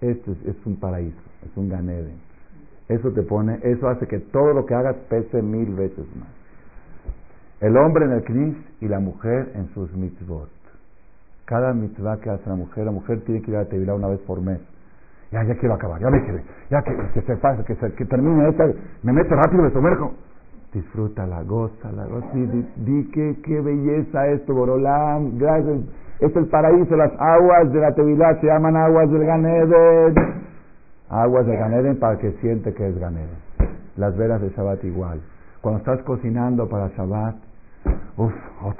de 0.00 0.10
Esto 0.10 0.32
es, 0.44 0.66
un 0.66 0.76
paraíso, 0.76 1.16
es 1.46 1.56
un 1.56 1.68
ganeden. 1.68 2.18
Eso 2.88 3.10
te 3.12 3.22
pone, 3.22 3.60
eso 3.62 3.88
hace 3.88 4.06
que 4.06 4.18
todo 4.18 4.52
lo 4.52 4.66
que 4.66 4.74
hagas 4.74 4.96
pese 5.08 5.40
mil 5.40 5.74
veces 5.74 6.04
más. 6.16 6.28
El 7.60 7.76
hombre 7.76 8.06
en 8.06 8.12
el 8.12 8.24
knis 8.24 8.56
y 8.80 8.88
la 8.88 8.98
mujer 8.98 9.52
en 9.54 9.68
sus 9.74 9.92
mitzvot. 9.94 10.50
Cada 11.44 11.72
mitzvah 11.72 12.18
que 12.20 12.30
hace 12.30 12.48
la 12.48 12.56
mujer, 12.56 12.84
la 12.84 12.92
mujer 12.92 13.20
tiene 13.24 13.42
que 13.42 13.50
ir 13.50 13.56
a 13.56 13.64
Tevilá 13.66 13.94
una 13.94 14.08
vez 14.08 14.20
por 14.20 14.40
mes. 14.40 14.60
Ya, 15.30 15.42
ya 15.44 15.54
quiero 15.56 15.74
acabar, 15.74 16.00
ya 16.00 16.10
me 16.10 16.24
quedé. 16.24 16.42
Ya 16.70 16.82
que, 16.82 16.96
que 17.12 17.20
se 17.22 17.36
pase, 17.36 17.62
que, 17.64 17.74
se, 17.74 17.92
que 17.94 18.04
termine 18.06 18.48
esta, 18.48 18.66
me 19.02 19.12
meto 19.12 19.34
rápido, 19.34 19.62
me 19.62 19.70
sumerjo. 19.70 20.14
Disfrútala, 20.72 21.42
gózala, 21.42 22.04
gózala. 22.06 22.32
Di, 22.32 22.66
di, 22.76 23.10
qué, 23.10 23.36
qué 23.42 23.60
belleza 23.60 24.26
esto, 24.28 24.54
Borolam. 24.54 25.38
Gracias. 25.38 25.80
Es 26.20 26.34
el 26.34 26.46
paraíso, 26.46 26.96
las 26.96 27.12
aguas 27.18 27.72
de 27.72 27.80
la 27.80 27.94
Tevilá 27.94 28.40
se 28.40 28.46
llaman 28.46 28.76
aguas 28.76 29.10
del 29.10 29.24
Ganeden. 29.24 30.14
Aguas 31.10 31.46
del 31.46 31.56
Ganeden 31.56 31.98
para 31.98 32.18
que 32.18 32.32
siente 32.40 32.74
que 32.74 32.88
es 32.88 32.98
Ganeden. 32.98 33.36
Las 33.96 34.16
velas 34.16 34.40
de 34.40 34.50
Shabbat 34.50 34.82
igual. 34.84 35.20
Cuando 35.60 35.78
estás 35.78 36.00
cocinando 36.02 36.68
para 36.68 36.88
Shabbat, 36.88 37.36
Uf, 38.16 38.32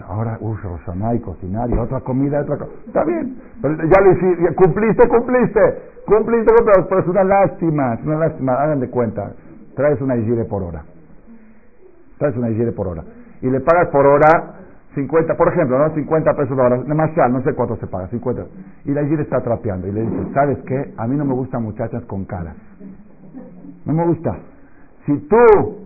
ahora, 0.08 0.36
uf, 0.40 0.60
Roshaná 0.62 1.14
y 1.14 1.20
cocinar 1.20 1.70
y 1.70 1.78
otra 1.78 2.00
comida, 2.00 2.40
otra 2.40 2.58
cosa. 2.58 2.72
Está 2.86 3.04
bien, 3.04 3.36
pero 3.62 3.76
ya 3.76 4.00
lo 4.00 4.12
hiciste, 4.12 4.54
cumpliste, 4.54 5.08
cumpliste, 5.08 5.60
cumpliste, 6.06 6.52
pero 6.88 7.00
es 7.00 7.06
una 7.06 7.24
lástima, 7.24 7.94
es 7.94 8.04
una 8.04 8.16
lástima, 8.18 8.54
hagan 8.54 8.80
de 8.80 8.90
cuenta. 8.90 9.32
Traes 9.76 10.00
una 10.00 10.16
higiene 10.16 10.44
por 10.44 10.64
hora. 10.64 10.82
Traes 12.18 12.36
una 12.36 12.50
higiene 12.50 12.72
por 12.72 12.88
hora. 12.88 13.04
Y 13.40 13.48
le 13.48 13.60
pagas 13.60 13.88
por 13.90 14.04
hora 14.04 14.56
50, 14.96 15.36
por 15.36 15.52
ejemplo, 15.52 15.78
¿no? 15.78 15.94
50 15.94 16.34
pesos 16.34 16.56
la 16.56 16.64
hora, 16.64 16.82
demasiado, 16.82 17.28
no 17.30 17.42
sé 17.42 17.54
cuánto 17.54 17.76
se 17.76 17.86
paga, 17.86 18.08
50. 18.08 18.44
Y 18.86 18.92
la 18.92 19.02
higiene 19.02 19.22
está 19.22 19.40
trapeando 19.40 19.86
y 19.86 19.92
le 19.92 20.02
dice, 20.02 20.32
¿sabes 20.34 20.58
qué? 20.66 20.94
A 20.96 21.06
mí 21.06 21.16
no 21.16 21.24
me 21.24 21.34
gustan 21.34 21.62
muchachas 21.62 22.04
con 22.06 22.24
caras. 22.24 22.56
No 23.84 23.92
me 23.92 24.04
gusta. 24.04 24.36
Si 25.06 25.16
tú, 25.28 25.76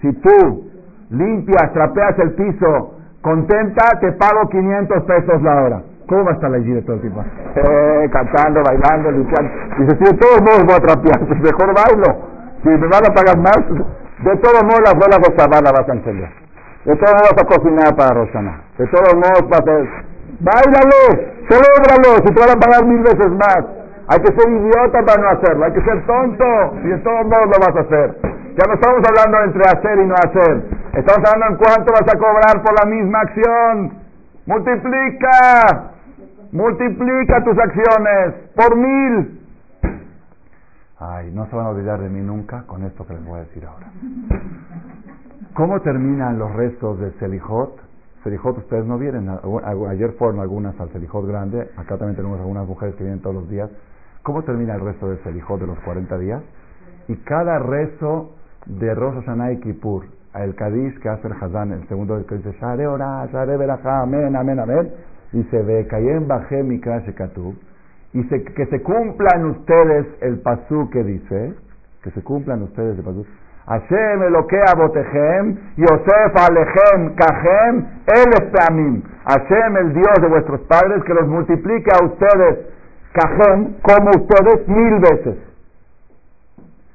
si 0.00 0.12
tú 0.14 0.70
limpias, 1.10 1.72
trapeas 1.72 2.18
el 2.18 2.32
piso, 2.34 2.94
contenta, 3.22 3.98
te 4.00 4.12
pago 4.12 4.48
500 4.48 5.02
pesos 5.04 5.42
la 5.42 5.62
hora. 5.62 5.82
¿Cómo 6.08 6.24
va 6.24 6.30
a 6.30 6.34
estar 6.34 6.50
la 6.50 6.58
higiene 6.58 6.82
todo 6.82 6.96
el 6.96 7.02
tiempo? 7.02 7.22
Eh, 7.54 8.08
cantando, 8.10 8.62
bailando, 8.64 9.10
limpiando. 9.10 9.50
Dice, 9.78 9.96
si 9.98 10.04
de 10.04 10.18
todos 10.18 10.40
modos 10.40 10.64
voy 10.64 10.76
a 10.76 10.80
trapear, 10.80 11.20
mejor 11.42 11.74
bailo. 11.74 12.28
Si 12.62 12.68
me 12.70 12.88
van 12.88 13.04
a 13.04 13.14
pagar 13.14 13.38
más, 13.38 13.60
de 14.24 14.36
todos 14.36 14.62
modos 14.64 14.80
las 14.82 14.94
velas 14.94 15.20
de 15.20 15.62
la 15.62 15.72
vas 15.72 15.88
a 15.88 15.92
encender. 15.92 16.30
De 16.84 16.96
todos 16.96 17.12
modos 17.12 17.36
a 17.36 17.44
cocinar 17.44 17.96
para 17.96 18.14
Rosana. 18.14 18.62
De 18.78 18.86
todos 18.86 19.14
modos 19.14 19.48
vas 19.50 19.60
a... 19.60 20.08
Báilalo, 20.40 21.02
celébralo, 21.48 22.24
si 22.24 22.32
te 22.32 22.40
van 22.40 22.56
a 22.56 22.60
pagar 22.60 22.86
mil 22.86 23.02
veces 23.02 23.30
más. 23.32 23.64
Hay 24.08 24.20
que 24.20 24.32
ser 24.32 24.48
idiota 24.48 25.04
para 25.04 25.20
no 25.20 25.28
hacerlo, 25.28 25.64
hay 25.66 25.72
que 25.72 25.82
ser 25.82 26.06
tonto, 26.06 26.44
y 26.82 26.88
de 26.88 26.98
todos 26.98 27.26
modos 27.26 27.46
lo 27.46 27.66
vas 27.66 27.76
a 27.76 27.80
hacer. 27.80 28.14
Ya 28.56 28.64
no 28.66 28.74
estamos 28.74 29.02
hablando 29.06 29.38
entre 29.44 29.62
hacer 29.68 29.98
y 29.98 30.06
no 30.06 30.14
hacer. 30.14 30.62
Estamos 30.94 31.28
hablando 31.30 31.46
en 31.50 31.56
cuánto 31.56 31.92
vas 31.92 32.14
a 32.14 32.18
cobrar 32.18 32.62
por 32.62 32.72
la 32.72 32.90
misma 32.90 33.20
acción. 33.20 33.92
Multiplica. 34.46 35.92
Multiplica 36.50 37.44
tus 37.44 37.58
acciones 37.58 38.34
por 38.56 38.76
mil. 38.76 39.40
Ay, 40.98 41.30
no 41.32 41.46
se 41.46 41.54
van 41.54 41.66
a 41.66 41.68
olvidar 41.70 42.00
de 42.00 42.08
mí 42.08 42.20
nunca 42.20 42.64
con 42.66 42.84
esto 42.84 43.06
que 43.06 43.12
les 43.12 43.24
voy 43.24 43.38
a 43.38 43.42
decir 43.44 43.64
ahora. 43.66 43.86
¿Cómo 45.54 45.80
terminan 45.80 46.38
los 46.38 46.52
restos 46.54 46.98
de 46.98 47.12
Selijot? 47.18 47.78
Selijot 48.24 48.58
ustedes 48.58 48.86
no 48.86 48.98
vienen. 48.98 49.28
Ayer 49.88 50.12
fueron 50.18 50.40
algunas 50.40 50.78
al 50.80 50.90
Selijot 50.90 51.26
grande. 51.26 51.70
Acá 51.76 51.98
también 51.98 52.16
tenemos 52.16 52.40
algunas 52.40 52.66
mujeres 52.66 52.94
que 52.96 53.04
vienen 53.04 53.20
todos 53.20 53.36
los 53.36 53.48
días. 53.48 53.70
¿Cómo 54.22 54.42
termina 54.42 54.74
el 54.74 54.80
resto 54.80 55.08
de 55.10 55.18
Selijot 55.22 55.60
de 55.60 55.66
los 55.66 55.78
40 55.80 56.18
días? 56.18 56.42
Y 57.08 57.16
cada 57.16 57.58
rezo 57.58 58.32
de 58.66 58.94
Rosh 58.94 59.14
Hashanah 59.16 59.52
y 59.52 59.60
Kippur, 59.60 60.06
el 60.44 60.54
Kadish 60.54 60.98
que 61.00 61.08
hace 61.08 61.26
el 61.26 61.34
Hazán, 61.34 61.72
el 61.72 61.86
segundo 61.88 62.24
que 62.26 62.36
dice 62.36 62.52
Share 62.60 62.86
Ora, 62.86 63.26
Share 63.32 63.56
Berajá, 63.56 64.02
Amén, 64.02 64.34
Amén, 64.36 64.58
Amén, 64.58 64.92
dice 65.32 65.62
Ve 65.62 65.86
Kayem 65.86 66.26
Baje 66.26 66.62
Mikra 66.62 67.00
Shekatub, 67.00 67.54
y 68.12 68.22
se, 68.24 68.42
que 68.44 68.66
se 68.66 68.82
cumplan 68.82 69.46
ustedes 69.46 70.06
el 70.20 70.40
pasú 70.40 70.88
que 70.90 71.04
dice, 71.04 71.54
que 72.02 72.10
se 72.10 72.22
cumplan 72.22 72.62
ustedes 72.62 72.98
el 72.98 73.04
pasú, 73.04 73.26
Hashem 73.68 74.22
Elokea 74.22 74.74
Botejem, 74.76 75.56
Yosef 75.76 76.34
Alechem 76.34 77.14
Kajem, 77.16 77.86
El 78.06 78.50
Peamim, 78.50 79.02
Hashem 79.26 79.76
el 79.76 79.92
Dios 79.92 80.14
de 80.22 80.28
vuestros 80.28 80.60
padres 80.62 81.04
que 81.04 81.12
los 81.12 81.28
multiplique 81.28 81.90
a 81.92 82.04
ustedes, 82.04 82.66
Kajem, 83.12 83.74
como 83.82 84.10
ustedes 84.10 84.68
mil 84.68 85.00
veces. 85.00 85.36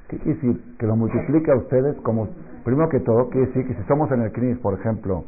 ¿Qué 0.07 0.17
quiere 0.17 0.33
decir? 0.33 0.77
Que 0.79 0.87
lo 0.87 0.95
multiplica 0.95 1.53
a 1.53 1.57
ustedes 1.57 1.95
como... 1.97 2.29
Primero 2.63 2.89
que 2.89 2.99
todo, 3.01 3.29
quiere 3.29 3.47
decir 3.47 3.67
que 3.67 3.73
si 3.73 3.83
somos 3.83 4.11
en 4.11 4.21
el 4.21 4.31
CNIS, 4.31 4.57
por 4.59 4.73
ejemplo, 4.79 5.25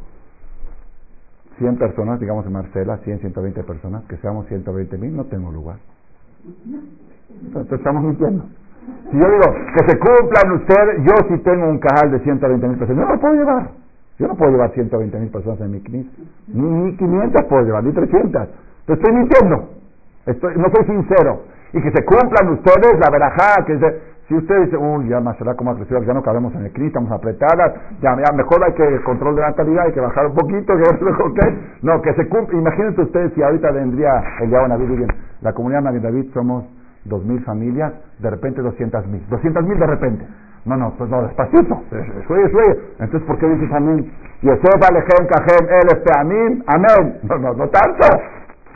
100 1.58 1.78
personas, 1.78 2.20
digamos 2.20 2.46
en 2.46 2.54
Marcela, 2.54 2.98
100, 2.98 3.20
120 3.20 3.64
personas, 3.64 4.04
que 4.06 4.18
seamos 4.18 4.48
120 4.48 4.98
mil, 4.98 5.16
no 5.16 5.26
tengo 5.26 5.52
lugar. 5.52 5.78
Entonces 7.46 7.74
estamos 7.74 8.04
mintiendo. 8.04 8.46
Si 9.12 9.18
yo 9.18 9.26
digo 9.26 9.56
que 9.76 9.90
se 9.90 10.00
cumplan 10.00 10.52
ustedes, 10.54 11.04
yo 11.04 11.14
sí 11.30 11.42
tengo 11.44 11.68
un 11.68 11.80
cajal 11.80 12.12
de 12.12 12.20
120 12.20 12.68
mil 12.68 12.78
personas, 12.78 13.08
no 13.08 13.14
lo 13.16 13.20
puedo 13.20 13.34
llevar. 13.36 13.70
Yo 14.18 14.28
no 14.28 14.36
puedo 14.36 14.52
llevar 14.52 14.72
120 14.72 15.20
mil 15.20 15.30
personas 15.30 15.60
en 15.62 15.72
mi 15.72 15.80
CNIS. 15.82 16.08
Ni, 16.48 16.96
500 16.96 17.44
puedo 17.46 17.64
llevar, 17.64 17.84
ni 17.84 17.92
300. 17.92 18.24
Entonces 18.24 18.54
estoy 18.88 19.14
mintiendo. 19.14 19.70
Estoy, 20.26 20.56
no 20.58 20.66
soy 20.74 20.86
sincero. 20.86 21.42
Y 21.74 21.82
que 21.82 21.92
se 21.92 22.06
cumplan 22.06 22.54
ustedes 22.54 23.00
la 23.00 23.10
verajá, 23.10 23.66
que 23.66 23.78
se, 23.78 24.15
si 24.28 24.34
usted 24.34 24.66
dice, 24.66 24.76
uy, 24.76 25.08
ya 25.08 25.22
será 25.38 25.54
como 25.54 25.78
ya 25.78 26.14
no 26.14 26.24
cabemos 26.24 26.54
en 26.56 26.66
el 26.66 26.74
CNI, 26.74 26.88
estamos 26.88 27.12
apretadas, 27.12 27.74
ya, 28.02 28.16
mejor 28.34 28.64
hay 28.64 28.74
que 28.74 29.04
control 29.04 29.36
de 29.36 29.42
natalidad, 29.42 29.86
hay 29.86 29.94
que 29.94 30.00
bajar 30.00 30.26
un 30.26 30.34
poquito, 30.34 30.74
que 30.76 31.58
No, 31.84 32.02
que 32.02 32.12
se 32.16 32.28
cumple. 32.28 32.58
Imagínense 32.58 33.02
ustedes 33.02 33.34
si 33.34 33.44
ahorita 33.44 33.70
vendría 33.72 34.10
el 34.42 34.50
Yahweh 34.50 34.70
David, 34.70 35.10
la 35.42 35.54
comunidad 35.54 35.94
de 35.94 36.00
David 36.00 36.32
somos 36.34 36.66
dos 37.04 37.24
mil 37.24 37.40
familias, 37.44 37.94
de 38.18 38.30
repente 38.32 38.64
doscientas 38.64 39.06
mil. 39.06 39.22
Doscientas 39.30 39.64
mil 39.64 39.78
de 39.78 39.88
repente. 39.88 40.26
No, 40.66 40.76
no, 40.76 40.96
pues 40.98 41.08
no, 41.08 41.22
despacito. 41.22 41.84
Suye, 42.28 42.50
suye. 42.50 42.80
Entonces, 43.00 43.22
¿por 43.28 43.38
qué 43.38 43.48
dices 43.48 43.72
amén? 43.72 44.12
Yosef, 44.42 44.82
Alejem, 44.90 45.28
Kajem, 45.28 45.68
El, 45.70 46.02
Amén, 46.20 46.64
amén. 46.66 47.20
No, 47.30 47.38
no, 47.38 47.54
no 47.54 47.68
tanto. 47.70 48.08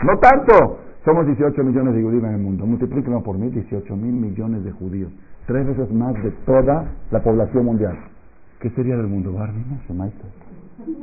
No 0.03 0.15
tanto. 0.19 0.77
Somos 1.03 1.25
18 1.25 1.63
millones 1.63 1.95
de 1.95 2.03
judíos 2.03 2.23
en 2.25 2.33
el 2.35 2.37
mundo. 2.39 2.67
Multiplíquenlo 2.67 3.23
por 3.23 3.39
mil, 3.39 3.51
18 3.51 3.95
mil 3.95 4.13
millones 4.13 4.63
de 4.63 4.71
judíos 4.71 5.11
tres 5.49 5.65
veces 5.65 5.91
más 5.91 6.13
de 6.23 6.29
toda 6.45 6.85
la 7.09 7.19
población 7.21 7.65
mundial. 7.65 7.97
¿Qué 8.61 8.69
sería 8.69 8.95
del 8.95 9.07
mundo? 9.07 9.35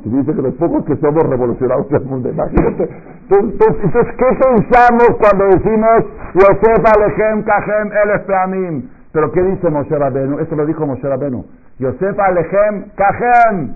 Si 0.03 0.09
dice 0.09 0.33
que 0.33 0.41
los 0.41 0.53
pocos 0.55 0.85
que 0.85 0.95
somos 0.97 1.23
revolucionados 1.23 1.89
del 1.89 2.05
mundo, 2.05 2.29
imagínate. 2.29 2.89
Entonces, 3.29 4.07
¿qué 4.17 4.25
pensamos 4.39 5.09
cuando 5.19 5.45
decimos 5.47 6.05
Yosef 6.33 6.85
Alejem 6.95 7.43
Kajem 7.43 7.91
El 7.91 8.83
Pero 9.11 9.31
¿qué 9.33 9.43
dice 9.43 9.69
Moshe 9.69 9.97
Rabenu? 9.97 10.39
Esto 10.39 10.55
lo 10.55 10.65
dijo 10.65 10.87
Moshe 10.87 11.07
Rabenu. 11.07 11.43
Yosef 11.79 12.17
Alejem 12.17 12.85
Kajem. 12.95 13.75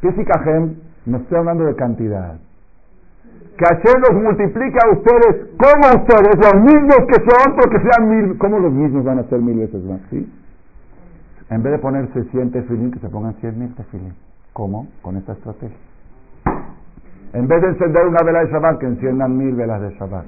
¿Qué 0.00 0.08
es 0.08 0.26
Kajem? 0.28 0.76
No 1.06 1.16
estoy 1.16 1.38
hablando 1.38 1.64
de 1.64 1.74
cantidad 1.74 2.36
que 3.58 3.64
Hashem 3.64 4.00
los 4.00 4.22
multiplica 4.22 4.78
a 4.86 4.92
ustedes 4.92 5.48
como 5.58 6.00
ustedes, 6.00 6.36
los 6.38 6.62
mismos 6.62 6.98
que 7.08 7.16
son, 7.28 7.56
porque 7.56 7.78
sean 7.80 8.08
mil. 8.08 8.38
¿Cómo 8.38 8.60
los 8.60 8.72
mismos 8.72 9.04
van 9.04 9.18
a 9.18 9.24
ser 9.24 9.40
mil 9.40 9.58
veces 9.58 9.82
más? 9.82 10.00
¿Sí? 10.10 10.32
En 11.50 11.62
vez 11.64 11.72
de 11.72 11.78
ponerse 11.78 12.22
100 12.22 12.52
tefilín, 12.52 12.92
que 12.92 13.00
se 13.00 13.08
pongan 13.08 13.34
100 13.34 13.58
mil 13.58 13.74
tefilín. 13.74 14.14
¿Cómo? 14.52 14.86
Con 15.02 15.16
esta 15.16 15.32
estrategia. 15.32 15.76
En 17.32 17.48
vez 17.48 17.60
de 17.60 17.68
encender 17.68 18.06
una 18.06 18.24
vela 18.24 18.44
de 18.44 18.52
Shabbat, 18.52 18.78
que 18.78 18.86
enciendan 18.86 19.36
mil 19.36 19.54
velas 19.56 19.80
de 19.80 19.90
Shabbat. 19.98 20.26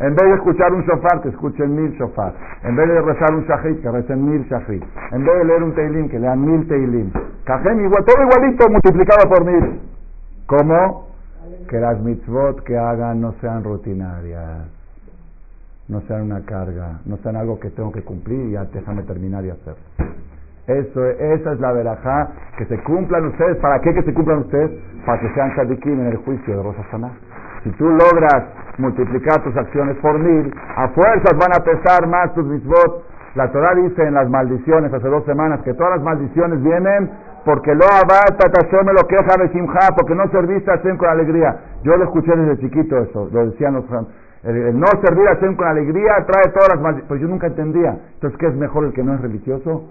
En 0.00 0.14
vez 0.14 0.24
de 0.28 0.34
escuchar 0.34 0.74
un 0.74 0.82
shofar, 0.82 1.22
que 1.22 1.28
escuchen 1.30 1.74
mil 1.74 1.92
shofar. 1.92 2.34
En 2.64 2.76
vez 2.76 2.88
de 2.88 3.00
rezar 3.00 3.34
un 3.34 3.44
shahid, 3.44 3.80
que 3.80 3.90
recen 3.90 4.30
mil 4.30 4.44
shahid. 4.44 4.82
En 5.12 5.24
vez 5.24 5.38
de 5.38 5.44
leer 5.44 5.62
un 5.62 5.74
teilim, 5.74 6.08
que 6.08 6.18
lean 6.18 6.44
mil 6.44 6.68
teilim. 6.68 7.10
Kajem 7.44 7.80
igual, 7.84 8.04
todo 8.04 8.22
igualito 8.22 8.68
multiplicado 8.68 9.28
por 9.28 9.44
mil. 9.44 9.80
¿Cómo? 10.46 11.11
Que 11.72 11.80
las 11.80 11.98
mitzvot 12.00 12.64
que 12.64 12.76
hagan 12.76 13.22
no 13.22 13.32
sean 13.40 13.64
rutinarias, 13.64 14.68
no 15.88 16.02
sean 16.02 16.20
una 16.20 16.44
carga, 16.44 17.00
no 17.06 17.16
sean 17.22 17.34
algo 17.34 17.58
que 17.58 17.70
tengo 17.70 17.90
que 17.90 18.02
cumplir 18.02 18.48
y 18.48 18.50
ya 18.52 18.66
déjame 18.66 19.04
terminar 19.04 19.42
y 19.46 19.48
hacer. 19.48 19.76
Eso, 20.66 21.02
esa 21.06 21.52
es 21.54 21.60
la 21.60 21.72
verajá, 21.72 22.28
que 22.58 22.66
se 22.66 22.78
cumplan 22.82 23.24
ustedes. 23.24 23.56
¿Para 23.56 23.80
qué 23.80 23.94
que 23.94 24.02
se 24.02 24.12
cumplan 24.12 24.40
ustedes? 24.40 24.70
Para 25.06 25.18
que 25.18 25.32
sean 25.32 25.48
shadikim 25.56 25.98
en 25.98 26.08
el 26.08 26.16
juicio 26.18 26.58
de 26.58 26.62
Rosa 26.62 26.84
Saná. 26.90 27.10
Si 27.64 27.70
tú 27.70 27.88
logras 27.88 28.44
multiplicar 28.76 29.42
tus 29.42 29.56
acciones 29.56 29.96
por 30.02 30.18
mil, 30.18 30.52
a 30.76 30.88
fuerzas 30.88 31.38
van 31.38 31.56
a 31.56 31.64
pesar 31.64 32.06
más 32.06 32.34
tus 32.34 32.44
mitzvot. 32.44 33.02
La 33.34 33.50
Torah 33.50 33.74
dice 33.76 34.06
en 34.06 34.12
las 34.12 34.28
maldiciones 34.28 34.92
hace 34.92 35.08
dos 35.08 35.24
semanas 35.24 35.62
que 35.62 35.72
todas 35.72 35.96
las 35.96 36.02
maldiciones 36.02 36.62
vienen 36.62 37.10
porque 37.44 37.74
lo 37.74 37.84
abata 37.84 38.50
me 38.84 38.92
lo 38.92 39.06
queja 39.06 39.36
de 39.38 39.48
Simha, 39.50 39.88
porque 39.96 40.14
no 40.14 40.28
serviste 40.30 40.70
a 40.70 40.76
Hashem 40.76 40.96
con 40.96 41.08
alegría. 41.08 41.56
Yo 41.82 41.96
lo 41.96 42.04
escuché 42.04 42.34
desde 42.36 42.58
chiquito 42.58 42.98
eso, 42.98 43.28
lo 43.32 43.46
decían 43.46 43.74
los 43.74 43.84
el, 44.44 44.78
no 44.78 44.86
servir 45.00 45.28
a 45.28 45.34
Hashem 45.36 45.54
con 45.54 45.68
alegría 45.68 46.26
trae 46.26 46.52
todas 46.52 46.70
las 46.70 46.80
maldiciones. 46.80 47.08
Pues 47.08 47.20
yo 47.20 47.28
nunca 47.28 47.46
entendía. 47.46 47.96
Entonces, 48.14 48.38
¿qué 48.38 48.46
es 48.46 48.54
mejor 48.56 48.84
el 48.84 48.92
que 48.92 49.04
no 49.04 49.14
es 49.14 49.20
religioso? 49.20 49.84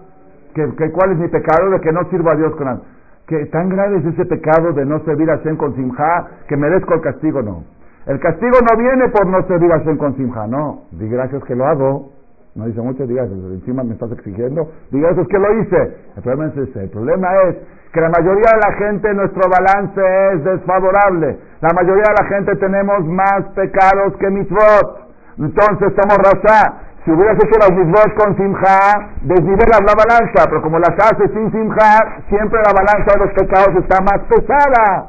¿Qué, 0.53 0.91
cuál 0.91 1.13
es 1.13 1.17
mi 1.19 1.29
pecado 1.29 1.69
de 1.69 1.79
que 1.79 1.91
no 1.93 2.03
sirvo 2.09 2.31
a 2.31 2.35
Dios 2.35 2.55
con 2.55 2.67
alegría? 2.67 3.01
que 3.27 3.45
tan 3.45 3.69
grave 3.69 3.99
es 3.99 4.05
ese 4.05 4.25
pecado 4.25 4.73
de 4.73 4.85
no 4.85 4.99
servir 5.05 5.29
a 5.29 5.37
Hashem 5.37 5.55
con 5.55 5.73
simja 5.75 6.27
que 6.49 6.57
merezco 6.57 6.95
el 6.95 7.01
castigo, 7.01 7.41
no. 7.41 7.63
El 8.05 8.19
castigo 8.19 8.57
no 8.59 8.77
viene 8.77 9.07
por 9.07 9.25
no 9.25 9.41
servir 9.47 9.71
a 9.71 9.79
Hashem 9.79 9.95
con 9.97 10.17
simja, 10.17 10.47
no. 10.47 10.83
Di 10.91 11.07
gracias 11.07 11.41
que 11.45 11.55
lo 11.55 11.65
hago. 11.65 12.09
No 12.53 12.65
dice 12.65 12.81
mucho, 12.81 13.07
digas, 13.07 13.29
encima 13.31 13.83
me 13.83 13.93
estás 13.93 14.11
exigiendo. 14.11 14.69
Di 14.91 14.99
gracias 14.99 15.25
que 15.27 15.39
lo 15.39 15.61
hice. 15.61 15.97
El 16.17 16.23
problema 16.23 16.51
es 16.51 16.57
ese. 16.57 16.83
El 16.83 16.89
problema 16.89 17.27
es 17.47 17.55
que 17.93 18.01
la 18.01 18.09
mayoría 18.09 18.51
de 18.51 18.59
la 18.59 18.73
gente, 18.73 19.13
nuestro 19.13 19.49
balance 19.49 20.01
es 20.33 20.43
desfavorable. 20.43 21.39
La 21.61 21.69
mayoría 21.73 22.03
de 22.03 22.23
la 22.23 22.27
gente 22.27 22.55
tenemos 22.57 23.05
más 23.05 23.43
pecados 23.55 24.17
que 24.19 24.29
mitzvot. 24.29 24.99
Entonces 25.37 25.93
somos 25.95 26.17
raza. 26.17 26.73
Si 27.05 27.11
hubieras 27.11 27.37
hecho 27.41 27.57
las 27.57 27.71
mitzvot 27.71 28.13
con 28.15 28.35
simja, 28.35 28.77
desnivelas 29.21 29.81
la 29.87 29.95
balanza, 29.95 30.45
pero 30.49 30.61
como 30.61 30.77
las 30.77 30.93
haces 30.99 31.31
sin 31.31 31.51
simja, 31.51 32.21
siempre 32.27 32.59
la 32.67 32.73
balanza 32.73 33.13
de 33.13 33.25
los 33.25 33.33
pecados 33.33 33.75
está 33.79 34.01
más 34.01 34.19
pesada. 34.27 35.07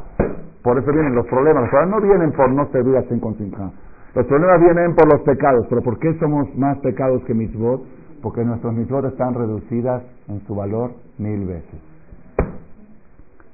Por 0.62 0.78
eso 0.78 0.92
vienen 0.92 1.16
los 1.16 1.26
problemas. 1.26 1.62
Los 1.62 1.70
problemas 1.70 2.00
no 2.00 2.06
vienen 2.06 2.32
por 2.32 2.48
no 2.50 2.66
servir 2.70 2.96
así 2.98 3.18
con 3.18 3.36
simja. 3.36 3.70
Los 4.14 4.26
problemas 4.26 4.60
vienen 4.60 4.94
por 4.94 5.10
los 5.10 5.22
pecados. 5.22 5.66
¿Pero 5.68 5.82
por 5.82 5.98
qué 5.98 6.12
somos 6.18 6.54
más 6.56 6.78
pecados 6.78 7.24
que 7.24 7.34
mitzvot? 7.34 7.82
Porque 8.22 8.44
nuestras 8.44 8.74
mitzvot 8.74 9.06
están 9.06 9.34
reducidas 9.34 10.02
en 10.28 10.40
su 10.46 10.54
valor 10.54 10.90
mil 11.18 11.46
veces. 11.46 11.80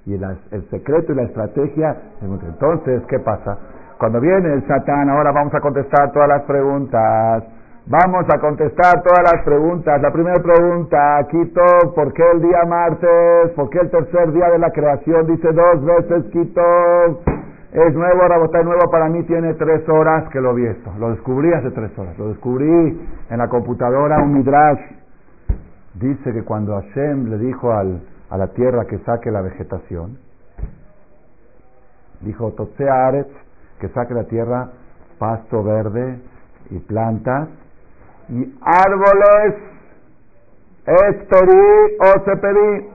Y 0.04 0.14
el 0.14 0.70
secreto 0.70 1.12
y 1.12 1.16
la 1.16 1.24
estrategia, 1.24 1.96
entonces, 2.22 3.02
¿qué 3.08 3.18
pasa? 3.18 3.58
Cuando 3.98 4.20
viene 4.20 4.54
el 4.54 4.66
Satán, 4.66 5.10
ahora 5.10 5.32
vamos 5.32 5.54
a 5.54 5.60
contestar 5.60 6.12
todas 6.12 6.28
las 6.28 6.42
preguntas. 6.42 7.44
Vamos 7.86 8.24
a 8.28 8.38
contestar 8.38 9.02
todas 9.02 9.32
las 9.32 9.42
preguntas. 9.44 10.00
La 10.00 10.10
primera 10.12 10.42
pregunta, 10.42 11.26
Quito, 11.30 11.62
¿por 11.94 12.12
qué 12.12 12.22
el 12.32 12.42
día 12.42 12.64
martes? 12.66 13.50
¿Por 13.54 13.70
qué 13.70 13.78
el 13.80 13.90
tercer 13.90 14.32
día 14.32 14.50
de 14.50 14.58
la 14.58 14.70
creación 14.70 15.26
dice 15.26 15.52
dos 15.52 15.84
veces 15.84 16.24
Quito? 16.32 16.62
Es 17.72 17.94
nuevo, 17.94 18.26
Rabotay 18.26 18.64
nuevo 18.64 18.90
para 18.90 19.08
mí, 19.10 19.22
tiene 19.24 19.52
tres 19.54 19.86
horas 19.90 20.28
que 20.30 20.40
lo 20.40 20.54
vi 20.54 20.64
esto. 20.64 20.90
Lo 20.98 21.10
descubrí 21.10 21.52
hace 21.52 21.70
tres 21.70 21.96
horas. 21.98 22.16
Lo 22.18 22.28
descubrí 22.28 22.66
en 23.28 23.38
la 23.38 23.48
computadora, 23.48 24.22
un 24.22 24.32
midrash. 24.32 24.80
Dice 25.94 26.32
que 26.32 26.44
cuando 26.44 26.74
Hashem 26.74 27.28
le 27.28 27.36
dijo 27.38 27.70
al, 27.72 28.00
a 28.30 28.38
la 28.38 28.48
tierra 28.48 28.86
que 28.86 28.98
saque 29.00 29.30
la 29.30 29.42
vegetación, 29.42 30.16
dijo, 32.22 32.52
Totsea 32.52 33.08
Aretz, 33.08 33.32
que 33.80 33.88
saque 33.88 34.14
la 34.14 34.24
tierra 34.24 34.70
pasto 35.18 35.62
verde 35.62 36.20
y 36.70 36.78
plantas, 36.78 37.48
y 38.30 38.56
árboles 38.62 39.54
esperi 40.86 41.96
o 42.00 42.24
seperi, 42.24 42.88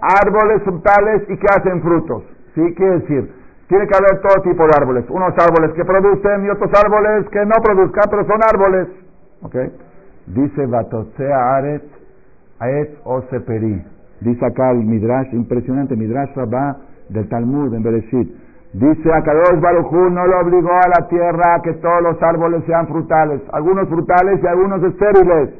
árboles 0.00 0.62
frutales 0.62 1.22
y 1.28 1.36
que 1.36 1.46
hacen 1.48 1.80
frutos. 1.80 2.24
¿Sí? 2.54 2.74
Quiere 2.74 3.00
decir, 3.00 3.45
tiene 3.68 3.86
que 3.86 3.96
haber 3.96 4.20
todo 4.20 4.42
tipo 4.42 4.64
de 4.64 4.72
árboles. 4.76 5.04
Unos 5.08 5.34
árboles 5.38 5.72
que 5.74 5.84
producen 5.84 6.44
y 6.44 6.50
otros 6.50 6.70
árboles 6.72 7.28
que 7.30 7.44
no 7.44 7.56
produzcan, 7.62 8.04
pero 8.10 8.24
son 8.24 8.40
árboles. 8.42 8.88
Dice 10.26 10.66
Batotsea 10.66 11.56
Aret, 11.56 11.82
Aet 12.60 12.98
o 13.04 13.22
Seperi. 13.30 13.84
Dice 14.20 14.46
acá 14.46 14.70
el 14.70 14.84
Midrash, 14.84 15.32
impresionante, 15.32 15.96
Midrash 15.96 16.34
Rabbah 16.34 16.76
del 17.08 17.28
Talmud 17.28 17.74
en 17.74 17.82
Bereshit. 17.82 18.46
Dice 18.72 19.12
Akadosh 19.12 19.60
Barujú 19.60 20.10
no 20.10 20.26
lo 20.26 20.40
obligó 20.40 20.72
a 20.72 20.88
la 20.88 21.08
tierra 21.08 21.54
a 21.54 21.62
que 21.62 21.72
todos 21.74 22.02
los 22.02 22.22
árboles 22.22 22.62
sean 22.66 22.86
frutales, 22.88 23.40
algunos 23.52 23.88
frutales 23.88 24.40
y 24.42 24.46
algunos 24.46 24.82
estériles. 24.82 25.50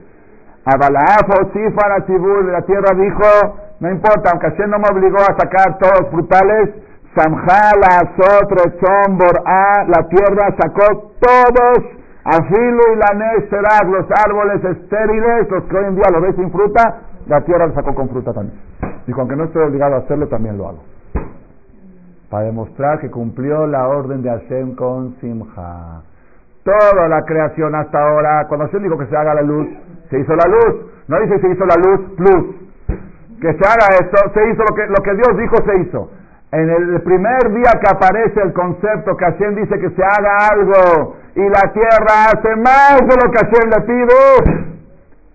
Abalafo, 0.65 1.53
Sifara, 1.53 2.05
Tibur, 2.07 2.45
la 2.47 2.63
tierra 2.63 2.95
dijo, 2.95 3.57
no 3.79 3.91
importa, 3.91 4.31
aunque 4.33 4.51
Hashem 4.51 4.69
no 4.69 4.79
me 4.79 4.89
obligó 4.91 5.19
a 5.19 5.37
sacar 5.39 5.79
todos 5.79 6.11
frutales, 6.11 6.71
Samjala, 7.17 8.13
Sotre, 8.17 8.79
Chombor, 8.79 9.43
A, 9.47 9.85
la 9.89 10.07
tierra 10.09 10.55
sacó 10.61 11.13
todos, 11.19 11.79
Afilu 12.25 12.83
y 12.93 12.97
la 12.97 13.83
los 13.85 14.07
árboles 14.25 14.65
estériles, 14.65 15.51
los 15.51 15.65
que 15.65 15.77
hoy 15.77 15.85
en 15.87 15.95
día 15.95 16.11
lo 16.13 16.21
ves 16.21 16.37
sin 16.37 16.51
fruta, 16.53 17.03
la 17.27 17.41
tierra 17.43 17.67
lo 17.67 17.75
sacó 17.75 17.95
con 17.95 18.09
fruta 18.11 18.33
también. 18.33 18.61
Dijo, 19.07 19.21
aunque 19.21 19.37
no 19.37 19.45
estoy 19.45 19.63
obligado 19.63 19.95
a 19.95 19.99
hacerlo, 19.99 20.29
también 20.29 20.59
lo 20.59 20.69
hago 20.69 20.97
para 22.31 22.45
demostrar 22.47 22.99
que 23.01 23.11
cumplió 23.11 23.67
la 23.67 23.89
orden 23.89 24.23
de 24.23 24.31
Hashem 24.31 24.75
con 24.75 25.17
Simha. 25.21 26.03
Toda 26.65 27.09
la 27.09 27.25
creación 27.25 27.75
hasta 27.75 27.99
ahora, 27.99 28.47
cuando 28.49 28.67
Hashem 28.67 28.83
dijo 28.83 28.99
que 28.99 29.07
se 29.07 29.17
haga 29.17 29.35
la 29.35 29.43
luz, 29.43 29.69
se 30.11 30.19
hizo 30.19 30.35
la 30.35 30.49
luz. 30.49 30.87
No 31.07 31.21
dice 31.21 31.39
se 31.39 31.49
hizo 31.49 31.65
la 31.65 31.77
luz 31.77 32.01
plus. 32.17 32.57
Que 33.41 33.53
se 33.53 33.69
haga 33.69 33.87
esto, 34.01 34.31
se 34.35 34.51
hizo 34.51 34.65
lo 34.69 34.75
que, 34.75 34.87
lo 34.87 35.03
que 35.05 35.15
Dios 35.15 35.37
dijo, 35.39 35.57
se 35.65 35.79
hizo. 35.79 36.11
En 36.53 36.71
el 36.71 37.03
primer 37.03 37.53
día 37.53 37.73
que 37.81 37.91
aparece 37.91 38.41
el 38.41 38.53
concepto 38.53 39.17
que 39.17 39.25
Hashem 39.25 39.57
dice 39.57 39.79
que 39.79 39.91
se 39.91 40.03
haga 40.05 40.49
algo 40.53 41.17
y 41.35 41.41
la 41.41 41.73
tierra 41.73 42.31
hace 42.33 42.57
más 42.57 43.01
de 43.01 43.17
lo 43.17 43.31
que 43.33 43.39
Hashem 43.39 43.71
le 43.71 43.81
pide, 43.81 44.67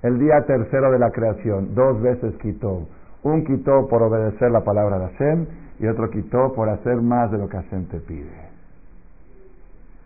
el 0.04 0.20
día 0.20 0.42
tercero 0.46 0.92
de 0.92 1.00
la 1.00 1.12
creación, 1.12 1.76
dos 1.76 2.02
veces 2.02 2.34
quitó. 2.42 2.88
Un 3.24 3.44
quitó 3.46 3.88
por 3.88 4.02
obedecer 4.02 4.50
la 4.52 4.62
palabra 4.62 4.98
de 4.98 5.08
Hashem 5.10 5.46
y 5.80 5.88
otro 5.88 6.10
quitó 6.10 6.54
por 6.54 6.70
hacer 6.70 7.02
más 7.02 7.30
de 7.30 7.38
lo 7.38 7.50
que 7.50 7.58
Hashem 7.58 7.86
te 7.88 8.00
pide. 8.00 8.52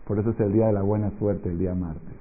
Por 0.06 0.18
eso 0.18 0.30
es 0.30 0.40
el 0.40 0.52
día 0.52 0.66
de 0.66 0.72
la 0.72 0.82
buena 0.82 1.10
suerte, 1.18 1.48
el 1.48 1.58
día 1.58 1.74
martes. 1.74 2.14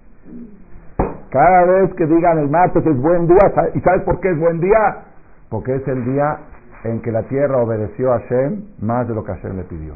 Cada 1.30 1.66
vez 1.66 1.94
que 1.96 2.06
digan 2.06 2.38
el 2.40 2.50
martes 2.50 2.86
es 2.86 2.98
buen 3.02 3.28
día, 3.28 3.72
¿y 3.74 3.80
sabes 3.82 4.04
por 4.04 4.20
qué 4.22 4.30
es 4.30 4.40
buen 4.40 4.60
día? 4.60 5.04
Porque 5.50 5.76
es 5.76 5.88
el 5.88 6.06
día 6.06 6.38
en 6.86 7.02
que 7.02 7.12
la 7.12 7.24
tierra 7.24 7.58
obedeció 7.58 8.14
a 8.14 8.20
Hashem 8.20 8.64
más 8.82 9.08
de 9.08 9.16
lo 9.16 9.24
que 9.24 9.34
Hashem 9.34 9.58
le 9.58 9.64
pidió. 9.64 9.94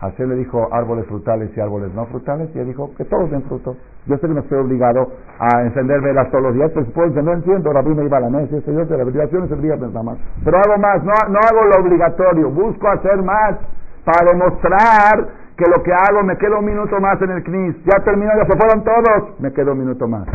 Hashem 0.00 0.28
le 0.28 0.36
dijo 0.36 0.68
árboles 0.72 1.06
frutales 1.06 1.50
y 1.56 1.60
árboles 1.60 1.92
no 1.92 2.06
frutales, 2.06 2.48
y 2.54 2.58
él 2.60 2.68
dijo 2.68 2.94
que 2.96 3.04
todos 3.04 3.30
den 3.30 3.42
fruto. 3.42 3.76
Yo 4.06 4.16
sé 4.18 4.28
que 4.28 4.34
no 4.34 4.40
estoy 4.40 4.58
obligado 4.58 5.08
a 5.40 5.62
encender 5.62 6.00
velas 6.00 6.30
todos 6.30 6.44
los 6.44 6.54
días, 6.54 6.70
pues, 6.72 6.86
pues 6.94 7.12
no 7.14 7.32
entiendo, 7.32 7.72
Rabí 7.72 7.94
me 7.94 8.04
iba 8.04 8.18
a 8.18 8.20
la 8.20 8.30
mesa, 8.30 8.56
yo 8.64 8.86
sé, 8.86 8.96
la 8.96 9.02
obligación 9.02 9.44
es 9.44 9.50
el 9.50 9.62
día 9.62 9.76
nada 9.76 10.02
más. 10.02 10.18
Pero 10.44 10.56
hago 10.58 10.78
más, 10.78 11.02
no, 11.02 11.12
no 11.28 11.38
hago 11.40 11.64
lo 11.68 11.84
obligatorio, 11.84 12.50
busco 12.50 12.88
hacer 12.88 13.20
más 13.22 13.58
para 14.04 14.30
demostrar 14.32 15.28
que 15.56 15.64
lo 15.68 15.82
que 15.82 15.92
hago 15.92 16.22
me 16.22 16.36
quedo 16.38 16.60
un 16.60 16.66
minuto 16.66 17.00
más 17.00 17.20
en 17.20 17.30
el 17.30 17.42
CNIS. 17.42 17.84
Ya 17.84 18.02
terminó, 18.04 18.30
ya 18.36 18.46
se 18.46 18.56
fueron 18.56 18.84
todos, 18.84 19.40
me 19.40 19.52
quedo 19.52 19.72
un 19.72 19.80
minuto 19.80 20.06
más. 20.06 20.28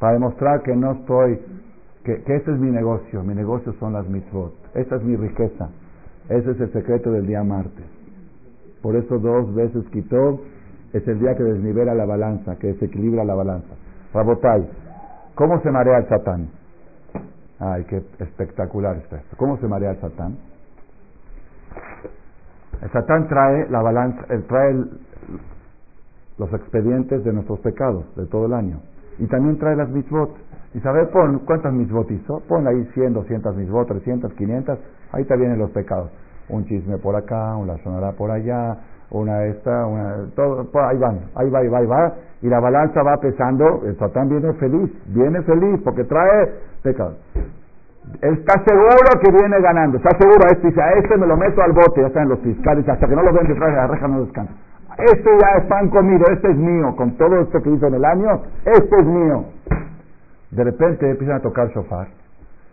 Para 0.00 0.14
demostrar 0.14 0.62
que 0.62 0.74
no 0.74 0.92
estoy, 0.92 1.38
que, 2.08 2.22
que 2.22 2.36
ese 2.36 2.52
es 2.52 2.58
mi 2.58 2.70
negocio, 2.70 3.22
mi 3.22 3.34
negocio 3.34 3.74
son 3.74 3.92
las 3.92 4.08
mitzvot, 4.08 4.54
esa 4.74 4.96
es 4.96 5.02
mi 5.02 5.14
riqueza, 5.14 5.68
ese 6.30 6.52
es 6.52 6.60
el 6.60 6.72
secreto 6.72 7.12
del 7.12 7.26
día 7.26 7.44
martes. 7.44 7.84
Por 8.80 8.96
eso 8.96 9.18
dos 9.18 9.54
veces 9.54 9.84
quitó, 9.92 10.40
es 10.94 11.06
el 11.06 11.20
día 11.20 11.36
que 11.36 11.42
desnivela 11.42 11.94
la 11.94 12.06
balanza, 12.06 12.56
que 12.56 12.68
desequilibra 12.68 13.24
la 13.24 13.34
balanza. 13.34 13.74
Rabotay, 14.14 14.70
¿cómo 15.34 15.60
se 15.60 15.70
marea 15.70 15.98
el 15.98 16.08
satán? 16.08 16.48
Ay, 17.58 17.84
qué 17.84 18.02
espectacular 18.20 18.96
está 18.96 19.16
esto. 19.16 19.36
¿Cómo 19.36 19.58
se 19.58 19.68
marea 19.68 19.90
el 19.90 20.00
satán? 20.00 20.38
El 22.80 22.90
satán 22.90 23.28
trae 23.28 23.68
la 23.68 23.82
balanza, 23.82 24.24
trae 24.48 24.84
los 26.38 26.52
expedientes 26.54 27.22
de 27.22 27.32
nuestros 27.34 27.60
pecados 27.60 28.06
de 28.16 28.24
todo 28.26 28.46
el 28.46 28.54
año. 28.54 28.80
Y 29.18 29.26
también 29.26 29.58
trae 29.58 29.76
las 29.76 29.88
mitzvot. 29.88 30.30
Y 30.74 30.80
saber 30.80 31.10
pon, 31.10 31.40
cuántas 31.40 31.72
mitzvot 31.72 32.10
hizo. 32.10 32.40
Pon 32.48 32.66
ahí 32.66 32.88
100, 32.94 33.14
200 33.14 33.56
mitzvot, 33.56 33.88
300, 33.88 34.32
500. 34.32 34.78
Ahí 35.12 35.24
te 35.24 35.36
vienen 35.36 35.58
los 35.58 35.70
pecados 35.70 36.10
un 36.48 36.64
chisme 36.64 36.98
por 36.98 37.14
acá, 37.14 37.56
una 37.56 37.76
sonará 37.78 38.12
por 38.12 38.30
allá, 38.30 38.76
una 39.10 39.44
esta, 39.44 39.86
una, 39.86 40.26
todo, 40.34 40.66
ahí 40.86 40.98
van, 40.98 41.20
ahí 41.34 41.50
va, 41.50 41.58
ahí 41.60 41.68
va, 41.68 41.78
ahí 41.78 41.86
va, 41.86 42.14
y 42.42 42.48
la 42.48 42.60
balanza 42.60 43.02
va 43.02 43.16
pesando, 43.18 43.82
el 43.84 43.96
Satán 43.98 44.28
viene 44.28 44.52
feliz, 44.54 44.90
viene 45.06 45.42
feliz 45.42 45.80
porque 45.84 46.04
trae 46.04 46.52
pecado. 46.82 47.14
Él 48.22 48.34
está 48.38 48.62
seguro 48.64 49.20
que 49.22 49.30
viene 49.30 49.60
ganando, 49.60 49.98
está 49.98 50.16
seguro, 50.18 50.46
este 50.50 50.68
dice, 50.68 50.80
a 50.80 50.92
este 50.92 51.16
me 51.18 51.26
lo 51.26 51.36
meto 51.36 51.60
al 51.60 51.72
bote, 51.72 52.00
ya 52.00 52.06
están 52.06 52.28
los 52.28 52.38
fiscales, 52.40 52.88
hasta 52.88 53.06
que 53.06 53.14
no 53.14 53.22
lo 53.22 53.32
ven 53.32 53.46
detrás 53.46 53.70
de 53.70 53.76
la 53.76 53.86
reja 53.86 54.08
no 54.08 54.22
descansa. 54.22 54.52
Este 54.98 55.30
ya 55.40 55.58
es 55.58 55.64
pan 55.66 55.88
comido, 55.90 56.26
este 56.32 56.50
es 56.50 56.56
mío, 56.56 56.96
con 56.96 57.16
todo 57.16 57.40
esto 57.40 57.62
que 57.62 57.70
hizo 57.70 57.86
en 57.86 57.94
el 57.94 58.04
año, 58.04 58.42
este 58.64 58.98
es 58.98 59.06
mío. 59.06 59.44
De 60.50 60.64
repente 60.64 61.08
empiezan 61.08 61.36
a 61.36 61.40
tocar 61.40 61.68
shofar 61.68 62.08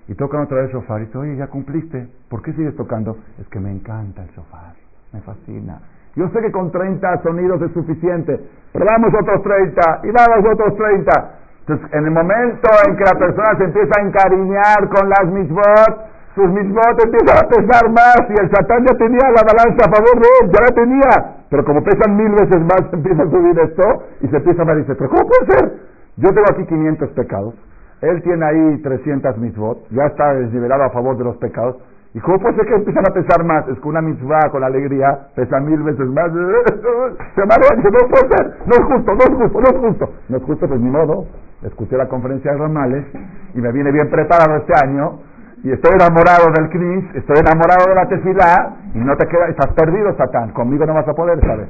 y 0.07 0.15
tocan 0.15 0.41
otra 0.41 0.61
vez 0.61 0.72
shofar 0.72 1.02
y 1.02 1.06
dice, 1.06 1.18
oye, 1.19 1.35
ya 1.35 1.47
cumpliste, 1.47 2.07
¿por 2.27 2.41
qué 2.41 2.52
sigues 2.53 2.76
tocando? 2.76 3.18
Es 3.39 3.47
que 3.49 3.60
me 3.60 3.72
encanta 3.72 4.23
el 4.23 4.30
shofar, 4.30 4.73
me 5.14 5.22
fascina. 5.22 5.80
Yo 6.15 6.27
sé 6.30 6.41
que 6.41 6.52
con 6.52 6.72
30 6.72 7.22
sonidos 7.22 7.61
es 7.61 7.72
suficiente, 7.73 8.39
pero 8.73 8.85
damos 8.85 9.14
otros 9.14 9.43
30 9.43 9.99
y 10.03 10.11
damos 10.11 10.52
otros 10.52 10.76
30. 10.77 11.31
Entonces, 11.60 11.93
en 11.93 12.06
el 12.06 12.11
momento 12.11 12.69
en 12.88 12.95
que 12.95 13.03
la 13.03 13.19
persona 13.19 13.57
se 13.57 13.64
empieza 13.65 13.99
a 13.99 14.03
encariñar 14.03 14.89
con 14.89 15.10
las 15.10 15.26
mitzvot, 15.31 16.14
sus 16.36 16.52
mitzvot 16.52 16.99
empiezan 17.03 17.38
a 17.44 17.48
pesar 17.48 17.90
más 17.90 18.18
y 18.30 18.34
el 18.34 18.49
satán 18.52 18.86
ya 18.86 18.95
tenía 18.98 19.32
la 19.32 19.41
balanza 19.41 19.88
a 19.88 19.91
favor 19.91 20.20
de 20.20 20.28
él, 20.41 20.52
ya 20.52 20.62
la 20.62 20.76
tenía. 20.76 21.36
Pero 21.49 21.64
como 21.64 21.84
pesan 21.84 22.16
mil 22.16 22.32
veces 22.32 22.62
más, 22.62 22.84
empieza 22.91 23.24
a 23.24 23.30
subir 23.30 23.57
esto 23.60 24.03
y 24.22 24.28
se 24.28 24.38
empieza 24.38 24.62
a 24.62 24.66
ver 24.66 24.78
y 24.78 24.82
dice, 24.82 24.95
pero 24.95 25.10
¿cómo 25.10 25.24
puede 25.28 25.45
ser? 25.52 25.74
Yo 26.18 26.30
tengo 26.30 26.48
aquí 26.52 26.66
500 26.66 27.10
pecados 27.12 27.56
él 28.02 28.22
tiene 28.24 28.45
ahí 28.45 28.82
300 28.82 29.38
mitzvot, 29.38 29.90
ya 29.90 30.06
está 30.06 30.34
desnivelado 30.34 30.84
a 30.84 30.90
favor 30.90 31.18
de 31.18 31.24
los 31.24 31.38
pecados. 31.38 31.78
¿Y 32.14 32.20
cómo 32.20 32.40
puede 32.40 32.56
ser 32.56 32.66
que 32.68 32.76
empiezan 32.76 33.03
a 33.10 33.14
pesar 33.14 33.44
más? 33.44 33.68
Es 33.68 33.80
que 33.80 33.88
una 33.88 34.02
mitzvah 34.02 34.49
con 34.52 34.64
alegría 34.64 35.28
pesa 35.36 35.60
mil 35.60 35.82
veces 35.84 36.07
más. 36.07 36.32
Se 37.36 37.45
marea, 37.45 37.76
dice, 37.76 37.90
no 37.91 38.07
puede 38.07 38.36
ser, 38.36 38.53
no 38.66 38.74
es 38.74 38.84
justo, 38.84 39.12
no 39.12 39.20
es 39.20 39.30
justo, 39.30 39.60
no 39.60 39.68
es 39.68 39.78
justo. 39.78 40.10
No 40.30 40.38
es 40.38 40.44
justo, 40.44 40.68
pues 40.68 40.80
ni 40.80 40.90
modo. 40.90 41.26
Escuché 41.64 41.98
la 41.98 42.07
conferencia 42.07 42.52
de 42.52 42.57
Ramales 42.57 43.06
y 43.53 43.60
me 43.60 43.72
viene 43.72 43.91
bien 43.91 44.10
preparado 44.10 44.57
este 44.57 44.74
año 44.82 45.20
y 45.65 45.71
estoy 45.71 45.93
enamorado 45.95 46.51
del 46.51 46.69
Knis, 46.69 47.15
estoy 47.15 47.37
enamorado 47.39 47.89
de 47.89 47.95
la 47.95 48.07
tefilá 48.07 48.75
y 48.93 48.99
no 48.99 49.17
te 49.17 49.25
queda, 49.25 49.47
estás 49.47 49.73
perdido, 49.73 50.15
Satán. 50.15 50.51
Conmigo 50.51 50.85
no 50.85 50.93
vas 50.93 51.07
a 51.07 51.13
poder, 51.15 51.39
¿sabes? 51.41 51.67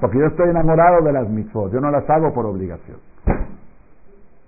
Porque 0.00 0.18
yo 0.18 0.26
estoy 0.26 0.50
enamorado 0.50 1.02
de 1.02 1.12
las 1.12 1.28
mitzvot, 1.28 1.72
yo 1.72 1.80
no 1.80 1.90
las 1.90 2.08
hago 2.08 2.32
por 2.32 2.46
obligación. 2.46 2.98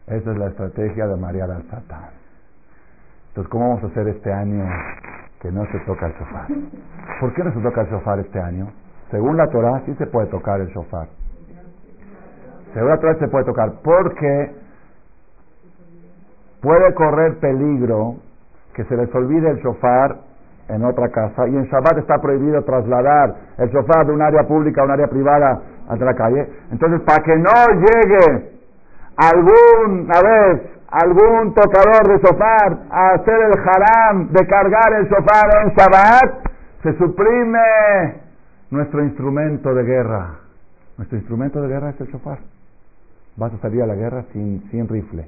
Esa 0.06 0.30
es 0.30 0.38
la 0.38 0.46
estrategia 0.46 1.08
de 1.08 1.16
marear 1.16 1.50
al 1.50 1.64
Satán. 1.64 2.10
Entonces, 3.30 3.50
¿cómo 3.50 3.70
vamos 3.70 3.82
a 3.82 3.86
hacer 3.88 4.06
este 4.06 4.32
año 4.32 4.64
que 5.40 5.50
no 5.50 5.66
se 5.72 5.80
toca 5.80 6.06
el 6.06 6.12
shofar? 6.12 6.46
¿Por 7.18 7.34
qué 7.34 7.42
no 7.42 7.52
se 7.52 7.60
toca 7.62 7.80
el 7.80 7.88
shofar 7.88 8.20
este 8.20 8.40
año? 8.40 8.68
Según 9.10 9.36
la 9.36 9.48
Torah, 9.48 9.82
sí 9.86 9.94
se 9.98 10.06
puede 10.06 10.28
tocar 10.28 10.60
el 10.60 10.68
shofar. 10.68 11.08
Según 12.72 12.90
la 12.90 12.98
Torah 12.98 13.18
se 13.18 13.26
puede 13.26 13.44
tocar 13.44 13.72
porque 13.82 14.54
puede 16.60 16.94
correr 16.94 17.40
peligro 17.40 18.18
que 18.74 18.84
se 18.84 18.96
les 18.96 19.14
olvide 19.14 19.50
el 19.50 19.58
shofar 19.58 20.16
en 20.68 20.84
otra 20.84 21.08
casa 21.10 21.46
y 21.46 21.56
en 21.56 21.64
Shabbat 21.64 21.98
está 21.98 22.18
prohibido 22.20 22.62
trasladar 22.62 23.34
el 23.58 23.68
shofar 23.70 24.06
de 24.06 24.12
un 24.12 24.22
área 24.22 24.44
pública 24.44 24.80
a 24.80 24.84
un 24.84 24.90
área 24.90 25.06
privada 25.06 25.60
ante 25.88 26.04
la 26.04 26.14
calle. 26.14 26.48
Entonces, 26.72 27.00
para 27.02 27.22
que 27.22 27.36
no 27.36 27.52
llegue 27.80 28.50
alguna 29.16 30.20
vez 30.22 30.62
algún 30.88 31.54
tocador 31.54 32.08
de 32.08 32.26
sofá 32.26 32.56
a 32.90 33.10
hacer 33.14 33.34
el 33.34 33.52
haram 33.58 34.28
de 34.28 34.46
cargar 34.46 34.92
el 34.94 35.08
sofá 35.08 35.40
en 35.62 35.68
Shabbat, 35.74 36.48
se 36.82 36.96
suprime 36.98 38.22
nuestro 38.70 39.02
instrumento 39.04 39.74
de 39.74 39.82
guerra. 39.84 40.30
Nuestro 40.96 41.18
instrumento 41.18 41.60
de 41.60 41.68
guerra 41.68 41.90
es 41.90 42.00
el 42.00 42.10
sofá. 42.10 42.38
Vas 43.36 43.52
a 43.52 43.58
salir 43.58 43.82
a 43.82 43.86
la 43.86 43.94
guerra 43.94 44.24
sin, 44.32 44.62
sin 44.70 44.88
rifle. 44.88 45.26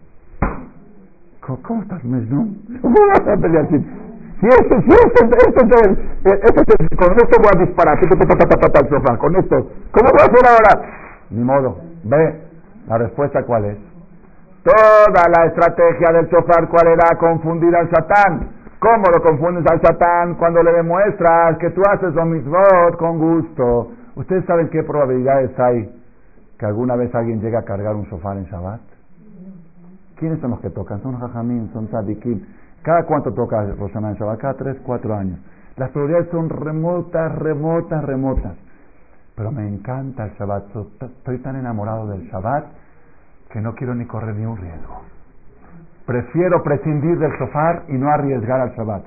¿Cómo, 1.46 1.82
estás, 1.82 2.02
no? 2.02 2.48
¿Cómo 2.82 2.96
vas 3.08 3.20
a 3.20 3.36
pelear 3.36 3.68
sin, 3.68 3.84
si 4.40 4.46
esto, 4.48 4.80
si 4.82 4.90
esto, 4.90 5.24
esto, 5.24 6.96
con 6.96 7.12
esto 7.16 7.38
voy 7.38 7.50
a 7.54 7.64
disparar, 7.64 7.98
el 8.02 8.88
sofá, 8.88 9.16
con 9.16 9.36
esto, 9.36 9.70
¿cómo 9.92 10.10
voy 10.10 10.20
a 10.20 10.24
hacer 10.24 10.44
ahora? 10.44 10.92
Ni 11.30 11.44
modo, 11.44 11.78
ve, 12.04 12.42
la 12.88 12.98
respuesta 12.98 13.44
cuál 13.44 13.66
es. 13.66 13.78
Toda 14.64 15.28
la 15.28 15.46
estrategia 15.46 16.12
del 16.12 16.28
chofar, 16.28 16.68
¿cuál 16.68 16.88
era? 16.88 17.16
Confundir 17.16 17.74
al 17.76 17.88
satán. 17.90 18.50
¿Cómo 18.80 19.04
lo 19.14 19.22
confundes 19.22 19.64
al 19.70 19.80
satán 19.80 20.34
cuando 20.34 20.62
le 20.62 20.72
demuestras 20.72 21.56
que 21.58 21.70
tú 21.70 21.80
haces 21.88 22.12
lo 22.14 22.24
mismo 22.26 22.58
con 22.98 23.18
gusto? 23.18 23.92
¿Ustedes 24.16 24.44
saben 24.46 24.68
qué 24.68 24.82
probabilidades 24.82 25.58
hay 25.58 25.90
que 26.58 26.66
alguna 26.66 26.96
vez 26.96 27.14
alguien 27.14 27.40
llegue 27.40 27.56
a 27.56 27.62
cargar 27.62 27.94
un 27.94 28.08
sofá 28.10 28.32
en 28.32 28.44
Shabbat? 28.44 28.95
¿Quiénes 30.16 30.40
son 30.40 30.50
los 30.50 30.60
que 30.60 30.70
tocan? 30.70 31.02
Son 31.02 31.18
jajamín, 31.18 31.70
son 31.72 31.88
tzadikim. 31.88 32.42
¿Cada 32.82 33.04
cuánto 33.04 33.32
toca 33.32 33.62
Rosana 33.78 34.10
en 34.10 34.16
Shabbat? 34.16 34.38
Cada 34.38 34.54
tres, 34.54 34.76
cuatro 34.84 35.14
años. 35.14 35.38
Las 35.76 35.90
probabilidades 35.90 36.30
son 36.30 36.48
remotas, 36.48 37.34
remotas, 37.34 38.02
remotas. 38.04 38.56
Pero 39.34 39.52
me 39.52 39.68
encanta 39.68 40.24
el 40.24 40.32
Shabbat. 40.32 40.64
Estoy 41.02 41.38
tan 41.38 41.56
enamorado 41.56 42.06
del 42.08 42.22
Shabbat 42.30 42.64
que 43.50 43.60
no 43.60 43.74
quiero 43.74 43.94
ni 43.94 44.06
correr 44.06 44.34
ni 44.34 44.46
un 44.46 44.56
riesgo. 44.56 45.02
Prefiero 46.06 46.62
prescindir 46.62 47.18
del 47.18 47.36
sofá 47.38 47.82
y 47.88 47.92
no 47.92 48.08
arriesgar 48.08 48.60
al 48.60 48.70
Shabbat. 48.70 49.02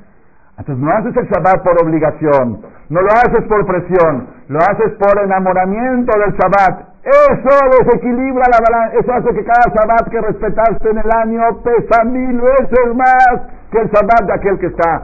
Entonces 0.60 0.84
no 0.84 0.91
haces 0.91 1.15
el 1.15 1.27
Shabbat 1.30 1.64
por 1.64 1.81
obligación, 1.81 2.61
no 2.90 3.02
lo 3.02 3.07
haces 3.07 3.48
por 3.48 3.65
presión, 3.65 4.27
lo 4.49 4.60
haces 4.60 4.91
por 4.99 5.18
enamoramiento 5.23 6.11
del 6.19 6.34
Shabbat. 6.34 6.89
Eso 7.04 7.84
desequilibra 7.84 8.46
la 8.52 8.60
balanza, 8.60 8.98
eso 9.00 9.14
hace 9.14 9.34
que 9.34 9.44
cada 9.46 9.74
Shabbat 9.74 10.10
que 10.10 10.22
respetaste 10.22 10.90
en 10.90 10.98
el 10.98 11.12
año 11.12 11.42
pesa 11.64 12.04
mil 12.04 12.42
veces 12.42 12.96
más 12.96 13.42
que 13.72 13.80
el 13.80 13.88
Shabbat 13.88 14.26
de 14.26 14.34
aquel 14.34 14.60
que 14.60 14.68
está. 14.68 15.04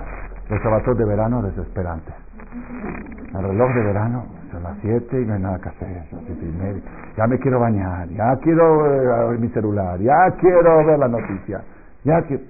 Los 0.50 0.98
de 0.98 1.06
verano 1.06 1.42
desesperantes. 1.42 2.14
El 3.34 3.42
reloj 3.42 3.74
de 3.74 3.84
verano 3.84 4.26
a 4.56 4.60
las 4.60 4.78
7 4.82 5.22
y 5.22 5.26
no 5.26 5.34
hay 5.34 5.42
nada 5.42 5.60
que 5.60 5.70
hacer, 5.70 6.04
Ya 7.18 7.28
me 7.28 7.38
quiero 7.40 7.60
bañar, 7.60 8.08
ya 8.10 8.36
quiero 8.42 9.34
eh, 9.34 9.38
mi 9.38 9.50
celular, 9.50 10.00
ya 10.00 10.32
quiero 10.40 10.86
ver 10.86 11.00
la 11.00 11.08
noticia, 11.08 11.62
ya 12.04 12.22
quiero... 12.22 12.44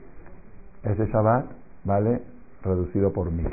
Ese 0.83 1.05
Shabbat 1.07 1.45
vale 1.83 2.21
reducido 2.63 3.11
por 3.11 3.31
mil. 3.31 3.49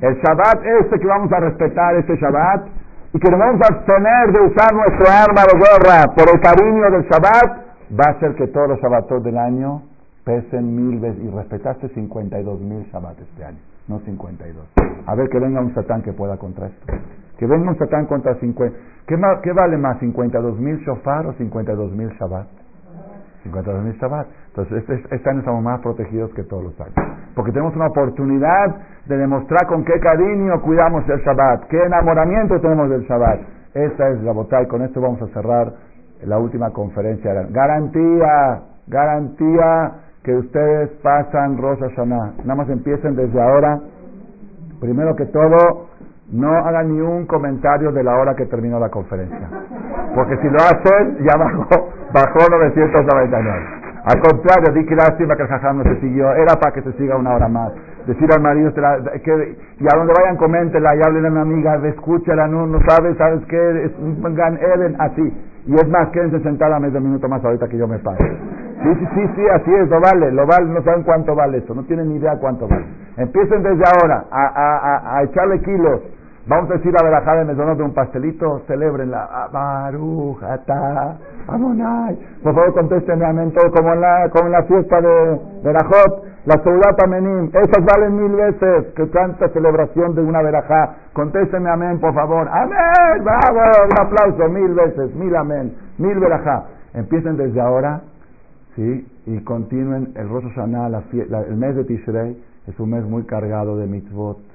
El 0.00 0.14
Shabbat 0.16 0.62
este 0.82 0.98
que 0.98 1.06
vamos 1.06 1.32
a 1.32 1.40
respetar, 1.40 1.94
este 1.96 2.16
Shabbat, 2.16 2.66
y 3.12 3.18
que 3.18 3.28
a 3.28 3.66
abstener 3.68 4.32
de 4.32 4.40
usar 4.40 4.74
nuestro 4.74 5.06
arma 5.08 5.42
de 5.42 5.58
guerra 5.58 6.14
por 6.14 6.28
el 6.28 6.40
cariño 6.40 6.90
del 6.90 7.02
Shabbat, 7.04 7.66
va 7.98 8.10
a 8.10 8.20
ser 8.20 8.34
que 8.34 8.48
todos 8.48 8.68
los 8.68 8.80
Shabbatos 8.80 9.22
del 9.22 9.38
año 9.38 9.82
pesen 10.24 10.74
mil 10.74 11.00
veces. 11.00 11.22
Y 11.22 11.30
respetaste 11.30 11.88
52 11.88 12.60
mil 12.60 12.84
Shabbat 12.92 13.18
este 13.20 13.44
año, 13.44 13.58
no 13.88 14.00
52. 14.00 14.66
A 15.06 15.14
ver 15.14 15.28
que 15.28 15.38
venga 15.38 15.60
un 15.60 15.72
satán 15.74 16.02
que 16.02 16.12
pueda 16.12 16.36
contra 16.36 16.66
esto. 16.66 16.92
Que 17.38 17.46
venga 17.46 17.70
un 17.70 17.78
satán 17.78 18.06
contra 18.06 18.34
50. 18.34 18.76
¿Qué, 19.06 19.16
¿Qué, 19.42 19.52
vale 19.52 19.76
más, 19.76 19.98
52 20.00 20.58
mil 20.58 20.78
shofar 20.78 21.26
o 21.26 21.32
52 21.34 21.92
mil 21.92 22.08
Shabbat? 22.18 22.46
52 23.44 23.84
mil 23.84 23.94
Shabbat. 23.98 24.26
Entonces, 24.48 24.78
este, 24.78 25.14
este, 25.14 25.30
año 25.30 25.40
estamos 25.40 25.62
más 25.62 25.80
protegidos 25.80 26.32
que 26.34 26.42
todos 26.42 26.64
los 26.64 26.80
años. 26.80 26.94
Porque 27.36 27.52
tenemos 27.52 27.76
una 27.76 27.88
oportunidad 27.88 28.76
de 29.04 29.18
demostrar 29.18 29.66
con 29.66 29.84
qué 29.84 30.00
cariño 30.00 30.58
cuidamos 30.62 31.06
el 31.06 31.20
Shabbat, 31.20 31.64
qué 31.68 31.76
enamoramiento 31.84 32.58
tenemos 32.60 32.88
del 32.88 33.02
Shabbat. 33.02 33.40
Esta 33.74 34.08
es 34.08 34.22
la 34.22 34.32
botella 34.32 34.62
y 34.62 34.66
con 34.68 34.80
esto 34.80 35.02
vamos 35.02 35.20
a 35.20 35.26
cerrar 35.28 35.70
la 36.24 36.38
última 36.38 36.70
conferencia. 36.70 37.34
Garantía, 37.50 38.62
garantía 38.86 39.92
que 40.24 40.34
ustedes 40.34 40.88
pasan 41.02 41.58
Rosa 41.58 41.90
Hashanah. 41.90 42.32
Nada 42.44 42.54
más 42.54 42.70
empiecen 42.70 43.14
desde 43.14 43.38
ahora. 43.38 43.80
Primero 44.80 45.14
que 45.14 45.26
todo, 45.26 45.88
no 46.32 46.56
hagan 46.56 46.94
ni 46.94 47.02
un 47.02 47.26
comentario 47.26 47.92
de 47.92 48.02
la 48.02 48.16
hora 48.16 48.34
que 48.34 48.46
terminó 48.46 48.80
la 48.80 48.88
conferencia. 48.88 49.46
Porque 50.14 50.38
si 50.38 50.48
lo 50.48 50.56
hacen, 50.56 51.18
ya 51.18 51.36
bajó, 51.36 51.90
bajó 52.14 52.48
999. 52.50 53.85
Al 54.06 54.20
contrario, 54.20 54.72
di 54.72 54.86
que 54.86 54.94
lástima 54.94 55.34
que 55.34 55.42
el 55.42 55.48
jajam 55.48 55.78
no 55.78 55.82
se 55.82 55.98
siguió. 55.98 56.32
Era 56.34 56.54
para 56.54 56.72
que 56.72 56.82
se 56.82 56.92
siga 56.92 57.16
una 57.16 57.34
hora 57.34 57.48
más. 57.48 57.72
Decir 58.06 58.28
al 58.32 58.40
marido, 58.40 58.72
que, 58.72 59.56
y 59.80 59.84
a 59.84 59.96
donde 59.96 60.12
vayan, 60.16 60.36
coméntela 60.36 60.94
y 60.94 61.00
háblenle 61.02 61.26
a 61.26 61.30
una 61.32 61.42
amiga, 61.42 61.74
escúchala, 61.88 62.46
no, 62.46 62.68
no 62.68 62.78
sabes, 62.88 63.16
sabes 63.16 63.44
qué, 63.46 63.84
es 63.84 63.92
un 63.98 64.22
gran 64.36 64.58
Eden, 64.58 64.94
así. 65.00 65.34
Y 65.66 65.74
es 65.74 65.88
más, 65.88 66.08
quédense 66.10 66.38
sentada 66.38 66.78
medio 66.78 67.00
minuto 67.00 67.28
más 67.28 67.44
ahorita 67.44 67.66
que 67.66 67.76
yo 67.76 67.88
me 67.88 67.98
pague. 67.98 68.22
Sí, 68.84 68.94
sí, 68.94 69.06
sí, 69.12 69.30
sí, 69.34 69.42
así 69.52 69.74
es, 69.74 69.88
lo 69.88 70.00
vale, 70.00 70.30
lo 70.30 70.46
vale, 70.46 70.66
no 70.66 70.80
saben 70.82 71.02
cuánto 71.02 71.34
vale 71.34 71.58
eso, 71.58 71.74
no 71.74 71.82
tienen 71.82 72.08
ni 72.10 72.16
idea 72.16 72.38
cuánto 72.38 72.68
vale. 72.68 72.86
Empiecen 73.16 73.64
desde 73.64 73.82
ahora 73.98 74.26
a, 74.30 74.46
a, 74.46 75.16
a 75.18 75.22
echarle 75.24 75.60
kilos 75.62 76.02
Vamos 76.48 76.70
a 76.70 76.74
decir 76.74 76.92
la 76.92 77.02
verajá 77.02 77.34
de 77.34 77.44
mesonot 77.44 77.76
de 77.76 77.82
un 77.82 77.92
pastelito, 77.92 78.60
celebrenla. 78.68 79.28
Ah, 79.32 79.48
Baruch, 79.52 80.40
Ata, 80.44 81.16
Amonai. 81.48 82.16
Por 82.40 82.54
favor, 82.54 82.72
contéstenme 82.72 83.24
amén 83.24 83.52
todo, 83.52 83.68
como 83.72 83.92
en 83.92 84.00
la, 84.00 84.30
como 84.30 84.50
la 84.50 84.62
fiesta 84.62 85.00
de 85.00 85.40
Verajot, 85.64 86.22
la 86.44 86.62
Seudat 86.62 87.02
Amenim. 87.02 87.50
Esas 87.52 87.84
valen 87.84 88.16
mil 88.16 88.36
veces 88.36 88.94
que 88.94 89.06
tanta 89.06 89.48
celebración 89.48 90.14
de 90.14 90.22
una 90.22 90.40
verajá. 90.40 90.94
Contéstenme 91.14 91.68
amén, 91.68 91.98
por 91.98 92.14
favor. 92.14 92.48
Amén, 92.48 93.24
bravo, 93.24 93.60
un 93.90 94.06
aplauso, 94.06 94.48
mil 94.48 94.72
veces, 94.72 95.12
mil 95.16 95.34
amén, 95.34 95.74
mil 95.98 96.16
verajá. 96.20 96.66
Empiecen 96.94 97.36
desde 97.36 97.60
ahora, 97.60 98.02
¿sí? 98.76 99.04
Y 99.26 99.40
continúen 99.40 100.12
el 100.14 100.28
Rosh 100.28 100.44
el 100.56 101.56
mes 101.56 101.74
de 101.74 101.84
Tishrei, 101.84 102.40
es 102.68 102.78
un 102.78 102.90
mes 102.90 103.04
muy 103.04 103.24
cargado 103.24 103.76
de 103.76 103.88
mitzvot 103.88 104.45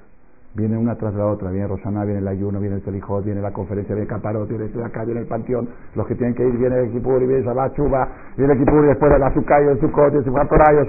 Viene 0.53 0.77
una 0.77 0.95
tras 0.95 1.13
la 1.13 1.27
otra, 1.27 1.49
viene 1.49 1.65
Rosana, 1.65 2.03
viene 2.03 2.19
el 2.19 2.27
ayuno, 2.27 2.59
viene 2.59 2.75
el 2.75 2.83
Selijot, 2.83 3.23
viene 3.23 3.39
la 3.39 3.53
conferencia, 3.53 3.95
viene 3.95 4.09
Caparot, 4.09 4.49
viene 4.49 4.65
acá, 4.83 5.05
viene 5.05 5.21
el 5.21 5.27
panteón, 5.27 5.69
los 5.95 6.05
que 6.07 6.15
tienen 6.15 6.35
que 6.35 6.45
ir, 6.45 6.57
viene 6.57 6.77
el 6.77 6.91
Kipur, 6.91 7.19
viene 7.19 7.41
Shabbat, 7.41 7.73
Chuba, 7.73 8.09
viene 8.35 8.51
el 8.51 8.59
Kipur, 8.59 8.85
después 8.85 9.13
el 9.13 9.23
Azúcar, 9.23 9.61
el 9.61 9.79
Sukkot, 9.79 10.13
el 10.13 10.25
Sifatorayo, 10.25 10.83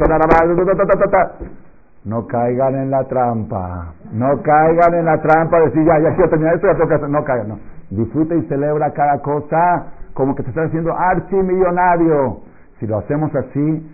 no 2.04 2.26
caigan 2.26 2.74
en 2.74 2.90
la 2.90 3.04
trampa, 3.04 3.94
no 4.10 4.42
caigan 4.42 4.94
en 4.94 5.04
la 5.04 5.22
trampa 5.22 5.60
de 5.60 5.66
decir 5.66 5.84
ya, 5.86 6.00
ya 6.00 6.14
quiero 6.16 6.30
terminar 6.30 6.56
esto, 6.56 6.66
ya 6.66 6.74
tengo 6.74 6.88
que 6.88 6.94
hacer, 6.94 7.08
no 7.08 7.22
caigan, 7.22 7.48
no. 7.48 7.58
Disfruta 7.90 8.34
y 8.34 8.42
celebra 8.48 8.90
cada 8.92 9.20
cosa 9.20 9.92
como 10.12 10.34
que 10.34 10.42
te 10.42 10.48
estás 10.48 10.66
haciendo 10.66 10.92
archimillonario. 10.92 12.40
Si 12.80 12.88
lo 12.88 12.98
hacemos 12.98 13.32
así, 13.36 13.88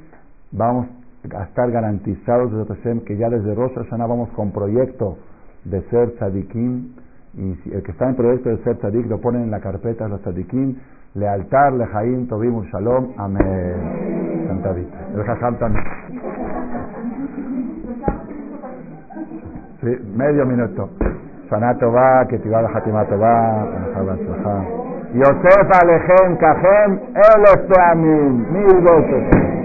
vamos 0.52 0.88
a 1.36 1.42
estar 1.42 1.70
garantizados 1.70 2.50
desde 2.52 3.04
que 3.04 3.18
ya 3.18 3.28
desde 3.28 3.54
Sana 3.90 4.06
vamos 4.06 4.30
con 4.30 4.50
proyecto 4.52 5.18
de 5.64 5.82
ser 5.90 6.12
tzadikim, 6.16 6.94
y 7.34 7.54
el 7.72 7.82
que 7.82 7.92
está 7.92 8.08
en 8.08 8.16
proyecto 8.16 8.48
de 8.48 8.58
ser 8.64 8.76
tzadik 8.78 9.06
lo 9.06 9.20
ponen 9.20 9.42
en 9.42 9.50
la 9.50 9.60
carpeta 9.60 10.04
de 10.04 10.10
los 10.10 10.20
tzadikim, 10.22 10.76
lealtar, 11.14 11.72
lejaim, 11.72 12.26
tobim, 12.28 12.62
shalom, 12.64 13.12
amén. 13.16 14.46
Santadita. 14.48 14.98
El 15.14 15.22
jajam 15.24 15.58
también. 15.58 15.84
¿Sí? 19.80 19.96
Medio 20.16 20.46
minuto. 20.46 20.88
Sanato 21.48 21.90
va, 21.92 22.26
que 22.28 22.38
te 22.38 22.48
va 22.48 22.60
a 22.60 22.76
Hatimato 22.76 23.18
va, 23.18 23.66
Yosef 25.14 25.82
Alejem 25.82 26.36
Kajem, 26.36 27.00
El 27.14 27.96
Mil 27.96 28.82
veces. 28.82 29.57